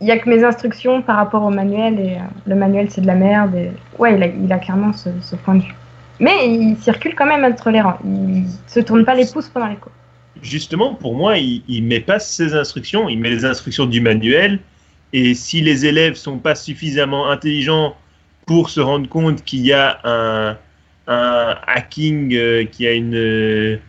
n'y 0.00 0.10
a 0.10 0.18
que 0.18 0.28
mes 0.30 0.42
instructions 0.42 1.02
par 1.02 1.16
rapport 1.16 1.44
au 1.44 1.50
manuel 1.50 2.00
et 2.00 2.14
euh, 2.14 2.20
le 2.46 2.54
manuel 2.54 2.90
c'est 2.90 3.02
de 3.02 3.06
la 3.06 3.16
merde. 3.16 3.54
Et... 3.54 3.70
Ouais, 3.98 4.16
il 4.16 4.22
a, 4.22 4.26
il 4.26 4.50
a 4.50 4.58
clairement 4.58 4.94
ce, 4.94 5.10
ce, 5.20 5.36
point 5.36 5.56
de 5.56 5.62
vue. 5.62 5.74
Mais 6.20 6.48
il 6.48 6.78
circule 6.78 7.14
quand 7.14 7.26
même 7.26 7.44
entre 7.44 7.70
les 7.70 7.82
rangs. 7.82 7.98
Il 8.02 8.46
se 8.66 8.80
tourne 8.80 9.04
pas 9.04 9.14
les 9.14 9.26
pouces 9.26 9.50
pendant 9.50 9.66
les 9.66 9.76
cours. 9.76 9.92
Justement, 10.40 10.94
pour 10.94 11.14
moi, 11.14 11.36
il, 11.36 11.62
il 11.68 11.84
met 11.84 12.00
pas 12.00 12.18
ses 12.18 12.54
instructions, 12.54 13.10
il 13.10 13.18
met 13.18 13.28
les 13.28 13.44
instructions 13.44 13.84
du 13.84 14.00
manuel 14.00 14.60
et 15.12 15.34
si 15.34 15.60
les 15.60 15.86
élèves 15.86 16.14
sont 16.14 16.38
pas 16.38 16.54
suffisamment 16.54 17.30
intelligents 17.30 17.96
pour 18.46 18.70
se 18.70 18.80
rendre 18.80 19.08
compte 19.08 19.44
qu'il 19.44 19.66
y 19.66 19.72
a 19.72 19.98
un, 20.04 20.58
un 21.06 21.56
hacking, 21.66 22.34
euh, 22.34 22.64
qu'il 22.64 22.86
y 22.86 22.88
a 22.88 22.92
une, 22.92 23.80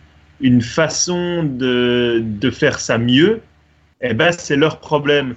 une 0.41 0.61
façon 0.61 1.43
de, 1.43 2.21
de 2.23 2.49
faire 2.49 2.79
ça 2.79 2.97
mieux, 2.97 3.41
eh 4.01 4.13
ben 4.13 4.31
c'est 4.31 4.55
leur 4.55 4.79
problème. 4.79 5.35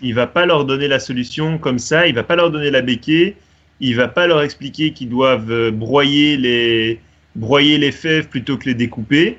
Il 0.00 0.14
va 0.14 0.26
pas 0.26 0.46
leur 0.46 0.64
donner 0.64 0.88
la 0.88 1.00
solution 1.00 1.58
comme 1.58 1.78
ça, 1.78 2.06
il 2.06 2.14
va 2.14 2.22
pas 2.22 2.36
leur 2.36 2.50
donner 2.50 2.70
la 2.70 2.82
béquille, 2.82 3.34
il 3.80 3.96
va 3.96 4.08
pas 4.08 4.26
leur 4.26 4.42
expliquer 4.42 4.92
qu'ils 4.92 5.08
doivent 5.08 5.70
broyer 5.70 6.36
les, 6.36 7.00
broyer 7.36 7.78
les 7.78 7.92
fèves 7.92 8.28
plutôt 8.28 8.56
que 8.56 8.66
les 8.66 8.74
découper. 8.74 9.38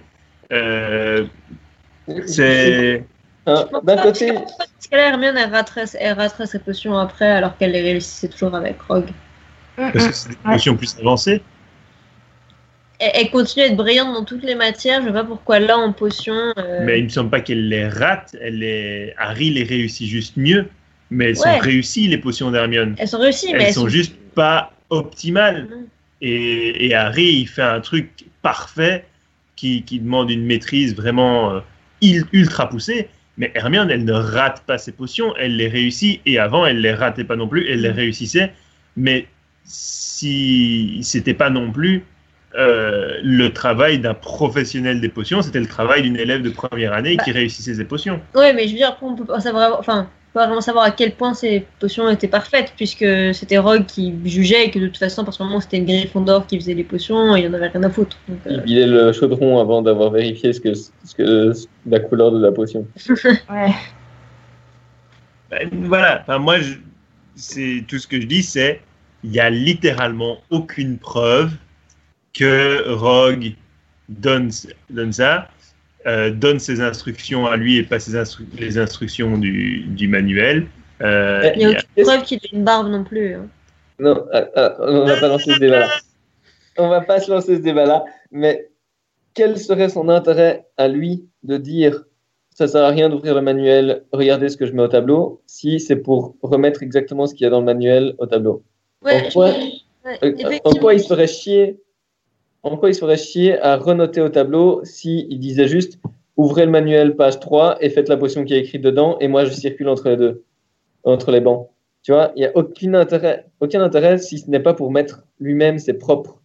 Euh, 0.51 1.25
c'est 2.25 2.97
euh, 2.97 2.99
D'un 3.83 3.97
côté. 3.97 4.33
Parce 4.33 4.87
que 4.89 4.95
là, 4.95 5.09
Hermione, 5.09 5.37
elle 5.37 5.51
raterait, 5.51 5.85
elle 5.99 6.13
raterait 6.13 6.47
ses 6.47 6.59
potions 6.59 6.97
après, 6.97 7.29
alors 7.29 7.57
qu'elle 7.57 7.71
les 7.71 7.81
réussissait 7.81 8.27
toujours 8.27 8.55
avec 8.55 8.81
Rogue. 8.81 9.09
Parce 9.75 10.07
que 10.07 10.13
c'est 10.13 10.29
des 10.29 10.35
potions 10.43 10.75
plus 10.75 10.95
avancées. 10.99 11.41
Elle, 12.99 13.11
elle, 13.13 13.31
continue 13.31 13.63
à 13.63 13.67
être 13.67 13.77
brillante 13.77 14.13
dans 14.13 14.25
toutes 14.25 14.43
les 14.43 14.55
matières. 14.55 15.01
Je 15.01 15.07
ne 15.07 15.13
sais 15.13 15.13
pas 15.13 15.23
pourquoi 15.23 15.59
là, 15.59 15.77
en 15.77 15.93
potions. 15.93 16.53
Euh... 16.57 16.83
Mais 16.83 16.99
il 16.99 17.05
ne 17.05 17.09
semble 17.09 17.29
pas 17.29 17.39
qu'elle 17.39 17.69
les 17.69 17.87
rate. 17.87 18.35
Elle 18.41 18.59
les... 18.59 19.13
Harry 19.17 19.51
les 19.51 19.63
réussit 19.63 20.07
juste 20.07 20.35
mieux. 20.35 20.67
Mais 21.11 21.29
elles 21.29 21.39
ouais. 21.39 21.53
sont 21.55 21.59
réussies, 21.59 22.07
les 22.07 22.17
potions 22.17 22.51
d'Hermione. 22.51 22.95
Elles 22.97 23.07
sont 23.07 23.19
réussies, 23.19 23.51
elles 23.51 23.57
mais 23.57 23.63
elles 23.65 23.73
sont, 23.73 23.81
sont 23.81 23.89
juste 23.89 24.15
pas 24.35 24.73
optimales. 24.89 25.63
Mmh. 25.63 25.85
Et, 26.21 26.87
et, 26.87 26.95
Harry, 26.95 27.23
il 27.23 27.47
fait 27.47 27.61
un 27.61 27.79
truc 27.79 28.25
parfait 28.41 29.05
qui, 29.55 29.83
qui 29.83 29.99
demande 29.99 30.29
une 30.29 30.45
maîtrise 30.45 30.95
vraiment 30.95 31.51
euh, 31.51 31.59
ultra 32.01 32.69
poussée. 32.69 33.09
Mais 33.39 33.51
Hermione, 33.55 33.89
elle 33.89 34.03
ne 34.03 34.13
rate 34.13 34.63
pas 34.67 34.77
ses 34.77 34.91
potions, 34.91 35.33
elle 35.37 35.55
les 35.55 35.69
réussit. 35.69 36.21
Et 36.25 36.37
avant, 36.37 36.65
elle 36.65 36.81
les 36.81 36.93
ratait 36.93 37.23
pas 37.23 37.37
non 37.37 37.47
plus, 37.47 37.67
elle 37.67 37.81
les 37.81 37.89
réussissait. 37.89 38.53
Mais 38.97 39.27
si 39.63 40.99
c'était 41.01 41.33
pas 41.33 41.49
non 41.49 41.71
plus 41.71 42.03
euh, 42.55 43.17
le 43.23 43.53
travail 43.53 43.99
d'un 43.99 44.13
professionnel 44.13 44.99
des 44.99 45.07
potions, 45.07 45.41
c'était 45.41 45.61
le 45.61 45.67
travail 45.67 46.01
d'une 46.01 46.17
élève 46.17 46.41
de 46.41 46.49
première 46.49 46.93
année 46.93 47.15
bah, 47.15 47.23
qui 47.23 47.31
réussissait 47.31 47.75
ses 47.75 47.85
potions. 47.85 48.19
Oui, 48.35 48.51
mais 48.53 48.65
je 48.67 48.71
veux 48.71 48.77
dire, 48.77 48.97
on 49.01 49.15
peut 49.15 49.25
pas 49.25 49.39
savoir, 49.39 49.79
enfin, 49.79 50.09
pas 50.33 50.45
vraiment 50.45 50.61
savoir 50.61 50.85
à 50.85 50.91
quel 50.91 51.13
point 51.13 51.33
ces 51.33 51.65
potions 51.79 52.07
étaient 52.09 52.27
parfaites, 52.27 52.73
puisque 52.75 53.05
c'était 53.33 53.57
Rogue 53.57 53.85
qui 53.85 54.13
jugeait 54.25 54.67
et 54.67 54.71
que 54.71 54.79
de 54.79 54.87
toute 54.87 54.97
façon, 54.97 55.25
parce 55.25 55.37
que 55.37 55.43
moment 55.43 55.59
c'était 55.59 55.77
une 55.77 55.85
Gryffondor 55.85 56.45
qui 56.45 56.59
faisait 56.59 56.75
les 56.75 56.83
potions 56.83 57.35
et 57.35 57.41
il 57.41 57.43
n'y 57.43 57.49
en 57.49 57.53
avait 57.53 57.69
rien 57.69 57.83
à 57.83 57.89
foutre. 57.89 58.17
Donc, 58.27 58.39
euh... 58.45 58.51
Il 58.51 58.61
vidait 58.61 58.87
le 58.87 59.11
chaudron 59.11 59.59
avant 59.59 59.81
d'avoir 59.81 60.11
vérifié 60.11 60.53
ce 60.53 60.59
que, 60.59 60.73
ce 60.73 61.15
que, 61.17 61.53
la 61.87 61.99
couleur 61.99 62.31
de 62.31 62.39
la 62.39 62.51
potion. 62.51 62.85
ouais. 63.25 63.73
Ben, 65.49 65.69
voilà, 65.85 66.21
enfin, 66.21 66.37
moi, 66.37 66.59
je, 66.59 66.75
c'est 67.35 67.83
tout 67.87 67.97
ce 67.97 68.07
que 68.07 68.21
je 68.21 68.27
dis, 68.27 68.43
c'est 68.43 68.81
il 69.23 69.31
n'y 69.31 69.39
a 69.39 69.49
littéralement 69.49 70.37
aucune 70.49 70.97
preuve 70.97 71.51
que 72.33 72.87
Rogue 72.89 73.53
donne, 74.07 74.51
donne 74.89 75.11
ça. 75.11 75.49
Euh, 76.05 76.31
donne 76.31 76.59
ses 76.59 76.79
instructions 76.79 77.45
à 77.45 77.57
lui 77.57 77.75
et 77.75 77.83
pas 77.83 77.99
ses 77.99 78.15
instru 78.15 78.45
les 78.57 78.77
instructions 78.77 79.37
du, 79.37 79.81
du 79.81 80.07
manuel. 80.07 80.67
Euh, 81.01 81.51
il 81.55 81.59
n'y 81.59 81.65
a 81.65 81.69
aucune 81.71 82.03
preuve 82.05 82.23
qu'il 82.23 82.37
ait 82.37 82.49
une 82.53 82.63
barbe 82.63 82.89
non 82.89 83.03
plus. 83.03 83.33
Hein. 83.33 83.47
Non, 83.99 84.25
ah, 84.31 84.77
on 84.79 85.03
va 85.03 85.19
pas 85.19 85.27
lancer 85.27 85.53
ce 85.53 85.59
débat-là. 85.59 85.89
On 86.77 86.87
va 86.87 87.01
pas 87.01 87.19
se 87.19 87.29
lancer 87.29 87.57
ce 87.57 87.61
débat-là, 87.61 88.05
mais 88.31 88.69
quel 89.33 89.57
serait 89.57 89.89
son 89.89 90.07
intérêt 90.07 90.67
à 90.77 90.87
lui 90.87 91.27
de 91.43 91.57
dire 91.57 92.05
ça 92.51 92.67
sert 92.67 92.83
à 92.83 92.89
rien 92.89 93.09
d'ouvrir 93.09 93.35
le 93.35 93.41
manuel, 93.41 94.03
regardez 94.13 94.47
ce 94.47 94.55
que 94.55 94.65
je 94.65 94.71
mets 94.71 94.83
au 94.83 94.87
tableau, 94.87 95.41
si 95.47 95.81
c'est 95.81 95.97
pour 95.97 96.35
remettre 96.41 96.81
exactement 96.81 97.25
ce 97.25 97.33
qu'il 97.33 97.43
y 97.43 97.47
a 97.47 97.49
dans 97.49 97.59
le 97.59 97.65
manuel 97.65 98.15
au 98.19 98.25
tableau? 98.25 98.63
Ouais, 99.01 99.27
en, 99.27 99.29
quoi, 99.31 99.51
ouais, 100.05 100.61
en 100.63 100.71
quoi 100.71 100.93
il 100.93 100.99
se 101.01 101.07
ferait 101.07 101.27
chier 101.27 101.79
en 102.63 102.77
quoi 102.77 102.89
il 102.89 102.93
se 102.93 102.99
ferait 102.99 103.17
chier 103.17 103.59
à 103.59 103.77
renoter 103.77 104.21
au 104.21 104.29
tableau 104.29 104.81
s'il 104.83 105.27
si 105.29 105.37
disait 105.37 105.67
juste 105.67 105.99
ouvrez 106.37 106.65
le 106.65 106.71
manuel 106.71 107.15
page 107.15 107.39
3 107.39 107.77
et 107.81 107.89
faites 107.89 108.09
la 108.09 108.17
potion 108.17 108.45
qui 108.45 108.53
est 108.53 108.59
écrite 108.59 108.81
dedans 108.81 109.17
et 109.19 109.27
moi 109.27 109.45
je 109.45 109.51
circule 109.51 109.89
entre 109.89 110.09
les 110.09 110.17
deux, 110.17 110.43
entre 111.03 111.31
les 111.31 111.41
bancs. 111.41 111.67
Tu 112.01 112.13
vois, 112.13 112.31
il 112.35 112.39
n'y 112.39 112.45
a 112.45 112.51
aucun 112.55 112.93
intérêt, 112.93 113.45
aucun 113.59 113.81
intérêt 113.81 114.17
si 114.17 114.39
ce 114.39 114.49
n'est 114.49 114.61
pas 114.61 114.73
pour 114.73 114.89
mettre 114.89 115.25
lui-même 115.39 115.79
ses 115.79 115.93
propres, 115.93 116.39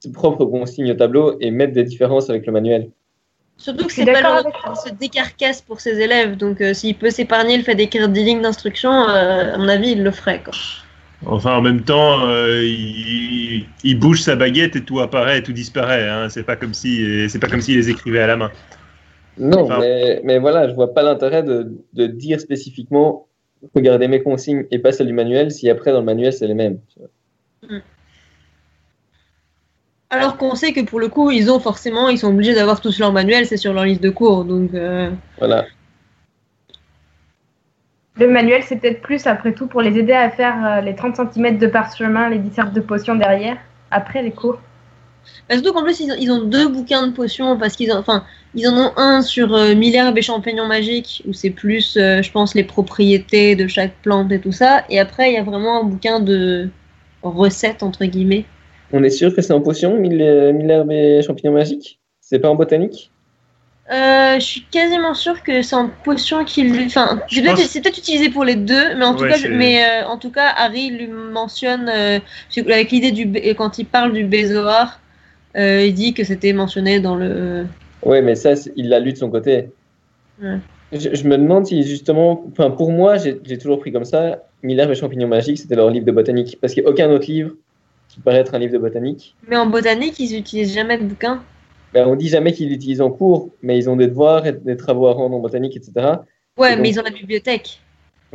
ses 0.00 0.12
propres 0.12 0.44
consignes 0.44 0.92
au 0.92 0.94
tableau 0.94 1.38
et 1.40 1.50
mettre 1.50 1.72
des 1.72 1.84
différences 1.84 2.28
avec 2.28 2.44
le 2.44 2.52
manuel. 2.52 2.90
Surtout 3.56 3.86
que 3.86 3.92
c'est 3.92 4.04
pas 4.04 4.42
le 4.42 4.74
se 4.74 4.92
décarcasse 4.92 5.62
pour 5.62 5.80
ses 5.80 6.00
élèves, 6.00 6.36
donc 6.36 6.60
euh, 6.60 6.74
s'il 6.74 6.96
peut 6.96 7.10
s'épargner 7.10 7.56
le 7.56 7.62
fait 7.62 7.76
d'écrire 7.76 8.08
des 8.08 8.24
lignes 8.24 8.42
d'instruction, 8.42 8.90
euh, 8.90 9.54
à 9.54 9.58
mon 9.58 9.68
avis, 9.68 9.92
il 9.92 10.02
le 10.02 10.10
ferait. 10.10 10.42
Quoi. 10.42 10.52
Enfin, 11.26 11.56
en 11.56 11.62
même 11.62 11.82
temps, 11.82 12.26
euh, 12.26 12.62
il, 12.62 13.66
il, 13.82 13.98
bouge 13.98 14.20
sa 14.20 14.36
baguette 14.36 14.76
et 14.76 14.84
tout 14.84 15.00
apparaît, 15.00 15.38
et 15.38 15.42
tout 15.42 15.52
disparaît. 15.52 16.08
Hein. 16.08 16.28
C'est 16.28 16.42
pas 16.42 16.56
comme 16.56 16.74
si, 16.74 17.28
c'est 17.28 17.38
pas 17.38 17.48
comme 17.48 17.60
s'il 17.60 17.76
les 17.76 17.90
écrivait 17.90 18.20
à 18.20 18.26
la 18.26 18.36
main. 18.36 18.50
Non, 19.38 19.60
enfin, 19.62 19.78
mais, 19.80 20.20
mais, 20.24 20.38
voilà, 20.38 20.68
je 20.68 20.74
vois 20.74 20.94
pas 20.94 21.02
l'intérêt 21.02 21.42
de, 21.42 21.72
de, 21.92 22.06
dire 22.06 22.40
spécifiquement 22.40 23.26
regardez 23.74 24.08
mes 24.08 24.22
consignes 24.22 24.66
et 24.70 24.78
pas 24.78 24.92
celles 24.92 25.06
du 25.06 25.12
manuel 25.12 25.50
si 25.50 25.70
après 25.70 25.90
dans 25.92 26.00
le 26.00 26.04
manuel 26.04 26.32
c'est 26.32 26.46
les 26.46 26.54
mêmes. 26.54 26.78
Mm. 27.68 27.78
Alors 30.10 30.36
qu'on 30.36 30.54
sait 30.54 30.72
que 30.72 30.82
pour 30.82 31.00
le 31.00 31.08
coup, 31.08 31.30
ils 31.30 31.50
ont 31.50 31.58
forcément, 31.58 32.08
ils 32.08 32.18
sont 32.18 32.28
obligés 32.28 32.54
d'avoir 32.54 32.80
tous 32.80 33.00
leur 33.00 33.12
manuel, 33.12 33.46
c'est 33.46 33.56
sur 33.56 33.72
leur 33.72 33.84
liste 33.84 34.02
de 34.02 34.10
cours. 34.10 34.44
Donc, 34.44 34.72
euh, 34.74 35.10
Voilà. 35.38 35.64
Le 38.18 38.28
manuel, 38.28 38.62
c'est 38.62 38.76
peut-être 38.76 39.02
plus, 39.02 39.26
après 39.26 39.52
tout, 39.52 39.66
pour 39.66 39.82
les 39.82 39.98
aider 39.98 40.12
à 40.12 40.30
faire 40.30 40.64
euh, 40.64 40.80
les 40.80 40.94
30 40.94 41.16
cm 41.16 41.58
de 41.58 41.66
parchemin, 41.66 42.28
les 42.28 42.38
dissertes 42.38 42.72
de 42.72 42.80
potions 42.80 43.16
derrière, 43.16 43.56
après 43.90 44.22
les 44.22 44.30
cours. 44.30 44.60
bah, 45.48 45.56
surtout 45.56 45.72
qu'en 45.72 45.82
plus, 45.82 45.98
ils 45.98 46.12
ont, 46.12 46.16
ils 46.20 46.30
ont 46.30 46.44
deux 46.44 46.68
bouquins 46.68 47.08
de 47.08 47.12
potions 47.12 47.58
parce 47.58 47.74
qu'ils 47.74 47.90
ont, 47.90 47.96
enfin, 47.98 48.24
ils 48.54 48.68
en 48.68 48.76
ont 48.76 48.92
un 48.96 49.20
sur 49.20 49.52
euh, 49.52 49.74
mille 49.74 49.96
herbes 49.96 50.16
et 50.16 50.22
champignons 50.22 50.68
magiques 50.68 51.24
où 51.26 51.32
c'est 51.32 51.50
plus, 51.50 51.96
euh, 51.96 52.22
je 52.22 52.30
pense, 52.30 52.54
les 52.54 52.62
propriétés 52.62 53.56
de 53.56 53.66
chaque 53.66 53.94
plante 54.02 54.30
et 54.30 54.40
tout 54.40 54.52
ça. 54.52 54.84
Et 54.90 55.00
après, 55.00 55.30
il 55.30 55.34
y 55.34 55.38
a 55.38 55.42
vraiment 55.42 55.80
un 55.80 55.84
bouquin 55.84 56.20
de 56.20 56.68
recettes 57.22 57.82
entre 57.82 58.04
guillemets. 58.04 58.44
On 58.92 59.02
est 59.02 59.10
sûr 59.10 59.34
que 59.34 59.42
c'est 59.42 59.52
en 59.52 59.60
potion, 59.60 59.98
mille, 59.98 60.22
euh, 60.22 60.52
mille 60.52 60.70
herbes 60.70 60.92
et 60.92 61.20
champignons 61.22 61.52
magiques? 61.52 61.98
C'est 62.20 62.38
pas 62.38 62.48
en 62.48 62.54
botanique? 62.54 63.10
Euh, 63.92 64.36
je 64.36 64.44
suis 64.44 64.62
quasiment 64.70 65.12
sûre 65.12 65.42
que 65.42 65.60
c'est 65.60 65.76
en 65.76 65.90
potion 66.04 66.44
qu'il, 66.46 66.72
enfin, 66.86 67.20
c'est 67.28 67.42
peut-être 67.42 67.56
pense- 67.56 67.66
c'est 67.66 67.80
peut-être 67.82 67.98
utilisé 67.98 68.30
pour 68.30 68.42
les 68.44 68.56
deux, 68.56 68.94
mais 68.96 69.04
en 69.04 69.14
tout 69.14 69.24
Ouais, 69.24 69.28
cas, 69.28 69.36
je- 69.36 69.42
c'est- 69.42 69.48
mais 69.50 69.84
euh, 69.84 70.06
en 70.06 70.16
tout 70.16 70.30
cas, 70.30 70.48
Harry 70.56 70.88
lui 70.90 71.06
mentionne 71.06 71.90
euh, 71.90 72.18
avec 72.56 72.90
l'idée 72.90 73.12
du 73.12 73.30
quand 73.54 73.78
il 73.78 73.84
parle 73.84 74.12
du 74.14 74.24
Bézoar, 74.24 75.00
euh, 75.56 75.84
il 75.84 75.92
dit 75.92 76.14
que 76.14 76.24
c'était 76.24 76.54
mentionné 76.54 76.98
dans 77.00 77.14
le. 77.14 77.66
Ouais, 78.02 78.22
mais 78.22 78.34
ça, 78.36 78.54
il 78.74 78.88
l'a 78.88 79.00
lu 79.00 79.12
de 79.12 79.18
son 79.18 79.28
côté. 79.30 79.68
Ouais. 80.42 80.56
Je, 80.92 81.14
je 81.14 81.24
me 81.28 81.36
demande 81.36 81.66
si 81.66 81.82
justement, 81.82 82.42
enfin 82.50 82.70
pour 82.70 82.90
moi, 82.90 83.16
j'ai 83.18 83.58
toujours 83.58 83.80
pris 83.80 83.92
comme 83.92 84.04
ça, 84.06 84.44
Mille 84.62 84.80
herbes 84.80 84.92
et 84.92 84.94
champignons 84.94 85.28
magiques, 85.28 85.58
c'était 85.58 85.74
leur 85.76 85.90
livre 85.90 86.06
de 86.06 86.12
botanique. 86.12 86.56
Parce 86.58 86.72
qu'il 86.72 86.82
n'y 86.82 86.88
a 86.88 86.90
aucun 86.92 87.10
autre 87.10 87.26
livre 87.26 87.50
qui 88.08 88.20
paraît 88.20 88.38
être 88.38 88.54
un 88.54 88.58
livre 88.58 88.72
de 88.72 88.78
botanique. 88.78 89.34
Mais 89.46 89.56
en 89.56 89.66
botanique, 89.66 90.18
ils 90.20 90.34
utilisent 90.38 90.72
jamais 90.72 90.96
de 90.96 91.04
bouquin. 91.04 91.42
Ben, 91.94 92.08
on 92.08 92.16
dit 92.16 92.28
jamais 92.28 92.52
qu'ils 92.52 92.68
l'utilisent 92.70 93.00
en 93.00 93.10
cours, 93.10 93.50
mais 93.62 93.78
ils 93.78 93.88
ont 93.88 93.94
des 93.96 94.08
devoirs 94.08 94.42
des 94.42 94.76
travaux 94.76 95.06
à 95.06 95.12
rendre 95.12 95.36
en 95.36 95.40
botanique, 95.40 95.76
etc. 95.76 95.92
Ouais, 96.58 96.72
Et 96.74 96.76
mais 96.76 96.90
ils 96.90 96.98
ont 96.98 97.04
la 97.04 97.10
bibliothèque. 97.10 97.80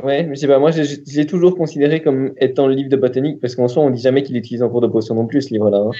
Ouais, 0.02 0.22
mais 0.22 0.34
je 0.34 0.40
sais 0.40 0.46
pas, 0.46 0.58
moi, 0.58 0.70
j'ai- 0.70 1.02
j'ai 1.06 1.26
toujours 1.26 1.54
considéré 1.56 2.00
comme 2.02 2.32
étant 2.38 2.66
le 2.66 2.72
livre 2.74 2.88
de 2.88 2.96
botanique, 2.96 3.38
parce 3.38 3.54
qu'en 3.54 3.68
soi, 3.68 3.82
on 3.82 3.90
dit 3.90 4.00
jamais 4.00 4.22
qu'il 4.22 4.34
l'utilise 4.34 4.62
en 4.62 4.70
cours 4.70 4.80
de 4.80 4.86
potion 4.86 5.14
non 5.14 5.26
plus, 5.26 5.42
ce 5.42 5.50
livre-là. 5.50 5.76
hein. 5.78 5.90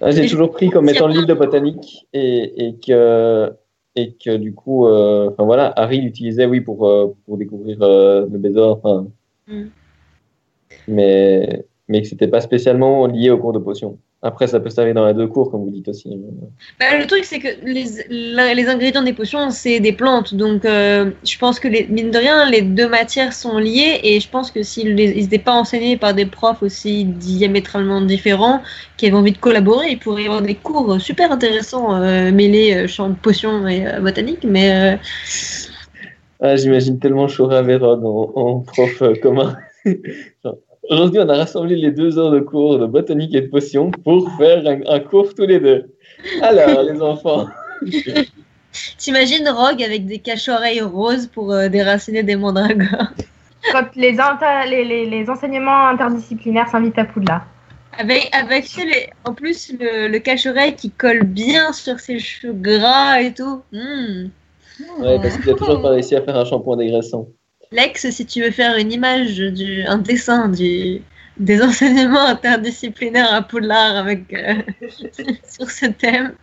Ah, 0.00 0.10
J'ai 0.12 0.24
je- 0.26 0.30
toujours 0.30 0.50
pris 0.50 0.70
comme 0.70 0.88
étant 0.88 1.06
le 1.08 1.12
livre 1.12 1.26
de 1.26 1.34
botanique, 1.34 2.06
et, 2.14 2.66
et 2.68 2.74
que, 2.76 3.52
et 3.94 4.14
que 4.14 4.34
du 4.38 4.54
coup, 4.54 4.86
euh, 4.86 5.28
enfin 5.30 5.44
voilà, 5.44 5.74
Harry 5.76 6.00
l'utilisait, 6.00 6.46
oui, 6.46 6.62
pour, 6.62 6.88
euh, 6.88 7.14
pour 7.26 7.36
découvrir 7.36 7.76
euh, 7.82 8.26
le 8.32 8.60
enfin. 8.62 9.06
Mm. 9.46 9.64
Mais, 10.88 11.66
mais 11.88 12.00
que 12.00 12.08
c'était 12.08 12.28
pas 12.28 12.40
spécialement 12.40 13.06
lié 13.06 13.28
au 13.28 13.36
cours 13.36 13.52
de 13.52 13.58
potion. 13.58 13.98
Après, 14.24 14.46
ça 14.46 14.60
peut 14.60 14.70
servir 14.70 14.94
dans 14.94 15.04
les 15.04 15.14
deux 15.14 15.26
cours, 15.26 15.50
comme 15.50 15.64
vous 15.64 15.70
dites 15.70 15.88
aussi. 15.88 16.16
Bah, 16.78 16.96
le 16.96 17.08
truc, 17.08 17.24
c'est 17.24 17.40
que 17.40 17.48
les, 17.64 18.54
les 18.54 18.68
ingrédients 18.68 19.02
des 19.02 19.12
potions, 19.12 19.50
c'est 19.50 19.80
des 19.80 19.92
plantes. 19.92 20.34
Donc, 20.34 20.64
euh, 20.64 21.10
je 21.24 21.36
pense 21.38 21.58
que, 21.58 21.66
les, 21.66 21.88
mine 21.88 22.12
de 22.12 22.18
rien, 22.18 22.48
les 22.48 22.62
deux 22.62 22.88
matières 22.88 23.32
sont 23.32 23.58
liées. 23.58 23.98
Et 24.04 24.20
je 24.20 24.28
pense 24.28 24.52
que 24.52 24.62
s'ils 24.62 24.94
n'étaient 24.94 25.38
pas 25.40 25.54
enseignés 25.54 25.96
par 25.96 26.14
des 26.14 26.26
profs 26.26 26.62
aussi 26.62 27.04
diamétralement 27.04 28.00
différents, 28.00 28.62
qui 28.96 29.06
avaient 29.06 29.16
envie 29.16 29.32
de 29.32 29.38
collaborer, 29.38 29.88
il 29.90 29.98
pourrait 29.98 30.22
y 30.22 30.26
avoir 30.26 30.42
des 30.42 30.54
cours 30.54 31.00
super 31.00 31.32
intéressants 31.32 32.00
euh, 32.00 32.30
mêlés 32.30 32.74
euh, 32.74 32.86
champ 32.86 33.08
de 33.08 33.16
potions 33.16 33.66
et 33.66 33.84
euh, 33.84 33.98
botanique. 33.98 34.44
Mais 34.44 35.00
Ah, 36.40 36.54
j'imagine 36.54 37.00
tellement 37.00 37.26
Chora 37.26 37.62
Vérone 37.62 38.04
en, 38.04 38.32
en 38.36 38.60
prof 38.60 39.02
commun. 39.20 39.56
Genre, 40.44 40.58
Aujourd'hui, 40.90 41.20
on 41.20 41.28
a 41.28 41.36
rassemblé 41.36 41.76
les 41.76 41.90
deux 41.92 42.18
heures 42.18 42.30
de 42.32 42.40
cours 42.40 42.78
de 42.78 42.86
botanique 42.86 43.34
et 43.34 43.42
de 43.42 43.46
potions 43.48 43.90
pour 43.90 44.30
faire 44.36 44.66
un, 44.66 44.80
un 44.86 45.00
cours 45.00 45.34
tous 45.34 45.46
les 45.46 45.60
deux. 45.60 45.86
Alors, 46.42 46.82
les 46.82 47.00
enfants. 47.00 47.46
t'imagines 48.98 49.48
Rogue 49.48 49.82
avec 49.82 50.06
des 50.06 50.18
cache-oreilles 50.18 50.80
roses 50.80 51.26
pour 51.26 51.52
euh, 51.52 51.68
déraciner 51.68 52.22
des 52.22 52.36
mandragores? 52.36 53.12
Quand 53.70 53.86
les, 53.94 54.18
inter- 54.18 54.68
les, 54.68 54.84
les, 54.84 55.06
les 55.08 55.30
enseignements 55.30 55.86
interdisciplinaires 55.88 56.68
s'invitent 56.68 56.98
à 56.98 57.04
Poudlard. 57.04 57.46
Avec, 57.98 58.28
avec 58.32 58.64
tu 58.64 58.80
sais, 58.80 58.84
les- 58.86 59.10
en 59.24 59.34
plus 59.34 59.72
le, 59.78 60.08
le 60.08 60.18
cache-oreille 60.18 60.74
qui 60.74 60.90
colle 60.90 61.22
bien 61.24 61.72
sur 61.72 62.00
ses 62.00 62.18
cheveux 62.18 62.54
gras 62.54 63.20
et 63.20 63.32
tout. 63.32 63.62
Hmm. 63.72 64.28
Ouais, 65.00 65.18
parce 65.20 65.36
qu'il 65.38 65.50
a 65.50 65.54
toujours 65.54 65.80
pas 65.82 65.90
réussi 65.90 66.16
à 66.16 66.22
faire 66.22 66.36
un 66.36 66.44
shampoing 66.44 66.76
dégraissant. 66.76 67.28
Lex, 67.72 68.10
si 68.10 68.26
tu 68.26 68.42
veux 68.42 68.50
faire 68.50 68.76
une 68.76 68.92
image, 68.92 69.36
du, 69.36 69.82
un 69.84 69.98
dessin 69.98 70.48
du, 70.48 71.00
des 71.38 71.62
enseignements 71.62 72.26
interdisciplinaires 72.26 73.32
à 73.32 73.42
Poudlard 73.42 73.96
avec, 73.96 74.32
euh, 74.32 74.54
sur 75.50 75.70
ce 75.70 75.86
thème. 75.86 76.34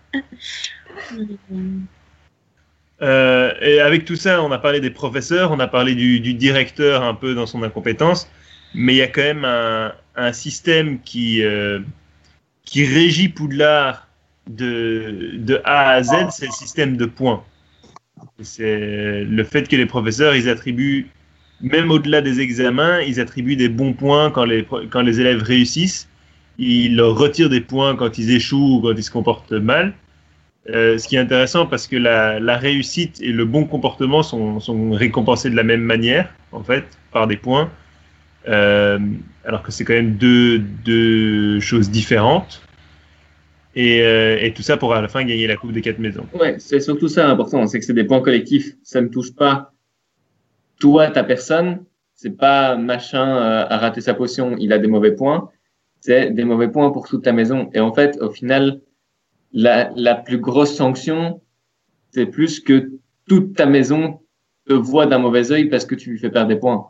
Euh, 3.01 3.53
et 3.61 3.79
avec 3.79 4.05
tout 4.05 4.15
ça, 4.15 4.41
on 4.43 4.51
a 4.51 4.57
parlé 4.57 4.81
des 4.81 4.89
professeurs, 4.89 5.51
on 5.51 5.59
a 5.59 5.67
parlé 5.67 5.95
du, 5.95 6.33
directeur 6.33 7.03
un 7.03 7.13
peu 7.13 7.35
dans 7.35 7.45
son 7.45 7.63
incompétence, 7.63 8.29
mais 8.73 8.93
il 8.93 8.97
y 8.97 9.01
a 9.01 9.07
quand 9.07 9.21
même 9.21 9.45
un, 9.45 10.33
système 10.33 10.99
qui, 11.01 11.43
euh, 11.43 11.79
qui 12.65 12.85
régit 12.85 13.29
Poudlard 13.29 14.07
de, 14.47 15.31
de 15.35 15.61
A 15.63 15.91
à 15.91 16.03
Z, 16.03 16.11
c'est 16.31 16.47
le 16.47 16.51
système 16.51 16.97
de 16.97 17.05
points. 17.05 17.43
C'est 18.41 19.23
le 19.23 19.43
fait 19.43 19.67
que 19.67 19.75
les 19.75 19.85
professeurs, 19.85 20.35
ils 20.35 20.49
attribuent, 20.49 21.07
même 21.61 21.91
au-delà 21.91 22.21
des 22.21 22.39
examens, 22.39 23.01
ils 23.01 23.19
attribuent 23.19 23.55
des 23.55 23.69
bons 23.69 23.93
points 23.93 24.31
quand 24.31 24.45
les, 24.45 24.65
quand 24.89 25.01
les 25.01 25.19
élèves 25.19 25.43
réussissent. 25.43 26.07
Ils 26.57 26.95
leur 26.95 27.17
retirent 27.17 27.49
des 27.49 27.61
points 27.61 27.95
quand 27.95 28.17
ils 28.17 28.31
échouent 28.31 28.77
ou 28.77 28.81
quand 28.81 28.93
ils 28.95 29.03
se 29.03 29.11
comportent 29.11 29.51
mal. 29.51 29.93
Euh, 30.69 30.97
ce 30.97 31.07
qui 31.07 31.15
est 31.15 31.19
intéressant 31.19 31.65
parce 31.65 31.87
que 31.87 31.95
la, 31.95 32.57
réussite 32.57 33.21
et 33.21 33.31
le 33.31 33.45
bon 33.45 33.65
comportement 33.65 34.23
sont, 34.23 34.91
récompensés 34.91 35.49
de 35.49 35.55
la 35.55 35.63
même 35.63 35.81
manière, 35.81 36.29
en 36.51 36.63
fait, 36.63 36.85
par 37.11 37.27
des 37.27 37.37
points, 37.37 37.69
Euh, 38.47 38.97
alors 39.43 39.63
que 39.63 39.71
c'est 39.71 39.83
quand 39.83 39.93
même 39.93 40.15
deux, 40.15 40.59
deux 40.59 41.59
choses 41.59 41.89
différentes. 41.89 42.61
Et, 43.75 44.01
euh, 44.01 44.37
et 44.39 44.53
tout 44.53 44.63
ça 44.63 44.77
pour 44.77 44.93
à 44.93 45.01
la 45.01 45.07
fin 45.07 45.23
gagner 45.23 45.45
la 45.45 45.55
Coupe 45.55 45.73
des 45.73 45.81
quatre 45.81 45.99
maisons. 45.99 46.25
Ouais, 46.33 46.55
c'est 46.57 46.79
surtout 46.79 47.07
ça 47.07 47.27
l'important, 47.27 47.67
c'est 47.67 47.79
que 47.79 47.85
c'est 47.85 47.93
des 47.93 48.05
points 48.05 48.21
collectifs. 48.21 48.75
Ça 48.81 49.01
ne 49.01 49.07
touche 49.07 49.33
pas 49.35 49.73
toi, 50.79 51.09
ta 51.09 51.23
personne. 51.23 51.85
C'est 52.15 52.37
pas 52.37 52.75
machin 52.75 53.37
euh, 53.37 53.65
a 53.69 53.77
raté 53.77 54.01
sa 54.01 54.13
potion, 54.13 54.55
il 54.59 54.73
a 54.73 54.79
des 54.79 54.87
mauvais 54.87 55.13
points. 55.13 55.49
C'est 56.01 56.31
des 56.31 56.43
mauvais 56.43 56.69
points 56.69 56.91
pour 56.91 57.07
toute 57.07 57.23
ta 57.23 57.31
maison. 57.33 57.69
Et 57.73 57.79
en 57.79 57.93
fait, 57.93 58.17
au 58.21 58.29
final, 58.29 58.81
la, 59.53 59.91
la 59.95 60.15
plus 60.15 60.37
grosse 60.37 60.75
sanction, 60.75 61.41
c'est 62.11 62.25
plus 62.25 62.59
que 62.59 62.91
toute 63.27 63.55
ta 63.55 63.65
maison 63.65 64.19
te 64.67 64.73
voit 64.73 65.05
d'un 65.05 65.19
mauvais 65.19 65.51
œil 65.51 65.65
parce 65.65 65.85
que 65.85 65.95
tu 65.95 66.11
lui 66.11 66.19
fais 66.19 66.29
perdre 66.29 66.49
des 66.49 66.55
points. 66.55 66.89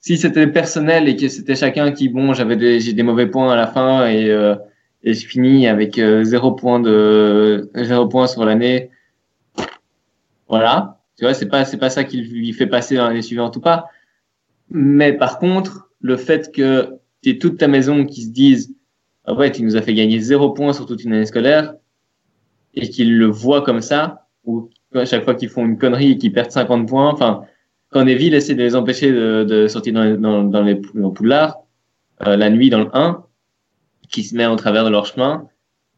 Si 0.00 0.16
c'était 0.16 0.46
personnel 0.46 1.08
et 1.08 1.16
que 1.16 1.28
c'était 1.28 1.56
chacun 1.56 1.92
qui, 1.92 2.08
bon, 2.08 2.32
j'avais 2.32 2.56
des, 2.56 2.80
j'ai 2.80 2.94
des 2.94 3.02
mauvais 3.02 3.26
points 3.26 3.52
à 3.52 3.56
la 3.56 3.66
fin 3.66 4.06
et, 4.06 4.30
euh, 4.30 4.54
et 5.02 5.14
je 5.14 5.26
finis 5.26 5.66
avec 5.66 5.98
euh, 5.98 6.24
zéro 6.24 6.52
point 6.52 6.80
de 6.80 7.70
zéro 7.74 8.08
point 8.08 8.26
sur 8.26 8.44
l'année. 8.44 8.90
Voilà, 10.48 10.99
tu 11.20 11.26
vois, 11.26 11.34
c'est 11.34 11.50
pas 11.50 11.66
c'est 11.66 11.76
pas 11.76 11.90
ça 11.90 12.02
qui 12.02 12.16
lui 12.16 12.50
fait 12.54 12.66
passer 12.66 12.96
dans 12.96 13.06
l'année 13.06 13.20
suivante 13.20 13.54
ou 13.58 13.60
pas. 13.60 13.88
Mais 14.70 15.12
par 15.12 15.38
contre, 15.38 15.90
le 16.00 16.16
fait 16.16 16.50
que 16.50 16.94
tu 17.22 17.38
toute 17.38 17.58
ta 17.58 17.68
maison 17.68 18.06
qui 18.06 18.22
se 18.22 18.30
dise 18.30 18.74
ah 19.26 19.34
ouais, 19.34 19.52
tu 19.52 19.62
nous 19.62 19.76
as 19.76 19.82
fait 19.82 19.92
gagner 19.92 20.18
zéro 20.18 20.52
point 20.52 20.72
sur 20.72 20.86
toute 20.86 21.04
une 21.04 21.12
année 21.12 21.26
scolaire 21.26 21.74
et 22.72 22.88
qu'ils 22.88 23.18
le 23.18 23.26
voient 23.26 23.60
comme 23.60 23.82
ça 23.82 24.28
ou 24.44 24.70
à 24.94 25.04
chaque 25.04 25.24
fois 25.24 25.34
qu'ils 25.34 25.50
font 25.50 25.66
une 25.66 25.76
connerie 25.76 26.12
et 26.12 26.16
qu'ils 26.16 26.32
perdent 26.32 26.52
50 26.52 26.88
points, 26.88 27.10
enfin 27.10 27.42
quand 27.90 28.02
Neville 28.02 28.32
essaie 28.32 28.54
de 28.54 28.62
les 28.62 28.74
empêcher 28.74 29.12
de, 29.12 29.44
de 29.44 29.68
sortir 29.68 29.92
dans 29.92 30.04
les, 30.04 30.16
dans, 30.16 30.42
dans 30.44 30.62
les 30.62 30.80
dans 30.94 31.14
euh, 32.26 32.36
la 32.36 32.48
nuit 32.48 32.70
dans 32.70 32.78
le 32.78 32.88
1, 32.94 33.26
qui 34.08 34.22
se 34.22 34.34
met 34.34 34.46
au 34.46 34.56
travers 34.56 34.84
de 34.84 34.90
leur 34.90 35.04
chemin, 35.04 35.48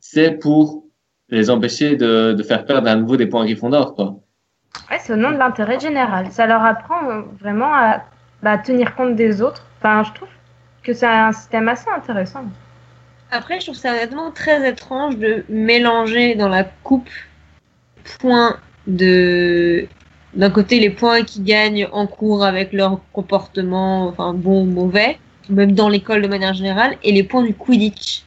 c'est 0.00 0.32
pour 0.32 0.84
les 1.28 1.48
empêcher 1.48 1.94
de, 1.94 2.32
de 2.32 2.42
faire 2.42 2.64
perdre 2.64 2.88
à 2.88 2.96
nouveau 2.96 3.16
des 3.16 3.26
points 3.26 3.42
à 3.42 3.46
Gryffondor, 3.46 3.94
quoi. 3.94 4.21
Ouais, 4.90 4.98
c'est 5.00 5.12
au 5.12 5.16
nom 5.16 5.30
de 5.30 5.36
l'intérêt 5.36 5.80
général. 5.80 6.30
Ça 6.30 6.46
leur 6.46 6.64
apprend 6.64 7.08
euh, 7.10 7.22
vraiment 7.40 7.72
à 7.74 8.02
bah, 8.42 8.58
tenir 8.58 8.94
compte 8.94 9.16
des 9.16 9.40
autres. 9.42 9.64
Enfin, 9.78 10.02
je 10.04 10.12
trouve 10.12 10.28
que 10.82 10.92
c'est 10.92 11.06
un 11.06 11.32
système 11.32 11.68
assez 11.68 11.88
intéressant. 11.90 12.44
Après, 13.30 13.60
je 13.60 13.66
trouve 13.66 13.76
ça 13.76 13.92
honnêtement 13.92 14.30
très 14.30 14.68
étrange 14.68 15.16
de 15.16 15.44
mélanger 15.48 16.34
dans 16.34 16.48
la 16.48 16.64
coupe 16.64 17.08
points 18.18 18.58
de 18.86 19.86
d'un 20.34 20.50
côté 20.50 20.80
les 20.80 20.90
points 20.90 21.22
qui 21.24 21.40
gagnent 21.40 21.88
en 21.92 22.06
cours 22.06 22.44
avec 22.44 22.72
leur 22.72 23.00
comportement, 23.12 24.08
enfin 24.08 24.32
bon 24.32 24.62
ou 24.62 24.64
mauvais, 24.66 25.18
même 25.50 25.72
dans 25.72 25.88
l'école 25.90 26.22
de 26.22 26.28
manière 26.28 26.54
générale, 26.54 26.96
et 27.02 27.12
les 27.12 27.22
points 27.22 27.42
du 27.42 27.54
Quidditch. 27.54 28.22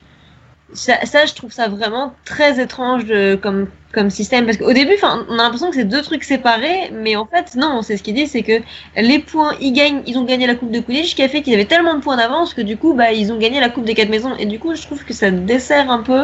Ça, 0.73 1.03
ça 1.05 1.25
je 1.25 1.33
trouve 1.33 1.51
ça 1.51 1.67
vraiment 1.67 2.13
très 2.23 2.61
étrange 2.61 3.05
de- 3.05 3.35
comme, 3.35 3.69
comme 3.95 4.09
système, 4.11 4.45
parce 4.45 4.57
qu'au 4.57 4.73
début, 4.73 4.93
enfin, 4.95 5.25
on 5.29 5.39
a 5.39 5.43
l'impression 5.43 5.69
que 5.71 5.75
c'est 5.77 5.85
deux 5.85 6.01
trucs 6.03 6.23
séparés, 6.25 6.91
mais 6.93 7.15
en 7.15 7.25
fait, 7.25 7.55
non, 7.55 7.81
c'est 7.81 7.97
ce 7.97 8.03
qu'il 8.03 8.13
dit, 8.13 8.27
c'est 8.27 8.43
que 8.43 8.61
les 8.97 9.19
points, 9.19 9.53
ils 9.61 9.71
gagnent, 9.71 10.03
ils 10.05 10.17
ont 10.19 10.25
gagné 10.25 10.45
la 10.45 10.55
coupe 10.55 10.71
de 10.71 10.79
Quidditch, 10.81 11.15
qui 11.15 11.23
a 11.23 11.29
fait 11.29 11.41
qu'ils 11.41 11.53
avaient 11.55 11.65
tellement 11.65 11.95
de 11.95 12.01
points 12.01 12.17
d'avance 12.17 12.53
que 12.53 12.61
du 12.61 12.77
coup, 12.77 12.93
bah, 12.93 13.11
ils 13.13 13.31
ont 13.33 13.37
gagné 13.39 13.59
la 13.59 13.69
coupe 13.69 13.85
des 13.85 13.95
quatre 13.95 14.09
maisons, 14.09 14.35
et 14.37 14.45
du 14.45 14.59
coup, 14.59 14.75
je 14.75 14.81
trouve 14.83 15.03
que 15.05 15.13
ça 15.13 15.31
dessert 15.31 15.89
un 15.89 16.03
peu 16.03 16.21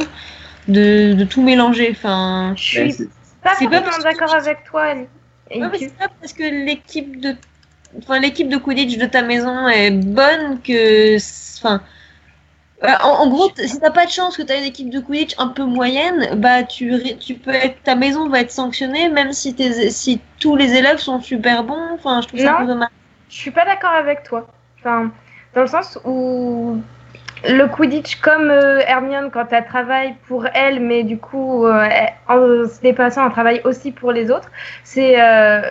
de, 0.68 1.14
de 1.14 1.24
tout 1.24 1.42
mélanger. 1.42 1.88
Enfin, 1.92 2.54
Je 2.58 2.80
Ben, 2.82 2.92
suis 2.92 3.06
c'est- 3.06 3.10
pas 3.44 3.56
forcément 3.56 4.04
d'accord 4.04 4.36
avec 4.36 4.64
toi. 4.70 4.82
Ouais, 4.94 5.08
Ellie. 5.50 5.64
mais 5.72 5.80
c'est 5.80 5.96
pas 5.98 6.08
parce 6.20 6.34
que 6.34 6.44
l'équipe 6.44 7.20
de, 7.20 7.36
enfin 7.98 8.20
l'équipe 8.20 8.48
de 8.50 8.58
Quidditch 8.58 8.98
de 8.98 9.06
ta 9.06 9.22
maison 9.22 9.68
est 9.68 9.92
bonne 9.92 10.60
que, 10.62 11.16
enfin, 11.58 11.82
en, 12.84 13.10
en 13.10 13.30
gros, 13.30 13.50
si 13.56 13.80
t'as 13.80 13.92
pas 13.92 14.06
de 14.06 14.12
chance 14.12 14.38
que 14.38 14.42
t'as 14.42 14.58
une 14.58 14.64
équipe 14.64 14.90
de 14.90 15.00
Quidditch 15.00 15.36
un 15.38 15.50
peu 15.50 15.64
moyenne, 15.64 16.36
bah 16.36 16.64
tu, 16.64 17.16
tu 17.20 17.36
peux 17.36 17.54
être, 17.54 17.82
ta 17.84 17.96
maison 17.96 18.28
va 18.30 18.40
être 18.42 18.52
sanctionnée 18.52 19.10
même 19.10 19.34
si 19.34 19.54
tes, 19.54 19.90
si 19.92 20.20
tous 20.40 20.56
les 20.56 20.74
élèves 20.74 20.98
sont 20.98 21.22
super 21.22 21.64
bons. 21.64 21.94
Enfin, 21.94 22.22
je 22.22 22.28
trouve 22.28 22.40
ça 22.40 22.50
un 22.50 22.54
Non. 22.54 22.60
peu 22.62 22.66
dommage. 22.68 22.90
Je 23.30 23.36
suis 23.36 23.52
pas 23.52 23.66
d'accord 23.66 23.92
avec 23.92 24.24
toi. 24.24 24.48
Enfin, 24.80 25.12
dans 25.54 25.62
le 25.62 25.68
sens 25.68 26.00
où 26.06 26.78
le 27.48 27.66
Quidditch, 27.68 28.20
comme 28.22 28.50
euh, 28.50 28.80
Hermione 28.88 29.30
quand 29.32 29.52
elle 29.52 29.66
travaille 29.66 30.16
pour 30.28 30.46
elle, 30.54 30.80
mais 30.80 31.04
du 31.04 31.18
coup 31.18 31.66
euh, 31.66 31.88
en 32.28 32.38
se 32.68 32.82
dépassant, 32.82 33.26
elle 33.26 33.32
travaille 33.32 33.62
aussi 33.64 33.92
pour 33.92 34.12
les 34.12 34.30
autres, 34.32 34.50
c'est 34.84 35.22
euh, 35.22 35.62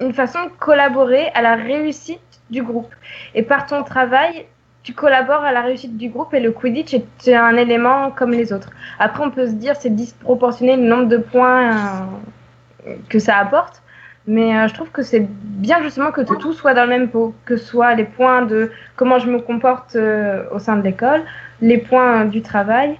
une 0.00 0.12
façon 0.14 0.44
de 0.44 0.50
collaborer 0.58 1.28
à 1.34 1.42
la 1.42 1.54
réussite 1.56 2.20
du 2.50 2.62
groupe. 2.62 2.92
Et 3.34 3.42
par 3.42 3.66
ton 3.66 3.82
travail, 3.84 4.46
tu 4.82 4.94
collabores 4.94 5.44
à 5.44 5.52
la 5.52 5.60
réussite 5.62 5.96
du 5.96 6.08
groupe 6.08 6.32
et 6.34 6.40
le 6.40 6.52
Quidditch 6.52 6.94
est 6.94 7.34
un 7.34 7.56
élément 7.56 8.10
comme 8.10 8.32
les 8.32 8.52
autres. 8.52 8.70
Après, 8.98 9.22
on 9.24 9.30
peut 9.30 9.46
se 9.46 9.52
dire 9.52 9.76
c'est 9.76 9.94
disproportionné 9.94 10.76
le 10.76 10.82
nombre 10.84 11.08
de 11.08 11.18
points 11.18 11.70
euh, 12.86 12.94
que 13.08 13.18
ça 13.18 13.36
apporte. 13.36 13.82
Mais 14.26 14.56
euh, 14.56 14.68
je 14.68 14.74
trouve 14.74 14.90
que 14.90 15.02
c'est 15.02 15.26
bien 15.28 15.82
justement 15.82 16.12
que 16.12 16.20
tout 16.20 16.52
soit 16.52 16.74
dans 16.74 16.84
le 16.84 16.88
même 16.90 17.08
pot, 17.08 17.34
que 17.46 17.56
ce 17.56 17.64
soit 17.66 17.94
les 17.94 18.04
points 18.04 18.42
de 18.42 18.70
comment 18.96 19.18
je 19.18 19.28
me 19.28 19.40
comporte 19.40 19.96
euh, 19.96 20.44
au 20.52 20.58
sein 20.58 20.76
de 20.76 20.82
l'école, 20.82 21.22
les 21.60 21.78
points 21.78 22.26
du 22.26 22.42
travail. 22.42 22.98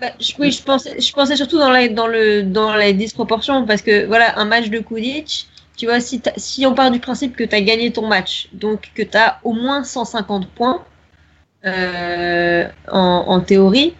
Bah, 0.00 0.08
je- 0.20 0.34
oui, 0.38 0.52
je 0.52 0.62
pensais, 0.62 1.00
je 1.00 1.12
pensais 1.12 1.34
surtout 1.34 1.58
dans 1.58 1.70
la, 1.70 1.88
dans 1.88 2.06
le, 2.06 2.42
dans 2.42 2.76
les 2.76 2.92
disproportions 2.92 3.66
parce 3.66 3.82
que 3.82 4.06
voilà, 4.06 4.38
un 4.38 4.44
match 4.44 4.70
de 4.70 4.78
Quidditch, 4.78 5.46
tu 5.78 5.86
vois, 5.86 6.00
si, 6.00 6.20
t'as- 6.22 6.34
si 6.38 6.66
on 6.66 6.74
part 6.74 6.92
du 6.92 7.00
principe 7.00 7.36
que 7.36 7.44
tu 7.44 7.56
as 7.56 7.62
gagné 7.62 7.92
ton 7.92 8.08
match, 8.08 8.48
donc 8.54 8.92
que 8.96 9.02
tu 9.04 9.16
as 9.18 9.40
au 9.44 9.54
moins 9.54 9.84
150 9.84 10.48
points 10.50 10.84
euh, 11.66 12.68
en, 12.90 13.24
en 13.28 13.40
théorie, 13.40 13.96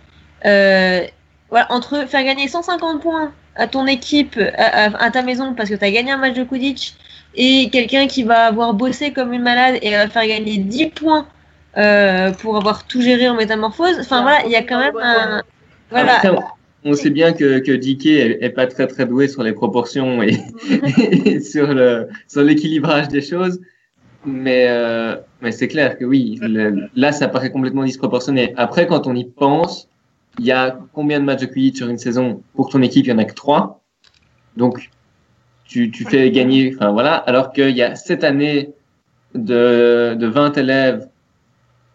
euh, 0.46 1.06
voilà, 1.50 1.72
entre 1.72 2.06
faire 2.08 2.24
gagner 2.24 2.48
150 2.48 3.02
points 3.02 3.32
à 3.56 3.66
ton 3.66 3.86
équipe, 3.86 4.38
à, 4.56 4.86
à- 4.86 5.04
à 5.04 5.10
ta 5.10 5.22
maison 5.22 5.54
parce 5.54 5.68
que 5.70 5.74
tu 5.74 5.84
as 5.84 5.90
gagné 5.90 6.12
un 6.12 6.16
match 6.18 6.34
de 6.36 6.44
Quidditch 6.44 6.94
et 7.34 7.70
quelqu'un 7.70 8.06
qui 8.06 8.22
va 8.22 8.46
avoir 8.46 8.74
bossé 8.74 9.12
comme 9.12 9.32
une 9.32 9.42
malade 9.42 9.78
et 9.82 9.90
va 9.92 10.08
faire 10.08 10.26
gagner 10.26 10.58
10 10.58 10.86
points 10.88 11.28
euh, 11.76 12.32
pour 12.32 12.56
avoir 12.56 12.86
tout 12.86 13.00
géré 13.02 13.28
en 13.28 13.34
métamorphose, 13.34 13.98
enfin 14.00 14.22
voilà, 14.22 14.44
il 14.46 14.50
y 14.52 14.56
a 14.56 14.62
quand 14.62 14.78
même 14.80 14.94
un. 15.00 15.42
Voilà. 15.90 16.26
On- 16.84 16.94
sait 16.94 17.10
bien 17.10 17.32
que, 17.32 17.58
que 17.58 17.72
DK 17.72 18.06
est, 18.06 18.38
est 18.44 18.50
pas 18.50 18.66
très 18.66 18.86
très 18.86 19.04
doué 19.06 19.28
sur 19.28 19.42
les 19.42 19.52
proportions 19.52 20.22
et, 20.22 20.36
et 21.26 21.40
sur 21.40 21.72
le 21.74 22.08
sur 22.28 22.42
l'équilibrage 22.42 23.08
des 23.08 23.20
choses, 23.22 23.60
mais 24.24 24.66
euh, 24.68 25.16
mais 25.42 25.52
c'est 25.52 25.68
clair 25.68 25.98
que 25.98 26.04
oui, 26.04 26.38
le- 26.40 26.88
là 26.94 27.12
ça 27.12 27.28
paraît 27.28 27.50
complètement 27.50 27.84
disproportionné. 27.84 28.54
Après, 28.56 28.86
quand 28.86 29.06
on 29.06 29.14
y 29.14 29.24
pense, 29.24 29.88
il 30.38 30.46
y 30.46 30.52
a 30.52 30.78
combien 30.92 31.20
de 31.20 31.24
matchs 31.24 31.40
de 31.42 31.46
Quidditch 31.46 31.76
sur 31.78 31.88
une 31.88 31.98
saison? 31.98 32.42
Pour 32.54 32.68
ton 32.70 32.80
équipe, 32.82 33.06
il 33.06 33.10
y 33.10 33.12
en 33.12 33.18
a 33.18 33.24
que 33.24 33.34
trois, 33.34 33.82
donc 34.56 34.90
tu 35.64 35.90
tu 35.90 36.04
fais 36.04 36.30
gagner, 36.30 36.72
enfin 36.74 36.92
voilà, 36.92 37.14
alors 37.14 37.52
qu'il 37.52 37.76
y 37.76 37.82
a 37.82 37.96
cette 37.96 38.24
année 38.24 38.70
de 39.34 40.14
de 40.14 40.26
20 40.26 40.56
élèves 40.56 41.08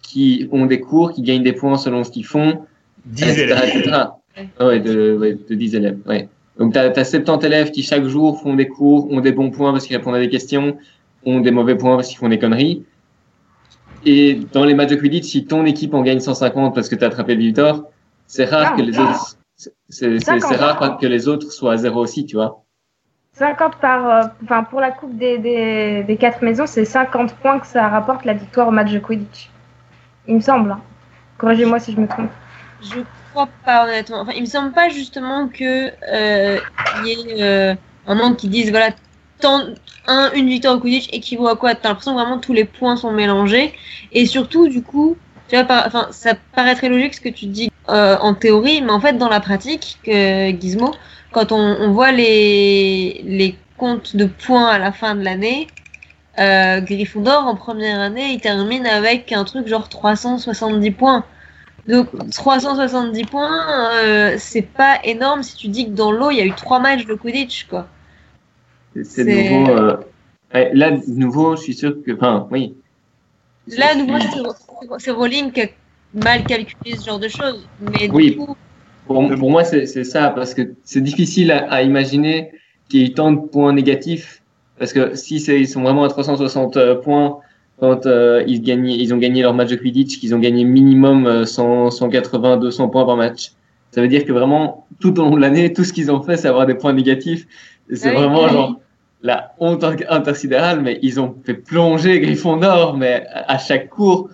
qui 0.01 0.47
ont 0.51 0.65
des 0.65 0.80
cours, 0.81 1.14
qui 1.14 1.22
gagnent 1.23 1.43
des 1.43 1.53
points 1.53 1.77
selon 1.77 2.03
ce 2.03 2.11
qu'ils 2.11 2.26
font. 2.26 2.65
10 3.05 3.23
etc., 3.23 3.41
élèves. 3.43 3.77
etc. 3.77 3.97
Ah 4.60 4.65
Ouais, 4.68 4.80
de, 4.80 5.18
ouais, 5.18 5.34
de 5.49 5.55
10 5.55 5.76
élèves. 5.76 5.99
Ouais. 6.05 6.30
Donc, 6.57 6.73
tu 6.73 6.80
as, 6.80 6.93
70 7.05 7.45
élèves 7.45 7.72
qui, 7.72 7.84
chaque 7.84 8.05
jour, 8.05 8.39
font 8.41 8.53
des 8.55 8.68
cours, 8.68 9.11
ont 9.11 9.22
des 9.22 9.31
bons 9.31 9.49
points 9.51 9.72
parce 9.72 9.85
qu'ils 9.88 9.95
répondent 9.97 10.15
à 10.15 10.19
des 10.19 10.30
questions, 10.30 10.77
ont 11.26 11.39
des 11.39 11.51
mauvais 11.51 11.76
points 11.76 11.95
parce 11.95 12.07
qu'ils 12.10 12.18
font 12.18 12.30
des 12.30 12.39
conneries. 12.39 12.84
Et 14.05 14.35
dans 14.51 14.65
les 14.65 14.73
matchs 14.73 14.89
de 14.89 14.95
Quidditch, 14.95 15.26
si 15.26 15.45
ton 15.45 15.65
équipe 15.65 15.93
en 15.93 16.01
gagne 16.01 16.19
150 16.19 16.76
parce 16.76 16.89
que 16.89 16.95
tu 16.95 17.03
as 17.03 17.07
attrapé 17.07 17.35
le 17.35 17.41
Victor, 17.41 17.85
c'est 18.27 18.45
rare 18.45 18.72
Non. 18.72 18.77
que 18.77 18.81
les 18.84 18.99
autres, 18.99 19.38
c'est 19.55 19.72
c'est- 19.89 20.19
c'est 20.19 20.39
50. 20.39 20.57
rare 20.57 20.97
que 20.97 21.05
les 21.07 21.27
autres 21.27 21.51
soient 21.51 21.73
à 21.73 21.77
zéro 21.77 22.01
aussi, 22.01 22.26
tu 22.26 22.35
vois. 22.35 22.64
50 23.34 23.77
par, 23.77 24.07
euh, 24.10 24.27
enfin 24.43 24.64
pour 24.64 24.80
la 24.81 24.91
coupe 24.91 25.18
des, 25.18 25.38
des, 25.39 26.03
des 26.03 26.18
quatre 26.18 26.41
maisons, 26.43 26.65
c'est 26.68 26.85
50 26.85 27.34
points 27.35 27.60
que 27.60 27.65
ça 27.68 27.88
rapporte 27.88 28.26
la 28.26 28.34
victoire 28.34 28.68
au 28.68 28.72
match 28.72 28.91
de 28.91 28.99
Quidditch. 28.99 29.49
Il 30.27 30.35
me 30.35 30.39
semble. 30.41 30.72
hein. 30.72 30.81
Corrigez-moi 31.38 31.80
si 31.80 31.93
je 31.93 31.99
me 31.99 32.07
trompe. 32.07 32.30
Je 32.81 32.99
crois 33.34 33.49
pas 33.65 33.85
honnêtement. 33.85 34.22
Enfin, 34.22 34.34
il 34.35 34.41
me 34.41 34.47
semble 34.47 34.72
pas 34.72 34.89
justement 34.89 35.47
que 35.47 35.91
euh, 36.11 36.60
il 36.99 37.07
y 37.07 37.11
ait 37.11 37.43
euh, 37.43 37.76
un 38.07 38.15
nombre 38.15 38.38
qui 38.38 38.47
dise 38.47 38.69
voilà 38.69 38.91
tant, 39.39 39.65
un 40.07 40.31
une 40.34 40.47
victoire 40.47 40.76
au 40.76 40.80
Quidditch 40.80 41.10
équivaut 41.11 41.47
à 41.47 41.55
quoi? 41.55 41.76
T'as 41.76 41.89
l'impression 41.89 42.14
que 42.14 42.19
vraiment 42.19 42.39
tous 42.39 42.53
les 42.53 42.65
points 42.65 42.95
sont 42.95 43.11
mélangés. 43.11 43.73
Et 44.11 44.26
surtout 44.26 44.68
du 44.69 44.84
coup 44.84 45.18
tu 45.49 45.55
vois 45.55 45.84
enfin 45.85 46.07
ça 46.11 46.35
paraîtrait 46.55 46.89
logique 46.89 47.15
ce 47.15 47.22
que 47.22 47.30
tu 47.30 47.47
dis 47.47 47.72
euh, 47.89 48.18
en 48.19 48.34
théorie 48.34 48.81
mais 48.81 48.91
en 48.91 49.01
fait 49.01 49.18
dans 49.18 49.30
la 49.30 49.39
pratique 49.39 49.97
que 50.03 50.51
Gizmo 50.57 50.93
quand 51.31 51.51
on, 51.51 51.57
on 51.57 51.91
voit 51.91 52.11
les 52.11 53.22
les 53.26 53.57
comptes 53.77 54.15
de 54.15 54.26
points 54.26 54.68
à 54.68 54.80
la 54.80 54.93
fin 54.93 55.15
de 55.15 55.23
l'année 55.23 55.68
euh, 56.39 56.80
Gryffondor 56.80 57.45
en 57.45 57.55
première 57.55 57.99
année 57.99 58.31
il 58.31 58.39
termine 58.39 58.88
avec 58.88 59.34
un 59.34 59.43
truc 59.43 59.68
genre 59.68 59.89
370 59.89 60.91
points 60.91 61.26
donc 61.88 62.07
370 62.31 63.23
points, 63.26 63.91
euh, 64.03 64.35
c'est 64.38 64.61
pas 64.61 64.99
énorme 65.03 65.43
si 65.43 65.55
tu 65.55 65.68
dis 65.68 65.85
que 65.85 65.91
dans 65.91 66.11
l'eau 66.11 66.31
il 66.31 66.38
y 66.38 66.41
a 66.41 66.45
eu 66.45 66.53
trois 66.53 66.80
matchs 66.80 67.05
de 67.05 67.14
Quidditch 67.14 67.68
quoi. 67.68 67.88
C'est- 69.03 69.23
nouveau. 69.23 69.72
euh, 69.72 69.97
là, 70.73 70.91
de 70.91 71.01
nouveau, 71.11 71.55
je 71.55 71.64
suis 71.64 71.73
sûr 71.73 71.95
que. 72.05 72.11
Enfin, 72.11 72.47
oui. 72.51 72.76
Là, 73.68 73.95
nouveau, 73.95 74.19
c'est- 74.99 75.11
Rowling 75.11 75.51
qui 75.51 75.61
a 75.61 75.68
mal 76.14 76.45
calculé 76.45 76.97
ce 76.97 77.05
genre 77.05 77.19
de 77.19 77.27
choses. 77.27 77.68
Mais 77.80 78.07
Oui. 78.10 78.31
du 78.31 78.38
coup, 78.38 78.55
Pour, 79.05 79.27
pour 79.38 79.51
moi, 79.51 79.64
c'est 79.65 79.85
ça, 80.05 80.30
parce 80.30 80.53
que 80.53 80.76
c'est 80.85 81.01
difficile 81.01 81.51
à, 81.51 81.69
à 81.72 81.81
imaginer 81.81 82.51
qu'il 82.89 83.01
y 83.01 83.05
ait 83.05 83.14
tant 83.14 83.31
de 83.31 83.39
points 83.39 83.73
négatifs. 83.73 84.43
Parce 84.77 84.93
que 84.93 85.15
si 85.15 85.39
c'est- 85.39 85.60
ils 85.60 85.68
sont 85.68 85.81
vraiment 85.81 86.03
à 86.03 86.10
360 86.10 86.77
euh, 86.77 86.95
points 86.95 87.39
quand 87.84 88.05
euh, 88.05 88.45
ils, 88.47 88.61
gagnent, 88.61 88.88
ils 88.88 89.14
ont 89.14 89.18
gagné 89.18 89.41
leur 89.41 89.53
match 89.53 89.69
de 89.69 89.76
Quidditch, 89.76 90.18
qu'ils 90.18 90.34
ont 90.34 90.39
gagné 90.39 90.64
minimum 90.64 91.27
euh, 91.27 91.45
100, 91.45 91.91
180, 91.91 92.55
200 92.55 92.88
points 92.88 93.05
par 93.05 93.18
match. 93.18 93.51
Ça 93.91 93.99
veut 93.99 94.07
dire 94.07 94.23
que 94.23 94.31
vraiment, 94.31 94.88
tout 95.01 95.19
au 95.19 95.23
long 95.23 95.35
de 95.35 95.41
l'année, 95.41 95.73
tout 95.73 95.84
ce 95.84 95.91
qu'ils 95.91 96.10
ont 96.10 96.22
fait, 96.22 96.38
c'est 96.38 96.47
avoir 96.47 96.65
des 96.65 96.76
points 96.76 96.93
négatifs. 96.93 97.45
C'est 97.91 98.07
Ah 98.07 98.11
oui, 98.11 98.15
vraiment 98.22 98.43
oui. 98.45 98.51
genre 98.51 98.80
la 99.22 99.53
honte 99.60 99.84
inter- 99.84 100.07
intersidérale, 100.10 100.81
mais 100.81 100.97
ils 101.01 101.19
ont 101.19 101.35
fait 101.45 101.55
plonger 101.55 102.22
Gryffondor, 102.22 102.95
mais 102.95 103.26
à 103.34 103.57
chaque 103.57 103.89
cours, 103.89 104.30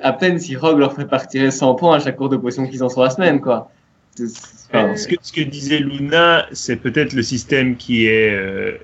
à 0.00 0.12
peine 0.12 0.38
si 0.38 0.54
Rogue 0.54 0.78
leur 0.78 0.94
fait 0.94 1.06
partir 1.06 1.52
100 1.52 1.74
points 1.74 1.96
à 1.96 1.98
chaque 1.98 2.16
cours 2.16 2.28
de 2.28 2.36
potion 2.36 2.64
qu'ils 2.68 2.84
ont 2.84 2.88
sur 2.88 3.02
la 3.02 3.10
semaine, 3.10 3.40
quoi. 3.40 3.72
Enfin, 4.20 4.90
Euh, 4.92 4.96
ce, 4.96 5.08
que, 5.08 5.16
ce 5.20 5.32
que 5.32 5.40
disait 5.40 5.80
Luna, 5.80 6.46
c'est 6.52 6.76
peut-être 6.76 7.12
le 7.12 7.22
système 7.24 7.76
qui 7.76 8.06
est 8.06 8.30
euh, 8.30 8.78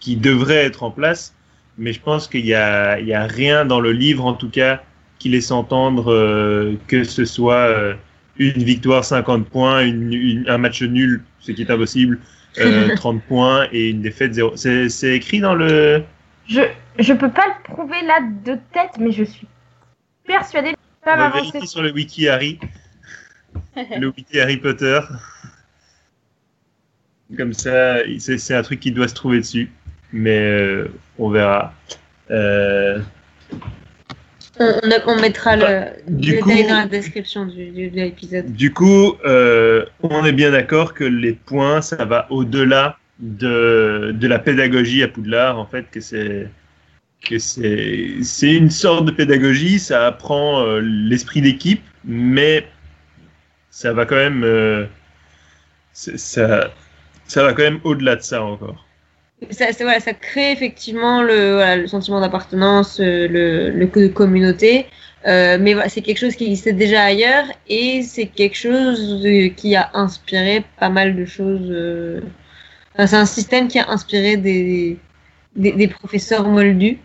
qui 0.00 0.16
devrait 0.16 0.64
être 0.64 0.82
en 0.82 0.90
place, 0.90 1.34
mais 1.78 1.92
je 1.92 2.00
pense 2.00 2.28
qu'il 2.28 2.46
y 2.46 2.54
a, 2.54 2.98
il 3.00 3.06
y 3.06 3.14
a 3.14 3.26
rien 3.26 3.64
dans 3.64 3.80
le 3.80 3.92
livre, 3.92 4.24
en 4.24 4.34
tout 4.34 4.50
cas, 4.50 4.82
qui 5.18 5.28
laisse 5.28 5.50
entendre 5.50 6.12
euh, 6.12 6.74
que 6.88 7.04
ce 7.04 7.24
soit 7.24 7.54
euh, 7.68 7.94
une 8.38 8.62
victoire 8.62 9.04
50 9.04 9.48
points, 9.48 9.84
une, 9.84 10.12
une- 10.12 10.48
un 10.48 10.58
match 10.58 10.82
nul, 10.82 11.22
ce 11.40 11.52
qui 11.52 11.62
est 11.62 11.70
impossible, 11.70 12.20
euh, 12.58 12.94
30 12.96 13.22
points 13.24 13.68
et 13.72 13.90
une 13.90 14.02
défaite 14.02 14.34
0. 14.34 14.56
C'est 14.56 14.88
c'est 14.88 15.14
écrit 15.16 15.40
dans 15.40 15.54
le. 15.54 16.02
Je 16.48 16.60
je 16.98 17.12
peux 17.12 17.30
pas 17.30 17.46
le 17.48 17.72
prouver 17.74 18.02
là 18.02 18.20
de 18.44 18.58
tête, 18.72 18.92
mais 19.00 19.10
je 19.12 19.24
suis 19.24 19.46
persuadée 20.26 20.72
de 20.72 20.76
On 21.02 21.04
pas 21.06 21.16
m'avancer. 21.16 21.66
sur 21.66 21.82
le 21.82 21.90
wiki 21.92 22.28
Harry. 22.28 22.58
le 23.76 24.08
wiki 24.08 24.38
Harry 24.40 24.58
Potter. 24.58 25.00
Comme 27.36 27.52
ça, 27.54 27.98
c'est 28.18 28.38
c'est 28.38 28.54
un 28.54 28.62
truc 28.62 28.80
qui 28.80 28.92
doit 28.92 29.08
se 29.08 29.14
trouver 29.14 29.38
dessus. 29.38 29.70
Mais 30.16 30.38
euh, 30.38 30.88
on 31.18 31.28
verra. 31.28 31.74
Euh, 32.30 33.00
on, 34.60 34.72
on 34.84 34.90
a- 34.92 35.06
on 35.08 35.20
mettra 35.20 35.56
le, 35.56 35.86
Du 36.08 36.36
le 36.36 36.40
coup- 36.40 36.48
détail 36.50 36.68
dans 36.68 36.76
la 36.78 36.86
description 36.86 37.46
du, 37.46 37.70
du- 37.70 37.90
de 37.90 37.96
l'épisode. 37.96 38.52
du 38.52 38.72
coup, 38.72 39.16
euh, 39.26 39.84
on 40.02 40.24
est 40.24 40.32
bien 40.32 40.52
d'accord 40.52 40.94
que 40.94 41.02
les 41.02 41.32
points, 41.32 41.82
ça 41.82 42.04
va 42.04 42.28
au-delà 42.30 42.96
de, 43.18 44.12
de 44.14 44.28
la 44.28 44.38
pédagogie 44.38 45.02
à 45.02 45.08
Poudlard, 45.08 45.58
en 45.58 45.66
fait, 45.66 45.86
que 45.90 46.00
c'est 46.00 46.48
que 47.28 47.38
c'est 47.38 48.52
une 48.54 48.70
sorte 48.70 49.06
de 49.06 49.10
pédagogie, 49.10 49.78
ça 49.80 50.06
apprend 50.06 50.62
euh, 50.64 50.80
l'esprit 50.80 51.40
d'équipe, 51.40 51.82
mais 52.04 52.66
ça 53.70 53.92
va 53.92 54.04
quand 54.06 54.16
même 54.16 54.86
ça 55.92 56.70
ça 57.26 57.42
va 57.42 57.52
quand 57.54 57.62
même 57.62 57.80
au-delà 57.82 58.16
de 58.16 58.22
ça 58.22 58.42
encore. 58.44 58.86
Ça, 59.50 59.66
voilà, 59.80 60.00
ça 60.00 60.14
crée 60.14 60.52
effectivement 60.52 61.22
le, 61.22 61.54
voilà, 61.54 61.76
le 61.76 61.86
sentiment 61.86 62.20
d'appartenance, 62.20 63.00
euh, 63.00 63.28
le, 63.28 63.70
le 63.70 63.86
de 63.86 64.08
communauté. 64.08 64.86
Euh, 65.26 65.56
mais 65.60 65.72
voilà, 65.74 65.88
c'est 65.88 66.02
quelque 66.02 66.18
chose 66.18 66.36
qui 66.36 66.44
existait 66.44 66.72
déjà 66.74 67.02
ailleurs 67.02 67.46
et 67.68 68.02
c'est 68.02 68.26
quelque 68.26 68.56
chose 68.56 69.24
euh, 69.24 69.48
qui 69.48 69.74
a 69.74 69.90
inspiré 69.94 70.64
pas 70.78 70.90
mal 70.90 71.16
de 71.16 71.24
choses. 71.24 71.68
euh, 71.70 72.20
enfin, 72.94 73.06
c'est 73.06 73.16
un 73.16 73.26
système 73.26 73.68
qui 73.68 73.78
a 73.78 73.88
inspiré 73.90 74.36
des, 74.36 74.98
des, 75.56 75.72
des 75.72 75.88
professeurs 75.88 76.46
moldus, 76.48 76.98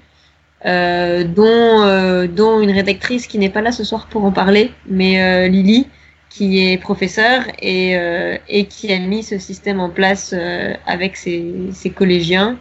euh, 0.65 1.23
dont, 1.23 1.83
euh, 1.83 2.27
dont 2.27 2.59
une 2.61 2.71
rédactrice 2.71 3.27
qui 3.27 3.37
n'est 3.39 3.49
pas 3.49 3.61
là 3.61 3.71
ce 3.71 3.83
soir 3.85 4.07
pour 4.07 4.25
en 4.25 4.31
parler, 4.31 4.71
mais 4.87 5.47
Lily, 5.49 5.87
qui 6.29 6.59
est 6.59 6.77
professeure 6.77 7.43
et, 7.59 7.97
euh, 7.97 8.37
et 8.47 8.65
qui 8.65 8.93
a 8.93 8.99
mis 8.99 9.23
ce 9.23 9.39
système 9.39 9.79
en 9.79 9.89
place 9.89 10.33
euh, 10.37 10.73
avec 10.85 11.15
ses, 11.15 11.71
ses 11.73 11.89
collégiens, 11.89 12.57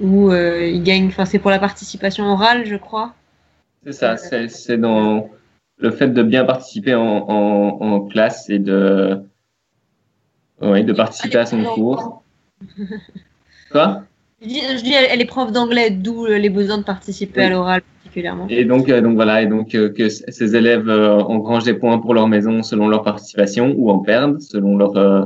où 0.00 0.30
euh, 0.30 0.66
ils 0.66 0.82
gagnent, 0.82 1.08
enfin 1.08 1.24
c'est 1.24 1.38
pour 1.38 1.50
la 1.50 1.58
participation 1.58 2.24
orale, 2.26 2.66
je 2.66 2.76
crois. 2.76 3.14
C'est 3.84 3.92
ça, 3.92 4.16
c'est 4.16 4.48
c'est 4.48 4.78
dans 4.78 5.28
le 5.78 5.90
fait 5.90 6.08
de 6.08 6.22
bien 6.22 6.44
participer 6.44 6.94
en, 6.94 7.28
en, 7.28 7.80
en 7.80 8.00
classe 8.00 8.48
et 8.50 8.58
de, 8.58 9.20
ouais, 10.60 10.84
de 10.84 10.92
participer 10.92 11.38
à 11.38 11.46
son 11.46 11.64
cours. 11.64 12.22
Quoi? 13.70 14.04
Je 14.42 14.48
dis, 14.48 14.60
je 14.60 14.82
dis 14.82 14.92
elle, 14.92 15.20
est 15.20 15.24
prof 15.24 15.50
d'anglais, 15.50 15.90
d'où 15.90 16.26
les 16.26 16.50
besoins 16.50 16.78
de 16.78 16.84
participer 16.84 17.40
Oui. 17.40 17.46
à 17.46 17.50
l'oral 17.50 17.82
particulièrement. 18.12 18.46
Et 18.48 18.64
donc, 18.64 18.88
euh, 18.88 19.00
donc 19.00 19.14
voilà, 19.14 19.42
et 19.42 19.46
donc 19.46 19.74
euh, 19.74 19.88
que 19.88 20.08
ces 20.08 20.56
élèves 20.56 20.88
euh, 20.88 21.18
engrangent 21.20 21.64
des 21.64 21.74
points 21.74 21.98
pour 21.98 22.14
leur 22.14 22.28
maison 22.28 22.62
selon 22.62 22.88
leur 22.88 23.02
participation 23.02 23.74
ou 23.76 23.90
en 23.90 23.98
perdent 24.00 24.40
selon 24.40 24.76
leur 24.76 24.96
euh, 24.96 25.24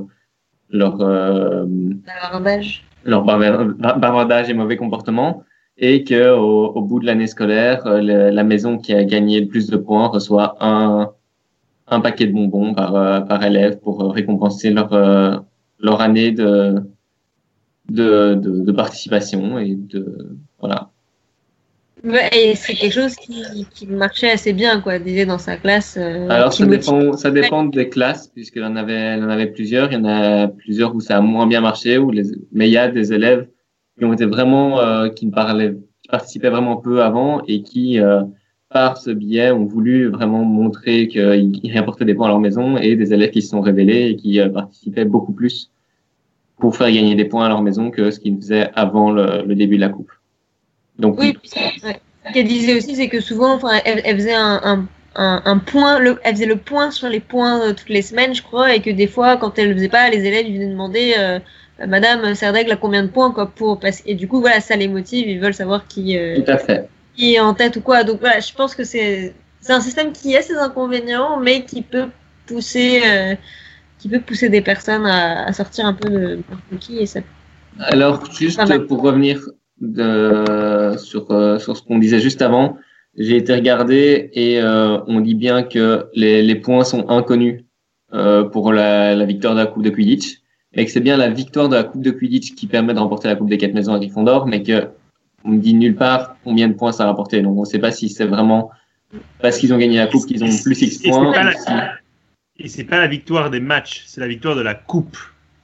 leur 0.71 1.01
euh, 1.01 1.65
Bavardage. 2.07 2.85
leur 3.05 3.25
bavard- 3.25 3.75
bavardage 3.99 4.51
et 4.51 4.55
mauvais 4.55 4.77
comportement, 4.77 5.45
et 5.79 6.05
que 6.05 6.35
au, 6.37 6.67
au 6.77 6.83
bout 6.83 7.01
de 7.01 7.07
l'année 7.07 7.27
scolaire, 7.27 7.87
euh, 7.87 8.01
le- 8.01 8.31
la 8.31 8.45
maison 8.45 8.79
qui 8.79 8.93
a 8.93 9.05
gagné 9.05 9.41
le 9.41 9.47
plus 9.49 9.69
de 9.69 9.77
points 9.77 10.09
reçoit 10.09 10.57
un 10.61 11.11
un 11.89 12.01
paquet 12.01 12.27
de 12.27 12.33
bonbons 12.33 12.75
par 12.75 12.95
euh, 12.97 13.21
par 13.21 13.45
élève 13.45 13.79
pour 13.79 14.03
euh, 14.03 14.09
récompenser 14.09 14.71
leur 14.71 14.93
euh, 14.93 15.37
leur 15.81 16.01
année 16.01 16.33
de 16.33 16.83
de, 17.89 18.35
de 18.35 18.51
de 18.65 18.73
participation 18.73 19.59
et 19.59 19.75
de 19.77 20.37
voilà. 20.59 20.91
Ouais, 22.07 22.31
et 22.33 22.55
c'est 22.55 22.75
quelque 22.75 22.93
chose 22.93 23.17
qui, 23.17 23.67
qui 23.75 23.87
marchait 23.89 24.31
assez 24.31 24.53
bien, 24.53 24.81
quoi, 24.81 25.01
disait 25.01 25.27
dans 25.27 25.39
sa 25.39 25.57
classe. 25.57 25.97
euh, 25.99 26.29
Alors 26.31 26.53
ça 26.53 26.65
dépend, 26.65 27.15
ça 27.15 27.33
dépend 27.33 27.65
des 27.65 27.89
classes 27.89 28.29
puisqu'il 28.29 28.63
en 28.63 28.77
avait, 28.77 29.19
il 29.19 29.25
en 29.25 29.29
avait 29.29 29.49
plusieurs. 29.49 29.91
Il 29.91 29.95
y 29.95 29.97
en 29.99 30.05
a 30.05 30.47
plusieurs 30.47 30.95
où 30.95 31.01
ça 31.01 31.17
a 31.17 31.21
moins 31.21 31.49
bien 31.49 31.61
marché, 31.61 31.99
où 31.99 32.13
les, 32.13 32.23
mais 32.53 32.69
il 32.69 32.73
y 32.73 32.79
a 32.79 32.87
des 32.89 33.13
élèves 33.13 33.49
qui 33.99 34.05
ont 34.05 34.13
été 34.13 34.25
vraiment, 34.25 34.79
euh, 34.79 35.09
qui 35.09 35.27
ne 35.27 35.33
parlaient, 35.33 35.75
qui 36.03 36.09
participaient 36.09 36.51
vraiment 36.51 36.77
peu 36.77 37.03
avant 37.03 37.43
et 37.49 37.63
qui, 37.63 37.99
euh, 37.99 38.23
par 38.71 38.99
ce 38.99 39.11
biais, 39.11 39.51
ont 39.51 39.65
voulu 39.65 40.07
vraiment 40.09 40.45
montrer 40.45 41.09
qu'ils 41.09 41.59
ils 41.61 41.77
rapportaient 41.77 42.05
des 42.05 42.15
points 42.15 42.27
à 42.27 42.31
leur 42.31 42.41
maison 42.41 42.77
et 42.77 42.95
des 42.95 43.15
élèves 43.15 43.31
qui 43.31 43.43
se 43.43 43.49
sont 43.49 43.61
révélés 43.61 44.11
et 44.11 44.17
qui 44.17 44.39
euh, 44.39 44.49
participaient 44.49 45.07
beaucoup 45.07 45.33
plus 45.33 45.73
pour 46.61 46.77
faire 46.77 46.93
gagner 46.93 47.17
des 47.17 47.25
points 47.25 47.47
à 47.47 47.49
leur 47.49 47.63
maison 47.63 47.91
que 47.91 48.13
ce 48.13 48.21
qu'ils 48.21 48.37
faisaient 48.37 48.71
avant 48.75 49.11
le, 49.11 49.43
le 49.45 49.55
début 49.57 49.75
de 49.77 49.81
la 49.81 49.89
coupe. 49.89 50.13
Donc 50.99 51.19
Oui, 51.19 51.35
puis 51.35 51.51
ouais. 51.85 52.01
ce 52.29 52.33
qu'elle 52.33 52.47
disait 52.49 52.77
aussi, 52.77 52.97
c'est 52.97 53.09
que 53.09 53.21
souvent, 53.21 53.55
enfin, 53.55 53.81
elle, 53.85 54.01
elle 54.05 54.17
faisait 54.17 54.35
un, 54.35 54.61
un, 54.65 54.89
un, 55.15 55.43
un 55.45 55.59
point, 55.59 55.99
le, 55.99 56.19
elle 56.25 56.35
faisait 56.35 56.47
le 56.47 56.57
point 56.57 56.91
sur 56.91 57.09
les 57.09 57.21
points 57.21 57.61
euh, 57.63 57.73
toutes 57.75 57.89
les 57.89 58.03
semaines, 58.03 58.35
je 58.35 58.43
crois, 58.43 58.75
et 58.75 58.81
que 58.83 58.91
des 58.91 59.07
fois, 59.07 59.37
quand 59.37 59.59
elle 59.59 59.69
le 59.71 59.75
faisait 59.75 59.89
pas, 59.89 60.09
les 60.11 60.25
élèves 60.25 60.47
venaient 60.47 60.69
demander, 60.71 61.15
euh, 61.19 61.39
Euh, 61.81 61.87
Madame 61.87 62.35
Serdaigle 62.35 62.73
a 62.73 62.77
combien 62.77 63.03
de 63.03 63.09
points, 63.11 63.33
quoi, 63.33 63.47
pour, 63.55 63.79
parce, 63.81 64.03
et 64.07 64.15
du 64.15 64.27
coup, 64.29 64.41
voilà, 64.41 64.61
ça 64.63 64.77
les 64.77 64.89
motive, 64.89 65.29
ils 65.29 65.39
veulent 65.41 65.53
savoir 65.55 65.87
qui, 65.87 66.17
euh, 66.17 66.41
Tout 66.43 66.51
à 66.51 66.57
fait. 66.59 66.89
qui 67.15 67.35
est 67.35 67.41
en 67.41 67.55
tête 67.55 67.77
ou 67.77 67.83
quoi. 67.83 68.03
Donc 68.05 68.21
voilà, 68.21 68.41
je 68.41 68.53
pense 68.55 68.75
que 68.75 68.83
c'est, 68.85 69.37
c'est 69.61 69.73
un 69.75 69.81
système 69.81 70.13
qui 70.13 70.35
a 70.37 70.43
ses 70.43 70.57
inconvénients, 70.57 71.39
mais 71.39 71.65
qui 71.67 71.83
peut 71.83 72.09
pousser, 72.47 73.03
euh, 73.05 73.35
qui 73.99 74.09
peut 74.09 74.23
pousser 74.23 74.49
des 74.49 74.63
personnes 74.63 75.07
à, 75.07 75.45
à 75.47 75.53
sortir 75.53 75.85
un 75.87 75.95
peu 75.95 76.09
de 76.11 76.37
n'importe 76.37 76.79
qui, 76.81 76.99
et 76.99 77.07
ça 77.07 77.21
Alors, 77.79 78.25
juste 78.33 78.63
pour 78.87 79.03
revenir 79.03 79.41
de, 79.81 80.95
sur, 80.99 81.31
euh, 81.31 81.59
sur 81.59 81.77
ce 81.77 81.83
qu'on 81.83 81.99
disait 81.99 82.21
juste 82.21 82.43
avant, 82.43 82.79
j'ai 83.19 83.37
été 83.37 83.55
regardé 83.55 84.31
et 84.35 84.61
euh, 84.61 84.99
on 85.07 85.21
dit 85.21 85.35
bien 85.35 85.63
que 85.63 86.07
les, 86.15 86.43
les 86.43 86.55
points 86.57 86.85
sont 86.85 87.09
inconnus 87.09 87.63
euh, 88.13 88.45
pour 88.45 88.73
la, 88.73 89.15
la 89.15 89.25
victoire 89.25 89.55
de 89.55 89.61
la 89.61 89.67
Coupe 89.67 89.83
de 89.83 89.91
Quidditch 89.91 90.39
et 90.75 90.85
que 90.85 90.91
c'est 90.91 91.01
bien 91.01 91.17
la 91.17 91.29
victoire 91.29 91.69
de 91.69 91.77
la 91.77 91.85
Coupe 91.85 92.03
de 92.03 92.11
Quidditch 92.11 92.55
qui 92.55 92.67
permet 92.67 92.95
de 92.95 92.99
remporter 92.99 93.29
la 93.29 93.37
Coupe 93.37 93.49
des 93.49 93.59
quatre 93.59 93.73
maisons 93.75 93.95
à 93.95 93.99
Gryffondor, 93.99 94.47
mais 94.47 94.63
que 94.63 94.89
on 95.45 95.51
ne 95.53 95.59
dit 95.59 95.75
nulle 95.75 95.95
part 95.97 96.37
combien 96.45 96.69
de 96.69 96.75
points 96.75 96.93
ça 96.93 97.05
a 97.05 97.07
rapporté. 97.07 97.41
Donc 97.41 97.57
on 97.57 97.61
ne 97.61 97.67
sait 97.67 97.79
pas 97.79 97.91
si 97.93 98.09
c'est 98.09 98.27
vraiment 98.27 98.71
parce 99.41 99.59
qu'ils 99.59 99.73
ont 99.73 99.79
gagné 99.79 99.97
la 99.99 100.07
Coupe 100.09 100.27
qu'ils 100.27 100.43
ont 100.45 100.49
plus 100.63 100.83
X 100.83 100.97
Et 100.97 100.99
c'est 100.99 101.09
points. 101.11 101.33
pas 101.33 101.41
ou 101.41 101.45
la- 101.45 101.53
si- 101.53 102.65
Et 102.65 102.69
c'est 102.69 102.85
pas 102.85 102.99
la 102.99 103.07
victoire 103.07 103.51
des 103.51 103.61
matchs, 103.61 104.03
c'est 104.07 104.21
la 104.21 104.29
victoire 104.29 104.57
de 104.57 104.63
la 104.63 104.75
coupe. 104.75 105.17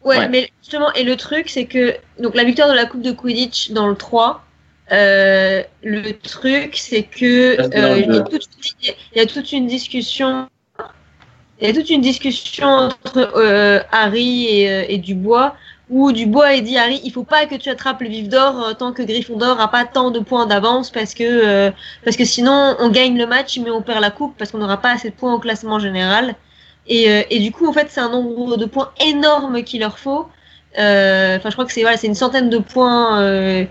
Ouais, 0.04 0.18
Ouais. 0.18 0.28
mais 0.28 0.50
justement, 0.62 0.92
et 0.94 1.04
le 1.04 1.16
truc, 1.16 1.48
c'est 1.48 1.66
que 1.66 1.96
donc 2.18 2.34
la 2.34 2.44
victoire 2.44 2.68
de 2.68 2.74
la 2.74 2.86
Coupe 2.86 3.02
de 3.02 3.12
Quidditch 3.12 3.70
dans 3.70 3.88
le 3.88 3.94
3, 3.94 4.44
euh, 4.90 5.62
le 5.82 6.12
truc, 6.12 6.76
c'est 6.76 7.04
que 7.04 7.60
euh, 7.60 7.98
il 7.98 8.12
y, 8.12 8.18
a 8.18 8.20
toute, 8.22 8.48
il 8.82 9.18
y 9.18 9.20
a 9.20 9.26
toute 9.26 9.52
une 9.52 9.66
discussion. 9.66 10.48
Il 11.60 11.68
y 11.68 11.70
a 11.70 11.72
toute 11.74 11.90
une 11.90 12.00
discussion 12.00 12.66
entre 12.66 13.30
euh, 13.36 13.80
Harry 13.92 14.46
et, 14.48 14.68
euh, 14.70 14.84
et 14.88 14.98
Dubois 14.98 15.54
où 15.90 16.10
Dubois 16.10 16.58
dit 16.60 16.78
Harry, 16.78 17.00
il 17.04 17.12
faut 17.12 17.22
pas 17.22 17.46
que 17.46 17.54
tu 17.54 17.68
attrapes 17.68 18.00
le 18.00 18.08
vif 18.08 18.28
d'or 18.28 18.60
euh, 18.64 18.72
tant 18.72 18.92
que 18.92 19.02
Gryffondor 19.02 19.60
a 19.60 19.70
pas 19.70 19.84
tant 19.84 20.10
de 20.10 20.20
points 20.20 20.46
d'avance 20.46 20.90
parce 20.90 21.12
que 21.14 21.22
euh, 21.22 21.70
parce 22.04 22.16
que 22.16 22.24
sinon 22.24 22.76
on 22.80 22.88
gagne 22.90 23.18
le 23.18 23.26
match 23.26 23.58
mais 23.58 23.70
on 23.70 23.82
perd 23.82 24.00
la 24.00 24.10
coupe 24.10 24.34
parce 24.38 24.50
qu'on 24.50 24.58
n'aura 24.58 24.78
pas 24.78 24.92
assez 24.92 25.10
de 25.10 25.14
points 25.14 25.34
au 25.34 25.38
classement 25.38 25.78
général. 25.78 26.34
Et, 26.88 27.08
euh, 27.10 27.22
et 27.30 27.38
du 27.40 27.52
coup, 27.52 27.66
en 27.66 27.72
fait, 27.72 27.86
c'est 27.90 28.00
un 28.00 28.10
nombre 28.10 28.56
de 28.56 28.66
points 28.66 28.90
énorme 29.06 29.62
qu'il 29.62 29.80
leur 29.80 29.98
faut. 29.98 30.26
Euh, 30.78 31.36
Enfin, 31.36 31.50
je 31.50 31.54
crois 31.54 31.64
que 31.66 31.72
c'est 31.72 31.82
voilà, 31.82 31.96
c'est 31.96 32.06
une 32.06 32.14
centaine 32.14 32.50
de 32.50 32.58
points 32.58 33.20
euh, 33.20 33.64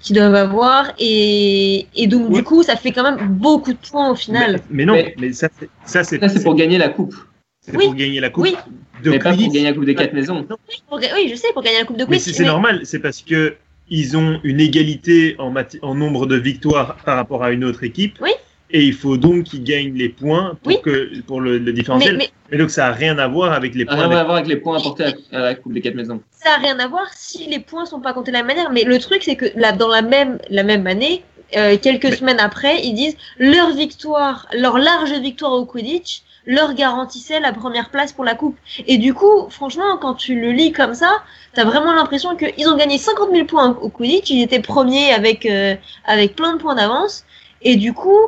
qu'ils 0.00 0.16
doivent 0.16 0.34
avoir. 0.34 0.92
Et, 0.98 1.86
et 1.94 2.06
donc, 2.06 2.28
Oui. 2.30 2.36
du 2.38 2.42
coup, 2.44 2.62
ça 2.62 2.76
fait 2.76 2.92
quand 2.92 3.02
même 3.02 3.28
beaucoup 3.28 3.72
de 3.72 3.78
points 3.78 4.10
au 4.10 4.14
final. 4.16 4.54
Mais, 4.54 4.60
mais 4.70 4.84
non, 4.84 4.94
Mais- 4.94 5.14
mais, 5.18 5.32
ça, 5.32 5.48
c'est- 5.58 5.68
ça 5.84 6.02
c'est 6.04 6.18
Ça, 6.20 6.28
c'est 6.28 6.42
pour 6.42 6.54
gagner 6.54 6.78
la 6.78 6.88
Coupe, 6.88 7.14
c'est 7.60 7.76
Oui. 7.76 7.84
pour 7.86 7.94
gagner 7.94 8.20
la 8.20 8.30
coupe 8.30 8.44
Oui. 8.44 8.56
de 9.04 9.10
mais 9.10 9.18
pas 9.18 9.30
pour 9.34 9.38
gagner 9.38 9.62
la 9.64 9.72
Coupe 9.72 9.84
des 9.84 9.94
quatre 9.94 10.12
maisons. 10.12 10.46
Non, 10.48 10.56
Oui, 10.68 10.82
pour 10.88 10.98
oui, 10.98 11.28
je 11.30 11.34
sais, 11.36 11.48
pour 11.52 11.62
gagner 11.62 11.78
la 11.78 11.84
Coupe 11.84 11.96
de 11.98 12.04
mais 12.04 12.16
Quidditch. 12.16 12.24
c'est 12.24 12.32
c'est 12.32 12.44
normal, 12.44 12.80
c'est 12.84 12.98
parce 13.00 13.22
que 13.22 13.56
ils 13.88 14.16
ont 14.16 14.40
une 14.42 14.58
égalité 14.60 15.36
en 15.38 15.94
nombre 15.94 16.26
de 16.26 16.34
victoires 16.36 16.96
par 17.04 17.16
rapport 17.16 17.44
à 17.44 17.52
une 17.52 17.62
autre 17.64 17.84
équipe. 17.84 18.18
Oui. 18.20 18.30
Et 18.70 18.82
il 18.84 18.94
faut 18.94 19.16
donc 19.16 19.44
qu'ils 19.44 19.62
gagnent 19.62 19.94
les 19.94 20.08
points 20.08 20.56
pour, 20.62 20.72
Oui. 20.72 20.78
que, 20.82 21.20
pour 21.22 21.40
le, 21.40 21.58
le 21.58 21.64
mais, 21.66 21.72
différentiel. 21.72 22.16
mais 22.16 22.30
Mais 22.50 22.58
donc 22.58 22.70
ça 22.70 22.86
n'a 22.88 22.92
rien 22.92 23.16
à 23.18 23.28
voir 23.28 23.52
avec 23.52 23.74
les 23.74 23.84
Ça 23.84 23.92
n'a 23.92 23.96
points. 23.96 24.08
rien 24.08 24.18
à 24.18 24.24
voir 24.24 24.36
avec 24.36 24.48
les 24.48 24.56
points 24.56 24.78
apportés 24.78 25.04
à 25.04 25.36
à 25.36 25.40
la 25.40 25.54
Coupe 25.54 25.72
des 25.72 25.80
quatre 25.80 25.94
maisons. 25.94 26.20
ça 26.30 26.50
n'a 26.50 26.56
rien 26.56 26.78
à 26.80 26.88
voir 26.88 27.06
si 27.14 27.46
les 27.46 27.60
points 27.60 27.86
sont 27.86 28.00
pas 28.00 28.12
comptés 28.12 28.32
de 28.32 28.36
la 28.36 28.42
même 28.42 28.56
manière. 28.56 28.72
Mais 28.72 28.82
le 28.84 28.98
truc, 28.98 29.22
c'est 29.22 29.36
que 29.36 29.46
là, 29.56 29.72
dans 29.72 29.88
la 29.88 30.02
même, 30.02 30.38
la 30.50 30.64
même 30.64 30.86
année, 30.88 31.22
euh, 31.56 31.76
quelques 31.80 32.04
Mais- 32.06 32.16
semaines 32.16 32.40
après, 32.40 32.82
ils 32.82 32.94
disent 32.94 33.16
leur 33.38 33.70
victoire, 33.72 34.48
leur 34.52 34.78
large 34.78 35.12
victoire 35.12 35.52
au 35.52 35.64
Quidditch 35.64 36.22
leur 36.48 36.74
garantissait 36.74 37.40
la 37.40 37.52
première 37.52 37.90
place 37.90 38.12
pour 38.12 38.24
la 38.24 38.34
coupe. 38.36 38.56
Et 38.86 38.98
du 38.98 39.14
coup, 39.14 39.48
franchement, 39.50 39.96
quand 40.00 40.14
tu 40.14 40.40
le 40.40 40.50
lis 40.52 40.70
comme 40.72 40.94
ça, 40.94 41.10
t'as 41.54 41.64
vraiment 41.64 41.92
l'impression 41.92 42.36
qu'ils 42.36 42.68
ont 42.68 42.76
gagné 42.76 42.98
50 42.98 43.30
000 43.32 43.46
points 43.46 43.76
au 43.80 43.88
Quidditch, 43.88 44.30
ils 44.30 44.42
étaient 44.42 44.60
premiers 44.60 45.12
avec, 45.12 45.44
euh, 45.46 45.74
avec 46.04 46.36
plein 46.36 46.52
de 46.54 46.58
points 46.58 46.76
d'avance. 46.76 47.24
Et 47.62 47.74
du 47.76 47.92
coup, 47.92 48.18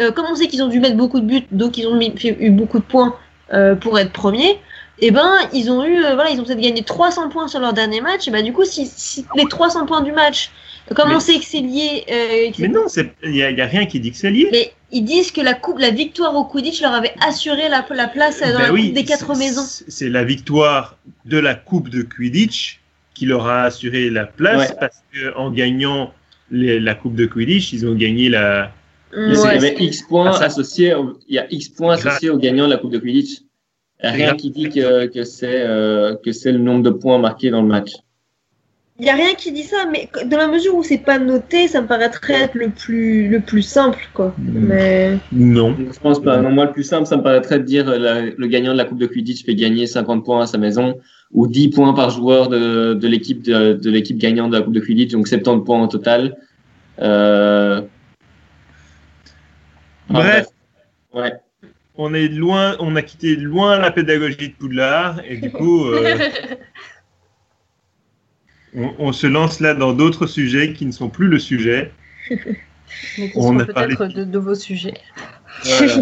euh, 0.00 0.10
comme 0.12 0.26
on 0.30 0.34
sait 0.34 0.46
qu'ils 0.48 0.62
ont 0.62 0.68
dû 0.68 0.80
mettre 0.80 0.96
beaucoup 0.96 1.20
de 1.20 1.26
buts, 1.26 1.46
donc 1.50 1.76
ils 1.78 1.86
ont 1.86 1.94
mis- 1.96 2.12
fait- 2.16 2.36
eu 2.40 2.50
beaucoup 2.50 2.78
de 2.78 2.84
points 2.84 3.14
euh, 3.52 3.74
pour 3.74 3.98
être 3.98 4.12
premiers, 4.12 4.58
et 4.98 5.10
ben 5.10 5.30
ils 5.52 5.70
ont 5.70 5.84
eu, 5.84 6.02
euh, 6.04 6.14
voilà, 6.14 6.30
ils 6.30 6.40
ont 6.40 6.44
peut-être 6.44 6.60
gagné 6.60 6.82
300 6.82 7.28
points 7.28 7.48
sur 7.48 7.60
leur 7.60 7.72
dernier 7.72 8.00
match. 8.00 8.26
Et 8.28 8.30
ben 8.30 8.42
du 8.44 8.52
coup, 8.52 8.64
si, 8.64 8.86
si 8.86 9.26
les 9.36 9.44
300 9.46 9.84
points 9.86 10.00
du 10.02 10.12
match, 10.12 10.50
comme 10.94 11.10
Mais- 11.10 11.16
on 11.16 11.20
sait 11.20 11.38
que 11.38 11.44
c'est 11.44 11.60
lié, 11.60 12.04
euh, 12.10 12.50
que 12.50 12.56
c'est- 12.56 12.62
Mais 12.62 12.68
non, 12.68 12.88
c'est- 12.88 13.12
il 13.24 13.30
n'y 13.32 13.42
a, 13.42 13.50
il 13.50 13.58
y 13.58 13.60
a 13.60 13.66
rien 13.66 13.84
qui 13.86 14.00
dit 14.00 14.10
que 14.12 14.16
c'est 14.16 14.30
lié. 14.30 14.48
mais 14.52 14.72
ils 14.90 15.02
disent 15.04 15.30
que 15.32 15.40
la 15.40 15.54
coupe, 15.54 15.78
la 15.78 15.90
victoire 15.90 16.34
au 16.36 16.44
Quidditch 16.44 16.80
leur 16.82 16.92
avait 16.92 17.14
assuré 17.26 17.68
la, 17.68 17.84
la 17.90 18.08
place 18.08 18.40
euh, 18.42 18.52
dans 18.52 18.58
Ben 18.58 18.66
la 18.66 18.72
oui, 18.72 18.86
coupe 18.86 18.94
des 18.94 19.04
quatre 19.04 19.34
c'est- 19.34 19.38
maisons. 19.38 19.62
c'est- 19.62 19.84
C'est 19.90 20.08
la 20.08 20.24
victoire 20.24 20.96
de 21.24 21.38
la 21.38 21.54
Coupe 21.54 21.88
de 21.88 22.02
Quidditch 22.02 22.80
qui 23.14 23.26
leur 23.26 23.46
a 23.46 23.62
assuré 23.64 24.08
la 24.10 24.24
place 24.26 24.70
Ouais. 24.70 24.76
parce 24.80 25.02
que 25.12 25.36
en 25.36 25.50
gagnant 25.50 26.12
les- 26.50 26.80
la 26.80 26.94
Coupe 26.94 27.14
de 27.14 27.26
Quidditch, 27.26 27.72
ils 27.72 27.86
ont 27.86 27.94
gagné 27.94 28.28
la. 28.28 28.72
Mais 29.16 29.34
c'est- 29.34 29.42
ouais, 29.46 29.56
il 29.56 29.62
y 29.62 29.66
avait 29.66 29.84
X 29.84 30.02
points 30.02 30.30
Ah, 30.30 30.38
ça- 30.38 30.44
associés, 30.46 30.94
au- 30.94 31.18
il 31.28 31.34
y 31.34 31.38
a 31.38 31.46
X 31.52 31.68
points 31.68 31.94
associés 31.94 32.30
au 32.30 32.38
gagnant 32.38 32.66
de 32.66 32.70
la 32.72 32.78
Coupe 32.78 32.92
de 32.92 32.98
Quidditch. 32.98 33.40
Il 34.02 34.06
y 34.06 34.08
a 34.08 34.12
rien 34.12 34.34
qui 34.36 34.50
dit 34.50 34.68
que, 34.68 35.06
que 35.06 35.22
c'est 35.24 35.60
euh, 35.60 36.16
que 36.24 36.32
c'est 36.32 36.50
le 36.52 36.58
nombre 36.58 36.82
de 36.82 36.90
points 36.90 37.18
marqués 37.18 37.50
dans 37.50 37.62
le 37.62 37.68
match. 37.68 37.92
Il 38.98 39.06
y 39.06 39.10
a 39.10 39.14
rien 39.14 39.34
qui 39.34 39.52
dit 39.52 39.62
ça, 39.62 39.78
mais 39.90 40.08
dans 40.26 40.36
la 40.36 40.48
mesure 40.48 40.74
où 40.76 40.82
c'est 40.82 40.98
pas 40.98 41.18
noté, 41.18 41.66
ça 41.66 41.80
me 41.80 41.86
paraîtrait 41.86 42.34
être 42.42 42.54
le 42.54 42.68
plus, 42.68 43.28
le 43.28 43.40
plus 43.40 43.62
simple, 43.62 43.98
quoi. 44.14 44.34
Mais 44.38 45.18
Non. 45.32 45.74
Je 45.92 45.98
pense 45.98 46.20
pas. 46.22 46.36
Non, 46.40 46.50
moi, 46.50 46.66
le 46.66 46.72
plus 46.72 46.84
simple, 46.84 47.06
ça 47.06 47.16
me 47.16 47.22
paraîtrait 47.22 47.58
de 47.58 47.64
dire 47.64 47.88
euh, 47.88 47.98
la- 47.98 48.22
le 48.22 48.46
gagnant 48.48 48.72
de 48.72 48.76
la 48.78 48.84
Coupe 48.84 48.98
de 48.98 49.06
Quidditch 49.06 49.44
fait 49.44 49.54
gagner 49.54 49.86
50 49.86 50.24
points 50.24 50.42
à 50.42 50.46
sa 50.46 50.58
maison, 50.58 50.98
ou 51.32 51.46
10 51.48 51.68
points 51.70 51.94
par 51.94 52.10
joueur 52.10 52.48
de, 52.48 52.94
de 52.94 53.08
l'équipe 53.08 53.42
de, 53.42 53.72
de 53.74 53.90
l'équipe 53.90 54.18
gagnante 54.18 54.50
de 54.50 54.56
la 54.56 54.62
Coupe 54.62 54.74
de 54.74 54.80
Quidditch, 54.80 55.12
donc 55.12 55.26
70 55.26 55.64
points 55.64 55.80
en 55.80 55.88
total. 55.88 56.36
Euh... 57.00 57.80
enfin, 60.10 60.20
Bref. 60.20 60.46
Ouais. 61.12 61.32
On 61.96 62.14
est 62.14 62.28
loin, 62.28 62.76
on 62.80 62.96
a 62.96 63.02
quitté 63.02 63.36
loin 63.36 63.78
la 63.78 63.90
pédagogie 63.90 64.48
de 64.48 64.54
Poudlard 64.54 65.20
et 65.26 65.36
du 65.36 65.50
coup, 65.52 65.84
euh, 65.86 66.18
on, 68.74 68.94
on 68.98 69.12
se 69.12 69.26
lance 69.26 69.60
là 69.60 69.74
dans 69.74 69.92
d'autres 69.92 70.26
sujets 70.26 70.72
qui 70.72 70.86
ne 70.86 70.92
sont 70.92 71.10
plus 71.10 71.28
le 71.28 71.38
sujet. 71.38 71.92
Mais 72.30 73.30
qui 73.30 73.32
On 73.36 73.48
sont 73.48 73.58
a 73.58 73.66
parlé- 73.66 73.94
peut-être 73.96 74.14
de, 74.14 74.24
de 74.24 74.38
vos 74.38 74.54
sujets. 74.54 74.94
Voilà. 75.64 76.00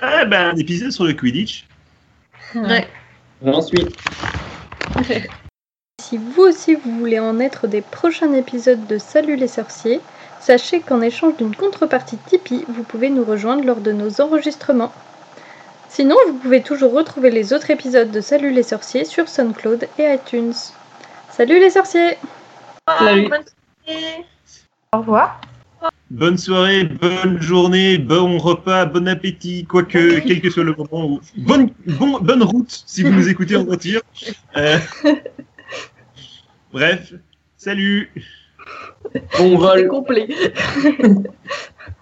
ah 0.00 0.24
ben, 0.26 0.54
un 0.54 0.56
épisode 0.56 0.92
sur 0.92 1.04
le 1.04 1.12
Quidditch. 1.14 1.66
Ouais. 2.54 2.86
J'en 3.44 3.60
suis. 3.62 3.78
Si 6.00 6.16
vous 6.16 6.40
aussi 6.42 6.74
vous 6.74 6.98
voulez 7.00 7.18
en 7.18 7.38
être 7.38 7.66
des 7.66 7.82
prochains 7.82 8.32
épisodes 8.32 8.86
de 8.86 8.96
Salut 8.96 9.36
les 9.36 9.48
sorciers, 9.48 10.00
sachez 10.40 10.80
qu'en 10.80 11.00
échange 11.00 11.36
d'une 11.36 11.54
contrepartie 11.54 12.18
Tipeee, 12.26 12.64
vous 12.68 12.82
pouvez 12.82 13.10
nous 13.10 13.24
rejoindre 13.24 13.64
lors 13.64 13.80
de 13.80 13.92
nos 13.92 14.20
enregistrements. 14.20 14.92
Sinon, 15.88 16.16
vous 16.26 16.34
pouvez 16.34 16.62
toujours 16.62 16.92
retrouver 16.92 17.30
les 17.30 17.52
autres 17.52 17.70
épisodes 17.70 18.10
de 18.10 18.20
Salut 18.20 18.52
les 18.52 18.62
sorciers 18.62 19.04
sur 19.04 19.28
SoundCloud 19.28 19.88
et 19.98 20.14
iTunes. 20.14 20.54
Salut 21.30 21.58
les 21.58 21.70
sorciers 21.70 22.16
Salut. 22.98 23.28
Bonne 23.28 23.44
soirée. 23.84 24.24
Au 24.92 24.98
revoir. 24.98 25.40
Bonne 26.10 26.38
soirée, 26.38 26.84
bonne 26.84 27.40
journée, 27.40 27.98
bon 27.98 28.38
repas, 28.38 28.86
bon 28.86 29.06
appétit, 29.08 29.66
quoique, 29.66 30.20
quel 30.26 30.40
que 30.40 30.48
soit 30.48 30.64
le 30.64 30.74
moment 30.74 31.06
où. 31.06 31.20
Bonne, 31.36 31.70
bon, 31.86 32.18
bonne 32.20 32.42
route 32.42 32.82
si 32.86 33.02
vous 33.02 33.10
nous 33.10 33.28
écoutez 33.28 33.56
en 33.56 33.64
voiture. 33.64 34.00
Euh, 34.56 34.78
Bref, 36.72 37.12
salut! 37.58 38.10
Bon 39.38 39.56
vol. 39.58 39.88
complet. 39.88 40.28